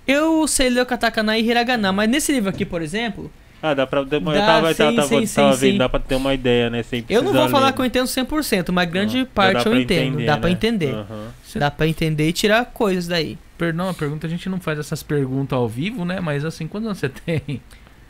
Eu 0.06 0.46
sei 0.46 0.68
ler 0.70 0.82
o 0.82 0.86
katakana 0.86 1.36
e 1.38 1.48
hiragana, 1.48 1.90
mas 1.90 2.08
nesse 2.08 2.30
livro 2.30 2.50
aqui, 2.50 2.64
por 2.64 2.82
exemplo, 2.82 3.30
Ah, 3.66 3.72
dá 3.72 3.86
pra. 3.86 4.02
Dá, 4.04 4.18
Dá, 4.18 4.28
eu 4.28 4.44
tava, 4.44 4.74
sim, 4.74 4.76
tava, 4.76 4.90
sim, 4.90 5.08
tava, 5.14 5.26
sim, 5.26 5.34
tava 5.34 5.52
sim. 5.54 5.60
vendo, 5.68 5.78
dá 5.78 5.88
pra 5.88 5.98
ter 5.98 6.14
uma 6.16 6.34
ideia, 6.34 6.68
né? 6.68 6.82
Sem 6.82 7.02
eu 7.08 7.22
não 7.22 7.32
vou 7.32 7.48
falar 7.48 7.68
ler. 7.68 7.72
que 7.72 7.80
eu 7.80 7.84
entendo 7.86 8.06
100%, 8.06 8.70
mas 8.70 8.90
grande 8.90 9.20
Ah, 9.20 9.26
parte 9.34 9.64
eu 9.64 9.72
pra 9.72 9.80
entendo. 9.80 10.06
entender, 10.08 10.26
dá 10.26 10.36
pra 10.36 10.48
né? 10.50 10.52
entender. 10.54 10.92
Aham. 10.94 11.28
Dá 11.56 11.70
pra 11.70 11.88
entender 11.88 12.28
e 12.28 12.32
tirar 12.34 12.66
coisas 12.66 13.06
daí. 13.06 13.38
Perdão 13.56 13.88
a 13.88 13.94
pergunta, 13.94 14.26
a 14.26 14.30
gente 14.30 14.50
não 14.50 14.60
faz 14.60 14.78
essas 14.78 15.02
perguntas 15.02 15.56
ao 15.56 15.66
vivo, 15.66 16.04
né? 16.04 16.20
Mas 16.20 16.44
assim, 16.44 16.66
quantos 16.68 16.86
anos 16.88 16.98
você 16.98 17.08
tem? 17.08 17.62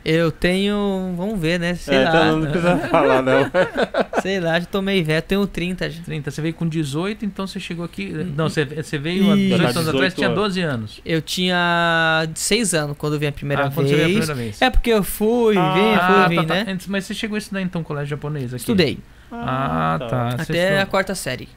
Eu 0.07 0.31
tenho. 0.31 1.15
Vamos 1.17 1.39
ver, 1.39 1.59
né? 1.59 1.73
Sei 1.73 1.95
É, 1.97 2.03
lá. 2.03 2.09
então 2.09 2.39
não 2.39 2.51
precisa 2.51 2.77
falar, 2.89 3.23
não. 3.23 3.51
Sei 4.21 4.39
lá, 4.39 4.59
já 4.59 4.65
tomei 4.67 5.01
velho. 5.01 5.21
Tenho 5.23 5.47
30 5.47 5.89
já. 5.89 6.03
30. 6.03 6.29
Você 6.29 6.41
veio 6.43 6.53
com 6.53 6.67
18, 6.69 7.25
então 7.25 7.47
você 7.47 7.59
chegou 7.59 7.83
aqui. 7.83 8.09
Não, 8.35 8.47
você, 8.47 8.63
você 8.65 8.99
veio 8.99 9.31
há 9.31 9.35
Ih. 9.35 9.49
18 9.49 9.49
Já 9.49 9.63
anos 9.63 9.73
tá 9.73 9.79
atrás, 9.79 10.13
18 10.13 10.15
tinha 10.15 10.27
anos. 10.27 10.39
12 10.39 10.61
anos. 10.61 11.01
Eu 11.03 11.21
tinha 11.23 12.27
6 12.35 12.73
anos 12.75 12.95
quando 12.99 13.13
eu 13.13 13.19
vim 13.19 13.25
a 13.25 13.31
primeira 13.31 13.65
ah, 13.65 13.71
quando 13.71 13.87
você 13.87 13.95
veio 13.95 14.05
a 14.05 14.07
vez. 14.09 14.19
primeira 14.19 14.35
vez. 14.35 14.61
É 14.61 14.69
porque 14.69 14.91
eu 14.91 15.03
fui, 15.03 15.57
Ah, 15.57 15.73
vim, 15.73 15.81
fui, 15.81 16.15
ah, 16.23 16.27
vim, 16.27 16.35
tá, 16.47 16.53
né? 16.55 16.65
tá. 16.65 16.71
Antes- 16.71 16.87
Mas 16.87 17.05
você 17.05 17.13
chegou 17.15 17.35
a 17.35 17.39
estudar 17.39 17.61
então 17.61 17.81
colégio 17.83 18.09
japonês 18.11 18.53
aqui? 18.53 18.57
Estudei. 18.57 18.99
Ah, 19.31 19.97
tá. 20.07 20.29
Você 20.37 20.51
Até 20.51 20.81
a 20.81 20.85
quarta 20.85 21.15
série. 21.15 21.49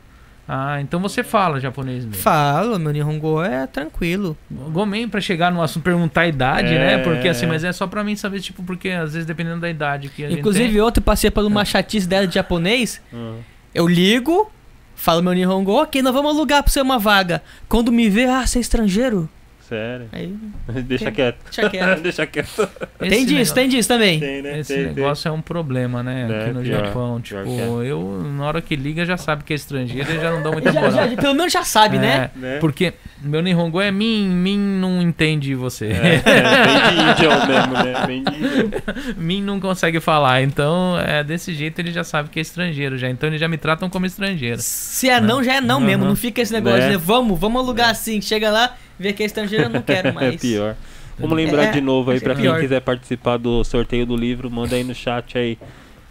Ah, 0.50 0.80
então 0.80 0.98
você 0.98 1.22
fala 1.22 1.60
japonês 1.60 2.06
mesmo. 2.06 2.22
Falo, 2.22 2.78
meu 2.78 2.90
Nihongo 2.90 3.42
é 3.42 3.66
tranquilo. 3.66 4.34
Gomen 4.50 5.06
pra 5.06 5.20
chegar 5.20 5.52
no 5.52 5.60
assunto 5.60 5.82
perguntar 5.84 6.22
a 6.22 6.26
idade, 6.28 6.72
É. 6.72 6.78
né? 6.96 6.98
Porque 7.04 7.28
assim, 7.28 7.44
mas 7.46 7.62
é 7.64 7.70
só 7.72 7.86
pra 7.86 8.02
mim 8.02 8.16
saber, 8.16 8.40
tipo, 8.40 8.62
porque 8.62 8.88
às 8.88 9.12
vezes 9.12 9.26
dependendo 9.26 9.60
da 9.60 9.68
idade 9.68 10.08
que 10.08 10.24
a 10.24 10.30
Inclusive, 10.30 10.68
gente 10.68 10.80
ontem 10.80 11.00
passei 11.02 11.30
por 11.30 11.44
uma 11.44 11.66
chatice 11.66 12.08
dela 12.08 12.26
de 12.26 12.34
japonês. 12.36 12.98
Ah. 13.12 13.34
Eu 13.74 13.86
ligo, 13.86 14.50
falo 14.96 15.22
meu 15.22 15.34
Nihongo, 15.34 15.72
ok, 15.82 16.00
nós 16.00 16.14
vamos 16.14 16.34
alugar 16.34 16.62
pra 16.62 16.72
você 16.72 16.80
uma 16.80 16.98
vaga. 16.98 17.42
Quando 17.68 17.92
me 17.92 18.08
vê, 18.08 18.24
ah, 18.24 18.46
você 18.46 18.56
é 18.58 18.60
estrangeiro? 18.62 19.28
Sério. 19.68 20.06
Aí, 20.12 20.34
Deixa 20.82 21.04
Tem- 21.06 21.14
quieto. 21.14 21.36
deixa 21.44 21.68
quieto. 21.70 22.00
Deixa 22.02 22.26
quieto. 22.26 22.68
tem 22.98 23.08
Esse 23.08 23.20
disso, 23.20 23.32
negócio- 23.34 23.54
tem 23.54 23.68
disso 23.68 23.88
também. 23.88 24.18
Tem, 24.20 24.42
né? 24.42 24.58
Esse 24.60 24.74
Tem, 24.74 24.84
tem. 24.86 24.94
negócio 24.94 25.28
é 25.28 25.32
um 25.32 25.42
problema, 25.42 26.02
né? 26.02 26.26
É, 26.30 26.42
Aqui 26.44 26.50
no 26.54 26.62
pior. 26.62 26.84
Japão. 26.86 27.20
Pior 27.20 27.44
Tipo, 27.44 27.82
é. 27.82 27.86
eu, 27.86 28.22
na 28.36 28.44
hora 28.46 28.62
que 28.62 28.74
liga, 28.76 29.04
já 29.04 29.16
sabe 29.16 29.44
que 29.44 29.52
é 29.52 29.56
estrangeiro 29.56 30.10
e 30.10 30.14
já 30.20 30.30
não 30.30 30.42
dá 30.42 30.50
muita 30.50 30.72
Já- 30.72 30.80
moral. 30.80 30.92
já- 31.10 31.16
pelo 31.16 31.34
menos 31.34 31.52
já 31.52 31.62
sabe, 31.64 31.98
né? 31.98 32.30
É, 32.34 32.38
Né? 32.38 32.58
Porque 32.60 32.94
meu 33.20 33.42
Nihongo 33.42 33.80
é 33.80 33.90
Min, 33.90 34.28
Min 34.28 34.58
não 34.58 35.02
entende 35.02 35.54
você. 35.54 35.86
É, 35.86 36.22
é, 36.24 36.66
bem 36.66 37.14
de 37.14 37.46
mesmo, 37.52 37.72
né? 37.74 38.06
Bem 38.06 38.24
de. 38.24 39.14
Min 39.20 39.42
não 39.42 39.60
consegue 39.60 40.00
falar. 40.00 40.42
Então, 40.42 40.98
é 40.98 41.22
desse 41.22 41.52
jeito 41.52 41.78
ele 41.78 41.90
já 41.92 42.04
sabe 42.04 42.28
que 42.30 42.38
é 42.38 42.42
estrangeiro 42.42 42.96
já. 42.96 43.08
Então 43.10 43.28
eles 43.28 43.40
já 43.40 43.48
me 43.48 43.58
tratam 43.58 43.90
como 43.90 44.06
estrangeiro. 44.06 44.56
Se 44.60 45.08
é 45.10 45.20
não, 45.20 45.42
já 45.44 45.56
é 45.56 45.60
não 45.60 45.80
mesmo. 45.80 46.04
Não 46.04 46.16
fica 46.16 46.40
esse 46.40 46.52
negócio 46.52 46.78
Né? 46.80 46.90
de 46.90 46.96
vamos, 46.96 47.38
vamos 47.38 47.60
alugar 47.62 47.90
assim. 47.90 48.20
Chega 48.20 48.50
lá, 48.50 48.74
vê 48.98 49.12
que 49.12 49.22
é 49.22 49.26
estrangeiro, 49.26 49.64
eu 49.64 49.70
não 49.70 49.82
quero 49.82 50.12
mais. 50.14 50.34
É 50.34 50.38
pior. 50.38 50.76
Vamos 51.18 51.36
lembrar 51.36 51.64
É, 51.64 51.70
de 51.72 51.80
novo 51.80 52.10
aí 52.12 52.20
pra 52.20 52.32
é 52.32 52.36
quem 52.36 52.44
pior. 52.44 52.60
quiser 52.60 52.80
participar 52.80 53.36
do 53.38 53.64
sorteio 53.64 54.06
do 54.06 54.16
livro, 54.16 54.50
manda 54.50 54.76
aí 54.76 54.84
no 54.84 54.94
chat 54.94 55.36
aí 55.36 55.58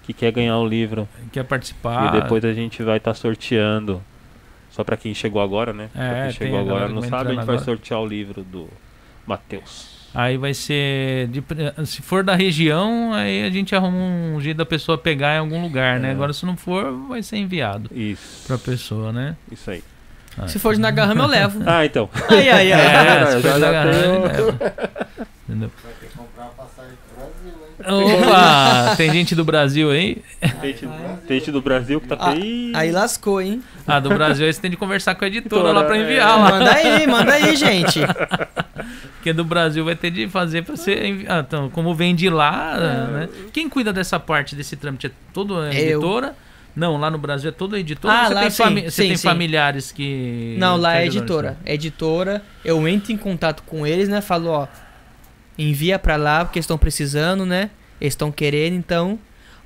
que 0.04 0.14
quer 0.14 0.32
ganhar 0.32 0.58
o 0.58 0.68
livro. 0.68 1.08
Quer 1.32 1.44
participar? 1.44 2.08
E 2.16 2.22
depois 2.22 2.44
a 2.46 2.54
gente 2.54 2.82
vai 2.84 2.98
estar 2.98 3.14
sorteando. 3.14 4.02
Só 4.72 4.84
pra 4.84 4.96
quem 4.98 5.14
chegou 5.14 5.42
agora, 5.42 5.74
né? 5.74 5.90
pra 5.94 6.04
É, 6.04 6.14
quem 6.14 6.22
tem 6.24 6.32
chegou 6.48 6.60
agora 6.60 6.88
não 6.90 7.02
sabe, 7.02 7.16
a 7.16 7.18
gente 7.18 7.22
entrando 7.32 7.36
vai 7.46 7.56
agora. 7.56 7.60
sortear 7.66 8.00
o 8.02 8.06
livro 8.06 8.44
do 8.44 8.68
Matheus. 9.26 9.96
Aí 10.14 10.38
vai 10.38 10.54
ser. 10.54 11.28
de 11.28 11.44
se 11.86 12.02
for 12.02 12.24
da 12.24 12.36
região, 12.36 13.14
aí 13.14 13.44
a 13.44 13.50
gente 13.50 13.76
arruma 13.76 13.98
um 13.98 14.40
jeito 14.42 14.58
da 14.58 14.66
pessoa 14.66 14.98
pegar 14.98 15.36
em 15.36 15.40
algum 15.40 15.62
lugar, 15.62 16.00
né? 16.00 16.10
É. 16.10 16.12
Agora, 16.12 16.32
se 16.34 16.46
não 16.46 16.56
for, 16.58 16.92
vai 17.08 17.22
ser 17.24 17.38
enviado 17.38 17.90
Isso. 17.94 18.46
pra 18.48 18.58
pessoa, 18.58 19.12
né? 19.12 19.36
Isso 19.52 19.70
aí. 19.70 19.84
Se 20.46 20.60
for 20.60 20.74
de 20.76 20.80
Nagahama, 20.80 21.24
eu 21.24 21.28
levo. 21.28 21.64
Ah, 21.66 21.86
então. 21.86 22.10
Aí, 22.30 22.50
aí, 22.50 22.72
aí. 22.74 22.82
É, 22.82 22.94
já- 22.94 23.42
for 23.42 23.60
já 23.60 23.84
tenho-. 23.84 25.28
Entendeu? 25.50 25.72
Vai 25.84 25.94
ter 26.00 26.08
que 26.08 26.18
comprar 26.18 26.44
uma 26.44 26.52
passagem 26.52 26.92
pro 27.08 27.26
Brasil, 27.84 28.14
hein? 28.14 28.24
Opa! 28.24 28.96
Tem 28.98 29.12
gente 29.12 29.34
do 29.36 29.44
Brasil 29.46 29.90
aí? 29.92 30.22
Peixe, 30.62 30.88
peixe 31.28 31.52
do 31.52 31.62
Brasil 31.62 32.00
que 32.02 32.08
tá 32.08 32.18
Ah, 32.20 32.32
feio. 32.34 32.76
aí 32.78 32.92
lascou, 32.92 33.42
hein? 33.42 33.64
Ah, 33.88 34.00
do 34.00 34.10
Brasil 34.10 34.46
aí 34.46 34.54
você 34.54 34.62
tem 34.62 34.70
de 34.70 34.78
conversar 34.78 35.16
com 35.16 35.24
a 35.24 35.28
editora 35.28 35.70
Editora, 35.70 35.80
lá 35.80 35.86
pra 35.86 35.98
é. 35.98 36.02
enviar 36.02 36.40
lá. 36.40 36.52
Manda 36.52 36.72
aí, 36.74 37.08
manda 37.08 37.34
aí, 37.34 37.56
gente. 37.56 38.02
Porque 39.16 39.34
do 39.34 39.44
Brasil 39.44 39.84
vai 39.86 39.96
ter 39.96 40.12
de 40.12 40.28
fazer 40.28 40.64
pra 40.64 40.76
você 40.76 41.08
enviar. 41.08 41.40
Então, 41.48 41.70
como 41.70 41.94
vem 41.96 42.14
de 42.14 42.30
lá, 42.30 42.78
né? 42.78 43.30
Quem 43.52 43.68
cuida 43.70 43.92
dessa 43.92 44.20
parte 44.20 44.56
desse 44.56 44.76
trâmite? 44.76 45.08
É 45.08 45.12
toda 45.34 45.70
a 45.70 45.74
Eu. 45.74 46.00
Não, 46.78 46.96
lá 46.96 47.10
no 47.10 47.18
Brasil 47.18 47.50
é 47.50 47.52
toda 47.52 47.80
editora. 47.80 48.14
Ah, 48.14 48.28
você 48.28 48.34
lá 48.36 48.42
tem, 48.42 48.50
sim, 48.52 48.64
fami- 48.64 48.82
você 48.84 48.92
sim, 48.92 49.08
tem 49.08 49.18
sim. 49.18 49.28
familiares 49.28 49.92
que. 49.92 50.56
Não, 50.60 50.78
lá 50.78 50.94
é 50.94 51.00
ajudam 51.08 51.18
editora. 51.18 51.58
É 51.66 51.74
editora. 51.74 52.44
Eu 52.64 52.88
entro 52.88 53.12
em 53.12 53.18
contato 53.18 53.64
com 53.64 53.86
eles, 53.86 54.08
né? 54.08 54.22
Falo, 54.22 54.50
ó, 54.52 54.68
envia 55.58 55.98
pra 55.98 56.16
lá 56.18 56.46
porque 56.46 56.60
eles 56.60 56.66
estão 56.66 56.78
precisando, 56.78 57.48
né? 57.48 57.72
Eles 58.00 58.14
estão 58.14 58.32
querendo, 58.32 58.76
então. 58.76 59.18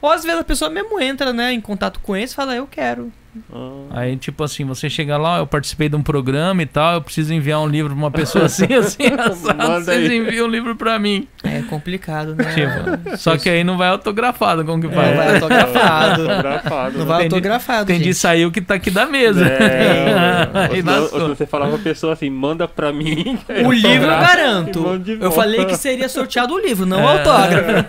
Ou 0.01 0.09
às 0.09 0.23
vezes 0.23 0.39
a 0.39 0.43
pessoa 0.43 0.71
mesmo 0.71 0.99
entra, 1.01 1.31
né, 1.33 1.51
em 1.51 1.59
contato 1.61 1.99
com 1.99 2.15
eles 2.15 2.31
e 2.31 2.35
fala, 2.35 2.55
eu 2.55 2.65
quero. 2.65 3.11
Ah, 3.53 4.01
Aí, 4.01 4.17
tipo 4.17 4.43
assim, 4.43 4.65
você 4.65 4.89
chega 4.89 5.17
lá, 5.17 5.37
eu 5.39 5.47
participei 5.47 5.87
de 5.87 5.95
um 5.95 6.01
programa 6.03 6.61
e 6.61 6.65
tal, 6.65 6.95
eu 6.95 7.01
preciso 7.01 7.33
enviar 7.33 7.59
um 7.61 7.67
livro 7.67 7.91
pra 7.91 7.97
uma 7.97 8.11
pessoa 8.11 8.45
assim, 8.45 8.65
assim, 8.75 9.03
assado, 9.07 9.83
vocês 9.85 10.09
aí. 10.09 10.17
enviam 10.17 10.47
um 10.47 10.49
livro 10.49 10.75
pra 10.75 10.99
mim. 10.99 11.27
É 11.43 11.61
complicado, 11.61 12.35
né? 12.35 12.43
Tipo, 12.53 13.17
só 13.17 13.37
que 13.37 13.49
aí 13.49 13.63
não 13.63 13.77
vai 13.77 13.87
autografado, 13.89 14.65
como 14.65 14.81
que 14.81 14.87
Não 14.87 14.93
faz? 14.95 15.15
vai 15.15 15.33
autografado. 15.35 16.21
autografado, 16.23 16.91
Não 16.97 17.05
né? 17.05 17.05
vai 17.05 17.23
autografado, 17.23 17.85
Tem 17.87 17.99
de 17.99 18.03
gente. 18.05 18.15
sair 18.15 18.45
o 18.45 18.51
que 18.51 18.61
tá 18.61 18.73
aqui 18.75 18.91
da 18.91 19.05
mesa. 19.05 19.45
É, 19.47 20.49
ou 20.53 20.61
Aí 20.75 20.75
senão- 20.81 21.01
ou 21.03 21.09
senão 21.09 21.27
você 21.29 21.45
falava 21.45 21.71
pra 21.71 21.79
pessoa 21.79 22.13
assim, 22.13 22.29
manda 22.29 22.67
pra 22.67 22.91
mim. 22.91 23.39
O 23.65 23.71
livro 23.71 24.07
eu 24.09 24.19
garanto. 24.19 25.01
Eu 25.21 25.31
falei 25.31 25.65
que 25.65 25.77
seria 25.77 26.09
sorteado 26.09 26.53
o 26.53 26.59
livro, 26.59 26.85
não 26.85 27.05
o 27.05 27.09
É. 27.09 27.17
autógrafo. 27.17 27.85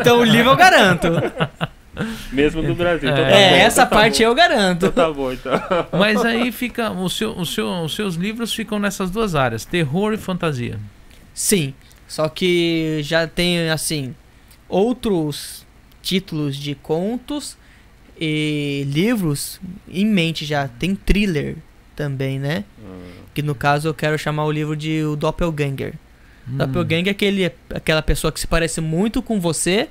Então 0.00 0.18
o 0.20 0.24
livro 0.24 0.50
eu 0.52 0.56
garanto. 0.56 1.08
Mesmo 2.32 2.62
do 2.62 2.74
Brasil. 2.74 3.08
Então 3.10 3.24
É, 3.24 3.30
tá 3.30 3.36
É, 3.36 3.50
bom, 3.50 3.56
essa 3.56 3.82
então 3.82 3.90
tá 3.90 3.96
parte 3.96 4.18
bom. 4.22 4.24
eu 4.30 4.34
garanto. 4.34 4.86
Então 4.86 4.92
tá 4.92 5.12
bom, 5.12 5.32
então. 5.32 5.52
Mas 5.98 6.24
aí 6.24 6.50
fica. 6.52 6.90
O 6.90 7.08
seu, 7.08 7.30
o 7.36 7.44
seu, 7.46 7.68
os 7.82 7.94
seus 7.94 8.14
livros 8.16 8.52
ficam 8.54 8.78
nessas 8.78 9.10
duas 9.10 9.34
áreas: 9.34 9.64
terror 9.64 10.12
e 10.12 10.16
fantasia. 10.16 10.78
Sim, 11.34 11.74
só 12.08 12.28
que 12.28 13.00
já 13.02 13.26
tem 13.26 13.70
assim 13.70 14.14
outros 14.68 15.64
títulos 16.02 16.56
de 16.56 16.74
contos 16.74 17.56
e 18.20 18.86
livros 18.88 19.60
em 19.88 20.06
mente 20.06 20.44
já. 20.44 20.68
Tem 20.68 20.94
thriller 20.94 21.56
também, 21.94 22.38
né? 22.38 22.64
Que 23.34 23.42
no 23.42 23.54
caso 23.54 23.88
eu 23.88 23.94
quero 23.94 24.18
chamar 24.18 24.44
o 24.46 24.50
livro 24.52 24.74
de 24.76 25.02
O 25.04 25.14
Doppelganger. 25.16 25.94
Hum. 26.48 26.56
Doppelganger 26.58 27.08
é 27.08 27.10
aquele, 27.10 27.52
aquela 27.74 28.00
pessoa 28.02 28.32
que 28.32 28.40
se 28.40 28.46
parece 28.46 28.80
muito 28.80 29.20
com 29.20 29.38
você, 29.40 29.88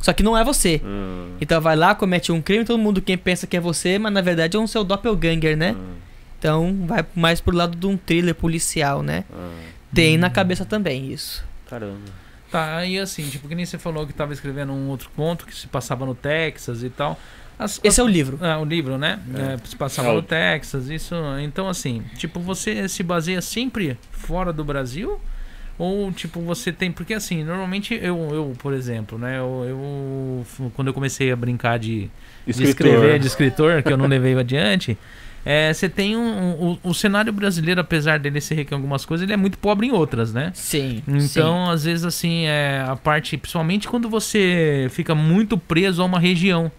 só 0.00 0.12
que 0.12 0.22
não 0.22 0.36
é 0.36 0.42
você. 0.44 0.80
Hum, 0.84 1.36
Então 1.40 1.60
vai 1.60 1.76
lá, 1.76 1.94
comete 1.94 2.32
um 2.32 2.40
crime, 2.42 2.64
todo 2.64 2.78
mundo 2.78 3.00
quem 3.02 3.16
pensa 3.18 3.46
que 3.46 3.56
é 3.56 3.60
você, 3.60 3.98
mas 3.98 4.12
na 4.12 4.20
verdade 4.20 4.56
é 4.56 4.60
um 4.60 4.66
seu 4.66 4.82
doppelganger, 4.82 5.56
né? 5.56 5.72
hum, 5.78 5.94
Então 6.38 6.76
vai 6.86 7.04
mais 7.14 7.40
pro 7.40 7.54
lado 7.54 7.76
de 7.76 7.86
um 7.86 7.96
thriller 7.96 8.34
policial, 8.34 9.02
né? 9.02 9.24
hum. 9.32 9.50
Tem 9.94 10.16
na 10.16 10.30
cabeça 10.30 10.64
também 10.64 11.12
isso. 11.12 11.44
Caramba. 11.68 11.98
Tá, 12.50 12.84
e 12.84 12.98
assim, 12.98 13.28
tipo, 13.28 13.46
que 13.48 13.54
nem 13.54 13.64
você 13.64 13.78
falou 13.78 14.06
que 14.06 14.12
tava 14.12 14.32
escrevendo 14.32 14.72
um 14.72 14.88
outro 14.88 15.08
conto 15.14 15.46
que 15.46 15.54
se 15.54 15.66
passava 15.68 16.04
no 16.04 16.14
Texas 16.16 16.82
e 16.82 16.90
tal. 16.90 17.18
As, 17.58 17.78
Esse 17.84 18.00
é 18.00 18.02
o 18.04 18.08
livro. 18.08 18.38
Ah, 18.40 18.58
o 18.58 18.64
livro, 18.64 18.96
né? 18.98 19.20
É. 19.34 19.52
É, 19.54 19.58
se 19.64 19.76
passava 19.76 20.08
É 20.08 20.12
no 20.12 20.22
Texas, 20.22 20.88
isso. 20.88 21.14
Então, 21.42 21.68
assim, 21.68 22.02
tipo, 22.16 22.40
você 22.40 22.88
se 22.88 23.02
baseia 23.02 23.40
sempre 23.42 23.98
fora 24.10 24.52
do 24.52 24.64
Brasil? 24.64 25.20
Ou, 25.82 26.12
tipo, 26.12 26.40
você 26.42 26.70
tem. 26.70 26.92
Porque, 26.92 27.14
assim, 27.14 27.42
normalmente 27.42 27.94
eu, 27.94 28.16
eu 28.34 28.52
por 28.58 28.74
exemplo, 28.74 29.18
né? 29.18 29.38
Eu, 29.38 29.64
eu- 29.66 30.70
Quando 30.74 30.88
eu 30.88 30.94
comecei 30.94 31.32
a 31.32 31.36
brincar 31.36 31.78
de, 31.78 32.10
de 32.46 32.52
escrever, 32.70 33.18
de 33.18 33.26
escritor, 33.26 33.82
que 33.82 33.90
eu 33.90 33.96
não 33.96 34.06
levei 34.06 34.34
adiante. 34.38 34.98
é, 35.42 35.72
você 35.72 35.88
tem 35.88 36.14
um, 36.18 36.20
um- 36.20 36.78
o, 36.84 36.90
o 36.90 36.94
cenário 36.94 37.32
brasileiro, 37.32 37.80
apesar 37.80 38.18
dele 38.18 38.42
ser 38.42 38.56
rico 38.56 38.74
em 38.74 38.76
algumas 38.76 39.06
coisas, 39.06 39.24
ele 39.24 39.32
é 39.32 39.38
muito 39.38 39.56
pobre 39.56 39.86
em 39.86 39.90
outras, 39.90 40.34
né? 40.34 40.50
Sim. 40.54 41.02
Então, 41.08 41.70
às 41.70 41.84
vezes, 41.84 42.04
assim, 42.04 42.44
é 42.44 42.84
a 42.86 42.94
parte, 42.94 43.38
principalmente 43.38 43.88
quando 43.88 44.06
você 44.10 44.86
fica 44.90 45.14
muito 45.14 45.56
preso 45.56 46.02
a 46.02 46.04
uma 46.04 46.18
região, 46.20 46.70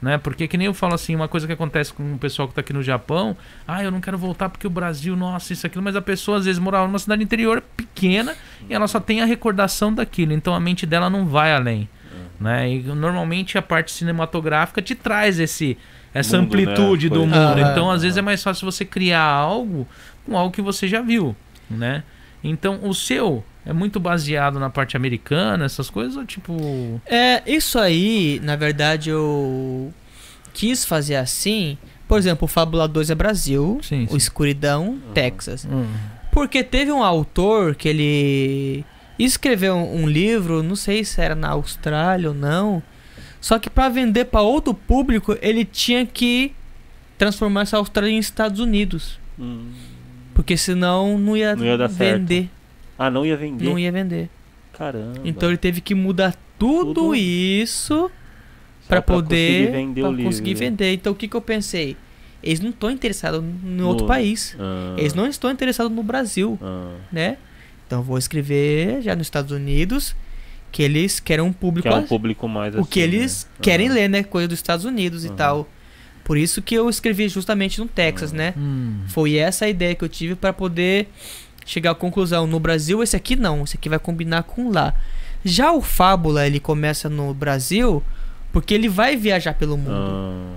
né? 0.00 0.18
Porque 0.18 0.48
que 0.48 0.56
nem 0.56 0.66
eu 0.66 0.74
falo 0.74 0.94
assim, 0.94 1.14
uma 1.14 1.28
coisa 1.28 1.46
que 1.46 1.52
acontece 1.52 1.92
com 1.92 2.14
o 2.14 2.18
pessoal 2.18 2.48
que 2.48 2.54
tá 2.54 2.60
aqui 2.60 2.72
no 2.72 2.82
Japão, 2.82 3.36
ah, 3.66 3.82
eu 3.82 3.90
não 3.90 4.00
quero 4.00 4.16
voltar 4.16 4.48
porque 4.48 4.66
o 4.66 4.70
Brasil, 4.70 5.14
nossa, 5.16 5.52
isso 5.52 5.66
aquilo, 5.66 5.82
mas 5.82 5.96
a 5.96 6.02
pessoa 6.02 6.38
às 6.38 6.44
vezes 6.44 6.58
morava 6.58 6.86
numa 6.86 6.98
cidade 6.98 7.22
interior 7.22 7.62
pequena 7.76 8.34
e 8.68 8.74
ela 8.74 8.88
só 8.88 8.98
tem 8.98 9.20
a 9.20 9.24
recordação 9.24 9.92
daquilo, 9.92 10.32
então 10.32 10.54
a 10.54 10.60
mente 10.60 10.86
dela 10.86 11.10
não 11.10 11.26
vai 11.26 11.52
além, 11.52 11.88
né? 12.40 12.70
E 12.70 12.82
normalmente 12.82 13.58
a 13.58 13.62
parte 13.62 13.92
cinematográfica 13.92 14.80
te 14.80 14.94
traz 14.94 15.38
esse 15.38 15.76
essa 16.12 16.40
Mundo, 16.40 16.56
né? 16.56 16.62
amplitude 16.62 17.08
do 17.08 17.20
Coisa. 17.20 17.36
mundo. 17.36 17.60
Aham. 17.60 17.70
Então, 17.70 17.90
às 17.90 18.02
vezes 18.02 18.16
é 18.18 18.22
mais 18.22 18.42
fácil 18.42 18.70
você 18.70 18.84
criar 18.84 19.22
algo 19.22 19.86
com 20.26 20.36
algo 20.36 20.52
que 20.52 20.60
você 20.62 20.88
já 20.88 21.00
viu, 21.00 21.36
né? 21.70 22.02
Então, 22.42 22.80
o 22.82 22.94
seu 22.94 23.44
é 23.70 23.72
muito 23.72 23.98
baseado 24.00 24.58
na 24.58 24.68
parte 24.68 24.96
americana, 24.96 25.64
essas 25.64 25.88
coisas, 25.88 26.16
ou 26.16 26.24
tipo. 26.24 27.00
É, 27.06 27.42
isso 27.46 27.78
aí, 27.78 28.40
na 28.42 28.56
verdade, 28.56 29.10
eu 29.10 29.92
quis 30.52 30.84
fazer 30.84 31.16
assim. 31.16 31.78
Por 32.08 32.18
exemplo, 32.18 32.44
o 32.46 32.48
Fábula 32.48 32.88
2 32.88 33.10
é 33.10 33.14
Brasil, 33.14 33.78
Sim, 33.82 34.06
sim. 34.06 34.12
o 34.12 34.16
Escuridão, 34.16 34.98
Texas. 35.14 35.64
Hum, 35.64 35.86
Porque 36.32 36.64
teve 36.64 36.90
um 36.90 37.02
autor 37.04 37.76
que 37.76 37.88
ele 37.88 38.84
escreveu 39.16 39.76
um 39.76 40.08
livro, 40.08 40.62
não 40.62 40.74
sei 40.74 41.04
se 41.04 41.20
era 41.20 41.34
na 41.36 41.50
Austrália 41.50 42.28
ou 42.30 42.34
não, 42.34 42.82
só 43.40 43.58
que 43.58 43.70
para 43.70 43.88
vender 43.88 44.24
para 44.26 44.40
outro 44.40 44.74
público, 44.74 45.36
ele 45.40 45.64
tinha 45.64 46.04
que 46.04 46.52
transformar 47.16 47.62
essa 47.62 47.76
Austrália 47.76 48.10
em 48.12 48.18
Estados 48.18 48.58
Unidos, 48.60 49.18
Hum. 49.38 49.70
porque 50.34 50.56
senão 50.56 51.16
não 51.18 51.36
ia, 51.36 51.54
Não 51.54 51.64
ia 51.64 51.78
dar 51.78 51.88
certo. 51.88 52.24
Ah, 53.02 53.10
não 53.10 53.24
ia 53.24 53.36
vender? 53.36 53.64
não 53.64 53.78
ia 53.78 53.90
vender. 53.90 54.28
Caramba. 54.76 55.20
Então 55.24 55.48
ele 55.48 55.56
teve 55.58 55.80
que 55.80 55.94
mudar 55.94 56.34
tudo, 56.58 56.94
Tudo. 56.94 57.14
isso 57.14 58.10
para 58.88 59.00
pra 59.00 59.14
poder 59.16 59.66
conseguir 59.68 59.72
vender 59.72 60.00
pra 60.02 60.10
o 60.10 60.12
livro. 60.12 60.24
conseguir 60.30 60.54
vender. 60.54 60.92
Então 60.94 61.12
o 61.12 61.16
que 61.16 61.26
que 61.28 61.34
eu 61.36 61.40
pensei? 61.40 61.96
Eles 62.42 62.60
não 62.60 62.70
estão 62.70 62.90
interessados 62.90 63.42
em 63.42 63.80
outro 63.82 64.04
No- 64.04 64.08
país. 64.08 64.56
Ah, 64.58 64.94
Eles 64.98 65.14
não 65.14 65.26
estão 65.26 65.50
interessados 65.50 65.90
no 65.94 66.02
Brasil, 66.02 66.58
ah. 66.62 66.94
né? 67.12 67.36
Então 67.86 68.00
eu 68.00 68.02
vou 68.02 68.18
escrever 68.18 69.00
já 69.02 69.14
nos 69.16 69.26
Estados 69.26 69.50
Unidos 69.52 70.14
que 70.72 70.82
eles 70.82 71.18
querem 71.20 71.44
um 71.44 71.52
Que 71.52 71.58
público 71.58 71.88
é 71.88 71.94
um 71.94 72.06
público 72.06 72.46
mais 72.48 72.74
o 72.76 72.84
que 72.84 73.00
assim, 73.02 73.08
eles 73.16 73.44
né? 73.44 73.58
querem 73.62 73.86
Aham. 73.88 73.94
ler, 73.94 74.08
né? 74.08 74.22
Coisa 74.22 74.46
dos 74.48 74.58
Estados 74.58 74.84
Unidos 74.84 75.24
e 75.24 75.30
tal. 75.30 75.68
Por 76.24 76.38
isso 76.38 76.62
que 76.62 76.74
eu 76.76 76.88
escrevi 76.88 77.28
justamente 77.28 77.80
no 77.80 77.88
Texas, 77.88 78.30
Aham. 78.30 78.38
né? 78.38 78.54
hum. 78.56 79.00
Foi 79.08 79.34
essa 79.36 79.64
a 79.64 79.68
ideia 79.68 79.94
que 79.94 80.04
eu 80.04 80.08
tive 80.08 80.34
para 80.36 80.52
poder 80.52 81.08
chegar 81.70 81.92
à 81.92 81.94
conclusão. 81.94 82.46
No 82.46 82.58
Brasil, 82.58 83.02
esse 83.02 83.14
aqui 83.16 83.36
não, 83.36 83.62
esse 83.64 83.76
aqui 83.76 83.88
vai 83.88 83.98
combinar 83.98 84.42
com 84.42 84.70
lá. 84.70 84.92
Já 85.44 85.72
o 85.72 85.80
Fábula, 85.80 86.46
ele 86.46 86.60
começa 86.60 87.08
no 87.08 87.32
Brasil 87.32 88.02
porque 88.52 88.74
ele 88.74 88.88
vai 88.88 89.16
viajar 89.16 89.54
pelo 89.54 89.76
mundo. 89.78 89.90
Ah, 89.92 90.56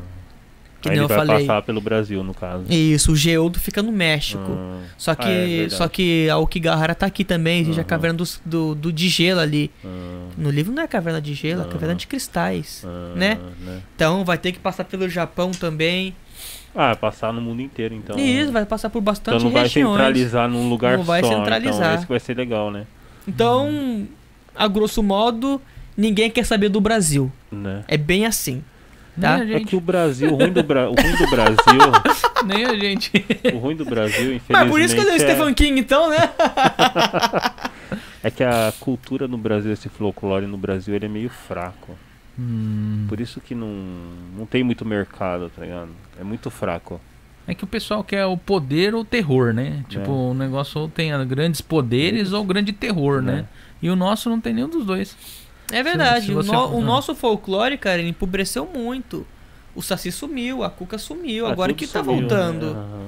Que 0.82 0.90
Aí 0.90 0.96
nem 0.98 1.06
ele 1.06 1.06
eu 1.06 1.08
vai 1.08 1.26
falei. 1.26 1.48
passar 1.48 1.62
pelo 1.62 1.80
Brasil, 1.80 2.22
no 2.26 2.34
caso. 2.34 2.66
Isso, 2.70 3.14
o 3.14 3.16
Geodo 3.16 3.58
fica 3.58 3.82
no 3.82 3.92
México. 3.94 4.44
Ah, 4.52 4.82
Só 4.98 5.16
que, 5.16 5.30
Ah, 5.30 5.66
é 5.66 5.70
só 5.70 5.88
que 5.88 6.28
a 6.30 6.38
Okigahara 6.38 6.94
tá 6.94 7.06
aqui 7.06 7.24
também, 7.24 7.62
existe 7.62 7.80
a 7.80 7.84
Aham. 7.84 7.88
caverna 7.88 8.18
dos- 8.18 8.42
do, 8.44 8.76
do, 8.76 8.92
de 8.92 9.08
gelo 9.08 9.40
ali. 9.40 9.72
ah, 9.86 9.88
No 10.38 10.50
livro 10.50 10.74
não 10.74 10.84
é 10.84 10.88
caverna 10.88 11.22
de 11.22 11.34
gelo, 11.34 11.62
é 11.62 11.64
Aham. 11.64 11.72
caverna 11.72 11.96
de 11.96 12.06
cristais. 12.08 12.84
ah, 12.86 13.14
Né? 13.16 13.40
Então 13.96 14.26
vai 14.26 14.38
ter 14.38 14.52
que 14.52 14.60
passar 14.60 14.84
pelo 14.84 15.08
Japão 15.08 15.52
também. 15.52 16.14
Ah, 16.76 16.96
passar 16.96 17.32
no 17.32 17.40
mundo 17.40 17.62
inteiro, 17.62 17.94
então. 17.94 18.18
e 18.18 18.40
isso, 18.40 18.52
vai 18.52 18.66
passar 18.66 18.90
por 18.90 19.00
bastante 19.02 19.36
Então 19.36 19.46
não 19.46 19.52
vai 19.54 19.64
regiões. 19.64 19.92
centralizar 19.96 20.50
num 20.50 20.68
lugar 20.70 20.98
Não 20.98 21.04
vai 21.04 21.22
só. 21.22 21.30
centralizar. 21.30 21.92
Então 21.94 22.04
que 22.04 22.10
vai 22.10 22.20
ser 22.20 22.36
legal, 22.36 22.72
né? 22.72 22.86
Então, 23.28 24.08
a 24.56 24.68
grosso 24.68 25.04
modo, 25.04 25.62
ninguém 25.96 26.32
quer 26.32 26.46
saber 26.46 26.70
do 26.70 26.82
Brasil. 26.82 27.32
né? 27.52 27.84
É 27.88 27.96
bem 27.98 28.26
assim. 28.26 28.64
Tá? 29.22 29.38
Nem 29.38 29.54
a 29.54 29.58
É 29.58 29.64
que 29.64 29.76
o 29.76 29.80
Brasil, 29.80 30.34
o 30.34 30.36
ruim 30.36 30.52
do, 30.52 30.64
Bra... 30.64 30.90
o 30.90 30.96
ruim 30.96 31.16
do 31.16 31.30
Brasil, 31.30 31.56
Nem 32.48 32.66
a 32.66 32.76
gente. 32.76 33.12
o 33.54 33.58
ruim 33.60 33.76
do 33.76 33.86
Brasil, 33.86 34.34
infelizmente, 34.34 34.44
Mas 34.52 34.68
por 34.70 34.82
isso 34.82 34.96
que 34.96 35.02
eu 35.02 35.06
leio 35.06 35.18
é, 35.18 35.20
Stephen 35.20 35.54
King, 35.54 35.80
então, 35.80 36.10
né? 36.10 36.18
é 38.24 38.32
que 38.32 38.44
a 38.44 38.74
cultura 38.80 39.28
no 39.28 39.38
Brasil, 39.38 39.72
esse 39.72 39.88
folclore 39.88 40.48
no 40.48 40.58
Brasil, 40.58 40.96
ele 40.96 41.06
é 41.06 41.10
meio 41.10 41.30
fraco. 41.30 41.96
Hum, 42.38 43.06
Por 43.08 43.20
isso 43.20 43.40
que 43.40 43.54
não, 43.54 43.68
não 44.38 44.46
tem 44.46 44.64
muito 44.64 44.84
mercado, 44.86 45.52
tá 45.56 45.62
ligado? 45.62 45.90
É 46.20 46.24
muito 46.24 46.50
fraco. 46.50 47.00
é 47.46 47.54
que 47.54 47.64
o 47.64 47.68
pessoal 47.68 48.04
quer 48.04 48.26
o 48.26 48.38
poder 48.38 48.96
ou 48.96 49.02
o 49.02 49.06
terror, 49.06 49.54
né? 49.54 49.84
Tipo, 49.90 50.10
É. 50.10 50.14
o 50.14 50.34
negócio 50.34 50.80
ou 50.82 50.88
tem 50.90 51.12
grandes 51.28 51.60
poderes 51.62 52.32
ou 52.32 52.44
grande 52.46 52.72
terror, 52.72 53.22
né? 53.22 53.36
Né? 53.36 53.46
E 53.82 53.90
o 53.90 53.96
nosso 53.98 54.30
não 54.30 54.40
tem 54.40 54.54
nenhum 54.54 54.70
dos 54.70 54.86
dois. 54.86 55.16
É 55.72 55.84
verdade. 55.84 56.28
Se 56.28 56.32
o, 56.32 56.36
você- 56.36 56.52
no- 56.52 56.76
o 56.78 56.82
Ah. 56.82 56.86
nosso 56.86 57.14
folclore, 57.14 57.78
cara, 57.78 58.00
ele 58.00 58.10
empobreceu 58.10 58.66
muito. 58.74 59.28
O 59.76 59.82
Saci 59.82 60.12
sumiu, 60.12 60.64
a 60.64 60.70
Cuca 60.70 60.98
sumiu, 60.98 61.46
Ah, 61.48 61.52
agora 61.52 61.74
que 61.74 61.86
tá 61.86 62.04
sumiu, 62.04 62.20
voltando. 62.22 62.68
né? 62.74 62.80
Aham. 62.80 63.08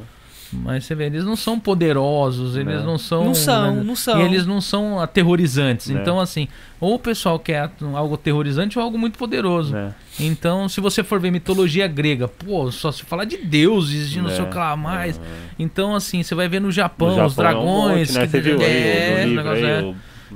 Mas 0.64 0.86
você 0.86 0.96
vê, 0.96 1.06
eles 1.06 1.24
não 1.26 1.36
são 1.36 1.60
poderosos, 1.60 2.56
eles 2.56 2.80
Né. 2.80 2.84
não 2.86 2.98
são. 2.98 3.26
Não 3.26 3.34
são, 3.36 3.76
né? 3.76 3.84
não 3.84 3.96
são. 3.96 4.20
E 4.20 4.24
eles 4.26 4.46
não 4.46 4.60
são 4.62 5.00
aterrorizantes. 5.00 5.88
Né. 5.90 6.00
Então, 6.02 6.20
assim, 6.20 6.48
ou 6.80 6.96
o 6.96 7.00
pessoal 7.00 7.38
quer 7.40 7.70
algo 7.94 8.16
aterrorizante 8.16 8.78
ou 8.80 8.84
algo 8.84 8.98
muito 8.98 9.18
poderoso. 9.18 9.74
Né? 9.74 9.94
Então, 10.20 10.68
se 10.70 10.80
você 10.82 11.04
for 11.04 11.20
ver 11.20 11.32
mitologia 11.32 11.88
grega, 11.88 12.28
pô, 12.28 12.72
só 12.72 12.92
se 12.92 13.04
falar 13.04 13.26
de 13.26 13.38
deuses, 13.38 14.10
de 14.10 14.22
não 14.22 14.30
sei 14.30 14.44
o 14.44 14.50
que 14.50 14.58
lá 14.58 14.76
mais. 14.76 15.20
Então, 15.60 15.94
assim, 15.96 16.24
você 16.24 16.34
vai 16.34 16.48
ver 16.48 16.62
no 16.62 16.72
Japão, 16.72 17.16
No 17.18 17.26
os 17.26 17.34
Japão 17.36 17.46
é 17.46 17.50
um 17.50 17.54
dragões. 17.54 18.10
monte, 18.10 18.18
né? 18.20 18.26
que 18.26 18.32
Você 18.32 18.42
viu 18.42 18.60
aí 18.60 18.66
é, 18.66 19.26
negócio 19.28 19.66
aí, 19.66 19.72
é- 19.72 19.94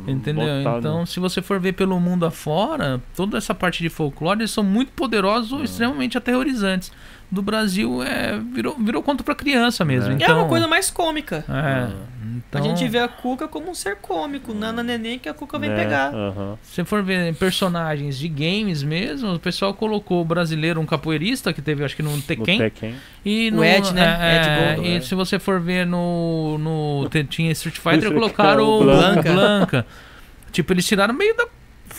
Entendeu? 0.07 0.45
botado. 0.59 0.77
Então, 0.79 1.05
se 1.05 1.19
você 1.19 1.41
for 1.41 1.59
ver 1.59 1.73
pelo 1.73 1.99
mundo 1.99 2.25
afora, 2.25 3.01
toda 3.15 3.37
essa 3.37 3.53
parte 3.55 3.81
de 3.81 3.89
folclore, 3.89 4.39
eles 4.39 4.51
são 4.51 4.63
muito 4.63 4.91
poderosos 4.93 5.51
ou 5.51 5.63
extremamente 5.63 6.17
aterrorizantes. 6.17 6.91
Do 7.31 7.43
Brasil, 7.43 8.01
é, 8.01 8.39
virou, 8.39 8.75
virou 8.79 9.03
conto 9.03 9.23
pra 9.23 9.35
criança 9.35 9.85
mesmo. 9.85 10.11
É. 10.11 10.15
Então, 10.15 10.39
é 10.39 10.41
uma 10.41 10.47
coisa 10.49 10.67
mais 10.67 10.89
cômica. 10.89 11.45
É, 11.47 11.87
então, 12.37 12.59
A 12.59 12.63
gente 12.63 12.87
vê 12.87 12.97
a 12.97 13.07
Cuca 13.07 13.47
como 13.47 13.69
um 13.69 13.75
ser 13.75 13.97
cômico, 13.97 14.51
Nana 14.51 14.81
Neném 14.81 15.19
que 15.19 15.29
a 15.29 15.33
Cuca 15.33 15.59
vem 15.59 15.69
né? 15.69 15.75
pegar. 15.75 16.11
Aham. 16.11 16.57
Se 16.63 16.83
for 16.83 17.03
ver 17.03 17.35
personagens 17.35 18.17
de 18.17 18.27
games 18.27 18.81
mesmo, 18.81 19.35
o 19.35 19.39
pessoal 19.39 19.75
colocou 19.75 20.21
o 20.21 20.25
brasileiro, 20.25 20.81
um 20.81 20.87
capoeirista, 20.87 21.53
que 21.53 21.61
teve 21.61 21.83
acho 21.83 21.95
que 21.95 22.01
no 22.01 22.15
No 22.15 22.21
Tekken. 22.23 22.57
Tekken. 22.57 22.95
E 23.23 23.49
O 23.51 23.57
no, 23.57 23.63
Ed, 23.63 23.93
né? 23.93 24.17
é, 24.19 24.35
Ed 24.35 24.47
é, 24.49 24.75
Gold, 24.75 24.89
E 24.89 24.93
né? 24.95 25.01
se 25.01 25.13
você 25.13 25.37
for 25.37 25.59
ver 25.59 25.85
no. 25.85 26.57
no 26.57 27.09
tinha 27.29 27.51
Street 27.51 27.77
Fighter, 27.77 28.11
colocaram 28.11 28.63
o. 28.67 28.83
Blanca. 28.83 29.31
Blanca. 29.31 29.85
Tipo, 30.51 30.73
eles 30.73 30.87
tiraram 30.87 31.13
meio 31.13 31.35
da 31.37 31.45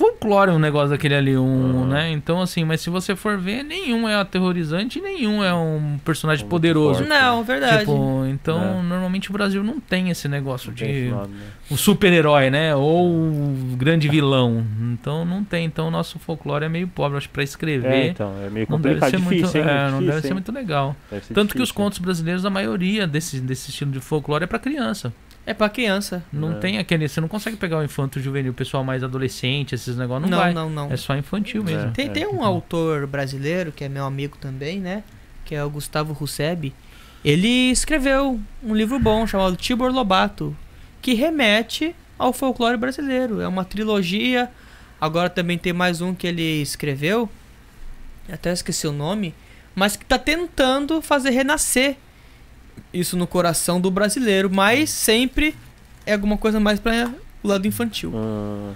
folclore 0.01 0.51
um 0.51 0.59
negócio 0.59 0.89
daquele 0.89 1.15
ali, 1.15 1.37
um, 1.37 1.43
Uhum. 1.43 1.87
né? 1.87 2.11
Então, 2.11 2.41
assim, 2.41 2.65
mas 2.65 2.81
se 2.81 2.89
você 2.89 3.15
for 3.15 3.37
ver, 3.37 3.63
nenhum 3.63 4.09
é 4.09 4.15
aterrorizante 4.15 4.99
e 4.99 5.03
nenhum 5.03 5.45
é 5.45 5.53
um 5.55 5.99
personagem 6.05 6.43
Muito 6.45 6.51
poderoso. 6.51 7.01
forte. 7.01 7.09
Não, 7.09 7.45
verdade. 7.45 7.81
Tipo, 7.81 8.25
então, 8.31 8.81
É. 8.81 8.83
normalmente 8.83 9.29
o 9.29 9.33
Brasil 9.33 9.63
não 9.63 9.79
tem 9.79 10.09
esse 10.09 10.27
negócio 10.27 10.73
de 10.73 11.11
né? 11.11 11.27
o 11.71 11.77
super-herói, 11.77 12.49
né? 12.49 12.75
Ou 12.75 13.07
o 13.09 13.77
grande 13.77 14.09
vilão. 14.09 14.65
Então 14.93 15.25
não 15.27 15.45
tem. 15.45 15.67
Então 15.67 15.89
o 15.89 15.91
nosso 15.91 16.19
folclore 16.19 16.65
é 16.65 16.69
meio 16.69 16.89
pobre, 16.89 17.19
acho, 17.19 17.29
pra 17.29 17.43
escrever. 17.43 17.87
É, 17.93 18.07
então, 18.09 18.33
é 18.45 18.49
meio 18.49 18.67
não 18.71 18.81
deve 18.81 18.95
complicado, 19.01 19.11
ser 19.11 19.17
difícil, 19.19 19.45
muito, 19.45 19.57
hein? 19.59 19.63
é, 19.63 19.91
não 19.91 19.99
Difícil, 19.99 20.07
deve 20.15 20.27
ser 20.29 20.33
muito 20.35 20.53
legal. 20.53 20.97
Deve 21.11 21.25
ser 21.27 21.35
Tanto 21.35 21.55
que 21.55 21.61
os 21.63 21.69
difícil. 21.69 21.75
contos 21.75 21.99
brasileiros, 21.99 22.47
a 22.47 22.51
maioria 22.51 23.07
desse, 23.07 23.39
desse 23.39 23.69
estilo 23.71 23.91
de 23.91 24.01
folclore 24.01 24.45
é 24.45 24.47
pra 24.47 24.59
criança. 24.59 25.13
É 25.51 25.55
pra 25.55 25.69
criança. 25.69 26.23
Não 26.33 26.53
É. 26.53 26.55
tem 26.57 26.79
aquele. 26.79 27.09
Você 27.09 27.21
não 27.21 27.27
consegue 27.29 27.57
pegar 27.57 27.79
o 27.79 27.83
infanto 27.85 28.21
juvenil, 28.21 28.53
o 28.53 28.55
pessoal 28.55 28.85
mais 28.85 29.03
adolescente, 29.03 29.75
esses 29.75 29.97
negócios. 29.97 30.31
Não, 30.31 30.39
Não, 30.39 30.45
vai. 30.45 30.55
não, 30.55 30.71
não. 30.71 30.93
É 30.93 30.97
só 30.97 31.17
infantil 31.17 31.65
mesmo. 31.65 31.89
É. 31.89 31.91
Tem, 31.91 32.09
tem 32.09 32.27
um 32.27 32.45
autor 32.45 33.07
brasileiro, 33.07 33.73
que 33.73 33.83
é 33.85 33.89
meu 33.89 34.05
amigo 34.05 34.37
também, 34.41 34.79
né? 34.81 35.03
Que 35.45 35.55
é 35.55 35.65
o 35.65 35.69
Gustavo 35.71 36.13
Russebi. 36.13 36.73
Ele 37.25 37.71
escreveu 37.71 38.41
um 38.63 38.75
livro 38.75 38.99
bom 38.99 39.27
chamado 39.27 39.57
Tibor 39.57 39.91
Lobato, 39.93 40.57
que 41.03 41.15
remete 41.15 41.95
ao 42.19 42.33
folclore 42.33 42.77
brasileiro. 42.77 43.41
É 43.41 43.49
uma 43.49 43.65
trilogia. 43.65 44.49
Agora 45.01 45.29
também 45.29 45.59
tem 45.59 45.73
mais 45.73 46.01
um 46.01 46.15
que 46.15 46.27
ele 46.27 46.63
escreveu, 46.63 47.29
até 48.33 48.53
esqueci 48.53 48.87
o 48.87 48.93
nome, 48.93 49.35
mas 49.75 49.97
que 49.97 50.05
está 50.05 50.19
tentando 50.19 51.01
fazer 51.03 51.31
renascer 51.31 51.97
isso 52.93 53.17
no 53.17 53.27
coração 53.27 53.81
do 53.81 53.91
brasileiro, 53.91 54.51
mas 54.51 54.91
sempre 54.91 55.55
é 56.07 56.13
alguma 56.15 56.37
coisa 56.37 56.59
mais 56.61 56.79
para 56.81 57.13
o 57.43 57.49
lado 57.49 57.67
infantil. 57.67 58.13
Ah, 58.15 58.73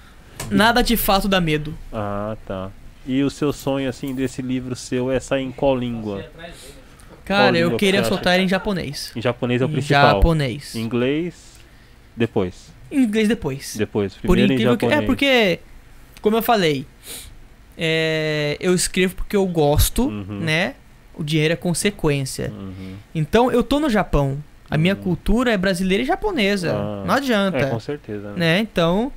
Nada 0.50 0.82
de 0.82 0.96
fato 0.96 1.26
dá 1.28 1.40
medo. 1.40 1.74
ah, 1.92 2.36
tá. 2.46 2.70
E 3.06 3.22
o 3.22 3.28
seu 3.30 3.52
sonho, 3.52 3.88
assim, 3.88 4.14
desse 4.14 4.40
livro 4.40 4.74
seu 4.74 5.10
é 5.10 5.20
sair 5.20 5.42
em 5.44 5.52
qual 5.52 5.76
língua? 5.76 6.24
Cara, 7.24 7.44
Qual 7.52 7.54
eu 7.56 7.64
língua 7.66 7.78
queria 7.78 8.02
soltar 8.04 8.40
em 8.40 8.48
japonês. 8.48 9.12
Em 9.14 9.20
japonês 9.20 9.60
é 9.60 9.64
o 9.64 9.68
Em 9.68 9.72
principal. 9.72 10.16
japonês. 10.16 10.74
Inglês, 10.74 11.34
depois. 12.16 12.72
Inglês 12.90 13.28
depois. 13.28 13.74
Depois. 13.76 14.14
Por 14.14 14.20
Primeiro 14.22 14.52
em 14.52 14.54
incrível 14.54 14.76
que. 14.76 14.86
É 14.86 15.00
porque, 15.02 15.58
como 16.22 16.36
eu 16.36 16.42
falei, 16.42 16.86
é, 17.76 18.56
eu 18.60 18.74
escrevo 18.74 19.14
porque 19.16 19.36
eu 19.36 19.46
gosto, 19.46 20.04
Uhum. 20.06 20.40
né? 20.40 20.74
O 21.16 21.22
dinheiro 21.24 21.52
é 21.52 21.56
consequência. 21.56 22.52
Uhum. 22.56 22.94
Então 23.14 23.50
eu 23.52 23.62
tô 23.62 23.78
no 23.80 23.88
Japão. 23.88 24.42
A 24.70 24.76
minha 24.78 24.94
Uhum. 24.94 25.02
cultura 25.02 25.52
é 25.52 25.56
brasileira 25.56 26.02
e 26.02 26.06
japonesa. 26.06 26.72
Ah. 26.74 27.04
Não 27.06 27.14
adianta. 27.14 27.58
É, 27.58 27.66
com 27.66 27.78
certeza, 27.80 28.30
né? 28.32 28.36
né? 28.38 28.58
Então 28.60 29.12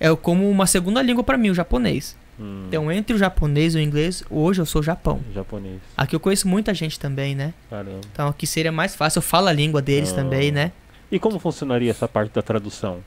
é 0.00 0.14
como 0.16 0.48
uma 0.50 0.66
segunda 0.66 1.00
língua 1.00 1.22
pra 1.24 1.36
mim, 1.38 1.50
o 1.50 1.54
japonês. 1.54 2.16
Hum, 2.38 2.64
Então 2.66 2.90
entre 2.90 3.14
o 3.14 3.18
japonês 3.18 3.74
e 3.74 3.78
o 3.78 3.80
inglês, 3.80 4.24
hoje 4.28 4.60
eu 4.60 4.66
sou 4.66 4.82
Japão. 4.82 5.20
Japonês. 5.32 5.80
Aqui 5.96 6.16
eu 6.16 6.20
conheço 6.20 6.48
muita 6.48 6.74
gente 6.74 6.98
também, 6.98 7.34
né? 7.34 7.54
Caramba. 7.70 8.00
Então 8.12 8.28
aqui 8.28 8.46
seria 8.46 8.72
mais 8.72 8.94
fácil. 8.96 9.18
Eu 9.18 9.22
falo 9.22 9.46
a 9.48 9.52
língua 9.52 9.80
deles 9.80 10.12
Ah. 10.12 10.16
também, 10.16 10.50
né? 10.50 10.72
E 11.12 11.18
como 11.18 11.38
funcionaria 11.38 11.90
essa 11.92 12.08
parte 12.08 12.32
da 12.34 12.42
tradução? 12.42 12.98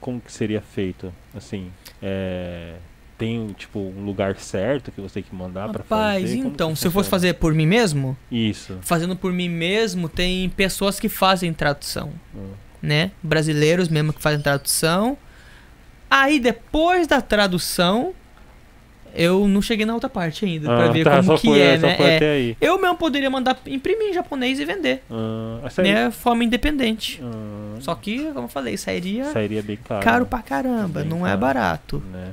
Como 0.00 0.20
que 0.20 0.32
seria 0.32 0.60
feito? 0.60 1.12
Assim, 1.34 1.70
é... 2.00 2.74
tem 3.18 3.48
tipo 3.58 3.78
um 3.78 4.04
lugar 4.04 4.36
certo 4.36 4.90
que 4.92 5.00
você 5.00 5.14
tem 5.14 5.22
que 5.22 5.34
mandar 5.34 5.68
pra 5.70 5.78
Rapaz, 5.82 6.22
fazer? 6.22 6.36
Então, 6.36 6.76
se 6.76 6.86
eu 6.86 6.90
fosse 6.90 7.08
fazer 7.08 7.34
por 7.34 7.54
mim 7.54 7.66
mesmo, 7.66 8.16
Isso. 8.30 8.78
fazendo 8.82 9.16
por 9.16 9.32
mim 9.32 9.48
mesmo, 9.48 10.08
tem 10.08 10.48
pessoas 10.50 11.00
que 11.00 11.08
fazem 11.08 11.52
tradução, 11.52 12.12
Hum. 12.34 12.50
né? 12.82 13.10
Brasileiros 13.22 13.88
mesmo 13.88 14.12
que 14.12 14.20
fazem 14.20 14.40
tradução. 14.40 15.16
Aí 16.10 16.38
depois 16.38 17.06
da 17.06 17.20
tradução, 17.20 18.14
eu 19.14 19.48
não 19.48 19.62
cheguei 19.62 19.86
na 19.86 19.94
outra 19.94 20.10
parte 20.10 20.44
ainda 20.44 20.66
pra 20.68 20.84
Ah, 20.84 20.90
ver 20.92 21.04
tá, 21.04 21.16
como 21.22 21.38
que 21.38 21.46
foi, 21.48 21.58
é, 21.58 21.78
né? 21.78 21.96
É. 21.98 22.56
Eu 22.60 22.78
mesmo 22.80 22.96
poderia 22.96 23.30
mandar 23.30 23.58
imprimir 23.66 24.10
em 24.10 24.12
japonês 24.12 24.60
e 24.60 24.64
vender, 24.66 25.02
Ah, 25.10 25.68
aí- 25.78 25.92
né? 25.94 26.10
Forma 26.10 26.44
independente. 26.44 27.20
ah, 27.24 27.76
Só 27.80 27.94
que, 27.94 28.24
como 28.32 28.44
eu 28.44 28.48
falei, 28.48 28.76
sairia 28.76 29.24
sairia 29.32 29.62
bem 29.62 29.76
caro. 29.82 30.04
caro 30.04 30.26
pra 30.26 30.42
caramba, 30.42 31.00
Bem 31.00 31.08
não 31.08 31.26
é 31.26 31.30
caro. 31.30 31.40
barato. 31.40 32.02
né? 32.12 32.32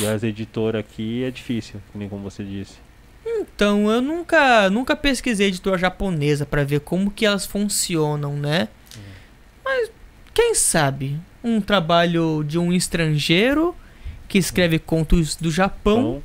E 0.00 0.06
as 0.06 0.22
editoras 0.22 0.80
aqui 0.80 1.22
é 1.24 1.30
difícil, 1.30 1.80
nem 1.94 2.08
como 2.08 2.22
você 2.28 2.42
disse. 2.42 2.74
Então, 3.24 3.90
eu 3.90 4.02
nunca, 4.02 4.68
nunca 4.70 4.94
pesquisei 4.96 5.48
editora 5.48 5.78
japonesa 5.78 6.44
pra 6.44 6.64
ver 6.64 6.80
como 6.80 7.10
que 7.10 7.24
elas 7.24 7.46
funcionam, 7.46 8.34
né? 8.36 8.68
Mas 9.64 9.90
quem 10.34 10.54
sabe 10.54 11.18
um 11.42 11.60
trabalho 11.60 12.44
de 12.46 12.58
um 12.58 12.72
estrangeiro 12.72 13.74
que 14.28 14.36
escreve 14.38 14.78
contos 14.78 15.36
do 15.36 15.50
Japão, 15.50 16.22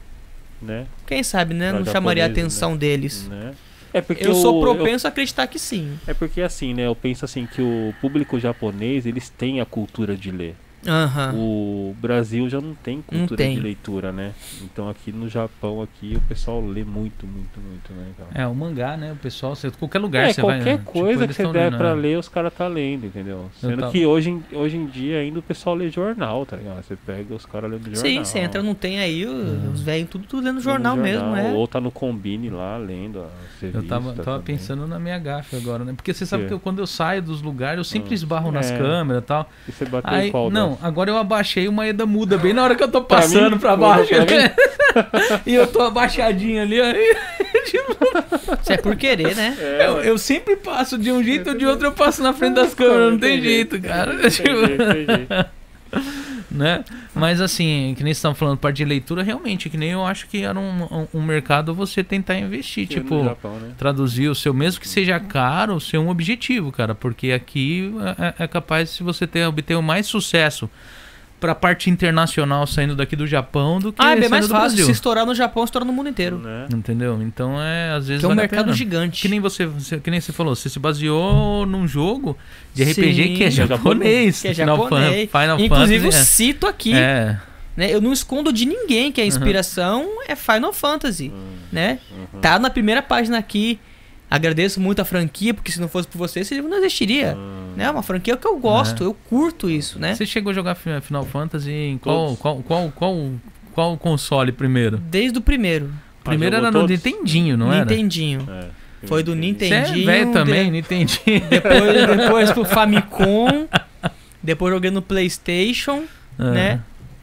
Então, 0.61 0.67
né? 0.67 0.87
quem 1.05 1.23
sabe, 1.23 1.53
né? 1.53 1.69
Pra 1.69 1.79
Não 1.79 1.85
chamaria 1.85 2.23
a 2.23 2.27
japoneses, 2.27 2.53
atenção 2.53 2.75
deles. 2.77 3.27
né? 3.29 3.53
É 3.93 4.01
porque 4.01 4.25
Eu 4.27 4.35
sou 4.35 4.57
o- 4.57 4.61
propenso 4.61 5.07
a 5.07 5.09
acreditar 5.09 5.47
que 5.47 5.57
sim. 5.57 5.97
É 6.05 6.13
porque 6.13 6.41
assim, 6.41 6.73
né? 6.73 6.85
Eu 6.85 6.95
penso 6.95 7.25
assim 7.25 7.45
que 7.47 7.61
o 7.61 7.93
público 8.01 8.39
japonês, 8.39 9.05
eles 9.05 9.29
têm 9.29 9.61
a 9.61 9.65
cultura 9.65 10.15
de 10.15 10.31
ler. 10.31 10.55
Aham. 10.87 11.33
O 11.35 11.95
Brasil 11.99 12.47
já 12.49 12.61
não 12.61 12.73
tem 12.73 13.01
cultura 13.01 13.35
tem. 13.37 13.55
de 13.55 13.59
leitura, 13.61 14.11
né? 14.13 14.31
Então 14.63 14.87
aqui 14.89 15.11
no 15.11 15.27
Japão 15.27 15.81
aqui 15.81 16.15
o 16.15 16.21
pessoal 16.21 16.61
lê 16.65 16.83
muito, 16.85 17.27
muito, 17.27 17.59
muito, 17.59 17.91
né, 17.93 18.05
cara? 18.17 18.29
É, 18.33 18.47
o 18.47 18.55
mangá, 18.55 18.95
né? 18.95 19.11
O 19.11 19.15
pessoal, 19.17 19.55
você, 19.55 19.69
qualquer 19.71 19.99
lugar 19.99 20.27
É, 20.29 20.33
você 20.33 20.41
vai. 20.41 20.57
qualquer 20.57 20.77
tipo, 20.77 20.91
coisa 20.91 21.23
eles 21.25 21.35
que 21.35 21.43
você 21.43 21.51
der 21.51 21.65
lendo, 21.65 21.77
pra 21.77 21.95
né? 21.95 22.01
ler, 22.01 22.17
os 22.17 22.29
caras 22.29 22.53
tá 22.53 22.67
lendo, 22.67 23.05
entendeu? 23.07 23.37
Eu 23.37 23.69
Sendo 23.69 23.79
tava- 23.81 23.91
que 23.91 24.05
hoje, 24.05 24.29
em- 24.29 24.43
hoje 24.53 24.77
em 24.77 24.85
dia 24.85 25.19
ainda 25.19 25.39
o 25.39 25.41
pessoal 25.41 25.75
lê 25.75 25.89
jornal, 25.89 26.45
tá 26.45 26.55
ligado? 26.55 26.81
Você 26.83 26.95
pega 26.95 27.33
os 27.35 27.45
caras 27.45 27.69
lendo 27.69 27.83
jornal. 27.83 28.01
Sim, 28.01 28.23
você 28.23 28.39
entra, 28.39 28.63
não 28.63 28.73
tem 28.73 28.99
aí, 28.99 29.25
o- 29.25 29.71
os 29.73 29.81
velhos 29.81 30.09
tudo, 30.09 30.25
tudo 30.27 30.43
lendo 30.45 30.61
jornal, 30.61 30.95
Lendo 30.95 31.03
mesmo, 31.03 31.35
é. 31.35 31.51
Ou 31.51 31.67
tá 31.67 31.81
no 31.81 31.91
Combine 31.91 32.49
lá, 32.49 32.77
lendo 32.77 33.19
a 33.19 33.29
Eu 33.61 33.83
tava, 33.85 34.13
tava 34.13 34.23
também. 34.39 34.55
pensando 34.55 34.87
na 34.87 34.97
minha 34.97 35.19
gafe 35.19 35.55
agora, 35.57 35.83
né? 35.83 35.93
Porque 35.93 36.13
você 36.13 36.25
sabe 36.25 36.43
quê? 36.43 36.47
que 36.49 36.53
eu- 36.53 36.59
quando 36.59 36.79
eu 36.79 36.87
saio 36.87 37.21
dos 37.21 37.41
lugares, 37.41 37.77
eu 37.79 37.83
sempre 37.83 38.11
Ah, 38.11 38.13
esbarro 38.13 38.51
nas 38.51 38.71
é. 38.71 38.77
câmeras 38.77 39.23
e 39.23 39.25
tal. 39.25 39.49
E 39.67 39.71
você 39.71 39.85
bateu 39.85 40.09
Aí, 40.09 40.29
em 40.29 40.31
qual 40.31 40.49
não, 40.49 40.68
dessas? 40.71 40.85
agora 40.85 41.09
eu 41.09 41.17
abaixei 41.17 41.67
uma 41.67 41.87
Eda 41.87 42.05
muda 42.05 42.37
bem 42.37 42.53
na 42.53 42.63
hora 42.63 42.75
que 42.75 42.83
eu 42.83 42.87
tô 42.87 43.01
Pra 43.01 43.17
passando 43.17 43.51
mim? 43.51 43.57
pra 43.59 43.75
baixo. 43.75 44.09
pra 44.13 44.25
né? 44.25 44.53
e 45.45 45.53
eu 45.53 45.67
tô 45.67 45.81
abaixadinho 45.81 46.61
ali. 46.61 46.79
aí, 46.81 47.15
Isso 48.61 48.73
é 48.73 48.77
por 48.77 48.95
querer, 48.95 49.35
né? 49.35 49.55
É, 49.59 49.87
eu, 49.87 50.01
eu 50.03 50.17
sempre 50.17 50.55
passo 50.55 50.97
de 50.97 51.11
um 51.11 51.21
jeito 51.23 51.49
ou 51.51 51.55
de 51.57 51.65
outro, 51.65 51.87
eu 51.87 51.91
passo 51.91 52.21
na 52.23 52.33
frente 52.33 52.55
das 52.55 52.73
câmeras, 52.73 53.11
não 53.11 53.19
tem 53.19 53.41
jeito, 53.41 53.79
cara. 53.81 54.13
Não 54.13 54.21
tem 54.21 54.29
né? 56.51 56.83
Mas 57.13 57.41
assim, 57.41 57.93
que 57.97 58.03
nem 58.03 58.11
estão 58.11 58.33
falando, 58.33 58.57
parte 58.57 58.77
de 58.77 58.85
leitura, 58.85 59.23
realmente, 59.23 59.69
que 59.69 59.77
nem 59.77 59.91
eu 59.91 60.05
acho 60.05 60.27
que 60.27 60.43
era 60.43 60.57
um, 60.57 60.83
um, 60.83 61.07
um 61.15 61.21
mercado 61.21 61.73
você 61.73 62.03
tentar 62.03 62.37
investir, 62.37 62.87
tipo, 62.87 63.23
Japão, 63.23 63.59
né? 63.59 63.73
traduzir 63.77 64.29
o 64.29 64.35
seu, 64.35 64.53
mesmo 64.53 64.81
que 64.81 64.87
seja 64.87 65.19
caro, 65.19 65.79
ser 65.79 65.97
um 65.97 66.09
objetivo, 66.09 66.71
cara, 66.71 66.95
porque 66.95 67.31
aqui 67.31 67.93
é, 68.37 68.43
é 68.43 68.47
capaz 68.47 68.89
se 68.89 69.03
você 69.03 69.27
ter, 69.27 69.45
obter 69.45 69.75
o 69.75 69.81
mais 69.81 70.07
sucesso 70.07 70.69
pra 71.39 71.55
parte 71.55 71.89
internacional 71.89 72.67
saindo 72.67 72.95
daqui 72.95 73.15
do 73.15 73.25
Japão 73.25 73.79
do 73.79 73.93
que 73.93 74.01
Ah, 74.01 74.11
é 74.11 74.15
bem 74.15 74.21
saindo 74.23 74.31
mais 74.31 74.47
do 74.47 74.53
fácil. 74.53 74.69
Se 74.71 74.75
Brasil. 74.77 74.91
estourar 74.93 75.25
no 75.25 75.33
Japão, 75.33 75.63
estoura 75.63 75.85
no 75.85 75.93
mundo 75.93 76.09
inteiro. 76.09 76.37
Né? 76.37 76.67
Entendeu? 76.73 77.19
Então 77.21 77.61
é, 77.61 77.91
às 77.93 78.07
vezes 78.07 78.19
Que 78.19 78.25
é 78.25 78.27
um 78.27 78.35
vale 78.35 78.41
mercado 78.41 78.73
gigante. 78.73 79.21
Que 79.21 79.27
nem 79.29 79.39
você, 79.39 79.65
você- 79.65 79.99
que 79.99 80.11
nem 80.11 80.19
você 80.19 80.31
falou, 80.33 80.55
você 80.55 80.69
se 80.69 80.79
baseou 80.79 81.65
num 81.65 81.87
jogo 81.87 82.37
de 82.73 82.83
RPG 82.83 83.23
Sim. 83.23 83.33
que 83.35 83.43
é 83.45 83.51
japonês, 83.51 84.41
Que 84.41 84.47
é 84.49 84.53
Final, 84.53 84.77
japonês. 84.77 85.29
Fan- 85.29 85.41
Final 85.41 85.59
Inclusive, 85.59 86.05
eu 86.07 86.11
Fantasy. 86.11 86.25
cito 86.31 86.67
aqui, 86.67 86.93
é. 86.93 87.37
né? 87.77 87.89
Eu 87.93 88.01
não 88.01 88.11
escondo 88.11 88.51
de 88.51 88.65
ninguém 88.65 89.11
que 89.11 89.21
a 89.21 89.25
inspiração 89.25 90.05
é 90.27 90.35
Final 90.35 90.73
Fantasy, 90.73 91.31
né? 91.71 91.99
Tá 92.41 92.59
na 92.59 92.69
primeira 92.69 93.01
página 93.01 93.37
aqui. 93.37 93.79
Agradeço 94.31 94.79
muito 94.79 95.01
a 95.01 95.05
franquia, 95.05 95.55
porque 95.55 95.71
se 95.71 95.81
não 95.81 95.87
fosse 95.89 96.07
por 96.07 96.19
você, 96.19 96.41
esse 96.41 96.53
livro 96.53 96.69
não 96.69 96.77
existiria. 96.77 97.35
Né? 97.79 97.85
É 97.85 97.91
uma 97.91 98.03
franquia 98.03 98.35
que 98.35 98.45
eu 98.47 98.57
gosto, 98.57 99.03
eu 99.03 99.13
curto 99.29 99.69
isso, 99.69 99.97
né? 99.99 100.13
Você 100.13 100.25
chegou 100.25 100.51
a 100.51 100.53
jogar 100.53 100.75
Fi- 100.75 100.99
Final 101.01 101.25
Fantasy 101.25 101.71
em 101.71 101.97
qual, 101.97 102.35
qual, 102.35 102.57
qual, 102.61 102.91
qual, 102.93 103.31
qual 103.73 103.97
console 103.97 104.51
primeiro? 104.51 104.97
Desde 104.97 105.37
o 105.37 105.41
primeiro. 105.41 105.89
Primeiro 106.23 106.57
era 106.57 106.67
no 106.69 106.79
todos? 106.81 106.91
Nintendinho, 106.91 107.55
não 107.57 107.71
era? 107.71 107.85
Nintendinho. 107.85 108.45
É. 108.49 109.07
Foi 109.07 109.23
do 109.23 109.31
Você 109.31 109.37
é 109.37 109.41
Nintendinho. 109.41 110.05
velho 110.05 110.31
também, 110.33 110.65
de- 110.65 110.71
Nintendinho. 110.71 111.41
Depois, 111.49 112.17
depois 112.17 112.51
pro 112.51 112.65
Famicom. 112.65 113.67
Depois 114.43 114.73
joguei 114.73 114.91
no 114.91 115.01
PlayStation, 115.01 116.03
Ah. 116.37 116.51
né? 116.51 116.79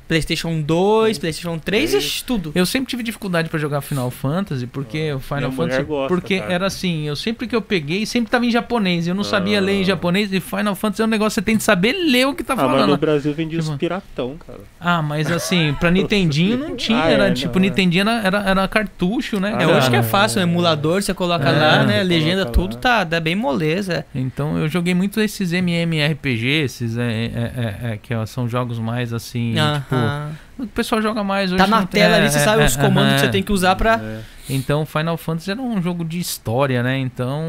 PlayStation 0.08 0.60
2, 0.60 1.18
PlayStation 1.18 1.58
3, 1.58 1.90
Três. 1.90 2.04
ixi, 2.04 2.24
tudo. 2.24 2.52
Eu 2.54 2.64
sempre 2.66 2.88
tive 2.90 3.02
dificuldade 3.02 3.48
pra 3.48 3.58
jogar 3.58 3.80
Final 3.80 4.10
Fantasy, 4.10 4.66
porque 4.66 5.12
o 5.12 5.18
Final 5.20 5.38
Minha 5.40 5.50
mulher 5.52 5.70
Fantasy. 5.70 5.82
gosta, 5.88 6.08
porque 6.08 6.38
cara. 6.40 6.52
era 6.52 6.66
assim, 6.66 7.06
eu 7.08 7.16
sempre 7.16 7.46
que 7.46 7.56
eu 7.56 7.62
peguei, 7.62 8.06
sempre 8.06 8.30
tava 8.30 8.46
em 8.46 8.50
japonês. 8.50 9.06
Eu 9.06 9.14
não 9.14 9.24
sabia 9.24 9.58
Ah. 9.58 9.60
ler 9.60 9.80
em 9.80 9.84
japonês 9.84 10.32
e 10.32 10.40
Final 10.40 10.74
Fantasy 10.74 11.02
é 11.02 11.04
um 11.04 11.08
negócio 11.08 11.30
que 11.30 11.34
você 11.34 11.42
tem 11.42 11.56
que 11.56 11.62
saber 11.62 11.92
ler 11.92 12.26
o 12.26 12.34
que 12.34 12.44
tá 12.44 12.52
Ah, 12.52 12.56
mas 12.56 12.66
falando. 12.70 12.90
no 12.90 12.96
Brasil 12.96 13.32
vendia 13.34 13.58
os 13.58 13.64
Tipo- 13.66 13.78
piratão, 13.78 14.36
cara. 14.46 14.60
Ah, 14.80 15.02
mas 15.02 15.30
assim, 15.30 15.74
pra 15.80 15.90
Nintendinho 15.90 16.56
não 16.56 16.76
tinha, 16.76 17.02
Ah, 17.02 17.10
é, 17.10 17.14
era 17.14 17.26
não, 17.28 17.34
tipo, 17.34 17.58
é. 17.58 17.62
Nintendinho 17.62 18.02
era, 18.08 18.20
era, 18.26 18.38
era 18.50 18.68
cartucho, 18.68 19.40
né? 19.40 19.54
Ah, 19.58 19.62
É, 19.62 19.66
hoje 19.66 19.90
que 19.90 19.96
é 19.96 20.02
fácil, 20.02 20.40
o 20.40 20.42
emulador, 20.42 21.02
você 21.02 21.12
coloca 21.12 21.48
É, 21.48 21.52
lá, 21.52 21.84
né? 21.84 22.02
Legenda, 22.02 22.46
tudo 22.46 22.74
lá. 22.74 22.80
tá 22.80 23.04
dá 23.04 23.18
bem 23.20 23.34
moleza. 23.34 24.04
Então 24.14 24.56
eu 24.58 24.68
joguei 24.68 24.94
muito 24.94 25.20
esses 25.20 25.52
MMORPG, 25.52 26.46
esses 26.64 26.96
é, 26.96 27.02
é, 27.02 27.28
é, 27.88 27.92
é, 27.92 27.98
que 28.00 28.14
são 28.26 28.48
jogos 28.48 28.78
mais 28.78 29.12
assim, 29.12 29.54
tipo, 29.54 29.95
Aham. 29.97 30.31
o 30.59 30.66
pessoal 30.68 31.02
joga 31.02 31.23
mais 31.24 31.51
hoje. 31.52 31.59
Tá 31.62 31.66
na 31.66 31.86
tela 31.86 32.16
é, 32.16 32.20
ali, 32.20 32.31
você 32.31 32.39
é, 32.39 32.43
sabe 32.43 32.62
é, 32.62 32.66
os 32.66 32.77
comandos 32.77 33.12
que 33.14 33.16
é. 33.16 33.18
você 33.27 33.28
tem 33.28 33.43
que 33.43 33.52
usar 33.52 33.74
pra. 33.77 34.01
É. 34.02 34.20
Então 34.48 34.86
Final 34.86 35.16
Fantasy 35.16 35.51
era 35.51 35.60
um 35.60 35.82
jogo 35.82 36.05
de 36.05 36.20
história, 36.20 36.82
né? 36.82 36.98
Então 36.98 37.43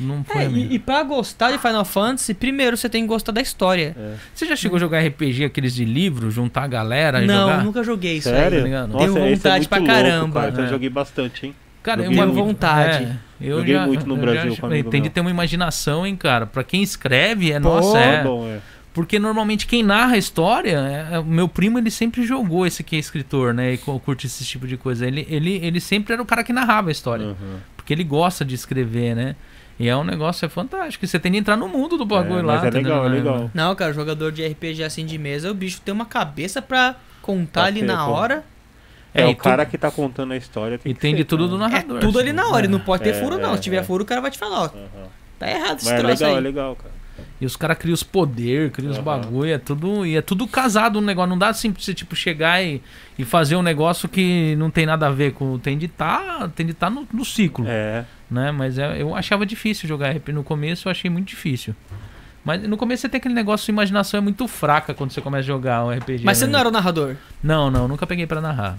não 0.00 0.24
foi. 0.24 0.42
É, 0.44 0.48
e, 0.48 0.74
e 0.74 0.78
pra 0.78 1.02
gostar 1.02 1.52
de 1.52 1.58
Final 1.58 1.84
Fantasy, 1.84 2.32
primeiro 2.34 2.76
você 2.76 2.88
tem 2.88 3.02
que 3.02 3.08
gostar 3.08 3.32
da 3.32 3.40
história. 3.40 3.94
É. 3.98 4.14
Você 4.34 4.46
já 4.46 4.56
chegou 4.56 4.76
a 4.76 4.80
jogar 4.80 5.00
RPG, 5.06 5.44
aqueles 5.44 5.74
de 5.74 5.84
livro, 5.84 6.30
juntar 6.30 6.62
a 6.64 6.66
galera 6.66 7.22
e 7.22 7.26
não, 7.26 7.48
jogar? 7.48 7.64
nunca 7.64 7.82
joguei 7.82 8.16
isso 8.16 8.28
Sério? 8.30 8.58
aí. 8.58 8.64
ligado? 8.64 8.92
Nossa, 8.92 9.04
Tenho 9.04 9.18
é 9.18 9.30
vontade 9.34 9.54
muito 9.56 9.68
pra 9.68 9.78
louco, 9.78 9.92
caramba. 9.94 10.40
cara. 10.40 10.54
Eu 10.60 10.64
É. 10.64 10.68
joguei 10.68 10.88
bastante, 10.88 11.46
hein? 11.46 11.54
Cara, 11.82 12.02
Joguei 12.02 12.18
uma 12.18 12.26
muito. 12.26 12.44
vontade. 12.44 13.04
É, 13.04 13.16
eu 13.40 13.58
Joguei 13.60 13.74
já, 13.74 13.86
muito 13.86 14.06
no 14.06 14.14
eu 14.14 14.20
Brasil 14.20 14.50
já, 14.54 14.60
com 14.60 14.66
amigo 14.66 14.90
Tem 14.90 15.00
de 15.00 15.08
meu. 15.08 15.14
ter 15.14 15.20
uma 15.22 15.30
imaginação, 15.30 16.06
hein, 16.06 16.14
cara. 16.14 16.44
Pra 16.44 16.62
quem 16.62 16.82
escreve, 16.82 17.52
é 17.52 17.58
Pô, 17.58 17.70
nossa, 17.70 17.98
é. 17.98 18.22
Bom, 18.22 18.46
é. 18.46 18.58
Porque 18.92 19.18
normalmente 19.20 19.66
quem 19.68 19.82
narra 19.84 20.14
a 20.14 20.18
história, 20.18 21.06
é- 21.10 21.14
é- 21.14 21.18
o 21.20 21.24
meu 21.24 21.46
primo 21.48 21.78
ele 21.78 21.90
sempre 21.90 22.24
jogou 22.26 22.66
esse 22.66 22.82
que 22.82 22.96
é 22.96 22.98
escritor, 22.98 23.54
né? 23.54 23.72
E 23.74 23.78
curte 23.78 24.26
esse 24.26 24.44
tipo 24.44 24.66
de 24.66 24.76
coisa. 24.76 25.06
Ele, 25.06 25.24
ele, 25.30 25.60
ele 25.64 25.80
sempre 25.80 26.12
era 26.12 26.20
o 26.22 26.26
cara 26.26 26.42
que 26.42 26.52
narrava 26.52 26.88
a 26.88 26.92
história. 26.92 27.26
Uhum. 27.26 27.58
Porque 27.76 27.92
ele 27.92 28.02
gosta 28.02 28.44
de 28.44 28.54
escrever, 28.54 29.14
né? 29.14 29.36
E 29.78 29.88
é 29.88 29.96
um 29.96 30.02
negócio 30.04 30.44
é 30.44 30.48
fantástico. 30.48 31.06
Você 31.06 31.18
tem 31.18 31.30
que 31.32 31.38
entrar 31.38 31.56
no 31.56 31.68
mundo 31.68 31.96
do 31.96 32.04
bagulho 32.04 32.40
É, 32.40 32.42
lá. 32.42 32.54
mas 32.56 32.64
é 32.64 32.70
tá 32.70 32.78
legal, 32.78 33.04
é 33.04 33.08
entendendo? 33.08 33.32
legal. 33.32 33.50
Não, 33.54 33.74
cara, 33.76 33.92
jogador 33.92 34.32
de 34.32 34.44
RPG 34.44 34.82
assim 34.82 35.06
de 35.06 35.16
mesa, 35.16 35.50
o 35.50 35.54
bicho 35.54 35.80
tem 35.80 35.94
uma 35.94 36.04
cabeça 36.04 36.60
pra 36.60 36.96
contar 37.22 37.62
Tá 37.62 37.66
ali 37.68 37.80
feio, 37.80 37.86
na 37.92 38.04
pô. 38.04 38.10
hora. 38.12 38.44
É, 39.14 39.22
É, 39.22 39.26
o 39.26 39.30
e 39.30 39.34
tu- 39.34 39.42
cara 39.42 39.64
que 39.64 39.78
tá 39.78 39.90
contando 39.90 40.32
a 40.32 40.36
história 40.36 40.78
tem 40.78 40.90
E 40.90 40.94
que 40.94 41.00
tem 41.00 41.12
ser, 41.12 41.16
de 41.18 41.24
tudo 41.24 41.44
cara. 41.46 41.50
do 41.50 41.64
É 41.64 41.68
narrador. 41.68 42.00
tudo 42.00 42.18
ali 42.18 42.28
assim. 42.30 42.36
na 42.36 42.48
hora, 42.48 42.66
e 42.66 42.68
não 42.68 42.78
pode 42.80 43.02
ter 43.04 43.10
É, 43.10 43.20
furo 43.20 43.38
não. 43.38 43.52
é, 43.54 43.56
Se 43.56 43.62
tiver 43.62 43.76
é. 43.78 43.82
furo, 43.82 44.02
o 44.02 44.06
cara 44.06 44.20
vai 44.20 44.30
te 44.30 44.38
falar, 44.38 44.60
ó, 44.60 44.64
Aham. 44.66 45.08
tá 45.38 45.48
errado 45.50 45.78
esse 45.78 45.86
Mas 45.86 45.94
é 45.94 45.98
troço 45.98 46.22
legal, 46.22 46.30
é 46.30 46.38
aí. 46.38 46.44
legal, 46.44 46.76
cara. 46.76 46.99
E 47.40 47.46
os 47.46 47.56
caras 47.56 47.78
criam 47.78 47.94
os 47.94 48.02
poder, 48.02 48.70
criam 48.70 48.90
os 48.90 48.96
Aham. 48.98 49.04
bagulho, 49.04 49.50
é 49.52 49.58
tudo, 49.58 50.04
e 50.06 50.16
é 50.16 50.22
tudo 50.22 50.46
casado 50.46 51.00
no 51.00 51.06
negócio. 51.06 51.30
Não 51.30 51.38
dá 51.38 51.48
assim 51.48 51.72
pra 51.72 51.82
você 51.82 51.92
tipo 51.94 52.14
chegar 52.16 52.62
e, 52.62 52.82
e 53.18 53.24
fazer 53.24 53.56
um 53.56 53.62
negócio 53.62 54.08
que 54.08 54.54
não 54.56 54.70
tem 54.70 54.86
nada 54.86 55.06
a 55.06 55.10
ver 55.10 55.32
com, 55.32 55.58
tem 55.58 55.76
de 55.78 55.88
tá, 55.88 56.48
tem 56.54 56.66
de 56.66 56.74
tá 56.74 56.88
no, 56.90 57.06
no 57.12 57.24
ciclo, 57.24 57.64
É. 57.68 58.04
né? 58.30 58.50
Mas 58.52 58.78
é- 58.78 59.00
eu 59.00 59.14
achava 59.14 59.44
difícil 59.46 59.88
jogar 59.88 60.10
RP 60.16 60.28
no 60.32 60.42
começo, 60.44 60.88
eu 60.88 60.90
achei 60.90 61.10
muito 61.10 61.28
difícil. 61.28 61.74
Mas 62.44 62.62
no 62.66 62.76
começo 62.76 63.02
você 63.02 63.08
tem 63.08 63.18
aquele 63.18 63.34
negócio, 63.34 63.66
sua 63.66 63.72
imaginação 63.72 64.18
é 64.18 64.20
muito 64.22 64.48
fraca 64.48 64.94
quando 64.94 65.10
você 65.12 65.20
começa 65.20 65.42
a 65.42 65.46
jogar 65.46 65.84
um 65.84 65.90
RPG. 65.90 66.24
Mas 66.24 66.38
você 66.38 66.46
né? 66.46 66.52
não 66.52 66.60
era 66.60 66.68
o 66.68 66.72
narrador. 66.72 67.16
Não, 67.42 67.70
não, 67.70 67.86
nunca 67.86 68.06
peguei 68.06 68.26
pra 68.26 68.40
narrar. 68.40 68.78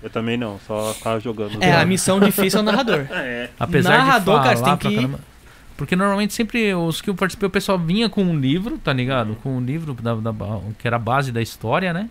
Eu 0.00 0.08
também 0.08 0.36
não, 0.36 0.60
só 0.68 0.94
ficava 0.94 1.18
jogando. 1.18 1.60
É, 1.60 1.72
a 1.74 1.84
missão 1.84 2.20
difícil 2.20 2.60
é 2.60 2.62
o 2.62 2.64
narrador. 2.64 3.06
É. 3.10 3.48
Apesar 3.58 3.98
Narrador, 3.98 4.38
de 4.38 4.44
cara, 4.44 4.56
falar 4.56 4.56
você 4.56 4.64
tem 4.64 4.76
pra 4.78 4.88
que- 4.90 4.94
caramba- 4.96 5.31
Porque 5.76 5.96
normalmente 5.96 6.32
sempre 6.34 6.74
os 6.74 7.00
que 7.00 7.10
eu 7.10 7.14
participei, 7.14 7.46
o 7.46 7.50
pessoal 7.50 7.78
vinha 7.78 8.08
com 8.08 8.22
um 8.22 8.38
livro, 8.38 8.78
tá 8.78 8.92
ligado? 8.92 9.36
Com 9.42 9.56
um 9.56 9.60
livro 9.60 9.94
da, 9.94 10.14
da- 10.14 10.32
que 10.78 10.86
era 10.86 10.96
a 10.96 10.98
base 10.98 11.32
da 11.32 11.40
história, 11.42 11.92
né? 11.92 12.08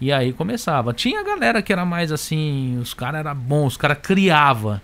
E 0.00 0.10
aí 0.12 0.32
começava. 0.32 0.92
Tinha 0.94 1.20
a 1.20 1.24
galera 1.24 1.60
que 1.60 1.72
era 1.72 1.84
mais 1.84 2.10
assim, 2.10 2.78
os 2.80 2.94
caras 2.94 3.20
eram 3.20 3.34
bons, 3.34 3.72
os 3.72 3.76
caras 3.76 3.98
criavam 4.02 4.80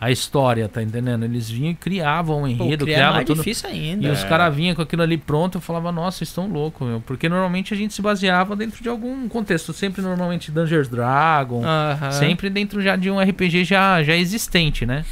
a 0.00 0.10
história, 0.10 0.68
tá 0.68 0.82
entendendo? 0.82 1.24
Eles 1.24 1.48
vinham 1.48 1.70
e 1.70 1.74
criavam 1.74 2.42
o 2.42 2.56
Pô, 2.56 2.64
enredo, 2.64 2.84
criar 2.84 2.96
é 2.96 2.98
criavam 2.98 3.14
mais 3.14 3.26
tudo. 3.26 3.36
difícil 3.38 3.70
E 3.70 3.72
ainda. 3.72 4.12
os 4.12 4.24
caras 4.24 4.54
vinham 4.54 4.74
com 4.74 4.82
aquilo 4.82 5.02
ali 5.02 5.16
pronto, 5.16 5.56
eu 5.56 5.60
falava, 5.62 5.90
nossa, 5.90 6.22
estão 6.22 6.48
loucos, 6.48 6.86
meu. 6.86 7.00
Porque 7.00 7.28
normalmente 7.28 7.72
a 7.72 7.76
gente 7.76 7.94
se 7.94 8.02
baseava 8.02 8.54
dentro 8.56 8.82
de 8.82 8.88
algum 8.88 9.26
contexto, 9.28 9.72
sempre 9.72 10.02
normalmente 10.02 10.50
Dungeons 10.50 10.88
Dragon, 10.88 11.62
Aham. 11.64 12.10
Sempre 12.10 12.50
dentro 12.50 12.82
já 12.82 12.94
de 12.96 13.10
um 13.10 13.18
RPG 13.20 13.64
já, 13.64 14.02
já 14.02 14.14
existente, 14.16 14.84
né? 14.84 15.04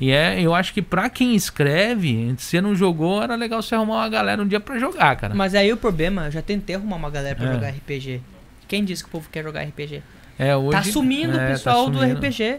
E 0.00 0.10
é, 0.12 0.40
eu 0.40 0.54
acho 0.54 0.72
que 0.72 0.80
pra 0.80 1.10
quem 1.10 1.34
escreve, 1.34 2.34
se 2.38 2.44
você 2.46 2.60
não 2.60 2.74
jogou, 2.74 3.20
era 3.22 3.34
legal 3.34 3.60
você 3.60 3.74
arrumar 3.74 3.96
uma 3.96 4.08
galera 4.08 4.40
um 4.42 4.46
dia 4.46 4.60
pra 4.60 4.78
jogar, 4.78 5.16
cara. 5.16 5.34
Mas 5.34 5.54
aí 5.54 5.72
o 5.72 5.76
problema, 5.76 6.26
eu 6.26 6.30
já 6.30 6.40
tentei 6.42 6.76
arrumar 6.76 6.96
uma 6.96 7.10
galera 7.10 7.34
pra 7.34 7.48
É. 7.48 7.52
jogar 7.54 7.68
RPG. 7.70 8.20
Quem 8.68 8.84
disse 8.84 9.02
que 9.02 9.08
o 9.08 9.12
povo 9.12 9.28
quer 9.30 9.42
jogar 9.42 9.62
RPG? 9.62 10.02
É, 10.38 10.54
hoje, 10.54 10.70
tá 10.70 10.82
sumindo 10.84 11.36
é, 11.38 11.44
o 11.46 11.48
pessoal 11.50 11.84
tá 11.86 11.90
do 11.90 11.98
sumindo. 11.98 12.14
RPG. 12.20 12.56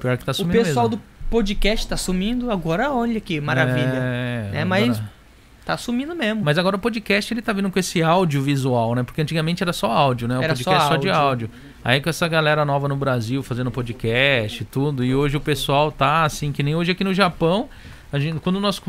Pior 0.00 0.18
que 0.18 0.24
tá 0.24 0.32
O 0.32 0.34
sumindo 0.34 0.58
pessoal 0.64 0.88
mesmo. 0.90 1.02
do 1.02 1.30
podcast 1.30 1.88
tá 1.88 1.96
sumindo. 1.96 2.50
Agora 2.50 2.92
olha 2.92 3.18
que 3.20 3.40
maravilha. 3.40 3.92
É, 3.94 4.50
É, 4.54 4.64
mas- 4.66 5.00
Tá 5.64 5.76
sumindo 5.78 6.14
mesmo. 6.14 6.42
Mas 6.44 6.58
agora 6.58 6.76
o 6.76 6.78
podcast 6.78 7.32
ele 7.32 7.40
tá 7.40 7.52
vindo 7.52 7.70
com 7.70 7.78
esse 7.78 8.02
audiovisual, 8.02 8.94
né? 8.94 9.02
Porque 9.02 9.22
antigamente 9.22 9.62
era 9.62 9.72
só 9.72 9.90
áudio, 9.90 10.28
né? 10.28 10.38
O 10.38 10.42
Era 10.42 10.54
podcast 10.54 10.82
só 10.82 10.88
só, 10.92 10.96
de 10.96 11.08
áudio. 11.08 11.48
áudio. 11.48 11.50
Aí 11.82 12.00
com 12.00 12.10
essa 12.10 12.28
galera 12.28 12.64
nova 12.64 12.86
no 12.86 12.96
Brasil 12.96 13.42
fazendo 13.42 13.70
podcast 13.70 14.62
e 14.62 14.66
tudo, 14.66 15.04
e 15.04 15.14
hoje 15.14 15.36
o 15.36 15.40
pessoal 15.40 15.90
tá 15.90 16.24
assim, 16.24 16.52
que 16.52 16.62
nem 16.62 16.74
hoje 16.74 16.92
aqui 16.92 17.02
no 17.02 17.14
Japão. 17.14 17.68
A 18.12 18.18
gente, 18.18 18.38
quando, 18.40 18.60
nós, 18.60 18.80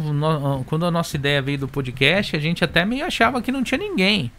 quando 0.68 0.86
a 0.86 0.92
nossa 0.92 1.16
ideia 1.16 1.42
veio 1.42 1.58
do 1.58 1.68
podcast, 1.68 2.36
a 2.36 2.40
gente 2.40 2.64
até 2.64 2.86
meio 2.86 3.06
achava 3.06 3.42
que 3.42 3.52
não 3.52 3.64
tinha 3.64 3.78
ninguém. 3.80 4.32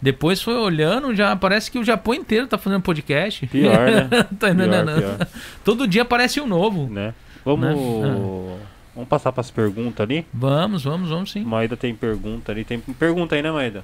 Depois 0.00 0.40
foi 0.40 0.54
olhando, 0.54 1.14
já 1.14 1.34
parece 1.34 1.70
que 1.70 1.78
o 1.78 1.84
Japão 1.84 2.14
inteiro 2.14 2.46
tá 2.46 2.56
fazendo 2.56 2.80
podcast. 2.80 3.46
Pior, 3.48 3.90
né? 3.90 4.08
tá? 4.38 4.54
Pior, 4.54 4.84
pior. 4.84 5.28
Todo 5.64 5.86
dia 5.86 6.02
aparece 6.02 6.40
um 6.40 6.46
novo. 6.46 6.88
né? 6.88 7.12
Vamos. 7.44 7.76
Né? 7.76 8.56
Vamos 9.00 9.08
passar 9.08 9.32
pras 9.32 9.50
perguntas 9.50 10.00
ali? 10.04 10.26
Vamos, 10.32 10.84
vamos, 10.84 11.08
vamos 11.08 11.32
sim. 11.32 11.42
Maida 11.42 11.74
tem 11.74 11.94
pergunta 11.94 12.52
ali. 12.52 12.64
Tem 12.66 12.78
pergunta 12.78 13.34
aí, 13.34 13.40
né, 13.40 13.50
Maida? 13.50 13.82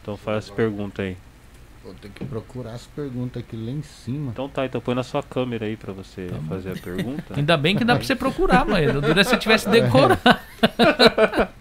Então 0.00 0.16
faz 0.16 0.44
as 0.44 0.50
perguntas 0.50 1.04
aí. 1.04 1.16
Vou 1.82 1.92
ter 1.94 2.10
que 2.10 2.24
procurar 2.24 2.74
as 2.74 2.86
perguntas 2.86 3.42
aqui 3.42 3.56
lá 3.56 3.72
em 3.72 3.82
cima. 3.82 4.30
Então 4.30 4.48
tá, 4.48 4.64
então 4.64 4.80
põe 4.80 4.94
na 4.94 5.02
sua 5.02 5.22
câmera 5.22 5.66
aí 5.66 5.76
pra 5.76 5.92
você 5.92 6.28
Tá 6.28 6.36
bom. 6.36 6.48
fazer 6.48 6.70
a 6.70 6.76
pergunta. 6.76 7.34
Ainda 7.36 7.56
bem 7.56 7.76
que 7.76 7.84
dá 7.84 7.96
pra 7.96 8.04
você 8.04 8.14
procurar, 8.14 8.64
duro 8.64 9.18
é 9.20 9.24
se 9.24 9.34
eu 9.34 9.38
tivesse 9.38 9.68
decorado. 9.68 10.20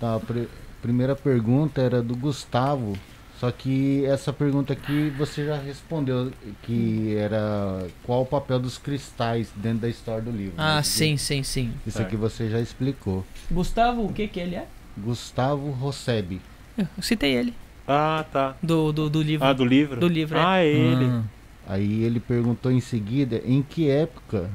Tá, 0.00 0.16
a 0.16 0.20
pri- 0.20 0.48
primeira 0.82 1.14
pergunta 1.14 1.80
era 1.80 2.02
do 2.02 2.16
Gustavo. 2.16 2.94
Só 3.40 3.50
que 3.50 4.04
essa 4.06 4.32
pergunta 4.32 4.72
aqui 4.72 5.10
você 5.18 5.44
já 5.44 5.56
respondeu, 5.58 6.30
que 6.62 7.14
era 7.16 7.86
qual 8.04 8.22
o 8.22 8.26
papel 8.26 8.58
dos 8.60 8.78
cristais 8.78 9.50
dentro 9.56 9.80
da 9.80 9.88
história 9.88 10.22
do 10.22 10.30
livro. 10.30 10.54
Ah, 10.56 10.80
Isso- 10.80 10.90
sim, 10.98 11.16
sim, 11.16 11.42
sim. 11.42 11.72
Isso 11.86 11.96
Certo. 11.98 12.06
aqui 12.06 12.16
você 12.16 12.48
já 12.48 12.60
explicou. 12.60 13.24
Gustavo, 13.50 14.04
o 14.06 14.12
que 14.12 14.28
que 14.28 14.38
ele 14.40 14.54
é? 14.54 14.66
Gustavo 14.96 15.70
Rosseb. 15.72 16.40
Eu 16.78 16.86
citei 17.02 17.32
ele, 17.34 17.52
Ah, 17.88 18.24
tá. 18.32 18.56
do, 18.62 18.92
do, 18.92 19.10
do 19.10 19.20
livro. 19.20 19.46
Ah, 19.46 19.52
do 19.52 19.64
livro? 19.64 20.00
Do 20.00 20.08
livro, 20.08 20.38
é. 20.38 20.40
Ah, 20.44 20.58
é 20.60 20.68
ele. 20.68 21.04
Hum. 21.04 21.24
Aí 21.66 22.02
ele 22.04 22.20
perguntou 22.20 22.70
em 22.70 22.80
seguida 22.80 23.42
em 23.44 23.62
que 23.62 23.90
época 23.90 24.48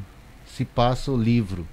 se 0.46 0.64
passa 0.64 1.12
o 1.12 1.18
livro. 1.22 1.68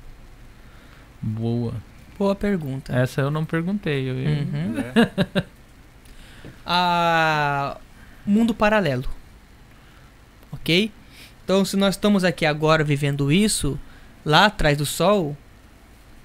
Boa. 1.22 1.74
Boa 2.18 2.34
pergunta. 2.34 2.92
Essa 2.94 3.20
eu 3.20 3.30
não 3.30 3.44
perguntei. 3.44 4.10
Eu, 4.10 4.14
Uhum. 4.14 4.72
né? 4.72 5.44
a 6.66 7.78
mundo 8.26 8.52
paralelo. 8.52 9.08
Ok? 10.50 10.90
Então, 11.44 11.64
se 11.64 11.76
nós 11.76 11.94
estamos 11.94 12.24
aqui 12.24 12.44
agora 12.44 12.82
vivendo 12.82 13.30
isso, 13.30 13.78
lá 14.24 14.46
atrás 14.46 14.76
do 14.76 14.84
Sol, 14.84 15.36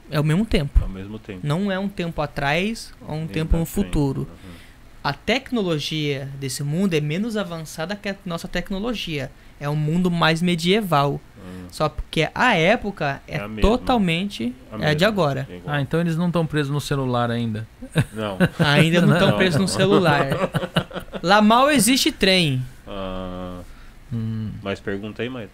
é 0.09 0.19
o 0.19 0.23
mesmo 0.23 0.45
tempo. 0.45 0.81
Ao 0.81 0.89
mesmo 0.89 1.19
tempo. 1.19 1.39
Não 1.43 1.71
é 1.71 1.77
um 1.77 1.87
tempo 1.87 2.21
atrás 2.21 2.91
ou 3.07 3.15
um 3.15 3.19
Nem 3.19 3.27
tempo 3.27 3.55
no 3.55 3.65
futuro. 3.65 4.21
Uhum. 4.21 4.51
A 5.03 5.13
tecnologia 5.13 6.29
desse 6.39 6.63
mundo 6.63 6.93
é 6.93 7.01
menos 7.01 7.37
avançada 7.37 7.95
que 7.95 8.09
a 8.09 8.15
nossa 8.25 8.47
tecnologia. 8.47 9.31
É 9.61 9.69
um 9.69 9.75
mundo 9.75 10.09
mais 10.11 10.41
medieval. 10.41 11.11
Uhum. 11.37 11.67
Só 11.71 11.87
porque 11.87 12.27
a 12.35 12.55
época 12.55 13.21
é, 13.27 13.37
É 13.37 13.41
a 13.41 13.49
totalmente 13.49 14.53
A 14.71 14.89
é 14.91 14.95
de 14.95 15.05
agora. 15.05 15.47
É. 15.49 15.59
Ah, 15.67 15.79
então 15.81 16.01
eles 16.01 16.17
não 16.17 16.27
estão 16.27 16.45
presos 16.45 16.71
no 16.71 16.81
celular 16.81 17.29
ainda. 17.31 17.67
Não. 18.11 18.37
Ainda 18.59 19.01
não 19.01 19.13
estão 19.13 19.29
Não. 19.31 19.37
presos 19.37 19.61
no 19.61 19.67
celular. 19.67 20.27
Lá 21.23 21.41
mal 21.41 21.69
existe 21.71 22.11
trem. 22.11 22.61
Ah, 22.87 23.61
Hum. 24.13 24.51
mais 24.61 24.79
pergunta 24.81 25.21
aí, 25.21 25.29
Maida? 25.29 25.51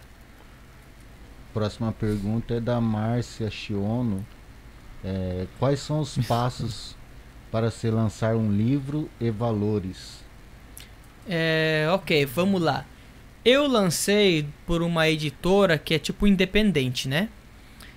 Próxima 1.54 1.92
pergunta 1.92 2.54
é 2.54 2.60
da 2.60 2.80
Márcia 2.80 3.50
Chiono. 3.50 4.24
É, 5.04 5.46
quais 5.58 5.78
são 5.80 6.00
os 6.00 6.18
passos 6.26 6.96
para 7.52 7.70
se 7.70 7.88
lançar 7.90 8.34
um 8.34 8.50
livro 8.50 9.08
e 9.20 9.30
valores? 9.30 10.24
É, 11.28 11.86
ok, 11.92 12.26
vamos 12.26 12.60
lá. 12.60 12.84
Eu 13.48 13.66
lancei 13.66 14.46
por 14.66 14.82
uma 14.82 15.08
editora 15.08 15.78
que 15.78 15.94
é 15.94 15.98
tipo 15.98 16.26
independente, 16.26 17.08
né? 17.08 17.30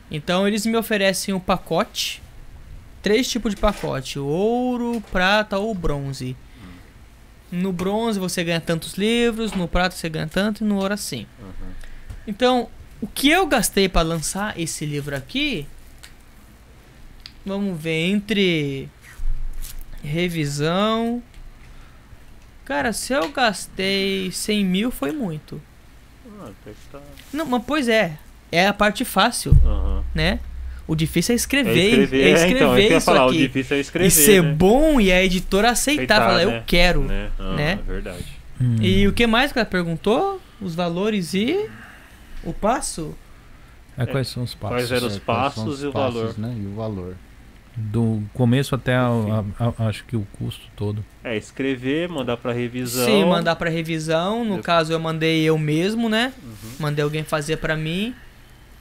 Então 0.09 0.47
eles 0.47 0.65
me 0.65 0.77
oferecem 0.77 1.33
um 1.33 1.41
pacote, 1.41 2.23
três 3.01 3.29
tipos 3.29 3.53
de 3.53 3.59
pacote: 3.59 4.17
ouro, 4.17 5.03
prata 5.11 5.57
ou 5.57 5.75
bronze. 5.75 6.37
No 7.51 7.73
bronze 7.73 8.17
você 8.17 8.45
ganha 8.45 8.61
tantos 8.61 8.93
livros, 8.93 9.51
no 9.51 9.67
prata 9.67 9.93
você 9.93 10.07
ganha 10.07 10.25
tanto 10.25 10.63
e 10.63 10.65
no 10.65 10.77
ouro 10.77 10.93
assim. 10.93 11.27
Uhum. 11.37 11.71
Então, 12.25 12.69
o 13.01 13.07
que 13.07 13.29
eu 13.29 13.45
gastei 13.45 13.89
para 13.89 14.07
lançar 14.07 14.57
esse 14.57 14.85
livro 14.85 15.13
aqui? 15.13 15.67
Vamos 17.45 17.77
ver 17.77 18.07
entre 18.09 18.87
revisão. 20.01 21.21
Cara, 22.71 22.93
se 22.93 23.11
eu 23.11 23.29
gastei 23.33 24.31
100 24.31 24.65
mil 24.65 24.91
foi 24.91 25.11
muito. 25.11 25.61
Ah, 26.39 26.45
até 26.45 26.71
que 26.71 26.77
tá. 26.89 26.99
Não, 27.33 27.45
mas 27.45 27.61
pois 27.67 27.89
é. 27.89 28.17
É 28.49 28.65
a 28.65 28.71
parte 28.73 29.03
fácil, 29.03 29.51
Aham. 29.65 30.03
né? 30.15 30.39
O 30.87 30.95
difícil 30.95 31.33
é 31.33 31.35
É 31.35 31.35
escrever. 31.35 31.89
escrever, 31.89 32.21
É 32.21 32.29
é, 32.29 32.33
escrever 32.33 32.55
então, 32.55 32.75
é 32.75 32.79
eu 32.79 32.89
ia 32.91 32.97
isso 32.97 33.05
falar, 33.05 33.25
o 33.25 33.29
aqui. 33.29 33.37
difícil 33.39 33.75
é 33.75 33.79
escrever, 33.81 34.07
e 34.07 34.11
ser 34.11 34.41
né? 34.41 34.53
bom 34.53 35.01
e 35.01 35.11
a 35.11 35.21
editora 35.21 35.69
aceitar. 35.71 36.21
Aceitar, 36.21 36.27
falar, 36.27 36.45
né? 36.45 36.57
eu 36.59 36.63
quero. 36.65 37.01
Né? 37.03 37.29
Ah, 37.37 37.55
né? 37.55 37.71
É 37.73 37.91
verdade. 37.91 38.25
Hum. 38.61 38.77
E 38.79 39.05
o 39.05 39.11
que 39.11 39.27
mais 39.27 39.51
que 39.51 39.59
ela 39.59 39.65
perguntou? 39.65 40.41
Os 40.61 40.73
valores 40.73 41.33
e 41.33 41.69
o 42.41 42.53
passo? 42.53 43.13
É, 43.97 44.05
quais 44.05 44.29
são 44.29 44.43
os 44.43 44.55
passos? 44.55 44.77
Quais 44.77 44.91
eram 44.93 45.07
os 45.07 45.17
É, 45.17 45.19
quais 45.19 45.53
são 45.55 45.63
passos 45.65 45.73
os 45.79 45.83
e 45.83 45.87
o 45.87 45.91
passos, 45.91 46.13
valor? 46.13 46.39
Né? 46.39 46.55
E 46.57 46.65
o 46.67 46.73
valor. 46.75 47.15
Do 47.75 48.21
começo 48.33 48.75
até 48.75 48.95
a- 48.95 49.07
a- 49.59 49.65
a- 49.79 49.87
acho 49.87 50.03
que 50.05 50.15
o 50.15 50.27
custo 50.37 50.61
todo. 50.75 51.03
É, 51.23 51.37
escrever, 51.37 52.09
mandar 52.09 52.35
pra 52.37 52.51
revisão. 52.51 53.05
Sim, 53.05 53.23
mandar 53.25 53.55
pra 53.55 53.69
revisão. 53.69 54.43
No 54.43 54.57
Eu- 54.57 54.63
caso, 54.63 54.91
eu 54.91 54.99
mandei 54.99 55.43
eu 55.43 55.57
mesmo, 55.57 56.09
né? 56.09 56.33
Uhum. 56.43 56.53
Mandei 56.79 57.03
alguém 57.03 57.23
fazer 57.23 57.57
pra 57.57 57.77
mim. 57.77 58.13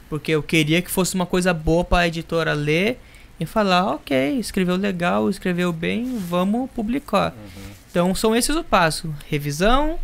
Porque 0.09 0.33
eu 0.33 0.43
queria 0.43 0.83
que 0.83 0.91
fosse 0.91 1.15
uma 1.15 1.25
coisa 1.25 1.55
boa 1.55 1.85
pra 1.85 2.09
editora 2.09 2.53
ler 2.53 2.99
e 3.39 3.47
falar, 3.47 3.95
ok, 3.95 4.39
escreveu 4.41 4.75
legal, 4.75 5.31
escreveu 5.31 5.73
bem, 5.73 6.19
vamos 6.19 6.69
publicar. 6.73 7.33
Uhum. 7.33 7.71
Então 7.91 8.15
são 8.15 8.35
esses 8.35 8.55
os 8.57 8.67
passos. 8.67 9.09
Revisão, 9.29 10.01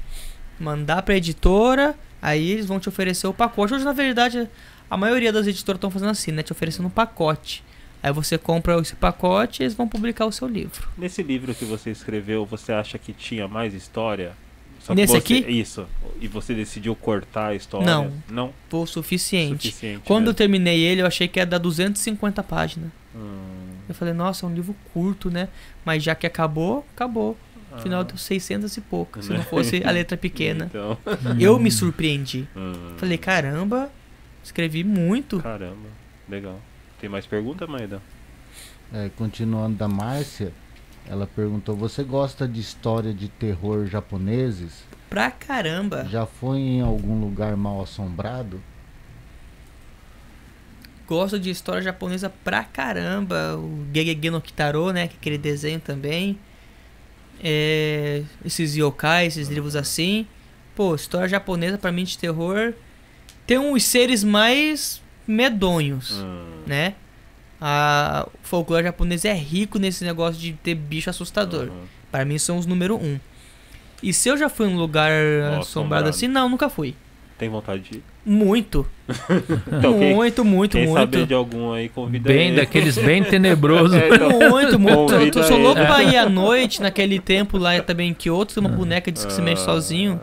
mandar 0.60 1.02
pra 1.02 1.16
editora, 1.16 1.96
aí 2.22 2.52
eles 2.52 2.66
vão 2.66 2.78
te 2.78 2.88
oferecer 2.88 3.26
o 3.26 3.34
pacote. 3.34 3.74
Hoje, 3.74 3.84
na 3.84 3.92
verdade, 3.92 4.48
a 4.88 4.96
maioria 4.96 5.32
das 5.32 5.48
editoras 5.48 5.78
estão 5.78 5.90
fazendo 5.90 6.10
assim, 6.10 6.30
né? 6.30 6.44
Te 6.44 6.52
oferecendo 6.52 6.86
um 6.86 6.90
pacote. 6.90 7.64
Aí 8.06 8.12
você 8.12 8.38
compra 8.38 8.78
esse 8.80 8.94
pacote 8.94 9.60
e 9.60 9.64
eles 9.64 9.74
vão 9.74 9.88
publicar 9.88 10.26
o 10.26 10.30
seu 10.30 10.46
livro. 10.46 10.86
Nesse 10.96 11.24
livro 11.24 11.52
que 11.52 11.64
você 11.64 11.90
escreveu, 11.90 12.46
você 12.46 12.70
acha 12.72 12.96
que 12.98 13.12
tinha 13.12 13.48
mais 13.48 13.74
história? 13.74 14.30
Só 14.78 14.94
Nesse 14.94 15.14
você, 15.14 15.18
aqui? 15.18 15.34
Isso. 15.50 15.84
E 16.20 16.28
você 16.28 16.54
decidiu 16.54 16.94
cortar 16.94 17.48
a 17.48 17.54
história? 17.56 17.84
Não. 17.84 18.12
Não? 18.30 18.52
Foi 18.68 18.78
o 18.78 18.86
suficiente. 18.86 19.66
Suficiente. 19.70 20.02
Quando 20.04 20.26
eu 20.26 20.26
mesmo. 20.26 20.34
terminei 20.34 20.78
ele, 20.78 21.02
eu 21.02 21.06
achei 21.06 21.26
que 21.26 21.40
ia 21.40 21.44
dar 21.44 21.58
250 21.58 22.44
páginas. 22.44 22.90
Hum, 23.12 23.40
Eu 23.88 23.94
falei, 23.96 24.14
nossa, 24.14 24.46
é 24.46 24.48
um 24.48 24.54
livro 24.54 24.76
curto, 24.92 25.28
né? 25.28 25.48
Mas 25.84 26.04
já 26.04 26.14
que 26.14 26.28
acabou, 26.28 26.86
acabou. 26.94 27.36
No 27.72 27.82
final 27.82 28.02
ah, 28.02 28.04
deu 28.04 28.16
600 28.16 28.76
e 28.76 28.80
pouco. 28.82 29.20
Se 29.20 29.30
Né? 29.30 29.38
não 29.38 29.44
fosse 29.50 29.82
a 29.84 29.90
letra 29.90 30.16
pequena. 30.16 30.66
Então. 30.66 30.96
Eu 31.40 31.58
me 31.58 31.72
surpreendi. 31.72 32.46
hum, 32.56 32.72
Falei, 32.98 33.18
caramba, 33.18 33.90
escrevi 34.44 34.84
muito. 34.84 35.40
Caramba, 35.40 35.88
legal. 36.28 36.60
Tem 37.00 37.10
mais 37.10 37.26
pergunta, 37.26 37.66
Maida? 37.66 38.00
É, 38.92 39.10
continuando 39.16 39.76
da 39.76 39.88
Márcia, 39.88 40.52
ela 41.06 41.26
perguntou: 41.26 41.76
Você 41.76 42.02
gosta 42.02 42.46
de 42.48 42.60
história 42.60 43.12
de 43.12 43.28
terror 43.28 43.86
japoneses? 43.86 44.84
Pra 45.10 45.30
caramba. 45.30 46.06
Já 46.10 46.26
foi 46.26 46.58
em 46.58 46.80
algum 46.80 47.20
lugar 47.20 47.56
mal 47.56 47.82
assombrado? 47.82 48.60
Gosto 51.06 51.38
de 51.38 51.50
história 51.50 51.82
japonesa 51.82 52.28
pra 52.28 52.64
caramba. 52.64 53.56
O 53.56 53.86
Gegege 53.94 54.30
no 54.30 54.40
Kitaro, 54.40 54.92
né? 54.92 55.06
Que 55.06 55.14
é 55.14 55.16
aquele 55.18 55.38
desenho 55.38 55.78
também. 55.78 56.38
É, 57.42 58.24
esses 58.44 58.74
yokai, 58.76 59.26
esses 59.26 59.48
livros 59.48 59.76
assim. 59.76 60.26
Pô, 60.74 60.94
história 60.94 61.28
japonesa 61.28 61.78
pra 61.78 61.92
mim 61.92 62.04
de 62.04 62.18
terror. 62.18 62.74
Tem 63.46 63.58
uns 63.58 63.84
seres 63.84 64.24
mais 64.24 65.00
medonhos, 65.26 66.12
Hum, 66.22 66.44
né? 66.66 66.94
A, 67.60 68.26
o 68.34 68.46
folclore 68.46 68.84
japonês 68.84 69.24
é 69.24 69.32
rico 69.32 69.78
nesse 69.78 70.04
negócio 70.04 70.40
de 70.40 70.52
ter 70.52 70.74
bicho 70.74 71.08
assustador. 71.10 71.68
uhum. 71.68 71.84
Pra 72.12 72.24
mim 72.24 72.38
são 72.38 72.58
os 72.58 72.66
número 72.66 72.96
um. 72.96 73.18
E 74.02 74.12
se 74.12 74.28
eu 74.28 74.36
já 74.36 74.48
fui 74.48 74.66
em 74.66 74.74
um 74.74 74.76
lugar 74.78 75.10
assombrado 75.10 75.60
assombrado. 75.60 76.08
assim? 76.10 76.28
Não, 76.28 76.48
nunca 76.48 76.68
fui. 76.68 76.94
Tem 77.38 77.48
vontade 77.48 77.82
de 77.82 77.96
ir? 77.98 78.02
Muito. 78.24 78.86
Então, 79.78 79.98
quem, 79.98 80.14
muito, 80.14 80.44
muito, 80.44 80.72
quem 80.76 80.86
muito. 80.86 80.98
saber 81.00 81.26
de 81.26 81.34
algum 81.34 81.72
aí, 81.72 81.88
convida 81.88 82.28
Bem 82.28 82.50
aí. 82.50 82.56
daqueles 82.56 82.96
bem 82.98 83.22
tenebrosos. 83.24 83.96
É, 83.96 84.08
então, 84.08 84.30
Muito, 84.50 84.78
muito. 84.78 85.12
Eu 85.38 85.44
sou 85.44 85.58
louco 85.58 85.78
ele. 85.80 85.86
pra 85.86 86.02
ir 86.02 86.16
à 86.16 86.28
noite, 86.28 86.80
naquele 86.80 87.18
tempo 87.18 87.58
lá 87.58 87.80
também 87.80 88.12
que 88.14 88.30
outro 88.30 88.54
tem 88.54 88.66
uma 88.70 88.74
boneca 88.76 89.10
diz 89.12 89.24
que 89.24 89.32
se 89.32 89.42
mexe 89.42 89.62
ah, 89.62 89.64
sozinho. 89.66 90.20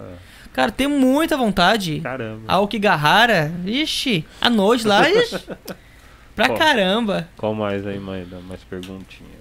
Cara, 0.54 0.72
tem 0.72 0.88
muita 0.88 1.36
vontade. 1.36 2.00
Caramba. 2.02 2.44
Aokigahara, 2.48 3.52
ixi, 3.66 4.24
à 4.40 4.50
noite 4.50 4.88
lá, 4.88 5.10
ixi. 5.10 5.40
Pra 6.36 6.52
Ó. 6.52 6.58
caramba. 6.58 7.28
Qual 7.38 7.54
mais 7.54 7.86
aí, 7.86 8.00
Maida? 8.00 8.40
Mais 8.40 8.64
perguntinhas. 8.64 9.34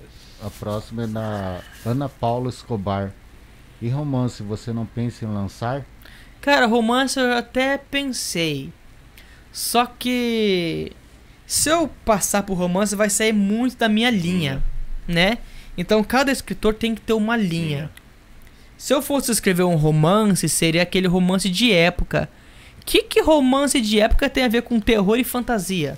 A 0.44 0.51
próxima 0.51 1.05
é 1.05 1.06
da 1.06 1.60
Ana 1.86 2.09
Paula 2.09 2.51
Escobar. 2.51 3.12
E 3.80 3.89
romance, 3.89 4.43
você 4.43 4.72
não 4.72 4.84
pensa 4.84 5.24
em 5.24 5.28
lançar? 5.28 5.84
Cara, 6.40 6.66
romance 6.66 7.18
eu 7.18 7.32
até 7.32 7.78
pensei. 7.78 8.72
Só 9.51 9.86
que 9.86 10.93
se 11.47 11.70
eu 11.70 11.89
passar 12.05 12.43
por 12.43 12.55
romance 12.55 12.94
vai 12.94 13.09
sair 13.09 13.32
muito 13.32 13.76
da 13.76 13.89
minha 13.89 14.10
linha, 14.10 14.62
né? 15.06 15.39
Então 15.76 16.02
cada 16.05 16.30
escritor 16.30 16.74
tem 16.74 16.94
que 16.94 17.01
ter 17.01 17.12
uma 17.12 17.36
linha. 17.36 17.90
Se 18.82 18.92
eu 18.92 19.00
fosse 19.00 19.30
escrever 19.30 19.62
um 19.62 19.76
romance, 19.76 20.48
seria 20.48 20.82
aquele 20.82 21.06
romance 21.06 21.48
de 21.48 21.72
época. 21.72 22.28
Que 22.84 23.04
que 23.04 23.20
romance 23.22 23.80
de 23.80 24.00
época 24.00 24.28
tem 24.28 24.42
a 24.42 24.48
ver 24.48 24.62
com 24.62 24.80
terror 24.80 25.16
e 25.20 25.22
fantasia? 25.22 25.96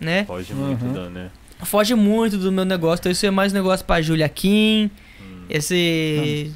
Né? 0.00 0.24
Pode 0.24 0.52
muito 0.52 0.84
Uhum. 0.84 0.92
dar, 0.92 1.08
né? 1.08 1.30
foge 1.62 1.94
muito 1.94 2.36
do 2.38 2.50
meu 2.50 2.64
negócio. 2.64 3.02
Então 3.02 3.12
isso 3.12 3.24
é 3.24 3.30
mais 3.30 3.52
negócio 3.52 3.86
pra 3.86 4.02
Julia 4.02 4.28
Kim, 4.28 4.90
Hum. 5.20 5.44
esse. 5.48 6.52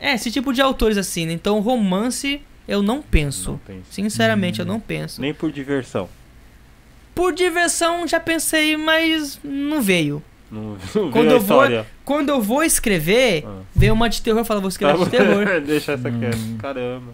É, 0.00 0.12
esse 0.14 0.30
tipo 0.30 0.52
de 0.52 0.62
autores 0.62 0.96
assim, 0.96 1.26
né? 1.26 1.32
Então 1.32 1.58
romance 1.58 2.40
eu 2.68 2.80
não 2.80 3.02
penso. 3.02 3.50
Não 3.52 3.58
penso. 3.58 3.86
Sinceramente, 3.90 4.60
Hum. 4.60 4.62
eu 4.62 4.68
não 4.68 4.78
penso. 4.78 5.20
Nem 5.20 5.34
por 5.34 5.50
diversão. 5.50 6.08
Por 7.12 7.34
diversão 7.34 8.06
já 8.06 8.20
pensei, 8.20 8.76
mas 8.76 9.40
não 9.42 9.82
veio. 9.82 10.22
Não, 10.50 10.76
não 10.94 11.10
Quando 11.10 11.30
eu 11.30 11.40
vou-. 11.40 11.84
Quando 12.04 12.28
eu 12.30 12.40
vou 12.40 12.62
escrever, 12.62 13.44
Ah. 13.46 13.60
vem 13.74 13.90
uma 13.90 14.08
de 14.08 14.22
terror 14.22 14.40
e 14.40 14.44
fala, 14.44 14.60
vou 14.60 14.68
escrever 14.68 14.96
Tá 14.98 15.04
de 15.04 15.10
terror. 15.10 15.60
Deixa 15.60 15.92
essa 15.92 16.08
Hum. 16.08 16.18
quieta. 16.20 16.38
Caramba. 16.58 17.12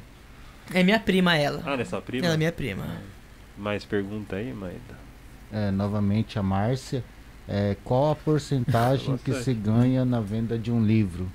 É 0.72 0.82
minha 0.82 0.98
prima 1.00 1.36
ela. 1.36 1.62
Ah, 1.66 1.74
é 1.74 1.84
sua 1.84 2.00
prima? 2.00 2.24
Ela 2.26 2.34
é 2.34 2.38
minha 2.38 2.52
prima. 2.52 2.84
Mais 3.58 3.84
pergunta 3.84 4.36
aí, 4.36 4.52
Maida? 4.52 4.78
É, 5.52 5.70
novamente 5.70 6.38
a 6.38 6.42
Márcia. 6.42 7.04
É, 7.46 7.76
qual 7.84 8.12
a 8.12 8.16
porcentagem 8.16 9.18
que 9.22 9.32
se 9.34 9.52
ganha 9.52 10.04
na 10.04 10.20
venda 10.20 10.56
de 10.58 10.70
um 10.72 10.82
livro? 10.84 11.30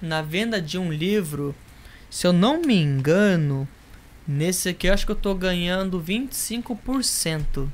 Na 0.00 0.22
venda 0.22 0.60
de 0.60 0.78
um 0.78 0.92
livro, 0.92 1.54
se 2.10 2.26
eu 2.26 2.32
não 2.32 2.60
me 2.62 2.76
engano, 2.80 3.66
nesse 4.28 4.68
aqui 4.68 4.86
eu 4.86 4.94
acho 4.94 5.04
que 5.06 5.12
eu 5.12 5.16
tô 5.16 5.34
ganhando 5.34 5.98
25% 6.00 7.66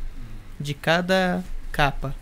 de 0.58 0.72
cada 0.74 1.42
capa. 1.70 2.14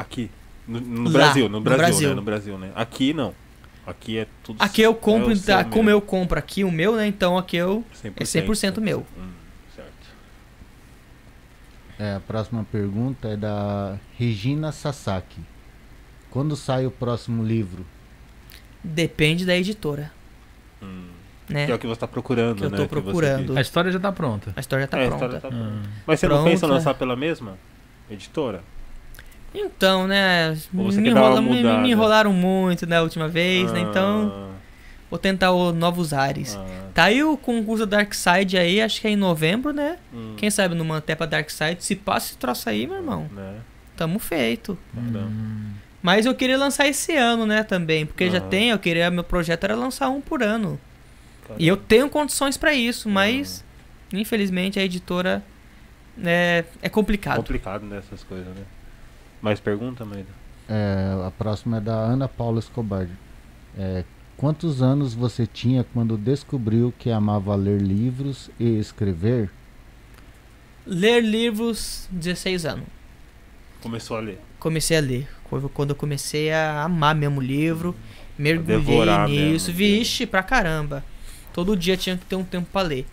Aqui. 0.00 0.30
No, 0.66 0.80
no 0.80 1.10
Brasil, 1.10 1.44
no 1.48 1.58
no 1.58 1.60
Brasil, 1.60 1.84
Brasil. 1.86 2.08
né? 2.10 2.14
No 2.14 2.22
Brasil, 2.22 2.58
né? 2.58 2.72
Aqui 2.74 3.12
não. 3.12 3.34
Aqui 3.86 4.18
é 4.18 4.26
tudo. 4.44 4.56
Aqui 4.62 4.82
eu 4.82 4.94
compro, 4.94 5.32
é 5.32 5.36
tá, 5.36 5.64
como 5.64 5.90
eu 5.90 6.00
compro 6.00 6.38
aqui 6.38 6.62
o 6.64 6.70
meu, 6.70 6.94
né? 6.96 7.06
Então 7.06 7.36
aqui 7.36 7.56
eu 7.56 7.84
100%, 8.02 8.12
é 8.16 8.24
100% 8.24 8.78
meu. 8.80 9.04
Hum, 9.18 9.30
certo. 9.74 9.90
É, 11.98 12.14
a 12.14 12.20
próxima 12.20 12.64
pergunta 12.70 13.28
é 13.28 13.36
da 13.36 13.98
Regina 14.16 14.70
Sasaki. 14.72 15.40
Quando 16.30 16.54
sai 16.56 16.86
o 16.86 16.90
próximo 16.90 17.42
livro? 17.44 17.84
depende 18.82 19.44
da 19.44 19.54
editora, 19.54 20.10
Hum. 20.82 21.08
né? 21.48 21.66
Que 21.66 21.72
é 21.72 21.74
o 21.74 21.78
que 21.78 21.86
você 21.86 22.00
tá 22.00 22.08
procurando, 22.08 22.56
Que 22.58 22.64
eu 22.64 22.70
né? 22.70 22.76
tô 22.78 22.84
você 22.84 22.88
procurando. 22.88 23.58
A 23.58 23.60
história 23.60 23.92
já 23.92 24.00
tá 24.00 24.10
pronta. 24.10 24.54
A 24.56 24.60
história 24.60 24.84
já 24.84 24.88
tá 24.88 24.98
É, 24.98 25.06
pronta. 25.08 25.28
tá 25.28 25.40
pronta. 25.48 25.54
Hum. 25.54 25.82
Mas 26.06 26.18
você 26.20 26.26
não 26.28 26.42
pensa 26.44 26.60
Pronta. 26.60 26.74
lançar 26.76 26.94
pela 26.94 27.14
mesma 27.14 27.58
editora? 28.10 28.62
Então, 29.54 30.06
né? 30.06 30.56
Me, 30.72 31.08
enrola- 31.10 31.40
me- 31.40 31.62
me 31.62 31.90
enrolaram 31.90 32.32
muito 32.32 32.86
na 32.86 33.00
última 33.02 33.26
vez, 33.28 33.72
né? 33.72 33.80
Então, 33.80 34.32
Ah, 34.32 34.54
vou 35.10 35.18
tentar 35.18 35.50
o- 35.52 35.72
novos 35.72 36.12
ares. 36.12 36.56
ah, 36.56 36.64
Tá 36.94 37.04
aí 37.04 37.22
o 37.24 37.36
concurso 37.36 37.84
da 37.86 37.96
Darkseid 37.98 38.56
aí, 38.56 38.80
acho 38.80 39.00
que 39.00 39.06
é 39.08 39.10
em 39.10 39.16
novembro, 39.16 39.72
né? 39.72 39.96
hum, 40.12 40.34
Quem 40.36 40.50
sabe 40.50 40.74
não 40.74 40.84
mantém 40.84 41.16
pra 41.16 41.26
Darkseid. 41.26 41.82
Se 41.84 41.96
passa 41.96 42.28
esse 42.28 42.36
troço 42.36 42.68
aí, 42.68 42.86
meu 42.86 42.96
irmão, 42.96 43.28
Né? 43.32 43.54
tamo 43.96 44.18
feito. 44.18 44.78
Hum. 44.96 45.72
Mas 46.02 46.24
eu 46.26 46.34
queria 46.34 46.56
lançar 46.56 46.86
esse 46.86 47.14
ano, 47.16 47.44
né, 47.44 47.62
também. 47.62 48.06
Porque 48.06 48.30
já 48.30 48.38
Aham. 48.38 48.48
tem, 48.48 48.70
eu 48.70 48.78
queria, 48.78 49.10
meu 49.10 49.22
projeto 49.24 49.64
era 49.64 49.74
lançar 49.76 50.08
um 50.08 50.20
por 50.20 50.42
ano. 50.42 50.80
Caramba. 51.42 51.62
E 51.62 51.66
eu 51.68 51.76
tenho 51.76 52.08
condições 52.08 52.56
pra 52.56 52.72
isso, 52.72 53.08
mas 53.08 53.64
infelizmente 54.12 54.78
a 54.78 54.82
editora 54.82 55.42
é, 56.24 56.64
é 56.82 56.88
complicado. 56.88 57.36
Complicado 57.36 57.84
nessas 57.84 58.22
coisas, 58.24 58.46
né? 58.48 58.62
Mais 59.40 59.58
pergunta, 59.58 60.04
Maida? 60.04 60.28
É, 60.68 61.26
a 61.26 61.30
próxima 61.30 61.78
é 61.78 61.80
da 61.80 61.94
Ana 61.94 62.28
Paula 62.28 62.58
Escobar. 62.58 63.08
É, 63.76 64.04
quantos 64.36 64.82
anos 64.82 65.14
você 65.14 65.46
tinha 65.46 65.84
quando 65.92 66.16
descobriu 66.16 66.92
que 66.98 67.10
amava 67.10 67.54
ler 67.56 67.80
livros 67.80 68.50
e 68.58 68.78
escrever? 68.78 69.50
Ler 70.86 71.22
livros, 71.22 72.08
16 72.10 72.66
anos. 72.66 72.86
Começou 73.82 74.16
a 74.16 74.20
ler. 74.20 74.38
Comecei 74.58 74.96
a 74.96 75.00
ler. 75.00 75.28
Quando 75.74 75.90
eu 75.90 75.96
comecei 75.96 76.52
a 76.52 76.82
amar 76.82 77.14
mesmo 77.14 77.40
o 77.40 77.42
livro, 77.42 77.96
mergulhei 78.38 78.82
nisso. 79.26 79.72
mesmo. 79.72 79.74
Vixe, 79.74 80.26
pra 80.26 80.42
caramba. 80.42 81.04
Todo 81.52 81.76
dia 81.76 81.96
tinha 81.96 82.16
que 82.16 82.24
ter 82.26 82.36
um 82.36 82.44
tempo 82.44 82.68
pra 82.72 82.82
ler. 82.82 83.06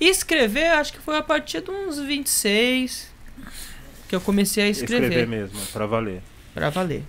E 0.00 0.08
escrever, 0.08 0.68
acho 0.70 0.92
que 0.92 0.98
foi 0.98 1.16
a 1.16 1.22
partir 1.22 1.60
de 1.60 1.70
uns 1.70 1.98
26 1.98 3.12
que 4.08 4.14
eu 4.16 4.20
comecei 4.20 4.64
a 4.64 4.68
escrever. 4.68 5.26
mesmo, 5.26 5.58
pra 5.72 5.86
valer. 5.86 6.22
Pra 6.54 6.70
valer. 6.70 7.04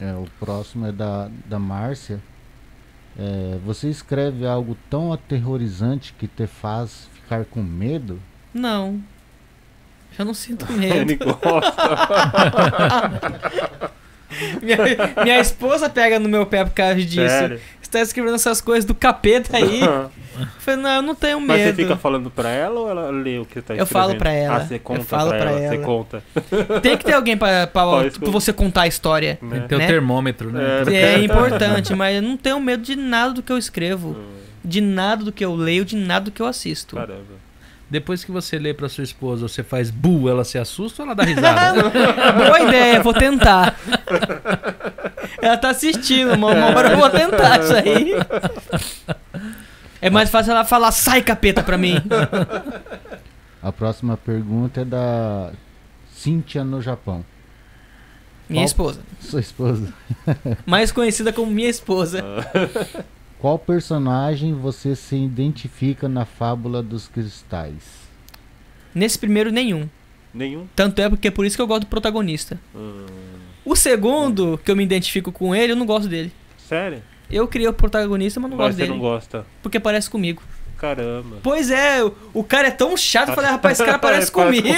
É, 0.00 0.12
o 0.14 0.26
próximo 0.38 0.86
é 0.86 0.92
da, 0.92 1.30
da 1.46 1.58
Márcia. 1.58 2.20
É, 3.18 3.58
você 3.64 3.88
escreve 3.88 4.46
algo 4.46 4.76
tão 4.88 5.12
aterrorizante 5.12 6.14
que 6.18 6.26
te 6.26 6.46
faz 6.46 7.08
ficar 7.14 7.44
com 7.44 7.62
medo? 7.62 8.20
Não. 8.54 9.02
Eu 10.18 10.24
não 10.24 10.34
sinto 10.34 10.66
Ele 10.72 11.16
medo. 11.16 11.34
gosta. 11.36 11.72
minha, 14.62 14.78
minha 15.24 15.40
esposa 15.40 15.88
pega 15.88 16.18
no 16.18 16.28
meu 16.28 16.46
pé 16.46 16.64
por 16.64 16.72
causa 16.74 16.96
disso. 16.96 17.28
Sério. 17.28 17.60
Você 17.80 17.90
tá 17.90 18.00
escrevendo 18.02 18.34
essas 18.36 18.60
coisas 18.60 18.84
do 18.84 18.94
capeta 18.94 19.56
aí. 19.56 19.80
Eu 19.82 20.10
falei, 20.60 20.80
não, 20.80 20.90
eu 20.90 21.02
não 21.02 21.14
tenho 21.14 21.40
Mas 21.40 21.58
você 21.60 21.66
medo. 21.66 21.76
fica 21.76 21.96
falando 21.96 22.30
pra 22.30 22.48
ela 22.50 22.80
ou 22.80 22.88
ela 22.90 23.10
lê 23.10 23.38
o 23.38 23.44
que 23.44 23.54
você 23.54 23.62
tá 23.62 23.74
Eu 23.74 23.82
escrevendo? 23.82 23.88
falo 24.08 24.16
pra 24.18 24.32
ela. 24.32 24.56
Ah, 24.56 24.60
você 24.60 24.74
Eu 24.76 24.80
conta 24.80 25.04
falo 25.04 25.30
pra, 25.30 25.38
pra 25.40 25.50
ela. 25.50 25.58
Você 25.68 25.74
ela. 25.74 25.84
conta. 25.84 26.22
Tem 26.80 26.96
que 26.96 27.04
ter 27.04 27.12
alguém 27.14 27.36
pra, 27.36 27.66
pra, 27.66 27.84
Ó, 27.86 28.04
pra 28.08 28.30
você 28.30 28.52
contar 28.52 28.82
a 28.82 28.86
história. 28.86 29.38
Né? 29.42 29.64
Tem 29.68 29.76
o 29.76 29.80
Né? 29.80 29.86
termômetro, 29.88 30.50
né? 30.52 30.62
É. 30.86 31.14
É 31.14 31.18
importante, 31.18 31.94
mas 31.94 32.16
eu 32.16 32.22
não 32.22 32.36
tenho 32.36 32.60
medo 32.60 32.82
de 32.82 32.94
nada 32.96 33.34
do 33.34 33.42
que 33.42 33.50
eu 33.52 33.58
escrevo. 33.58 34.16
De 34.64 34.80
nada 34.80 35.24
do 35.24 35.32
que 35.32 35.44
eu 35.44 35.54
leio, 35.54 35.84
de 35.84 35.96
nada 35.96 36.26
do 36.26 36.30
que 36.30 36.40
eu 36.40 36.46
assisto. 36.46 36.94
Caramba. 36.94 37.49
Depois 37.90 38.22
que 38.22 38.30
você 38.30 38.56
lê 38.58 38.72
pra 38.72 38.88
sua 38.88 39.02
esposa, 39.02 39.48
você 39.48 39.64
faz 39.64 39.90
bu, 39.90 40.28
ela 40.28 40.44
se 40.44 40.56
assusta 40.56 41.02
ou 41.02 41.06
ela 41.08 41.14
dá 41.16 41.24
risada? 41.24 41.82
Boa 41.90 42.60
ideia, 42.60 43.02
vou 43.02 43.12
tentar. 43.12 43.76
Ela 45.42 45.56
tá 45.56 45.70
assistindo, 45.70 46.34
uma, 46.34 46.52
uma 46.52 46.66
hora 46.66 46.92
eu 46.92 46.96
vou 46.98 47.10
tentar 47.10 47.58
isso 47.60 47.74
aí. 47.74 48.12
É 50.00 50.08
mais 50.08 50.30
fácil 50.30 50.52
ela 50.52 50.64
falar, 50.64 50.92
sai 50.92 51.20
capeta 51.20 51.62
pra 51.64 51.76
mim. 51.76 51.96
A 53.62 53.70
próxima 53.72 54.16
pergunta 54.16 54.80
é 54.82 54.84
da 54.84 55.50
Cíntia 56.14 56.62
no 56.64 56.80
Japão. 56.80 57.24
Minha 58.48 58.62
Qual- 58.62 58.66
esposa. 58.66 59.00
Sua 59.20 59.40
esposa. 59.40 59.92
Mais 60.64 60.90
conhecida 60.92 61.32
como 61.32 61.50
minha 61.52 61.68
esposa. 61.68 62.24
Qual 63.40 63.58
personagem 63.58 64.54
você 64.54 64.94
se 64.94 65.16
identifica 65.16 66.08
na 66.08 66.24
fábula 66.24 66.82
dos 66.82 67.08
cristais? 67.08 67.72
Nesse 68.94 69.18
primeiro, 69.18 69.50
nenhum. 69.50 69.88
Nenhum? 70.32 70.66
Tanto 70.76 71.00
é 71.00 71.08
porque 71.08 71.28
é 71.28 71.30
por 71.30 71.44
isso 71.46 71.56
que 71.56 71.62
eu 71.62 71.66
gosto 71.66 71.82
do 71.82 71.86
protagonista. 71.86 72.60
Hum, 72.74 73.06
O 73.64 73.74
segundo, 73.74 74.60
que 74.64 74.70
eu 74.70 74.76
me 74.76 74.84
identifico 74.84 75.32
com 75.32 75.54
ele, 75.54 75.72
eu 75.72 75.76
não 75.76 75.86
gosto 75.86 76.08
dele. 76.08 76.32
sério? 76.68 77.02
Eu 77.30 77.46
criei 77.46 77.68
o 77.68 77.72
protagonista, 77.72 78.40
mas 78.40 78.50
não 78.50 78.58
Mas 78.58 78.66
gosto 78.68 78.76
você 78.76 78.82
dele. 78.82 78.94
não 78.94 79.00
gosta? 79.00 79.46
Porque 79.62 79.78
parece 79.78 80.10
comigo. 80.10 80.42
Caramba. 80.76 81.36
Pois 81.42 81.70
é, 81.70 82.02
o, 82.02 82.12
o 82.34 82.42
cara 82.42 82.68
é 82.68 82.72
tão 82.72 82.96
chato, 82.96 83.28
eu 83.28 83.34
falei, 83.36 83.50
rapaz, 83.50 83.78
esse 83.78 83.86
cara 83.86 83.98
parece 84.00 84.32
comigo. 84.32 84.64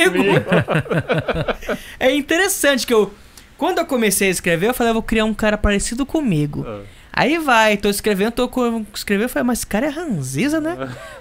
É 1.99 2.15
interessante 2.15 2.87
que 2.87 2.93
eu. 2.93 3.13
Quando 3.57 3.79
eu 3.79 3.87
comecei 3.87 4.29
a 4.29 4.31
escrever, 4.31 4.69
eu 4.69 4.75
falei, 4.75 4.91
eu 4.91 4.95
vou 4.95 5.03
criar 5.03 5.25
um 5.25 5.33
cara 5.33 5.57
parecido 5.57 6.05
comigo. 6.05 6.65
Ah, 6.67 6.83
Aí 7.13 7.39
vai, 7.39 7.77
tô 7.77 7.89
escrevendo, 7.91 8.33
tô 8.33 8.49
co- 8.49 8.85
escrevendo, 8.95 9.25
eu 9.25 9.29
falei, 9.29 9.47
mas 9.47 9.59
esse 9.59 9.67
cara 9.67 9.87
é 9.87 9.91
ranziza, 9.91 10.61
né? 10.61 10.77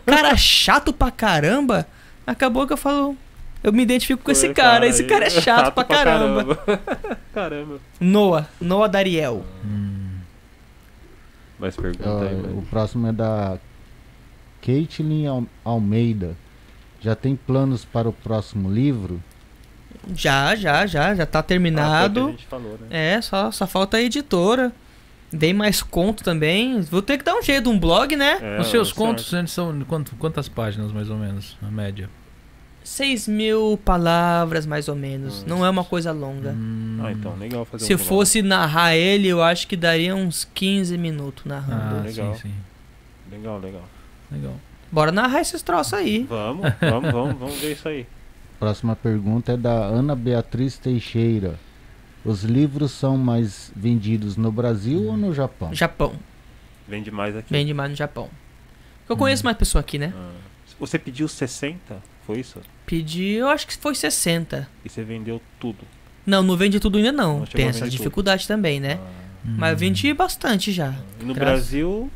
Cara 0.06 0.36
chato 0.38 0.94
pra 0.94 1.12
caramba. 1.12 1.86
Acabou 2.26 2.66
que 2.66 2.72
eu 2.74 2.78
falo, 2.78 3.18
eu 3.62 3.74
me 3.74 3.84
identifico 3.84 4.24
com 4.24 4.32
esse 4.32 4.46
esse 4.46 4.54
cara, 4.56 4.88
esse 4.88 5.02
aí, 5.02 5.08
cara 5.10 5.26
é 5.26 5.30
chato, 5.30 5.74
pra 5.74 5.84
caramba. 5.84 6.56
caramba. 6.56 6.82
Caramba. 7.34 7.80
Noah, 8.00 8.48
Noah 8.60 8.88
Dariel. 8.88 9.46
Hum. 9.66 10.20
Mais 11.60 11.76
pergunta 11.76 12.22
aí, 12.22 12.36
o 12.58 12.62
próximo 12.70 13.08
é 13.08 13.12
da 13.12 13.58
Caitlin 14.66 15.28
Al- 15.28 15.46
Almeida. 15.64 16.36
Já 17.02 17.16
tem 17.16 17.36
planos 17.36 17.84
para 17.84 18.08
o 18.08 18.14
próximo 18.14 18.72
livro? 18.72 19.22
Já, 20.16 20.56
já, 20.56 20.86
já, 20.88 21.14
já 21.16 21.26
tá 21.26 21.40
Ah, 21.40 21.44
terminado. 21.44 22.28
a 22.28 22.32
gente 22.32 22.46
falou, 22.48 22.78
né? 22.80 22.88
É, 23.16 23.22
só, 23.22 23.52
só 23.52 23.68
falta 23.68 23.98
a 23.98 24.02
editora. 24.02 24.72
Dei 25.34 25.54
mais 25.54 25.82
conto 25.82 26.24
também. 26.24 26.82
Vou 26.82 27.02
ter 27.02 27.18
que 27.18 27.24
dar 27.24 27.36
um 27.36 27.42
jeito, 27.42 27.70
um 27.70 27.80
blog, 27.80 28.16
né? 28.16 28.38
É, 28.42 28.60
Os 28.62 28.68
seus 28.68 28.90
certo. 28.90 28.98
contos 28.98 29.32
eles 29.34 29.52
são 29.52 29.80
quanto- 29.88 30.16
quantas 30.18 30.50
páginas, 30.50 30.92
mais 30.92 31.10
ou 31.10 31.18
menos, 31.18 31.58
a 31.62 31.72
média? 31.72 32.10
6 32.84 33.28
mil 33.28 33.80
palavras, 33.86 34.66
mais 34.66 34.88
ou 34.88 34.96
menos. 34.96 35.44
Hum. 35.44 35.46
Não 35.48 35.66
é 35.66 35.70
uma 35.70 35.84
coisa 35.84 36.12
longa. 36.12 36.50
Hum. 36.52 37.00
Ah, 37.04 37.12
então, 37.12 37.36
legal 37.38 37.64
fazer 37.64 37.86
Se 37.86 37.94
um 37.94 37.96
eu 37.96 38.00
fosse 38.00 38.42
narrar 38.42 38.96
ele, 38.96 39.28
eu 39.28 39.42
acho 39.42 39.68
que 39.68 39.78
daria 39.78 40.16
uns 40.16 40.44
15 40.54 40.98
minutos 40.98 41.46
narrando. 41.46 42.00
Ah, 42.00 42.04
Legal. 42.04 42.34
sim, 42.36 42.42
sim. 42.50 42.54
Legal, 43.32 43.60
legal. 43.60 43.84
Legal. 44.32 44.56
Bora 44.92 45.12
narrar 45.12 45.40
esses 45.42 45.62
troços 45.62 45.94
aí. 45.94 46.26
Vamos, 46.28 46.68
vamos, 46.82 47.12
vamos, 47.12 47.40
vamos 47.40 47.60
ver 47.60 47.72
isso 47.74 47.88
aí. 47.88 48.06
Próxima 48.60 48.96
pergunta 48.96 49.54
é 49.54 49.58
da 49.58 49.72
Ana 49.72 50.16
Beatriz 50.16 50.78
Teixeira. 50.78 51.58
Os 52.24 52.44
livros 52.44 52.92
são 52.92 53.18
mais 53.18 53.72
vendidos 53.76 54.38
no 54.38 54.52
Brasil 54.52 55.06
ou 55.08 55.18
no 55.18 55.34
Japão? 55.34 55.74
Japão. 55.74 56.14
Vende 56.88 57.10
mais 57.10 57.36
aqui. 57.36 57.52
Vende 57.52 57.74
mais 57.74 57.90
no 57.90 57.96
Japão. 57.96 58.30
Eu 59.10 59.18
conheço 59.18 59.44
mais 59.44 59.58
pessoa 59.58 59.80
aqui, 59.80 59.98
né? 59.98 60.14
Ah, 60.16 60.32
Você 60.80 60.98
pediu 61.00 61.28
60? 61.28 62.02
Foi 62.26 62.40
isso? 62.40 62.60
Pedi, 62.86 63.32
eu 63.34 63.48
acho 63.50 63.66
que 63.68 63.76
foi 63.78 63.96
60. 63.96 64.68
E 64.86 64.90
você 64.90 65.04
vendeu 65.04 65.42
tudo. 65.60 65.80
Não, 66.26 66.44
não 66.44 66.56
vende 66.56 66.80
tudo 66.80 66.98
ainda 66.98 67.12
não. 67.12 67.46
Tem 67.46 67.66
essa 67.68 67.80
vender 67.80 67.90
tudo. 67.92 67.98
dificuldade 67.98 68.48
também, 68.48 68.80
né? 68.80 69.00
Hum. 69.46 69.56
Mas 69.58 69.72
eu 69.72 69.78
vendi 69.78 70.14
bastante 70.14 70.72
já. 70.72 70.94
E 71.20 71.24
no 71.26 71.34
Graças- 71.34 71.54
Brasil, 71.70 72.12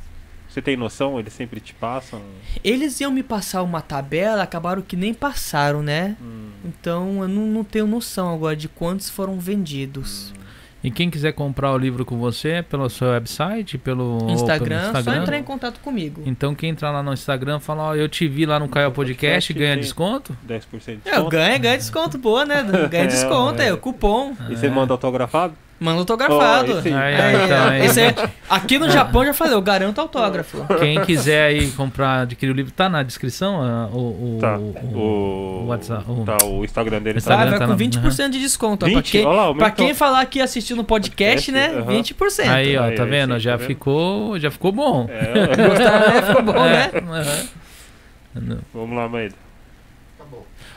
você 0.55 0.61
tem 0.61 0.77
noção? 0.77 1.19
Eles 1.19 1.33
sempre 1.33 1.59
te 1.59 1.73
passam. 1.73 2.21
Eles 2.63 2.99
iam 3.01 3.11
me 3.11 3.21
passar 3.21 3.61
uma 3.61 3.81
tabela, 3.81 4.41
acabaram 4.41 4.81
que 4.81 4.95
nem 4.95 5.13
passaram, 5.13 5.83
né? 5.83 6.15
Hum, 6.21 6.49
Então 6.63 7.21
eu 7.21 7.27
não, 7.27 7.45
não 7.45 7.63
tenho 7.63 7.85
noção 7.85 8.33
agora 8.33 8.55
de 8.55 8.69
quantos 8.69 9.09
foram 9.09 9.37
vendidos. 9.37 10.33
E 10.81 10.91
quem 10.91 11.09
quiser 11.09 11.33
comprar 11.33 11.73
o 11.73 11.77
livro 11.79 12.05
com 12.05 12.17
você 12.17 12.49
é 12.49 12.61
pelo 12.61 12.87
seu 12.91 13.07
website, 13.09 13.75
pelo 13.77 14.29
Instagram, 14.29 14.91
pelo 14.93 15.03
só 15.03 15.15
entrar 15.15 15.37
em 15.37 15.43
contato 15.43 15.79
comigo. 15.79 16.21
Então 16.27 16.53
quem 16.53 16.69
entrar 16.69 16.91
lá 16.91 17.01
no 17.01 17.11
Instagram 17.11 17.59
fala, 17.59 17.83
ó, 17.89 17.95
eu 17.95 18.07
te 18.07 18.27
vi 18.27 18.45
lá 18.45 18.59
no 18.59 18.69
Caio 18.69 18.91
Podcast, 18.91 19.51
Podcast 19.51 19.53
ganha 19.53 19.75
desconto? 19.75 20.37
10% 20.47 20.61
de 20.85 20.91
Eu 20.91 20.99
desconto. 21.03 21.29
ganho, 21.31 21.59
ganho 21.59 21.77
desconto, 21.77 22.17
boa, 22.19 22.45
né? 22.45 22.63
Ganha 22.89 23.03
É, 23.05 23.07
desconto, 23.07 23.61
é. 23.61 23.67
é, 23.69 23.73
o 23.73 23.77
cupom. 23.77 24.35
E 24.49 24.55
você 24.55 24.69
manda 24.69 24.93
autografado? 24.93 25.55
Manda 25.77 25.99
autografado. 25.99 26.79
Esse 26.79 26.87
aí. 26.87 26.93
Aí, 26.93 27.13
É, 27.13 27.17
ó, 27.41 27.45
então, 27.45 27.67
aí, 27.67 27.85
esse 27.85 27.99
aí- 28.01 28.15
aqui 28.49 28.79
no 28.79 28.89
Japão 28.89 29.23
eu 29.23 29.27
já 29.27 29.33
falei, 29.33 29.53
eu 29.55 29.61
garanto 29.61 29.99
autógrafo. 29.99 30.65
Quem 30.79 31.01
quiser 31.03 31.47
aí 31.47 31.69
comprar, 31.71 32.21
adquirir 32.21 32.51
o 32.51 32.55
livro, 32.55 32.71
tá 32.71 32.87
na 32.87 33.03
descrição 33.03 33.89
o, 33.91 33.97
o, 33.97 34.37
Tá. 34.39 34.57
o, 34.57 34.73
O, 34.97 35.63
o 35.63 35.65
WhatsApp. 35.67 36.05
o- 36.07 36.23
Tá, 36.25 36.37
o 36.45 36.63
Instagram 36.63 37.01
dele 37.01 37.17
Instagram 37.17 37.43
Tá, 37.43 37.43
tá. 37.45 37.49
vai 37.51 37.59
tá 37.59 37.65
com 37.65 37.71
na- 37.71 37.77
20% 37.77 38.29
de 38.31 38.39
desconto. 38.39 38.85
ó, 38.85 38.89
pra 38.89 38.97
20? 38.99 39.11
quem, 39.11 39.25
Olha 39.25 39.41
lá, 39.41 39.53
pra 39.55 39.69
quem 39.71 39.93
falar 39.93 40.21
aqui 40.21 40.39
assistindo 40.41 40.79
o 40.79 40.83
podcast, 40.85 41.51
né? 41.51 41.67
Podcast, 41.67 41.89
aham. 41.91 41.97
20%. 41.97 42.49
Aí, 42.49 42.77
ó, 42.77 42.83
Aí, 42.83 42.95
tá 42.95 43.03
aí, 43.03 43.09
vendo? 43.09 43.33
sim, 43.33 43.39
já 43.41 43.51
tá 43.51 43.57
vendo? 43.57 43.67
ficou, 43.67 44.39
já 44.39 44.49
ficou 44.51 44.71
bom. 44.71 45.07
É, 45.09 45.47
Gostaram, 45.67 46.13
né? 46.13 46.21
Ficou 46.21 46.41
bom, 46.43 46.53
né? 46.53 46.89
É, 46.93 46.97
aham. 46.99 48.59
vamos 48.73 48.95
lá, 48.97 49.09
Maída. 49.09 49.44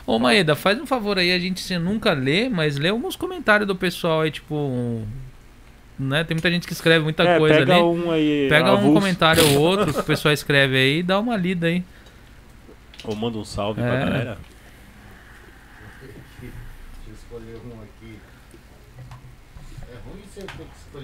Ô 0.09 0.18
Maeda, 0.18 0.56
faz 0.56 0.80
um 0.80 0.86
favor 0.86 1.18
aí, 1.18 1.30
a 1.32 1.39
gente 1.39 1.60
você 1.60 1.78
nunca 1.78 2.14
lê, 2.14 2.48
mas 2.48 2.78
lê 2.78 2.89
alguns 2.89 3.14
comentários 3.14 3.66
do 3.68 3.76
pessoal 3.76 4.22
aí, 4.22 4.30
tipo. 4.30 4.55
um- 4.55 5.06
Né? 5.98 6.24
Tem 6.24 6.35
muita 6.35 6.51
gente 6.51 6.66
que 6.66 6.72
escreve 6.72 7.05
muita 7.05 7.24
é, 7.24 7.39
coisa 7.39 7.59
pega 7.59 7.74
ali. 7.74 7.82
um 7.82 8.10
aí. 8.10 8.47
Pega 8.48 8.70
um 8.70 8.76
avulso. 8.78 8.94
comentário 9.01 9.44
ou 9.51 9.59
outro 9.60 9.93
que 9.93 10.01
o 10.01 10.05
pessoal 10.05 10.32
escreve 10.32 10.76
aí 10.78 10.98
e 11.01 11.02
dá 11.02 11.18
uma 11.20 11.36
lida 11.36 11.66
aí. 11.66 11.85
Ou 13.05 13.14
manda 13.14 13.36
um 13.36 13.44
salve 13.44 13.82
É. 13.82 13.85
pra 13.86 13.97
galera. 13.98 14.39
Deixa 16.01 16.55
eu 17.06 17.14
escolher 17.14 17.56
um 17.66 17.82
aqui. 17.82 18.16
É 19.93 19.97
ruim 20.09 20.22
você 20.32 20.40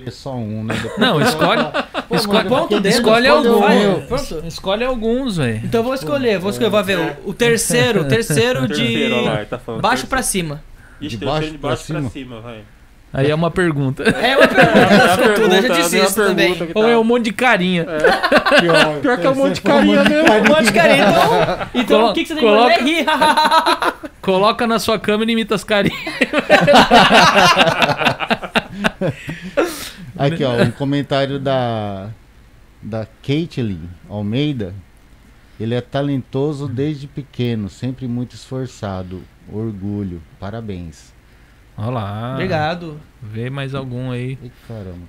escolher 0.09 0.12
só 0.12 0.35
um, 0.35 0.64
né? 0.64 0.74
Depois 0.74 0.98
Não, 0.98 1.20
eu 1.20 1.26
escolhe- 1.26 1.62
vou 1.62 1.72
"Pô, 2.09 2.14
escolhe- 2.16 2.48
mano, 2.48 2.62
Ponto 2.62 2.81
dedo, 2.81 2.86
escolhe 2.94 3.26
escolhe 3.26 3.28
algum. 3.28 3.56
um, 3.56 3.60
vai, 3.60 3.78
meu." 3.78 4.01
pronto. 4.02 4.43
Escolhe 4.47 4.85
alguns, 4.85 5.36
velho. 5.36 5.60
Então 5.64 5.81
eu 5.81 5.85
vou 5.85 5.94
escolher, 5.94 6.39
vou 6.39 6.51
escolher, 6.51 6.70
vai 6.70 6.82
ver. 6.82 6.98
O, 7.24 7.31
o 7.31 7.35
terceiro, 7.35 8.02
o 8.02 8.05
terceiro 8.05 8.62
de 8.68 8.74
Terceiro, 8.74 9.16
olha 9.16 9.31
lá, 9.31 9.36
ele 9.36 9.47
tá 9.47 9.59
falando. 9.59 9.81
baixo 9.81 10.06
pra 10.06 10.22
cima. 10.22 10.62
Ixi, 11.01 11.16
De 11.16 11.24
baixo 11.24 11.51
de 11.51 11.59
pra 11.59 11.70
baixo 11.70 11.85
pra 11.86 11.97
cima? 11.98 12.10
cima, 12.10 12.40
vai. 12.40 12.59
Aí 13.16 13.31
é 13.31 13.35
uma 13.35 13.48
pergunta. 13.48 14.02
É 14.02 14.36
uma 14.36 14.48
pergunta, 14.48 14.81
É 14.81 14.85
uma 14.85 15.12
eu 15.12 15.35
pergunta, 15.35 15.62
já 15.62 15.74
é 15.74 15.76
disse 15.82 15.97
uma 15.98 16.05
isso 16.06 16.14
também. 16.16 16.56
Ou 16.74 16.82
tá- 16.82 16.90
é 16.90 16.98
um 16.98 17.05
monte 17.05 17.24
de 17.26 17.32
carinha. 17.32 17.86
Pior, 18.60 18.97
Pior 19.01 19.18
que 19.18 19.26
é 19.26 19.31
um 19.31 19.35
monte 19.36 19.55
de 19.55 19.60
um 19.60 19.62
carinha 19.72 20.02
mesmo. 20.05 20.32
Um 20.32 20.48
monte 20.48 20.64
de 20.64 20.72
carinho. 20.72 21.05
Então, 21.05 21.59
então 21.74 21.98
Colo- 22.01 22.10
o 22.10 22.14
que, 22.14 22.22
que 22.22 22.28
você 22.28 22.35
tem 22.35 22.43
coloca- 22.43 22.72
que 22.74 22.78
fazer? 22.81 22.90
É 22.90 22.97
rir. 22.98 23.06
Coloca 24.20 24.66
na 24.66 24.78
sua 24.81 24.98
câmera 24.98 25.31
e 25.31 25.32
imita 25.35 25.55
as 25.55 25.62
carinhas. 25.62 25.97
Aqui, 30.16 30.45
ó, 30.45 30.62
um 30.62 30.70
comentário 30.70 31.39
da 31.39 32.11
da 32.82 33.07
Caitlyn 33.23 33.89
Almeida. 34.09 34.74
Ele 35.59 35.74
é 35.74 35.81
talentoso 35.81 36.69
desde 36.69 37.07
pequeno, 37.07 37.69
sempre 37.69 38.07
muito 38.07 38.35
esforçado. 38.35 39.23
Orgulho. 39.51 40.20
Parabéns. 40.39 41.12
Olha 41.77 41.91
lá. 41.91 42.32
Obrigado. 42.35 43.01
Vê 43.23 43.49
mais 43.49 43.74
algum 43.74 44.11
aí. 44.11 44.39
Ih, 44.43 44.51
caramba. 44.66 45.07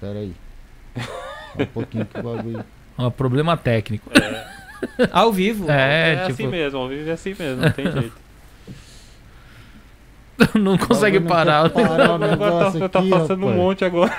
Pera 0.00 0.18
aí. 0.18 0.34
Só 1.56 1.62
um 1.62 1.66
pouquinho 1.66 2.04
que 2.06 2.18
o 2.18 2.22
bagulho. 2.22 2.64
Ó, 2.98 3.10
problema 3.10 3.56
técnico. 3.56 4.10
Ao 5.12 5.32
vivo. 5.32 5.70
É, 5.70 6.12
É, 6.12 6.16
tipo, 6.26 6.32
assim 6.32 6.46
mesmo, 6.48 6.78
ao 6.78 6.88
vivo 6.88 7.08
é 7.08 7.12
assim 7.12 7.34
mesmo, 7.38 7.62
não 7.62 7.70
tem 7.70 7.90
jeito. 7.90 8.23
não 10.54 10.76
consegue 10.78 11.20
não 11.20 11.26
parar. 11.26 11.70
parar 11.70 12.12
o 12.14 12.18
negócio 12.18 12.80
tá, 12.80 12.88
tá 12.88 12.98
aqui, 12.98 13.10
passando 13.10 13.42
um 13.42 13.48
rapaz. 13.48 13.56
monte 13.62 13.84
agora. 13.84 14.12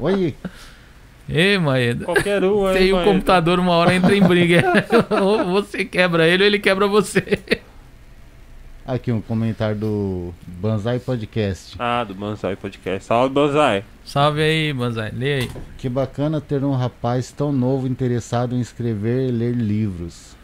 Olha, 0.00 0.34
Ei, 1.28 1.58
Maeda. 1.58 2.04
Qualquer 2.06 2.42
um 2.42 2.66
aí. 2.66 2.78
Tem 2.78 2.92
o 2.92 2.96
Maída. 2.96 3.10
computador 3.12 3.58
uma 3.58 3.72
hora 3.72 3.94
entra 3.94 4.16
em 4.16 4.22
briga. 4.22 4.62
ou 5.20 5.44
você 5.44 5.84
quebra 5.84 6.26
ele 6.26 6.42
ou 6.42 6.46
ele 6.46 6.58
quebra 6.58 6.86
você. 6.86 7.38
aqui 8.86 9.12
um 9.12 9.20
comentário 9.20 9.76
do 9.76 10.34
Banzai 10.46 10.98
Podcast. 10.98 11.76
Ah, 11.78 12.02
do 12.02 12.14
Banzai 12.14 12.56
Podcast. 12.56 13.04
Salve, 13.04 13.34
Banzai. 13.34 13.84
Salve 14.04 14.40
aí, 14.40 14.72
Banzai. 14.72 15.12
Lê 15.14 15.34
aí. 15.34 15.50
Que 15.76 15.88
bacana 15.88 16.40
ter 16.40 16.64
um 16.64 16.72
rapaz 16.74 17.30
tão 17.30 17.52
novo 17.52 17.86
interessado 17.86 18.54
em 18.56 18.60
escrever 18.60 19.28
e 19.28 19.32
ler 19.32 19.54
livros. 19.54 20.37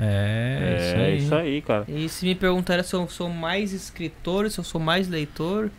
É, 0.00 0.78
isso 0.80 0.96
aí. 0.96 1.18
isso 1.18 1.34
aí, 1.34 1.62
cara. 1.62 1.84
E 1.88 2.08
se 2.08 2.24
me 2.24 2.34
perguntarem 2.34 2.82
se 2.82 2.94
eu 2.94 3.06
sou 3.08 3.28
mais 3.28 3.72
escritor, 3.72 4.50
se 4.50 4.58
eu 4.58 4.64
sou 4.64 4.80
mais 4.80 5.08
leitor, 5.08 5.70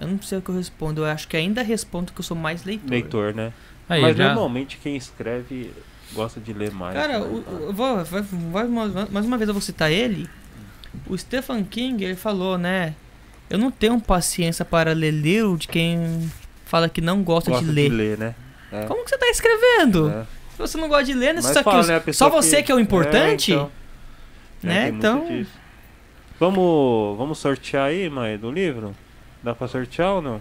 eu 0.00 0.06
não 0.08 0.20
sei 0.22 0.38
o 0.38 0.42
que 0.42 0.48
eu 0.48 0.54
respondo. 0.56 1.02
Eu 1.02 1.06
acho 1.06 1.28
que 1.28 1.36
ainda 1.36 1.62
respondo 1.62 2.12
que 2.12 2.20
eu 2.20 2.24
sou 2.24 2.36
mais 2.36 2.64
leitor. 2.64 2.90
Leitor, 2.90 3.34
né? 3.34 3.52
Aí, 3.88 4.00
Mas 4.02 4.16
já... 4.16 4.28
normalmente 4.28 4.78
quem 4.82 4.96
escreve 4.96 5.72
gosta 6.12 6.40
de 6.40 6.52
ler 6.52 6.70
mais. 6.70 6.94
Cara, 6.94 7.18
né? 7.20 7.26
o- 7.26 7.68
o- 7.68 7.72
vou- 7.72 8.04
vai- 8.04 8.22
vai- 8.22 8.64
mais 8.66 9.10
mais 9.10 9.26
uma 9.26 9.36
vez 9.36 9.48
eu 9.48 9.54
vou 9.54 9.60
citar 9.62 9.90
ele. 9.92 10.28
O 11.06 11.16
Stephen 11.16 11.62
King, 11.64 12.02
ele 12.04 12.16
falou, 12.16 12.56
né? 12.56 12.94
Eu 13.50 13.58
não 13.58 13.70
tenho 13.70 13.98
paciência 14.00 14.64
para 14.64 14.92
ler 14.92 15.10
livro 15.10 15.56
de 15.56 15.68
quem 15.68 16.30
fala 16.64 16.88
que 16.88 17.00
não 17.00 17.22
gosta, 17.22 17.50
gosta 17.50 17.64
de 17.66 17.72
ler. 17.72 18.18
né? 18.18 18.34
É. 18.70 18.84
Como 18.84 19.02
que 19.04 19.10
você 19.10 19.16
tá 19.18 19.26
escrevendo? 19.28 20.10
É. 20.10 20.26
Se 20.58 20.62
você 20.72 20.76
não 20.78 20.88
gosta 20.88 21.04
de 21.04 21.14
ler, 21.14 21.34
né? 21.34 21.40
Mas 21.40 21.52
Só, 21.52 21.62
fala, 21.62 21.82
que, 21.84 21.88
né, 22.08 22.12
só 22.12 22.28
você 22.28 22.60
que, 22.64 22.72
é 22.72 22.74
o 22.74 22.80
importante, 22.80 23.52
É, 23.52 23.54
então. 23.54 23.70
É, 24.64 24.66
né? 24.66 24.82
muito 24.90 24.96
então. 24.98 25.46
Vamos, 26.40 27.16
vamos 27.16 27.38
sortear 27.38 27.84
aí, 27.90 28.10
mãe, 28.10 28.36
do 28.36 28.50
livro? 28.50 28.92
Dá 29.40 29.54
pra 29.54 29.68
sortear 29.68 30.14
ou 30.14 30.20
não? 30.22 30.40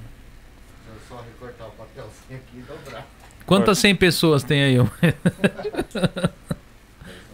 só 1.08 1.16
recortar 1.24 1.68
o 1.68 1.72
papelzinho 1.72 2.40
aqui 2.40 2.58
e 2.58 2.62
dobrar. 2.62 3.06
Quantas 3.46 3.78
100 3.78 3.96
pessoas 3.96 4.44
tem 4.44 4.64
aí? 4.64 4.78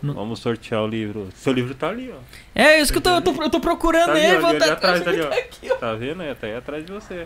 Não. 0.01 0.13
Vamos 0.13 0.39
sortear 0.39 0.81
o 0.83 0.87
livro. 0.87 1.29
Seu 1.35 1.53
livro 1.53 1.73
tá 1.73 1.87
ali, 1.87 2.11
ó. 2.13 2.17
é 2.53 2.81
isso 2.81 2.91
que 2.91 2.97
eu 2.97 3.01
tô, 3.01 3.09
eu 3.11 3.21
tô, 3.21 3.31
eu 3.43 3.49
tô 3.49 3.59
procurando 3.61 4.07
Tá 4.07 4.11
ali, 4.11 4.25
ele. 4.25 4.35
ó, 4.37 4.41
vou 4.41 4.49
ali, 4.49 4.59
tá- 4.59 4.65
ali 4.65 4.73
atrás, 4.73 5.07
ali, 5.07 5.21
ó. 5.21 5.27
aqui, 5.29 5.71
ó. 5.71 5.75
Tá 5.75 5.93
vendo? 5.95 6.35
Tá 6.35 6.47
aí 6.47 6.55
atrás 6.57 6.85
de 6.85 6.91
você. 6.91 7.25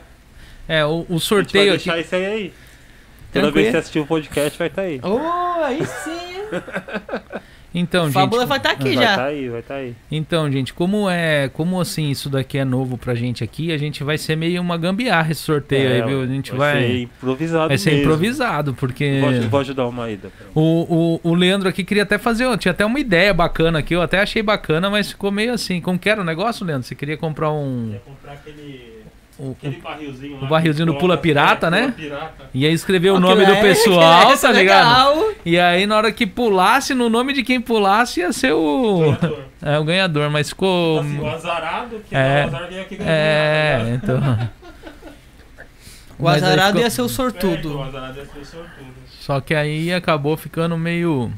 É, 0.67 0.85
o, 0.85 0.89
o 0.89 0.93
A 0.99 1.01
gente 1.01 1.09
vai 1.09 1.19
sorteio 1.19 1.73
aqui. 1.73 1.85
deixar 1.85 1.99
isso 1.99 2.15
aí 2.15 2.25
aí. 2.25 2.53
Toda 3.31 3.51
vez 3.51 3.65
que 3.67 3.71
você 3.71 3.77
assistir 3.77 3.99
o 3.99 4.05
podcast 4.05 4.57
vai 4.57 4.67
estar 4.67 4.81
tá 4.81 4.87
aí. 4.87 4.99
Oh, 5.03 5.63
aí 5.63 5.85
sim. 5.85 6.27
Então, 7.79 8.05
gente. 8.05 8.13
Fábula 8.13 8.45
vai 8.45 8.57
estar 8.57 8.71
aqui 8.71 8.95
vai 8.95 9.05
já. 9.05 9.15
tá 9.15 9.25
aí, 9.25 9.49
vai 9.49 9.61
tá 9.61 9.75
aí. 9.75 9.95
Então, 10.09 10.51
gente, 10.51 10.73
como 10.73 11.09
é, 11.09 11.49
como 11.49 11.79
assim 11.79 12.09
isso 12.09 12.29
daqui 12.29 12.57
é 12.57 12.65
novo 12.65 12.97
pra 12.97 13.13
gente 13.13 13.43
aqui, 13.43 13.71
a 13.71 13.77
gente 13.77 14.03
vai 14.03 14.17
ser 14.17 14.35
meio 14.35 14.61
uma 14.61 14.77
gambiarra 14.77 15.31
esse 15.31 15.41
sorteio 15.41 15.89
aí, 15.89 15.99
É, 15.99 16.05
viu? 16.05 16.21
A 16.21 16.25
gente 16.25 16.51
vai 16.53 16.73
vai 16.73 16.81
ser 16.87 17.01
improvisado 17.01 17.67
vai 17.67 17.77
ser 17.77 17.89
mesmo. 17.91 18.05
improvisado, 18.05 18.73
porque 18.73 19.19
Vou, 19.21 19.49
vou 19.49 19.59
ajudar 19.59 19.85
o 19.85 19.91
Maída. 19.91 20.31
o, 20.55 21.19
o, 21.23 21.31
o 21.31 21.33
Leandro 21.35 21.69
aqui 21.69 21.83
queria 21.83 22.03
até 22.03 22.17
fazer, 22.17 22.45
ó, 22.45 22.57
tinha 22.57 22.71
até 22.71 22.85
uma 22.85 22.99
ideia 22.99 23.33
bacana 23.33 23.79
aqui, 23.79 23.93
eu 23.93 24.01
até 24.01 24.19
achei 24.21 24.41
bacana, 24.41 24.89
mas 24.89 25.11
ficou 25.11 25.31
meio 25.31 25.53
assim. 25.53 25.79
Como 25.79 25.99
que 25.99 26.09
era 26.09 26.21
o 26.21 26.25
negócio, 26.25 26.65
Leandro? 26.65 26.87
Você 26.87 26.95
queria 26.95 27.17
comprar 27.17 27.51
um 27.51 27.91
Ia 27.91 27.99
comprar 27.99 28.33
aquele, 28.33 28.86
o- 29.39 29.51
aquele 29.51 29.77
barrilzinho 29.81 30.37
o 30.43 30.47
barrilzinho 30.47 30.85
do 30.87 30.93
que 30.93 30.99
Pula 30.99 31.17
Pirata, 31.17 31.67
é, 31.67 31.69
né? 31.69 31.81
Pula 31.81 31.91
Pirata. 31.93 32.49
e 32.53 32.65
aí 32.65 32.73
escrever 32.73 33.11
o 33.11 33.19
nome 33.19 33.45
do 33.45 33.51
é- 33.53 33.61
pessoal, 33.61 34.19
aquilo 34.19 34.33
é 34.33 34.37
tá 34.37 34.51
ligado? 34.51 35.35
E 35.45 35.59
aí 35.59 35.85
na 35.85 35.95
hora 35.97 36.11
que 36.11 36.25
pulasse, 36.25 36.93
no 36.93 37.09
nome 37.09 37.33
de 37.33 37.43
quem 37.43 37.61
pulasse 37.61 38.19
ia 38.21 38.33
ser 38.33 38.53
o 38.53 38.99
Ganhador. 39.19 39.43
é 39.61 39.79
o 39.79 39.83
ganhador, 39.83 40.29
mas 40.29 40.49
ficou 40.49 40.99
Assim, 40.99 41.19
o 41.19 41.27
azarado, 41.27 42.01
que 42.09 42.15
É. 42.15 42.43
o 42.45 42.47
azar 42.47 42.67
veio 42.69 42.81
aqui 42.81 42.95
ganhar. 42.95 43.11
é, 43.11 43.91
então 43.95 44.19
O 46.19 46.27
azarado 46.27 46.67
ficou- 46.67 46.81
ia 46.81 46.89
ser 46.89 47.01
o 47.01 47.05
O 47.05 47.09
sortudo. 47.09 47.81
azarado 47.81 48.19
é 48.19 48.25
ser 48.25 48.45
sortudo. 48.45 48.87
Só 49.19 49.41
que 49.41 49.53
aí 49.53 49.93
acabou 49.93 50.35
ficando 50.37 50.77
meio. 50.77 51.31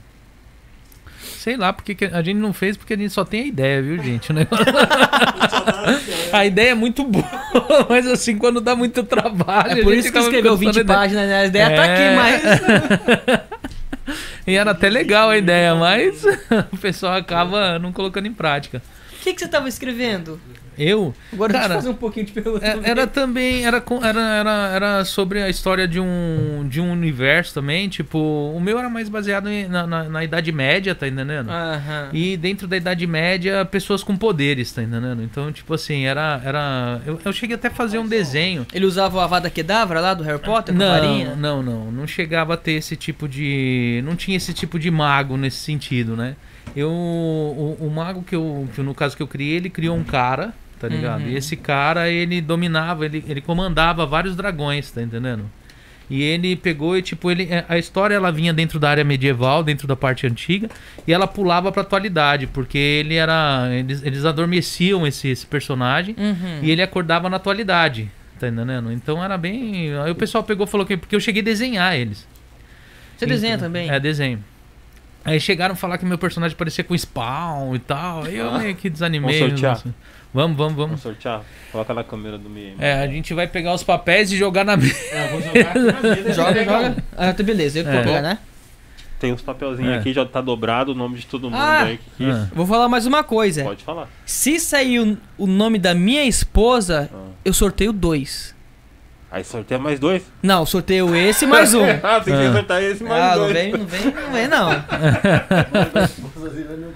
Sei 1.49 1.57
lá, 1.57 1.73
porque 1.73 1.95
que 1.95 2.05
a 2.05 2.21
gente 2.21 2.37
não 2.37 2.53
fez 2.53 2.77
porque 2.77 2.93
a 2.93 2.97
gente 2.97 3.09
só 3.11 3.25
tem 3.25 3.41
a 3.41 3.45
ideia, 3.47 3.81
viu, 3.81 3.97
gente? 4.03 4.29
O 4.29 4.35
negócio- 4.35 4.63
a 6.31 6.45
ideia 6.45 6.69
é 6.69 6.73
muito 6.75 7.03
boa, 7.03 7.25
mas 7.89 8.05
assim, 8.05 8.37
quando 8.37 8.61
dá 8.61 8.75
muito 8.75 9.01
trabalho. 9.03 9.79
É 9.79 9.81
a 9.81 9.83
por 9.83 9.95
gente 9.95 10.03
isso 10.03 10.13
que 10.13 10.19
escreveu 10.19 10.55
pensando 10.55 10.59
20 10.59 10.75
na 10.75 10.81
ideia. 10.81 10.99
páginas, 10.99 11.27
né? 11.27 11.39
A 11.41 11.45
ideia 11.47 11.65
tá 11.75 11.85
É. 11.87 11.93
aqui, 11.95 12.15
mas. 12.15 13.39
E 14.45 14.55
era 14.55 14.71
até 14.71 14.89
legal 14.89 15.29
a 15.29 15.37
ideia, 15.37 15.73
mas 15.75 16.23
o 16.71 16.77
pessoal 16.77 17.13
acaba 17.15 17.77
não 17.79 17.91
colocando 17.91 18.25
em 18.27 18.33
prática. 18.33 18.81
O 19.13 19.23
que, 19.23 19.33
que 19.33 19.39
você 19.39 19.47
tava 19.47 19.67
escrevendo? 19.69 20.39
Eu? 20.79 21.13
Agora 21.33 21.51
Cara, 21.53 21.61
deixa 21.67 21.73
eu 21.73 21.81
fazer 21.81 21.89
um 21.89 21.93
pouquinho 21.99 22.25
de 22.25 22.31
pergunta. 22.31 22.65
É. 22.65 22.79
Era 22.89 23.05
também, 23.05 23.65
era, 23.65 23.83
era, 24.03 24.21
era, 24.37 24.51
era 24.73 25.05
sobre 25.05 25.41
a 25.43 25.49
história 25.49 25.87
de 25.87 25.99
um, 25.99 26.65
de 26.69 26.79
um 26.79 26.91
universo 26.91 27.53
também, 27.53 27.89
tipo, 27.89 28.17
o 28.17 28.59
meu 28.59 28.79
era 28.79 28.89
mais 28.89 29.09
baseado 29.09 29.49
em- 29.49 29.67
na, 29.67 29.85
na, 29.85 30.03
na 30.05 30.23
Idade 30.23 30.51
Média, 30.51 30.95
tá 30.95 31.07
entendendo? 31.07 31.49
Aham. 31.49 32.09
E 32.13 32.37
dentro 32.37 32.67
da 32.67 32.77
Idade 32.77 33.05
Média, 33.05 33.65
pessoas 33.65 34.03
com 34.03 34.15
poderes, 34.15 34.71
tá 34.71 34.81
entendendo? 34.81 35.21
Então, 35.21 35.51
tipo 35.51 35.73
assim, 35.73 36.05
era. 36.05 36.41
era 36.43 37.01
eu, 37.05 37.19
eu 37.23 37.33
cheguei 37.33 37.55
até 37.55 37.67
a 37.67 37.71
fazer 37.71 37.99
um 37.99 38.07
desenho. 38.07 38.65
Ele 38.73 38.85
usava 38.85 39.17
o 39.17 39.19
Avada 39.19 39.49
Kedavra 39.49 39.99
lá 39.99 40.13
do 40.13 40.23
Harry 40.23 40.39
Potter 40.39 40.73
com 40.73 40.79
Não, 40.79 40.89
varinha? 40.89 41.35
não, 41.35 41.61
não. 41.61 41.91
Não 41.91 42.07
chegava 42.07 42.53
a 42.53 42.57
ter 42.57 42.73
esse 42.73 42.95
tipo 42.95 43.27
de. 43.27 44.01
Não 44.05 44.15
tinha 44.15 44.37
esse 44.37 44.53
tipo 44.53 44.79
de 44.79 44.89
mago 44.89 45.35
nesse 45.35 45.57
sentido, 45.57 46.15
né? 46.15 46.35
Eu. 46.75 46.89
O, 46.89 47.77
o 47.81 47.89
mago 47.89 48.21
que 48.23 48.35
eu. 48.35 48.67
Que 48.75 48.81
no 48.81 48.93
caso 48.93 49.15
que 49.17 49.23
eu 49.23 49.27
criei, 49.27 49.55
ele 49.57 49.69
criou 49.69 49.95
um 49.97 50.03
cara, 50.03 50.53
tá 50.79 50.87
ligado? 50.87 51.21
Uhum. 51.21 51.27
E 51.29 51.35
esse 51.35 51.55
cara, 51.55 52.09
ele 52.09 52.39
dominava, 52.41 53.05
ele, 53.05 53.23
ele 53.27 53.41
comandava 53.41 54.05
vários 54.05 54.35
dragões, 54.35 54.89
tá 54.91 55.01
entendendo? 55.01 55.45
E 56.09 56.23
ele 56.23 56.55
pegou 56.55 56.97
e, 56.97 57.03
tipo, 57.03 57.29
ele, 57.29 57.47
a 57.67 57.77
história 57.77 58.15
ela 58.15 58.31
vinha 58.31 58.51
dentro 58.51 58.79
da 58.79 58.89
área 58.89 59.03
medieval, 59.03 59.61
dentro 59.63 59.87
da 59.87 59.95
parte 59.95 60.25
antiga, 60.25 60.67
e 61.05 61.13
ela 61.13 61.27
pulava 61.27 61.71
pra 61.71 61.83
atualidade, 61.83 62.47
porque 62.47 62.77
ele 62.79 63.13
era. 63.13 63.67
Eles, 63.71 64.01
eles 64.03 64.25
adormeciam 64.25 65.05
esse, 65.05 65.27
esse 65.27 65.45
personagem 65.45 66.15
Uhum. 66.17 66.59
e 66.63 66.71
ele 66.71 66.81
acordava 66.81 67.29
na 67.29 67.35
atualidade, 67.37 68.09
tá 68.39 68.47
entendendo? 68.47 68.91
Então 68.91 69.23
era 69.23 69.37
bem. 69.37 69.93
Aí 69.99 70.09
o 70.09 70.15
pessoal 70.15 70.43
pegou 70.43 70.65
e 70.65 70.69
falou 70.69 70.83
que. 70.83 70.97
Porque 70.97 71.15
eu 71.15 71.19
cheguei 71.19 71.43
a 71.43 71.45
desenhar 71.45 71.95
eles. 71.95 72.27
Você 73.15 73.27
desenha 73.27 73.53
Então, 73.53 73.67
também? 73.67 73.91
É, 73.91 73.99
desenho. 73.99 74.43
Aí 75.23 75.39
chegaram 75.39 75.73
a 75.73 75.77
falar 75.77 75.99
que 75.99 76.05
meu 76.05 76.17
personagem 76.17 76.57
parecia 76.57 76.83
com 76.83 76.95
spawn 76.97 77.75
e 77.75 77.79
tal. 77.79 78.23
Aí 78.23 78.37
eu 78.37 78.49
Ah. 78.49 78.57
meio 78.57 78.73
que 78.73 78.89
desanimei. 78.89 79.37
Vamos 79.37 79.49
sortear? 79.59 79.73
nossa. 79.73 79.93
Vamos, 80.33 80.55
vamos, 80.57 80.73
Vamos 80.75 80.75
vamos. 80.75 81.01
sortear? 81.01 81.41
Coloca 81.71 81.93
na 81.93 82.03
câmera 82.03 82.37
do 82.37 82.49
meio. 82.49 82.75
É, 82.79 82.93
a 82.93 83.07
gente 83.07 83.33
vai 83.33 83.47
pegar 83.47 83.73
os 83.73 83.83
papéis 83.83 84.31
e 84.31 84.37
jogar 84.37 84.63
na 84.63 84.77
mesa. 84.77 84.95
É, 85.11 85.27
vou 85.29 85.41
jogar 85.41 85.61
aqui 85.71 85.79
na 85.79 86.01
mesa. 86.01 86.33
Joga, 86.33 86.63
joga. 86.63 87.03
Ah, 87.17 87.33
tá 87.33 87.43
beleza. 87.43 87.79
Eu 87.79 87.83
que 87.85 87.89
vou 87.91 87.99
É. 87.99 88.03
pegar, 88.03 88.21
né? 88.21 88.37
Tem 89.19 89.33
uns 89.33 89.41
papelzinhos 89.41 89.91
É. 89.91 89.97
aqui, 89.97 90.13
já 90.13 90.25
tá 90.25 90.39
dobrado 90.39 90.91
o 90.93 90.95
nome 90.95 91.17
de 91.17 91.25
todo 91.25 91.43
mundo 91.49 91.55
Ah. 91.59 91.81
aí 91.83 91.97
que 91.97 92.09
quis. 92.25 92.33
Ah. 92.35 92.47
Vou 92.53 92.65
falar 92.65 92.87
mais 92.87 93.05
uma 93.05 93.23
coisa. 93.23 93.63
Pode 93.63 93.83
falar. 93.83 94.07
Se 94.25 94.59
sair 94.59 94.99
o, 94.99 95.17
o 95.37 95.45
nome 95.47 95.77
da 95.79 95.93
minha 95.93 96.23
esposa, 96.23 97.09
Ah. 97.13 97.17
eu 97.43 97.51
sorteio 97.53 97.91
dois. 97.91 98.55
Aí 99.31 99.43
sorteia 99.43 99.79
mais 99.79 99.99
dois. 99.99 100.23
Não, 100.41 100.65
sorteio 100.65 101.15
esse 101.15 101.45
mais 101.45 101.73
um. 101.75 101.83
ah, 102.03 102.19
tem 102.19 102.33
que 102.33 102.45
Ah. 102.45 102.53
sortear 102.53 102.81
esse 102.83 103.03
mais 103.03 103.23
Ah, 103.23 103.29
não 103.35 103.43
dois. 103.43 103.53
vem, 103.53 103.71
não 103.73 103.85
vem, 103.85 104.05
não 104.11 104.31
vem 104.31 104.47
não. 104.47 104.71
Eu 106.69 106.77
não 106.77 106.89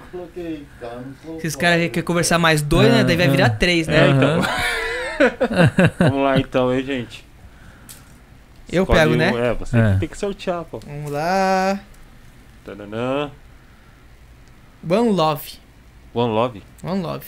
os 1.44 1.56
caras 1.56 1.78
querem 1.90 2.02
conversar 2.02 2.38
mais 2.38 2.60
dois, 2.60 2.92
né? 2.92 3.04
Daí 3.04 3.16
vai 3.16 3.28
virar 3.28 3.50
três, 3.50 3.86
né? 3.86 4.08
É, 4.08 4.10
então. 4.10 4.40
Vamos 6.10 6.24
lá 6.24 6.38
então, 6.38 6.74
hein, 6.74 6.84
gente. 6.84 7.24
Eu 8.70 8.82
Escolhe 8.82 8.98
pego, 8.98 9.12
um- 9.14 9.16
né? 9.16 9.50
É, 9.50 9.54
você 9.54 9.76
É. 9.78 9.96
tem 9.98 10.08
que 10.08 10.18
sortear, 10.18 10.64
pô. 10.64 10.80
Vamos 10.80 11.12
lá. 11.12 11.78
Tananã. 12.64 13.30
One 14.88 15.10
Love. 15.10 15.52
One 16.12 16.32
Love. 16.32 16.62
One 16.82 17.00
Love. 17.00 17.26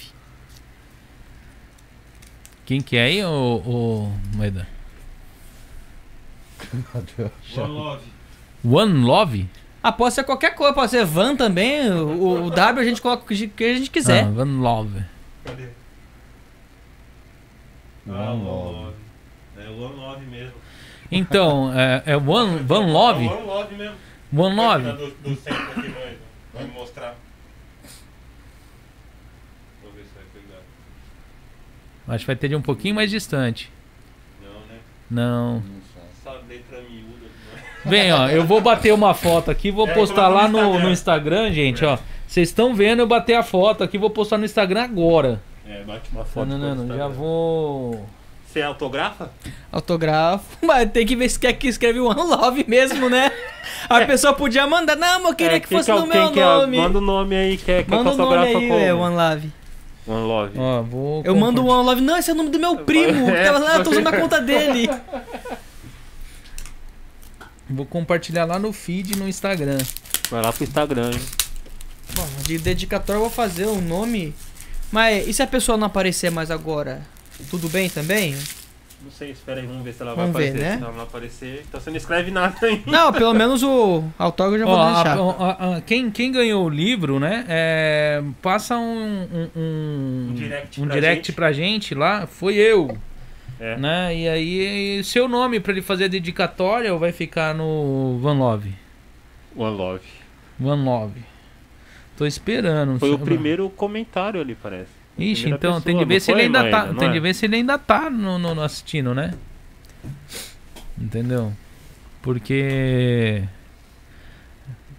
Quem 2.64 2.80
que 2.80 2.96
é 2.96 3.04
aí, 3.04 3.24
ô, 3.24 3.62
ô 3.64 4.12
Moeda? 4.34 4.66
One 7.56 7.72
Love. 7.72 8.02
One 8.64 9.04
Love? 9.04 9.48
Ah, 9.82 9.92
pode 9.92 10.14
ser 10.14 10.24
qualquer 10.24 10.54
coisa, 10.54 10.72
pode 10.74 10.90
ser 10.90 11.04
Van 11.04 11.36
também. 11.36 11.90
O, 11.90 12.46
o 12.46 12.50
W 12.54 12.80
a 12.80 12.84
gente 12.84 13.00
coloca 13.00 13.22
o 13.22 13.26
que 13.26 13.64
a 13.64 13.74
gente 13.74 13.90
quiser. 13.90 14.24
Ah, 14.24 14.40
One 14.42 14.60
Love. 14.60 15.04
Cadê? 15.44 15.68
One 18.08 18.44
Love. 18.44 18.94
É 19.56 19.68
One 19.68 19.96
Love 19.96 20.26
mesmo. 20.26 20.54
Então, 21.10 21.72
é, 21.72 22.02
é 22.06 22.16
One, 22.16 22.66
One 22.68 22.92
Love? 22.92 23.26
One 23.26 23.46
Love 23.46 23.74
mesmo. 23.76 23.96
One 24.36 24.56
Love? 24.56 24.92
Do, 24.92 25.10
do 25.10 25.36
centro 25.36 25.70
aqui, 25.70 25.88
mãe. 25.88 26.18
Vai 26.52 26.64
me 26.64 26.72
mostrar. 26.72 27.16
Vou 29.82 29.92
ver 29.92 30.02
se 30.02 30.14
vai 30.14 30.24
pegar. 30.34 30.62
Acho 32.08 32.24
que 32.24 32.26
vai 32.26 32.36
ter 32.36 32.48
de 32.48 32.56
um 32.56 32.62
pouquinho 32.62 32.94
mais 32.94 33.10
distante. 33.10 33.70
Não, 34.42 34.60
né? 34.66 34.78
Não. 35.10 35.54
Não 35.60 35.80
sei. 35.92 36.02
Essa 36.12 36.32
letra 36.48 36.80
miúda. 36.82 37.26
Vem, 37.86 38.12
ó, 38.12 38.28
eu 38.28 38.44
vou 38.44 38.60
bater 38.60 38.92
uma 38.92 39.14
foto 39.14 39.50
aqui, 39.50 39.70
vou 39.70 39.88
É, 39.88 39.92
postar 39.94 40.28
lá 40.28 40.48
no 40.48 40.58
no, 40.58 40.60
Instagram. 40.68 40.82
no 40.84 40.90
Instagram, 40.92 41.52
gente, 41.52 41.84
ó. 41.84 41.98
Vocês 42.26 42.48
estão 42.48 42.74
vendo 42.74 43.00
eu 43.00 43.06
bater 43.06 43.34
a 43.34 43.42
foto 43.42 43.84
aqui, 43.84 43.96
vou 43.98 44.10
postar 44.10 44.38
no 44.38 44.44
Instagram 44.44 44.82
agora. 44.82 45.40
É, 45.68 45.82
bate 45.84 46.10
uma 46.12 46.24
foto. 46.24 46.46
Não, 46.46 46.58
não, 46.58 46.68
não, 46.74 46.86
já 46.88 46.94
Instagram. 46.94 47.08
vou. 47.10 48.06
Você 48.46 48.62
autografa? 48.62 49.30
Autógrafo. 49.70 50.44
Mas 50.62 50.90
tem 50.90 51.04
que 51.06 51.14
ver 51.14 51.28
se 51.28 51.38
quer 51.38 51.52
que 51.52 51.68
escreve 51.68 52.00
One 52.00 52.14
Love 52.22 52.64
mesmo, 52.66 53.08
né? 53.10 53.30
A 53.88 54.00
pessoa 54.06 54.32
podia 54.32 54.66
mandar. 54.66 54.96
Não, 54.96 55.20
mas 55.20 55.30
eu 55.30 55.34
queria 55.36 55.56
É, 55.56 55.60
que 55.60 55.68
quem 55.68 55.78
fosse 55.78 55.90
é 55.90 55.94
o- 55.94 56.00
no 56.00 56.08
quem 56.08 56.20
meu 56.20 56.30
que 56.32 56.40
é? 56.40 56.44
nome. 56.44 56.78
Manda 56.78 56.98
o 56.98 57.00
nome 57.00 57.36
aí, 57.36 57.56
que 57.56 57.70
é 57.70 57.82
que 57.82 57.90
Manda 57.90 58.10
o 58.12 58.16
nome 58.16 58.22
autografa 58.22 58.58
aí, 58.58 58.68
como? 58.68 58.80
é, 58.80 58.94
One 58.94 59.14
Love. 59.16 59.52
One 60.08 60.26
Love. 60.26 60.58
Ó, 60.58 60.82
vou. 60.82 61.22
Eu 61.24 61.36
mando 61.36 61.62
o. 61.62 61.66
One 61.68 61.84
Love. 61.84 62.00
Não, 62.00 62.16
esse 62.16 62.30
é 62.30 62.32
o 62.32 62.36
nome 62.36 62.48
do 62.50 62.58
meu 62.58 62.76
primo. 62.78 63.28
É, 63.30 63.38
que 63.40 63.44
tava 63.44 63.58
lá, 63.58 63.76
eu 63.76 63.84
tô 63.84 63.90
usando 63.90 64.06
a 64.06 64.12
conta 64.18 64.40
dele. 64.40 64.88
Vou 67.68 67.84
compartilhar 67.86 68.44
lá 68.44 68.58
no 68.58 68.72
feed 68.72 69.16
no 69.16 69.28
Instagram. 69.28 69.78
Vai 70.30 70.42
lá 70.42 70.52
pro 70.52 70.64
Instagram, 70.64 71.10
hein? 71.12 71.20
Bom, 72.14 72.26
de 72.44 72.58
dedicatório 72.58 73.18
eu 73.18 73.22
vou 73.22 73.30
fazer 73.30 73.66
o 73.66 73.80
nome. 73.80 74.34
Mas 74.92 75.26
e 75.26 75.32
se 75.32 75.42
a 75.42 75.46
pessoa 75.46 75.76
não 75.76 75.86
aparecer 75.88 76.30
mais 76.30 76.50
agora? 76.50 77.02
Tudo 77.50 77.68
bem 77.68 77.88
também? 77.90 78.36
Não 79.02 79.10
sei, 79.10 79.30
espera 79.32 79.60
aí, 79.60 79.66
vamos 79.66 79.84
ver 79.84 79.92
se 79.92 80.02
ela 80.02 80.14
Vamos 80.14 80.32
vai 80.32 80.44
ver, 80.44 80.48
aparecer. 80.50 80.70
né? 80.70 80.76
Se 80.78 80.82
ela 80.84 80.92
não 80.92 81.02
aparecer, 81.02 81.64
então 81.68 81.80
você 81.80 81.90
não 81.90 81.96
escreve 81.96 82.30
nada 82.30 82.56
aí. 82.62 82.82
Não, 82.86 83.12
pelo 83.12 83.34
menos 83.34 83.62
o 83.62 84.02
autógrafo 84.18 84.58
já 84.60 84.64
vou 84.64 84.74
Ó, 84.74 84.80
a- 84.82 84.94
deixar. 85.02 85.18
a- 85.18 85.76
a- 85.76 85.80
quem, 85.82 86.10
quem 86.10 86.32
ganhou 86.32 86.64
o 86.64 86.68
livro, 86.68 87.20
né? 87.20 87.44
é, 87.48 88.22
passa 88.40 88.76
um, 88.76 89.22
um, 89.22 89.50
um, 89.60 90.28
Um 90.30 90.34
direct 90.34 90.80
um 90.80 90.86
pra 90.86 90.94
direct 90.94 91.26
gente. 91.26 91.32
pra 91.36 91.52
gente 91.52 91.94
lá. 91.94 92.26
Foi 92.26 92.54
eu. 92.54 92.96
É. 93.58 93.76
Né? 93.76 94.16
E 94.16 94.28
aí, 94.28 95.04
seu 95.04 95.28
nome 95.28 95.60
pra 95.60 95.72
ele 95.72 95.82
fazer 95.82 96.04
a 96.04 96.08
dedicatória 96.08 96.94
vai 96.96 97.12
ficar 97.12 97.54
no 97.54 98.18
Van 98.20 98.34
Love. 98.38 98.74
One 99.56 99.76
Love. 99.76 100.04
One 100.62 100.84
Love. 100.84 101.20
Tô 102.16 102.26
esperando. 102.26 102.98
Foi 102.98 103.12
o 103.12 103.18
primeiro 103.18 103.68
comentário 103.70 104.40
ali, 104.40 104.54
parece. 104.54 104.90
Ixi, 105.18 105.48
então 105.50 105.80
tem 105.80 105.96
de 105.96 106.04
ver 106.04 106.20
se 106.20 106.30
ele 106.30 106.42
ainda 106.42 106.70
tá. 106.70 106.92
Tem 106.94 107.08
é? 107.08 107.12
de 107.12 107.20
ver 107.20 107.34
se 107.34 107.46
ele 107.46 107.56
ainda 107.56 107.78
tá 107.78 108.10
no, 108.10 108.38
no- 108.38 108.54
no 108.54 108.62
assistindo, 108.62 109.14
né? 109.14 109.32
Entendeu? 110.98 111.52
Porque. 112.20 113.42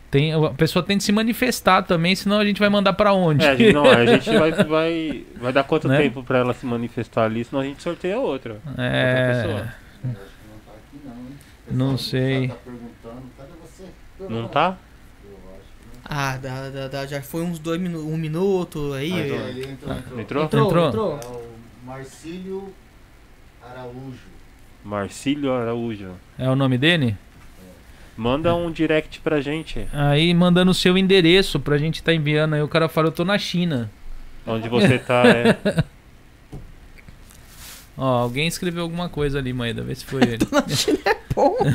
Tem, 0.10 0.34
a 0.34 0.50
pessoa 0.52 0.82
tem 0.84 0.98
de 0.98 1.04
se 1.04 1.12
manifestar 1.12 1.82
também, 1.84 2.16
senão 2.16 2.40
a 2.40 2.46
gente 2.46 2.60
vai 2.60 2.70
mandar 2.70 2.94
pra 2.94 3.12
onde? 3.14 3.44
É, 3.44 3.50
a 3.50 3.56
gente, 3.56 3.74
não, 3.74 3.86
a 3.86 4.06
gente 4.08 4.30
vai, 4.38 4.52
vai, 4.52 5.26
vai 5.36 5.52
dar 5.54 5.64
quanto 5.66 5.88
Né? 5.90 5.98
tempo 5.98 6.24
pra 6.24 6.38
ela 6.40 6.54
se 6.54 6.66
manifestar 6.66 7.26
ali, 7.26 7.44
senão 7.44 7.62
a 7.62 7.66
gente 7.66 7.84
sorteia 7.84 8.18
outra. 8.18 8.54
Outra 8.66 8.84
É, 8.84 9.42
que 10.02 10.08
não 10.08 10.14
tá 10.66 10.72
aqui 10.72 11.02
não, 11.06 11.12
hein? 11.14 11.38
Não 11.70 11.88
O 11.90 11.98
pessoal 11.98 11.98
sei. 11.98 12.48
Tá? 12.48 12.56
Não 14.30 14.48
tá? 14.48 14.78
Eu 15.26 15.32
acho 15.52 15.62
que 15.62 16.00
Ah, 16.06 16.38
dá, 16.38 16.70
dá, 16.70 16.88
dá, 16.88 17.06
já 17.06 17.22
foi 17.22 17.42
uns 17.44 17.60
dois 17.60 17.80
minutos, 17.80 18.08
um 18.08 18.18
minuto 18.18 18.94
aí. 18.94 19.10
não. 19.12 19.18
Ah, 19.18 19.28
então- 19.28 19.38
Entrou, 19.38 19.50
ele 19.50 19.72
entrou, 19.72 19.94
entrou. 20.20 20.20
Entrou? 20.22 20.44
Entrou, 20.46 20.66
Entrou? 20.66 20.88
entrou. 20.88 21.20
É 21.22 21.28
o 21.84 21.86
Marcílio 21.86 22.74
Araújo. 23.62 24.20
Marcílio 24.86 25.52
Araújo. 25.54 26.12
é 26.40 26.50
o 26.50 26.56
nome 26.56 26.78
dele? 26.78 27.18
Manda 28.18 28.56
um 28.56 28.72
direct 28.72 29.20
pra 29.22 29.40
gente. 29.40 29.88
Aí 29.94 30.34
mandando 30.34 30.72
o 30.72 30.74
seu 30.74 30.98
endereço 30.98 31.60
pra 31.60 31.78
gente 31.78 32.02
tá 32.02 32.12
enviando. 32.14 32.56
Aí 32.56 32.62
o 32.64 32.68
cara 32.68 32.90
fala, 32.90 33.08
eu 33.08 33.12
tô 33.12 33.24
na 33.24 33.38
China. 33.38 33.92
Onde 34.46 34.68
você 34.68 34.98
tá, 34.98 35.24
é. 35.28 35.84
Ó, 37.96 38.06
alguém 38.06 38.48
escreveu 38.48 38.84
alguma 38.84 39.08
coisa 39.10 39.38
ali, 39.40 39.52
Maeda, 39.54 39.82
vê 39.84 39.94
se 39.96 40.06
foi 40.06 40.22
ele. 40.24 40.40
Pô, 41.34 41.58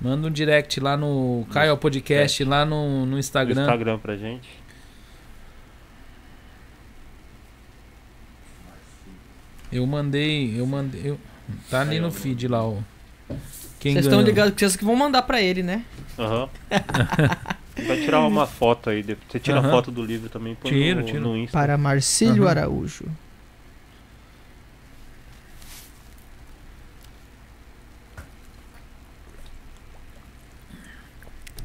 Manda 0.00 0.26
um 0.28 0.30
direct 0.30 0.80
lá 0.80 0.96
no 0.96 1.46
Caio 1.50 1.76
Podcast, 1.78 2.44
lá 2.44 2.64
no, 2.66 3.00
no 3.06 3.12
No 3.12 3.18
Instagram. 3.18 3.62
Instagram 3.62 3.98
pra 3.98 4.16
gente. 4.16 4.48
Eu 9.72 9.86
mandei, 9.86 10.58
eu 10.60 10.66
mandei. 10.66 11.00
eu- 11.04 11.18
tá 11.70 11.80
ali 11.82 12.00
no 12.00 12.10
feed 12.10 12.48
lá, 12.48 12.64
ó. 12.64 12.74
Quem 13.80 13.92
vocês 13.92 14.06
estão 14.06 14.22
ligados 14.22 14.54
que 14.54 14.60
vocês 14.60 14.76
que 14.76 14.84
vão 14.84 14.96
mandar 14.96 15.22
pra 15.22 15.40
ele, 15.42 15.62
né? 15.62 15.84
Aham. 16.18 16.48
Vai 17.86 17.96
tirar 18.00 18.20
uma 18.20 18.46
foto 18.46 18.88
aí. 18.88 19.02
Você 19.28 19.38
tira 19.40 19.58
a 19.58 19.62
foto 19.62 19.90
do 19.90 20.02
livro 20.02 20.28
também, 20.28 20.54
põe 20.54 20.70
Tiro, 20.70 21.00
no, 21.00 21.06
tiro. 21.06 21.20
no 21.20 21.36
Insta. 21.36 21.58
Para 21.58 21.76
Marcílio 21.76 22.42
Aham. 22.44 22.50
Araújo. 22.50 23.04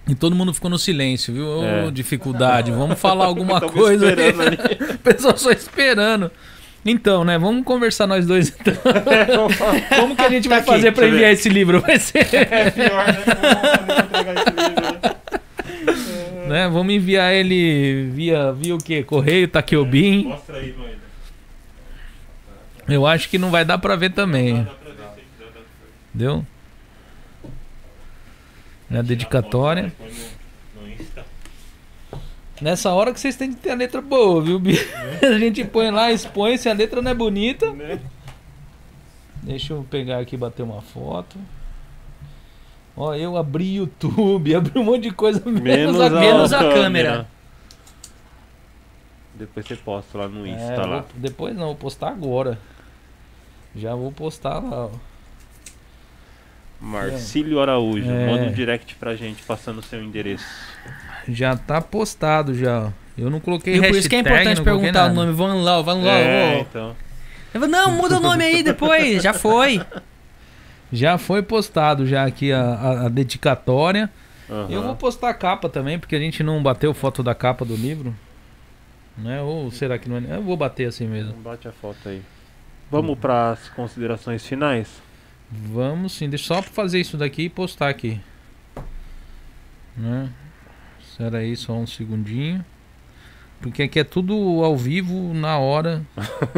E 0.07 0.15
todo 0.15 0.35
mundo 0.35 0.53
ficou 0.53 0.71
no 0.71 0.79
silêncio, 0.79 1.33
viu? 1.33 1.45
Ô, 1.45 1.63
É. 1.63 1.91
dificuldade. 1.91 2.71
Vamos 2.71 2.99
falar 2.99 3.25
alguma 3.29 3.59
Tamo 3.59 3.71
coisa. 3.73 4.05
aí. 4.07 4.11
esperando 4.11 4.41
ali. 4.41 4.57
O 4.95 4.97
pessoal 4.99 5.37
só 5.37 5.51
esperando. 5.51 6.31
Então, 6.85 7.23
né? 7.25 7.37
Vamos 7.37 7.63
conversar 7.65 8.07
nós 8.07 8.25
dois 8.25 8.49
então. 8.59 8.73
Como 9.99 10.15
que 10.15 10.21
a 10.21 10.29
gente 10.29 10.43
Tá 10.47 10.55
vai 10.55 10.59
aqui, 10.59 10.67
fazer 10.69 10.97
eu 10.97 11.07
enviar 11.07 11.31
esse 11.31 11.49
livro? 11.49 11.81
Vai 11.81 11.99
ser. 11.99 12.27
É 12.33 12.71
pior, 12.71 13.05
né? 13.07 13.23
Vamos 14.11 14.41
esse 14.41 14.49
livro, 14.69 14.81
né? 16.45 16.47
né? 16.47 16.69
Vamos 16.69 16.93
enviar 16.93 17.33
ele 17.33 18.09
via, 18.13 18.51
via 18.53 18.75
o 18.75 18.77
quê? 18.77 19.03
Correio, 19.03 19.47
Taqueobin. 19.47 20.23
Mostra 20.25 20.57
aí, 20.57 20.73
Noida. 20.77 20.99
Eu 22.87 23.05
acho 23.05 23.29
que 23.29 23.37
não 23.37 23.51
vai 23.51 23.63
dar 23.65 23.77
pra 23.77 23.95
ver 23.95 24.11
também. 24.13 24.65
Deu? 26.13 26.43
É 28.89 28.97
a 28.97 29.01
dedicatória. 29.03 29.91
Põe 29.97 30.07
no- 30.09 30.81
no 30.81 30.89
Insta. 30.91 31.23
Nessa 32.61 32.91
hora 32.91 33.13
que 33.13 33.19
vocês 33.19 33.35
têm 33.35 33.53
que 33.53 33.59
ter 33.61 33.71
a 33.71 33.75
letra 33.75 34.01
boa, 34.01 34.41
viu, 34.41 34.59
Bi? 34.59 34.75
A 35.23 35.37
gente 35.39 35.63
põe 35.63 35.89
lá, 35.91 36.11
expõe, 36.11 36.57
se 36.57 36.67
a 36.69 36.73
letra 36.73 37.01
não 37.01 37.11
é 37.11 37.13
bonita. 37.13 37.71
Né? 37.71 37.99
Deixa 39.41 39.73
eu 39.73 39.85
pegar 39.89 40.19
aqui 40.19 40.35
e 40.35 40.37
bater 40.37 40.63
uma 40.63 40.81
foto. 40.81 41.37
Ó, 42.97 43.15
eu 43.15 43.37
abri 43.37 43.75
YouTube, 43.75 44.53
abri 44.55 44.77
um 44.77 44.83
monte 44.83 45.03
de 45.03 45.11
coisa 45.11 45.41
menos, 45.45 45.61
Menos, 45.63 46.01
a, 46.01 46.07
a, 46.07 46.09
menos 46.09 46.53
a 46.53 46.59
câmera. 46.59 46.73
câmera. 46.83 47.27
Depois 49.35 49.65
você 49.65 49.75
posta 49.77 50.17
lá 50.17 50.27
no 50.27 50.45
É, 50.45 50.49
Insta 50.49 50.85
lá. 50.85 50.97
vou- 50.99 51.05
depois 51.15 51.55
não, 51.55 51.67
vou 51.67 51.75
postar 51.75 52.09
agora. 52.09 52.59
Já 53.73 53.95
vou 53.95 54.11
postar 54.11 54.59
lá, 54.59 54.87
ó. 54.87 54.89
Marcílio 56.81 57.61
Araújo. 57.61 58.09
É. 58.09 58.27
Manda 58.27 58.43
um 58.43 58.51
direct 58.51 58.95
pra 58.95 59.15
gente 59.15 59.43
passando 59.43 59.79
o 59.79 59.83
seu 59.83 60.03
endereço. 60.03 60.45
Já 61.29 61.55
tá 61.55 61.79
postado 61.81 62.53
já. 62.53 62.91
Eu 63.17 63.29
não 63.29 63.39
coloquei 63.39 63.75
E 63.75 63.81
por 63.81 63.95
isso 63.95 64.09
que 64.09 64.15
é 64.15 64.19
hashtag, 64.19 64.39
importante 64.39 64.61
perguntar 64.63 65.11
o 65.11 65.13
nome. 65.13 65.31
Vamos 65.33 65.63
lá, 65.63 65.81
vamos 65.81 66.05
lá. 66.05 66.11
é, 66.13 66.59
então. 66.61 66.95
Eu 67.53 67.59
falo, 67.59 67.71
não, 67.71 67.91
muda 67.91 68.17
o 68.17 68.19
nome 68.19 68.43
aí 68.43 68.63
depois. 68.63 69.21
Já 69.21 69.33
foi. 69.33 69.81
Já 70.91 71.19
foi 71.19 71.43
postado 71.43 72.07
já 72.07 72.25
aqui 72.25 72.51
a, 72.51 72.61
a- 72.63 73.05
a 73.05 73.09
dedicatória. 73.09 74.09
Aham. 74.49 74.67
Eu 74.71 74.81
vou 74.81 74.95
postar 74.95 75.29
a 75.29 75.33
capa 75.35 75.69
também, 75.69 75.99
porque 75.99 76.15
a 76.15 76.19
gente 76.19 76.41
não 76.41 76.63
bateu 76.63 76.91
foto 76.95 77.21
da 77.21 77.35
capa 77.35 77.63
do 77.63 77.75
livro. 77.75 78.15
Né? 79.15 79.39
Ou 79.39 79.69
será 79.69 79.99
que 79.99 80.09
não 80.09 80.17
é? 80.17 80.37
Eu 80.37 80.41
vou 80.41 80.57
bater 80.57 80.87
assim 80.87 81.05
mesmo. 81.05 81.33
Bate 81.33 81.67
a 81.67 81.71
foto 81.71 82.09
aí. 82.09 82.23
Vamos 82.89 83.19
para 83.19 83.51
as 83.51 83.69
considerações 83.69 84.43
finais? 84.43 84.87
Vamos 85.51 86.13
sim, 86.13 86.27
deixa 86.27 86.45
só 86.55 86.61
fazer 86.63 86.99
isso 86.99 87.17
daqui 87.17 87.43
e 87.43 87.49
postar 87.49 87.89
aqui. 87.89 88.19
Né? 89.95 90.29
Espera 91.19 91.39
aí 91.39 91.53
só 91.57 91.73
um 91.73 91.85
segundinho. 91.85 92.63
Porque 93.59 93.83
aqui 93.83 93.99
é 93.99 94.05
tudo 94.05 94.33
ao 94.63 94.77
vivo, 94.77 95.33
na 95.33 95.57
hora. 95.57 96.01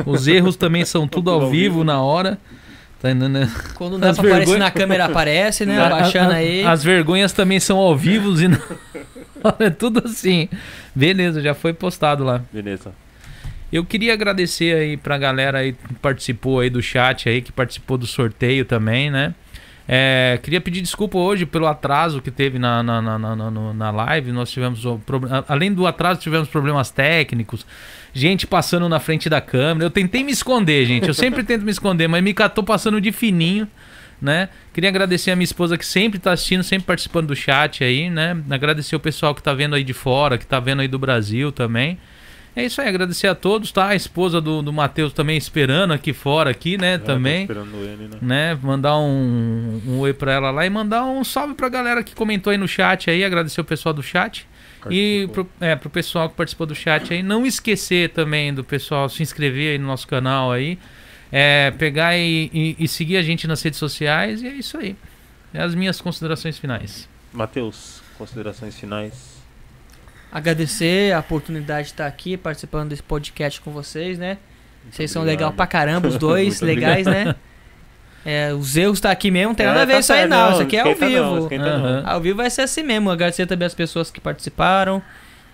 Os 0.06 0.28
erros 0.28 0.56
também 0.56 0.86
são 0.86 1.08
tudo 1.08 1.32
ao 1.32 1.50
vivo, 1.50 1.84
na 1.84 2.00
hora. 2.00 2.38
Tá 3.02 3.10
entendendo? 3.10 3.52
Quando 3.74 3.98
dá 3.98 4.12
As 4.12 4.18
pra 4.18 4.28
aparecer 4.28 4.46
vergonha- 4.52 4.60
na 4.60 4.70
câmera, 4.72 5.06
aparece, 5.06 5.66
né? 5.66 5.82
Abaixando 5.82 6.34
aí. 6.34 6.64
As 6.64 6.84
vergonhas 6.84 7.34
também 7.34 7.60
são 7.60 7.80
ao 7.80 7.98
vivo 7.98 8.40
e 8.40 8.48
na 8.50 8.60
hora. 9.44 9.56
É 9.66 9.70
tudo 9.72 10.04
assim. 10.06 10.48
Beleza, 10.94 11.42
já 11.42 11.56
foi 11.56 11.74
postado 11.74 12.24
lá. 12.24 12.44
Beleza. 12.54 12.94
Eu 13.74 13.84
queria 13.84 14.14
agradecer 14.14 14.76
aí 14.76 14.96
pra 14.96 15.18
galera 15.18 15.58
aí 15.58 15.74
que 15.74 15.94
participou 15.96 16.60
aí 16.60 16.70
do 16.70 16.84
chat 16.84 17.28
aí, 17.28 17.42
que 17.42 17.52
participou 17.52 17.98
do 17.98 18.06
sorteio 18.06 18.64
também, 18.64 19.10
né? 19.10 19.34
É, 19.88 20.40
queria 20.42 20.62
pedir 20.62 20.82
desculpa 20.82 21.18
hoje 21.18 21.46
pelo 21.46 21.68
atraso 21.68 22.22
que 22.22 22.32
teve 22.32 22.58
na, 22.60 22.82
na, 22.84 23.02
na, 23.02 23.20
na, 23.20 23.52
na- 23.74 23.92
live. 23.92 24.32
Nós 24.32 24.52
tivemos, 24.52 24.84
além 25.48 25.74
do 25.74 25.86
atraso, 25.88 26.20
tivemos 26.20 26.48
problemas 26.48 26.92
técnicos, 26.92 27.66
gente 28.14 28.46
passando 28.48 28.88
na 28.88 29.00
frente 29.00 29.30
da 29.30 29.42
câmera. 29.42 29.86
Eu 29.86 29.90
tentei 29.90 30.24
me 30.24 30.32
esconder, 30.32 30.86
gente. 30.86 31.08
Eu 31.08 31.14
sempre 31.14 31.44
tento 31.44 31.64
me 31.64 31.72
esconder, 31.72 32.08
mas 32.08 32.24
me 32.24 32.34
catou 32.34 32.64
passando 32.64 33.02
de 33.02 33.12
fininho, 33.12 33.68
né? 34.22 34.50
Queria 34.72 34.90
agradecer 34.90 35.32
a 35.32 35.36
minha 35.36 35.44
esposa 35.46 35.78
que 35.78 35.86
sempre 35.86 36.20
tá 36.20 36.32
assistindo, 36.32 36.64
sempre 36.64 36.86
participando 36.86 37.28
do 37.28 37.36
chat 37.36 37.84
aí, 37.84 38.10
né? 38.10 38.38
Agradecer 38.50 38.96
o 38.96 39.00
pessoal 39.00 39.34
que 39.36 39.42
tá 39.44 39.54
vendo 39.54 39.76
aí 39.76 39.84
de 39.84 39.94
fora, 39.94 40.38
que 40.38 40.46
tá 40.46 40.60
vendo 40.60 40.82
aí 40.82 40.88
do 40.88 41.00
Brasil 41.00 41.52
também. 41.52 41.98
É 42.56 42.66
isso 42.66 42.82
aí, 42.82 42.88
agradecer 42.90 43.28
a 43.28 43.36
todos, 43.36 43.72
tá? 43.72 43.88
A 43.88 43.96
esposa 43.96 44.42
do, 44.42 44.62
do 44.62 44.74
Matheus 44.74 45.14
também 45.14 45.38
esperando 45.38 45.94
aqui 45.94 46.12
fora, 46.12 46.50
aqui, 46.50 46.78
né? 46.78 46.94
Já 46.94 47.00
tô 47.00 47.06
também 47.06 47.42
esperando 47.44 47.76
ele, 47.78 48.10
né? 48.10 48.18
né? 48.22 48.60
Mandar 48.62 48.98
um, 48.98 49.82
um 49.88 50.00
oi 50.00 50.14
pra 50.14 50.34
ela 50.34 50.52
lá 50.52 50.66
e 50.66 50.70
mandar 50.70 51.06
um 51.06 51.24
salve 51.24 51.54
pra 51.54 51.70
galera 51.70 52.04
que 52.04 52.14
comentou 52.14 52.52
aí 52.52 52.58
no 52.58 52.68
chat 52.68 53.10
aí, 53.10 53.24
agradecer 53.24 53.62
o 53.62 53.64
pessoal 53.64 53.94
do 53.94 54.04
chat. 54.04 54.46
E 54.90 55.28
Participou. 55.28 55.46
pro, 55.46 55.66
é, 55.66 55.76
pro 55.76 55.90
pessoal 55.90 56.28
que 56.30 56.36
participou 56.36 56.68
do 56.68 56.76
chat 56.76 57.14
aí, 57.14 57.22
não 57.24 57.46
esquecer 57.46 58.10
também 58.10 58.54
do 58.54 58.64
pessoal 58.64 59.08
se 59.08 59.22
inscrever 59.24 59.74
aí 59.74 59.78
no 59.78 59.86
nosso 59.88 60.08
canal 60.08 60.52
aí. 60.52 60.78
É, 61.32 61.72
pegar 61.78 62.18
e, 62.18 62.50
e- 62.54 62.76
e 62.80 62.88
seguir 62.88 63.16
a 63.16 63.22
gente 63.22 63.48
nas 63.48 63.62
redes 63.62 63.80
sociais 63.80 64.42
e 64.42 64.48
é 64.48 64.52
isso 64.52 64.78
aí. 64.78 64.98
É 65.54 65.62
as 65.62 65.74
minhas 65.74 66.02
considerações 66.02 66.58
finais. 66.58 67.08
Matheus, 67.32 68.02
considerações 68.18 68.78
finais. 68.78 69.31
Agradecer 70.32 71.14
a 71.14 71.20
oportunidade 71.20 71.88
de 71.88 71.94
estar 71.94 72.08
aqui 72.08 72.38
participando 72.38 72.90
desse 72.90 73.04
podcast 73.04 73.60
com 73.62 73.72
vocês, 73.72 74.18
né? 74.18 74.38
Vocês 74.90 75.12
são 75.12 75.24
legal 75.24 75.52
pra 75.52 75.68
caramba, 75.68 76.08
os 76.08 76.18
dois, 76.20 76.62
Muito 76.62 76.66
legais, 76.66 77.06
né? 77.06 77.36
É, 78.26 78.54
os 78.54 78.78
erros 78.78 79.00
tá 79.00 79.12
aqui 79.12 79.30
mesmo, 79.32 79.50
não 79.50 79.56
tem 79.56 79.66
É, 79.66 79.70
nada 79.70 79.82
a 79.82 79.86
ver 79.86 79.94
tá 79.94 80.00
isso 80.00 80.14
aí 80.14 80.20
certo, 80.20 80.30
não, 80.32 80.52
isso 80.54 80.62
aqui 80.62 80.78
é 80.78 80.80
ao 80.82 80.88
não, 80.88 80.96
vivo. 81.48 81.50
não. 81.58 81.66
Aham. 81.68 82.04
Ao 82.06 82.22
vivo 82.22 82.38
vai 82.38 82.50
ser 82.50 82.62
assim 82.62 82.84
mesmo. 82.84 83.10
Agradecer 83.10 83.46
também 83.48 83.66
as 83.66 83.74
pessoas 83.74 84.10
que 84.12 84.22
participaram, 84.22 85.02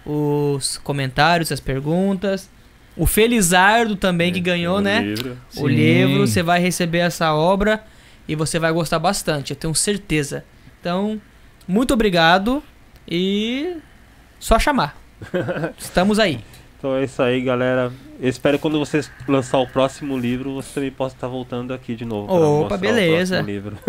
os 0.06 0.78
comentários, 0.78 1.52
as 1.52 1.60
perguntas. 1.60 2.50
O 2.96 3.06
Felizardo 3.06 3.96
também 3.96 4.32
que 4.34 4.40
É, 4.40 4.42
ganhou, 4.42 4.78
o 4.78 4.82
né? 4.82 5.02
livro. 5.02 5.38
O 5.56 5.68
Sim. 5.68 5.76
livro, 5.76 6.28
você 6.28 6.42
vai 6.44 6.60
receber 6.60 7.00
essa 7.00 7.34
obra 7.34 7.84
e 8.28 8.36
você 8.36 8.60
vai 8.60 8.72
gostar 8.72 9.00
bastante, 9.00 9.52
eu 9.52 9.56
tenho 9.58 9.74
certeza. 9.76 10.44
Então, 10.80 11.22
muito 11.68 11.94
obrigado 11.94 12.62
e 13.08 13.78
só 14.40 14.58
chamar. 14.60 14.96
Estamos 15.78 16.20
aí. 16.20 16.40
Então 16.78 16.96
é 16.96 17.04
isso 17.04 17.22
aí, 17.24 17.42
galera. 17.42 17.92
Eu 18.20 18.30
espero 18.30 18.58
que 18.58 18.62
quando 18.62 18.78
você 18.78 19.02
lançar 19.28 19.58
o 19.58 19.68
próximo 19.68 20.18
livro, 20.18 20.54
você 20.54 20.74
também 20.76 20.92
possa 20.92 21.16
estar 21.16 21.28
voltando 21.28 21.74
aqui 21.74 21.96
de 21.96 22.06
novo. 22.06 22.32
Opa, 22.32 22.78
beleza. 22.78 23.44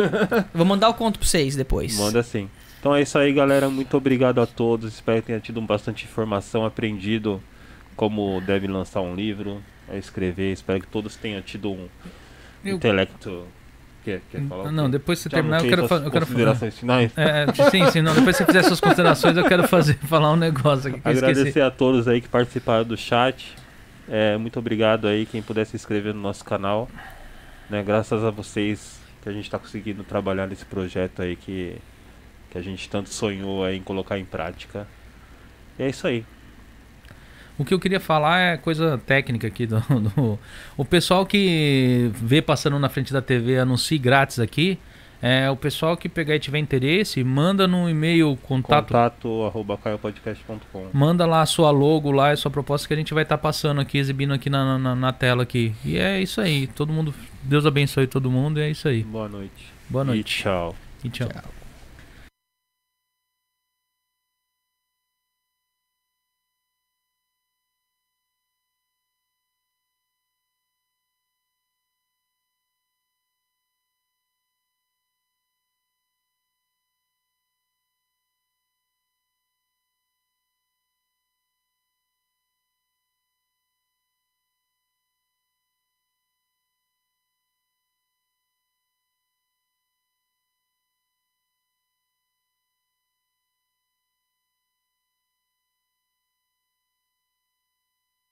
Vou 0.54 0.64
mandar 0.64 0.88
o 0.88 0.94
conto 0.94 1.18
pra 1.18 1.28
vocês 1.28 1.54
depois. 1.54 1.98
Manda 1.98 2.22
sim. 2.22 2.48
Então 2.80 2.94
é 2.94 3.02
isso 3.02 3.18
aí, 3.18 3.32
galera. 3.32 3.68
Muito 3.68 3.94
obrigado 3.96 4.40
a 4.40 4.46
todos. 4.46 4.94
Espero 4.94 5.20
que 5.20 5.26
tenha 5.26 5.40
tido 5.40 5.60
bastante 5.60 6.04
informação, 6.04 6.64
aprendido 6.64 7.42
como 7.94 8.40
deve 8.40 8.66
lançar 8.68 9.00
um 9.00 9.14
livro, 9.14 9.60
a 9.88 9.96
escrever. 9.96 10.52
Espero 10.52 10.80
que 10.80 10.86
todos 10.86 11.16
tenham 11.16 11.42
tido 11.42 11.70
um 11.70 11.88
Eu- 12.64 12.76
intelecto. 12.76 13.44
Quer, 14.08 14.20
quer 14.30 14.48
falar? 14.48 14.72
Não, 14.72 14.84
quê? 14.86 14.92
depois 14.92 15.18
que 15.18 15.22
você 15.24 15.28
terminar, 15.28 15.62
eu 15.62 15.68
quero, 15.68 15.86
suas 15.86 16.00
fa- 16.00 16.06
eu 16.06 16.10
quero 16.10 16.26
considerações 16.26 16.78
finais. 16.78 17.12
É, 17.16 17.44
é, 17.44 17.70
sim, 17.70 17.90
sim, 17.90 18.00
não. 18.00 18.14
Depois 18.14 18.36
que 18.36 18.44
você 18.44 18.46
fizer 18.46 18.62
suas 18.62 18.80
considerações, 18.80 19.36
eu 19.36 19.44
quero 19.44 19.68
fazer, 19.68 19.94
falar 20.08 20.32
um 20.32 20.36
negócio 20.36 20.90
aqui. 20.90 21.00
Agradecer 21.04 21.60
a 21.60 21.70
todos 21.70 22.08
aí 22.08 22.20
que 22.20 22.28
participaram 22.28 22.84
do 22.84 22.96
chat. 22.96 23.54
É, 24.08 24.38
muito 24.38 24.58
obrigado 24.58 25.06
aí 25.06 25.26
quem 25.26 25.42
puder 25.42 25.66
se 25.66 25.76
inscrever 25.76 26.14
no 26.14 26.20
nosso 26.20 26.44
canal. 26.44 26.88
Né, 27.68 27.82
graças 27.82 28.24
a 28.24 28.30
vocês 28.30 28.98
que 29.22 29.28
a 29.28 29.32
gente 29.32 29.44
está 29.44 29.58
conseguindo 29.58 30.02
trabalhar 30.02 30.46
nesse 30.46 30.64
projeto 30.64 31.20
aí 31.20 31.36
que, 31.36 31.76
que 32.50 32.56
a 32.56 32.62
gente 32.62 32.88
tanto 32.88 33.10
sonhou 33.10 33.62
aí 33.62 33.76
em 33.76 33.82
colocar 33.82 34.18
em 34.18 34.24
prática. 34.24 34.86
E 35.78 35.82
é 35.82 35.88
isso 35.90 36.06
aí. 36.06 36.24
O 37.58 37.64
que 37.64 37.74
eu 37.74 37.80
queria 37.80 37.98
falar 38.00 38.38
é 38.38 38.56
coisa 38.56 38.96
técnica 39.04 39.46
aqui 39.48 39.66
do, 39.66 39.80
do- 40.14 40.38
o 40.76 40.84
pessoal 40.84 41.26
que 41.26 42.10
vê 42.14 42.40
passando 42.40 42.78
na 42.78 42.88
frente 42.88 43.12
da 43.12 43.20
TV 43.20 43.58
anuncie 43.58 43.98
grátis 43.98 44.38
aqui. 44.38 44.78
É 45.20 45.50
o 45.50 45.56
pessoal 45.56 45.96
que 45.96 46.08
pegar 46.08 46.36
e 46.36 46.38
tiver 46.38 46.60
interesse, 46.60 47.24
manda 47.24 47.66
no 47.66 47.90
e-mail 47.90 48.38
contato, 48.44 48.86
Contato 48.86 49.42
arroba 49.46 49.76
caiopodcast.com. 49.76 50.90
manda 50.92 51.26
lá 51.26 51.42
a 51.42 51.46
sua 51.46 51.72
logo 51.72 52.12
lá, 52.12 52.30
a 52.30 52.36
sua 52.36 52.52
proposta 52.52 52.86
que 52.86 52.94
a 52.94 52.96
gente 52.96 53.12
vai 53.12 53.24
estar 53.24 53.36
passando 53.36 53.80
aqui, 53.80 53.98
exibindo 53.98 54.32
aqui 54.32 54.48
na, 54.48 54.78
na, 54.78 54.94
na 54.94 55.12
tela 55.12 55.42
aqui. 55.42 55.74
E 55.84 55.98
é 55.98 56.22
isso 56.22 56.40
aí. 56.40 56.68
Todo 56.68 56.92
mundo, 56.92 57.12
Deus 57.42 57.66
abençoe 57.66 58.06
todo 58.06 58.30
mundo 58.30 58.60
e 58.60 58.62
é 58.62 58.70
isso 58.70 58.86
aí. 58.86 59.02
Boa 59.02 59.28
noite. 59.28 59.72
Boa 59.90 60.04
E 60.04 60.06
noite 60.06 60.42
tchau. 60.42 60.76
e 61.02 61.08
tchau. 61.10 61.28
Tchau. 61.28 61.57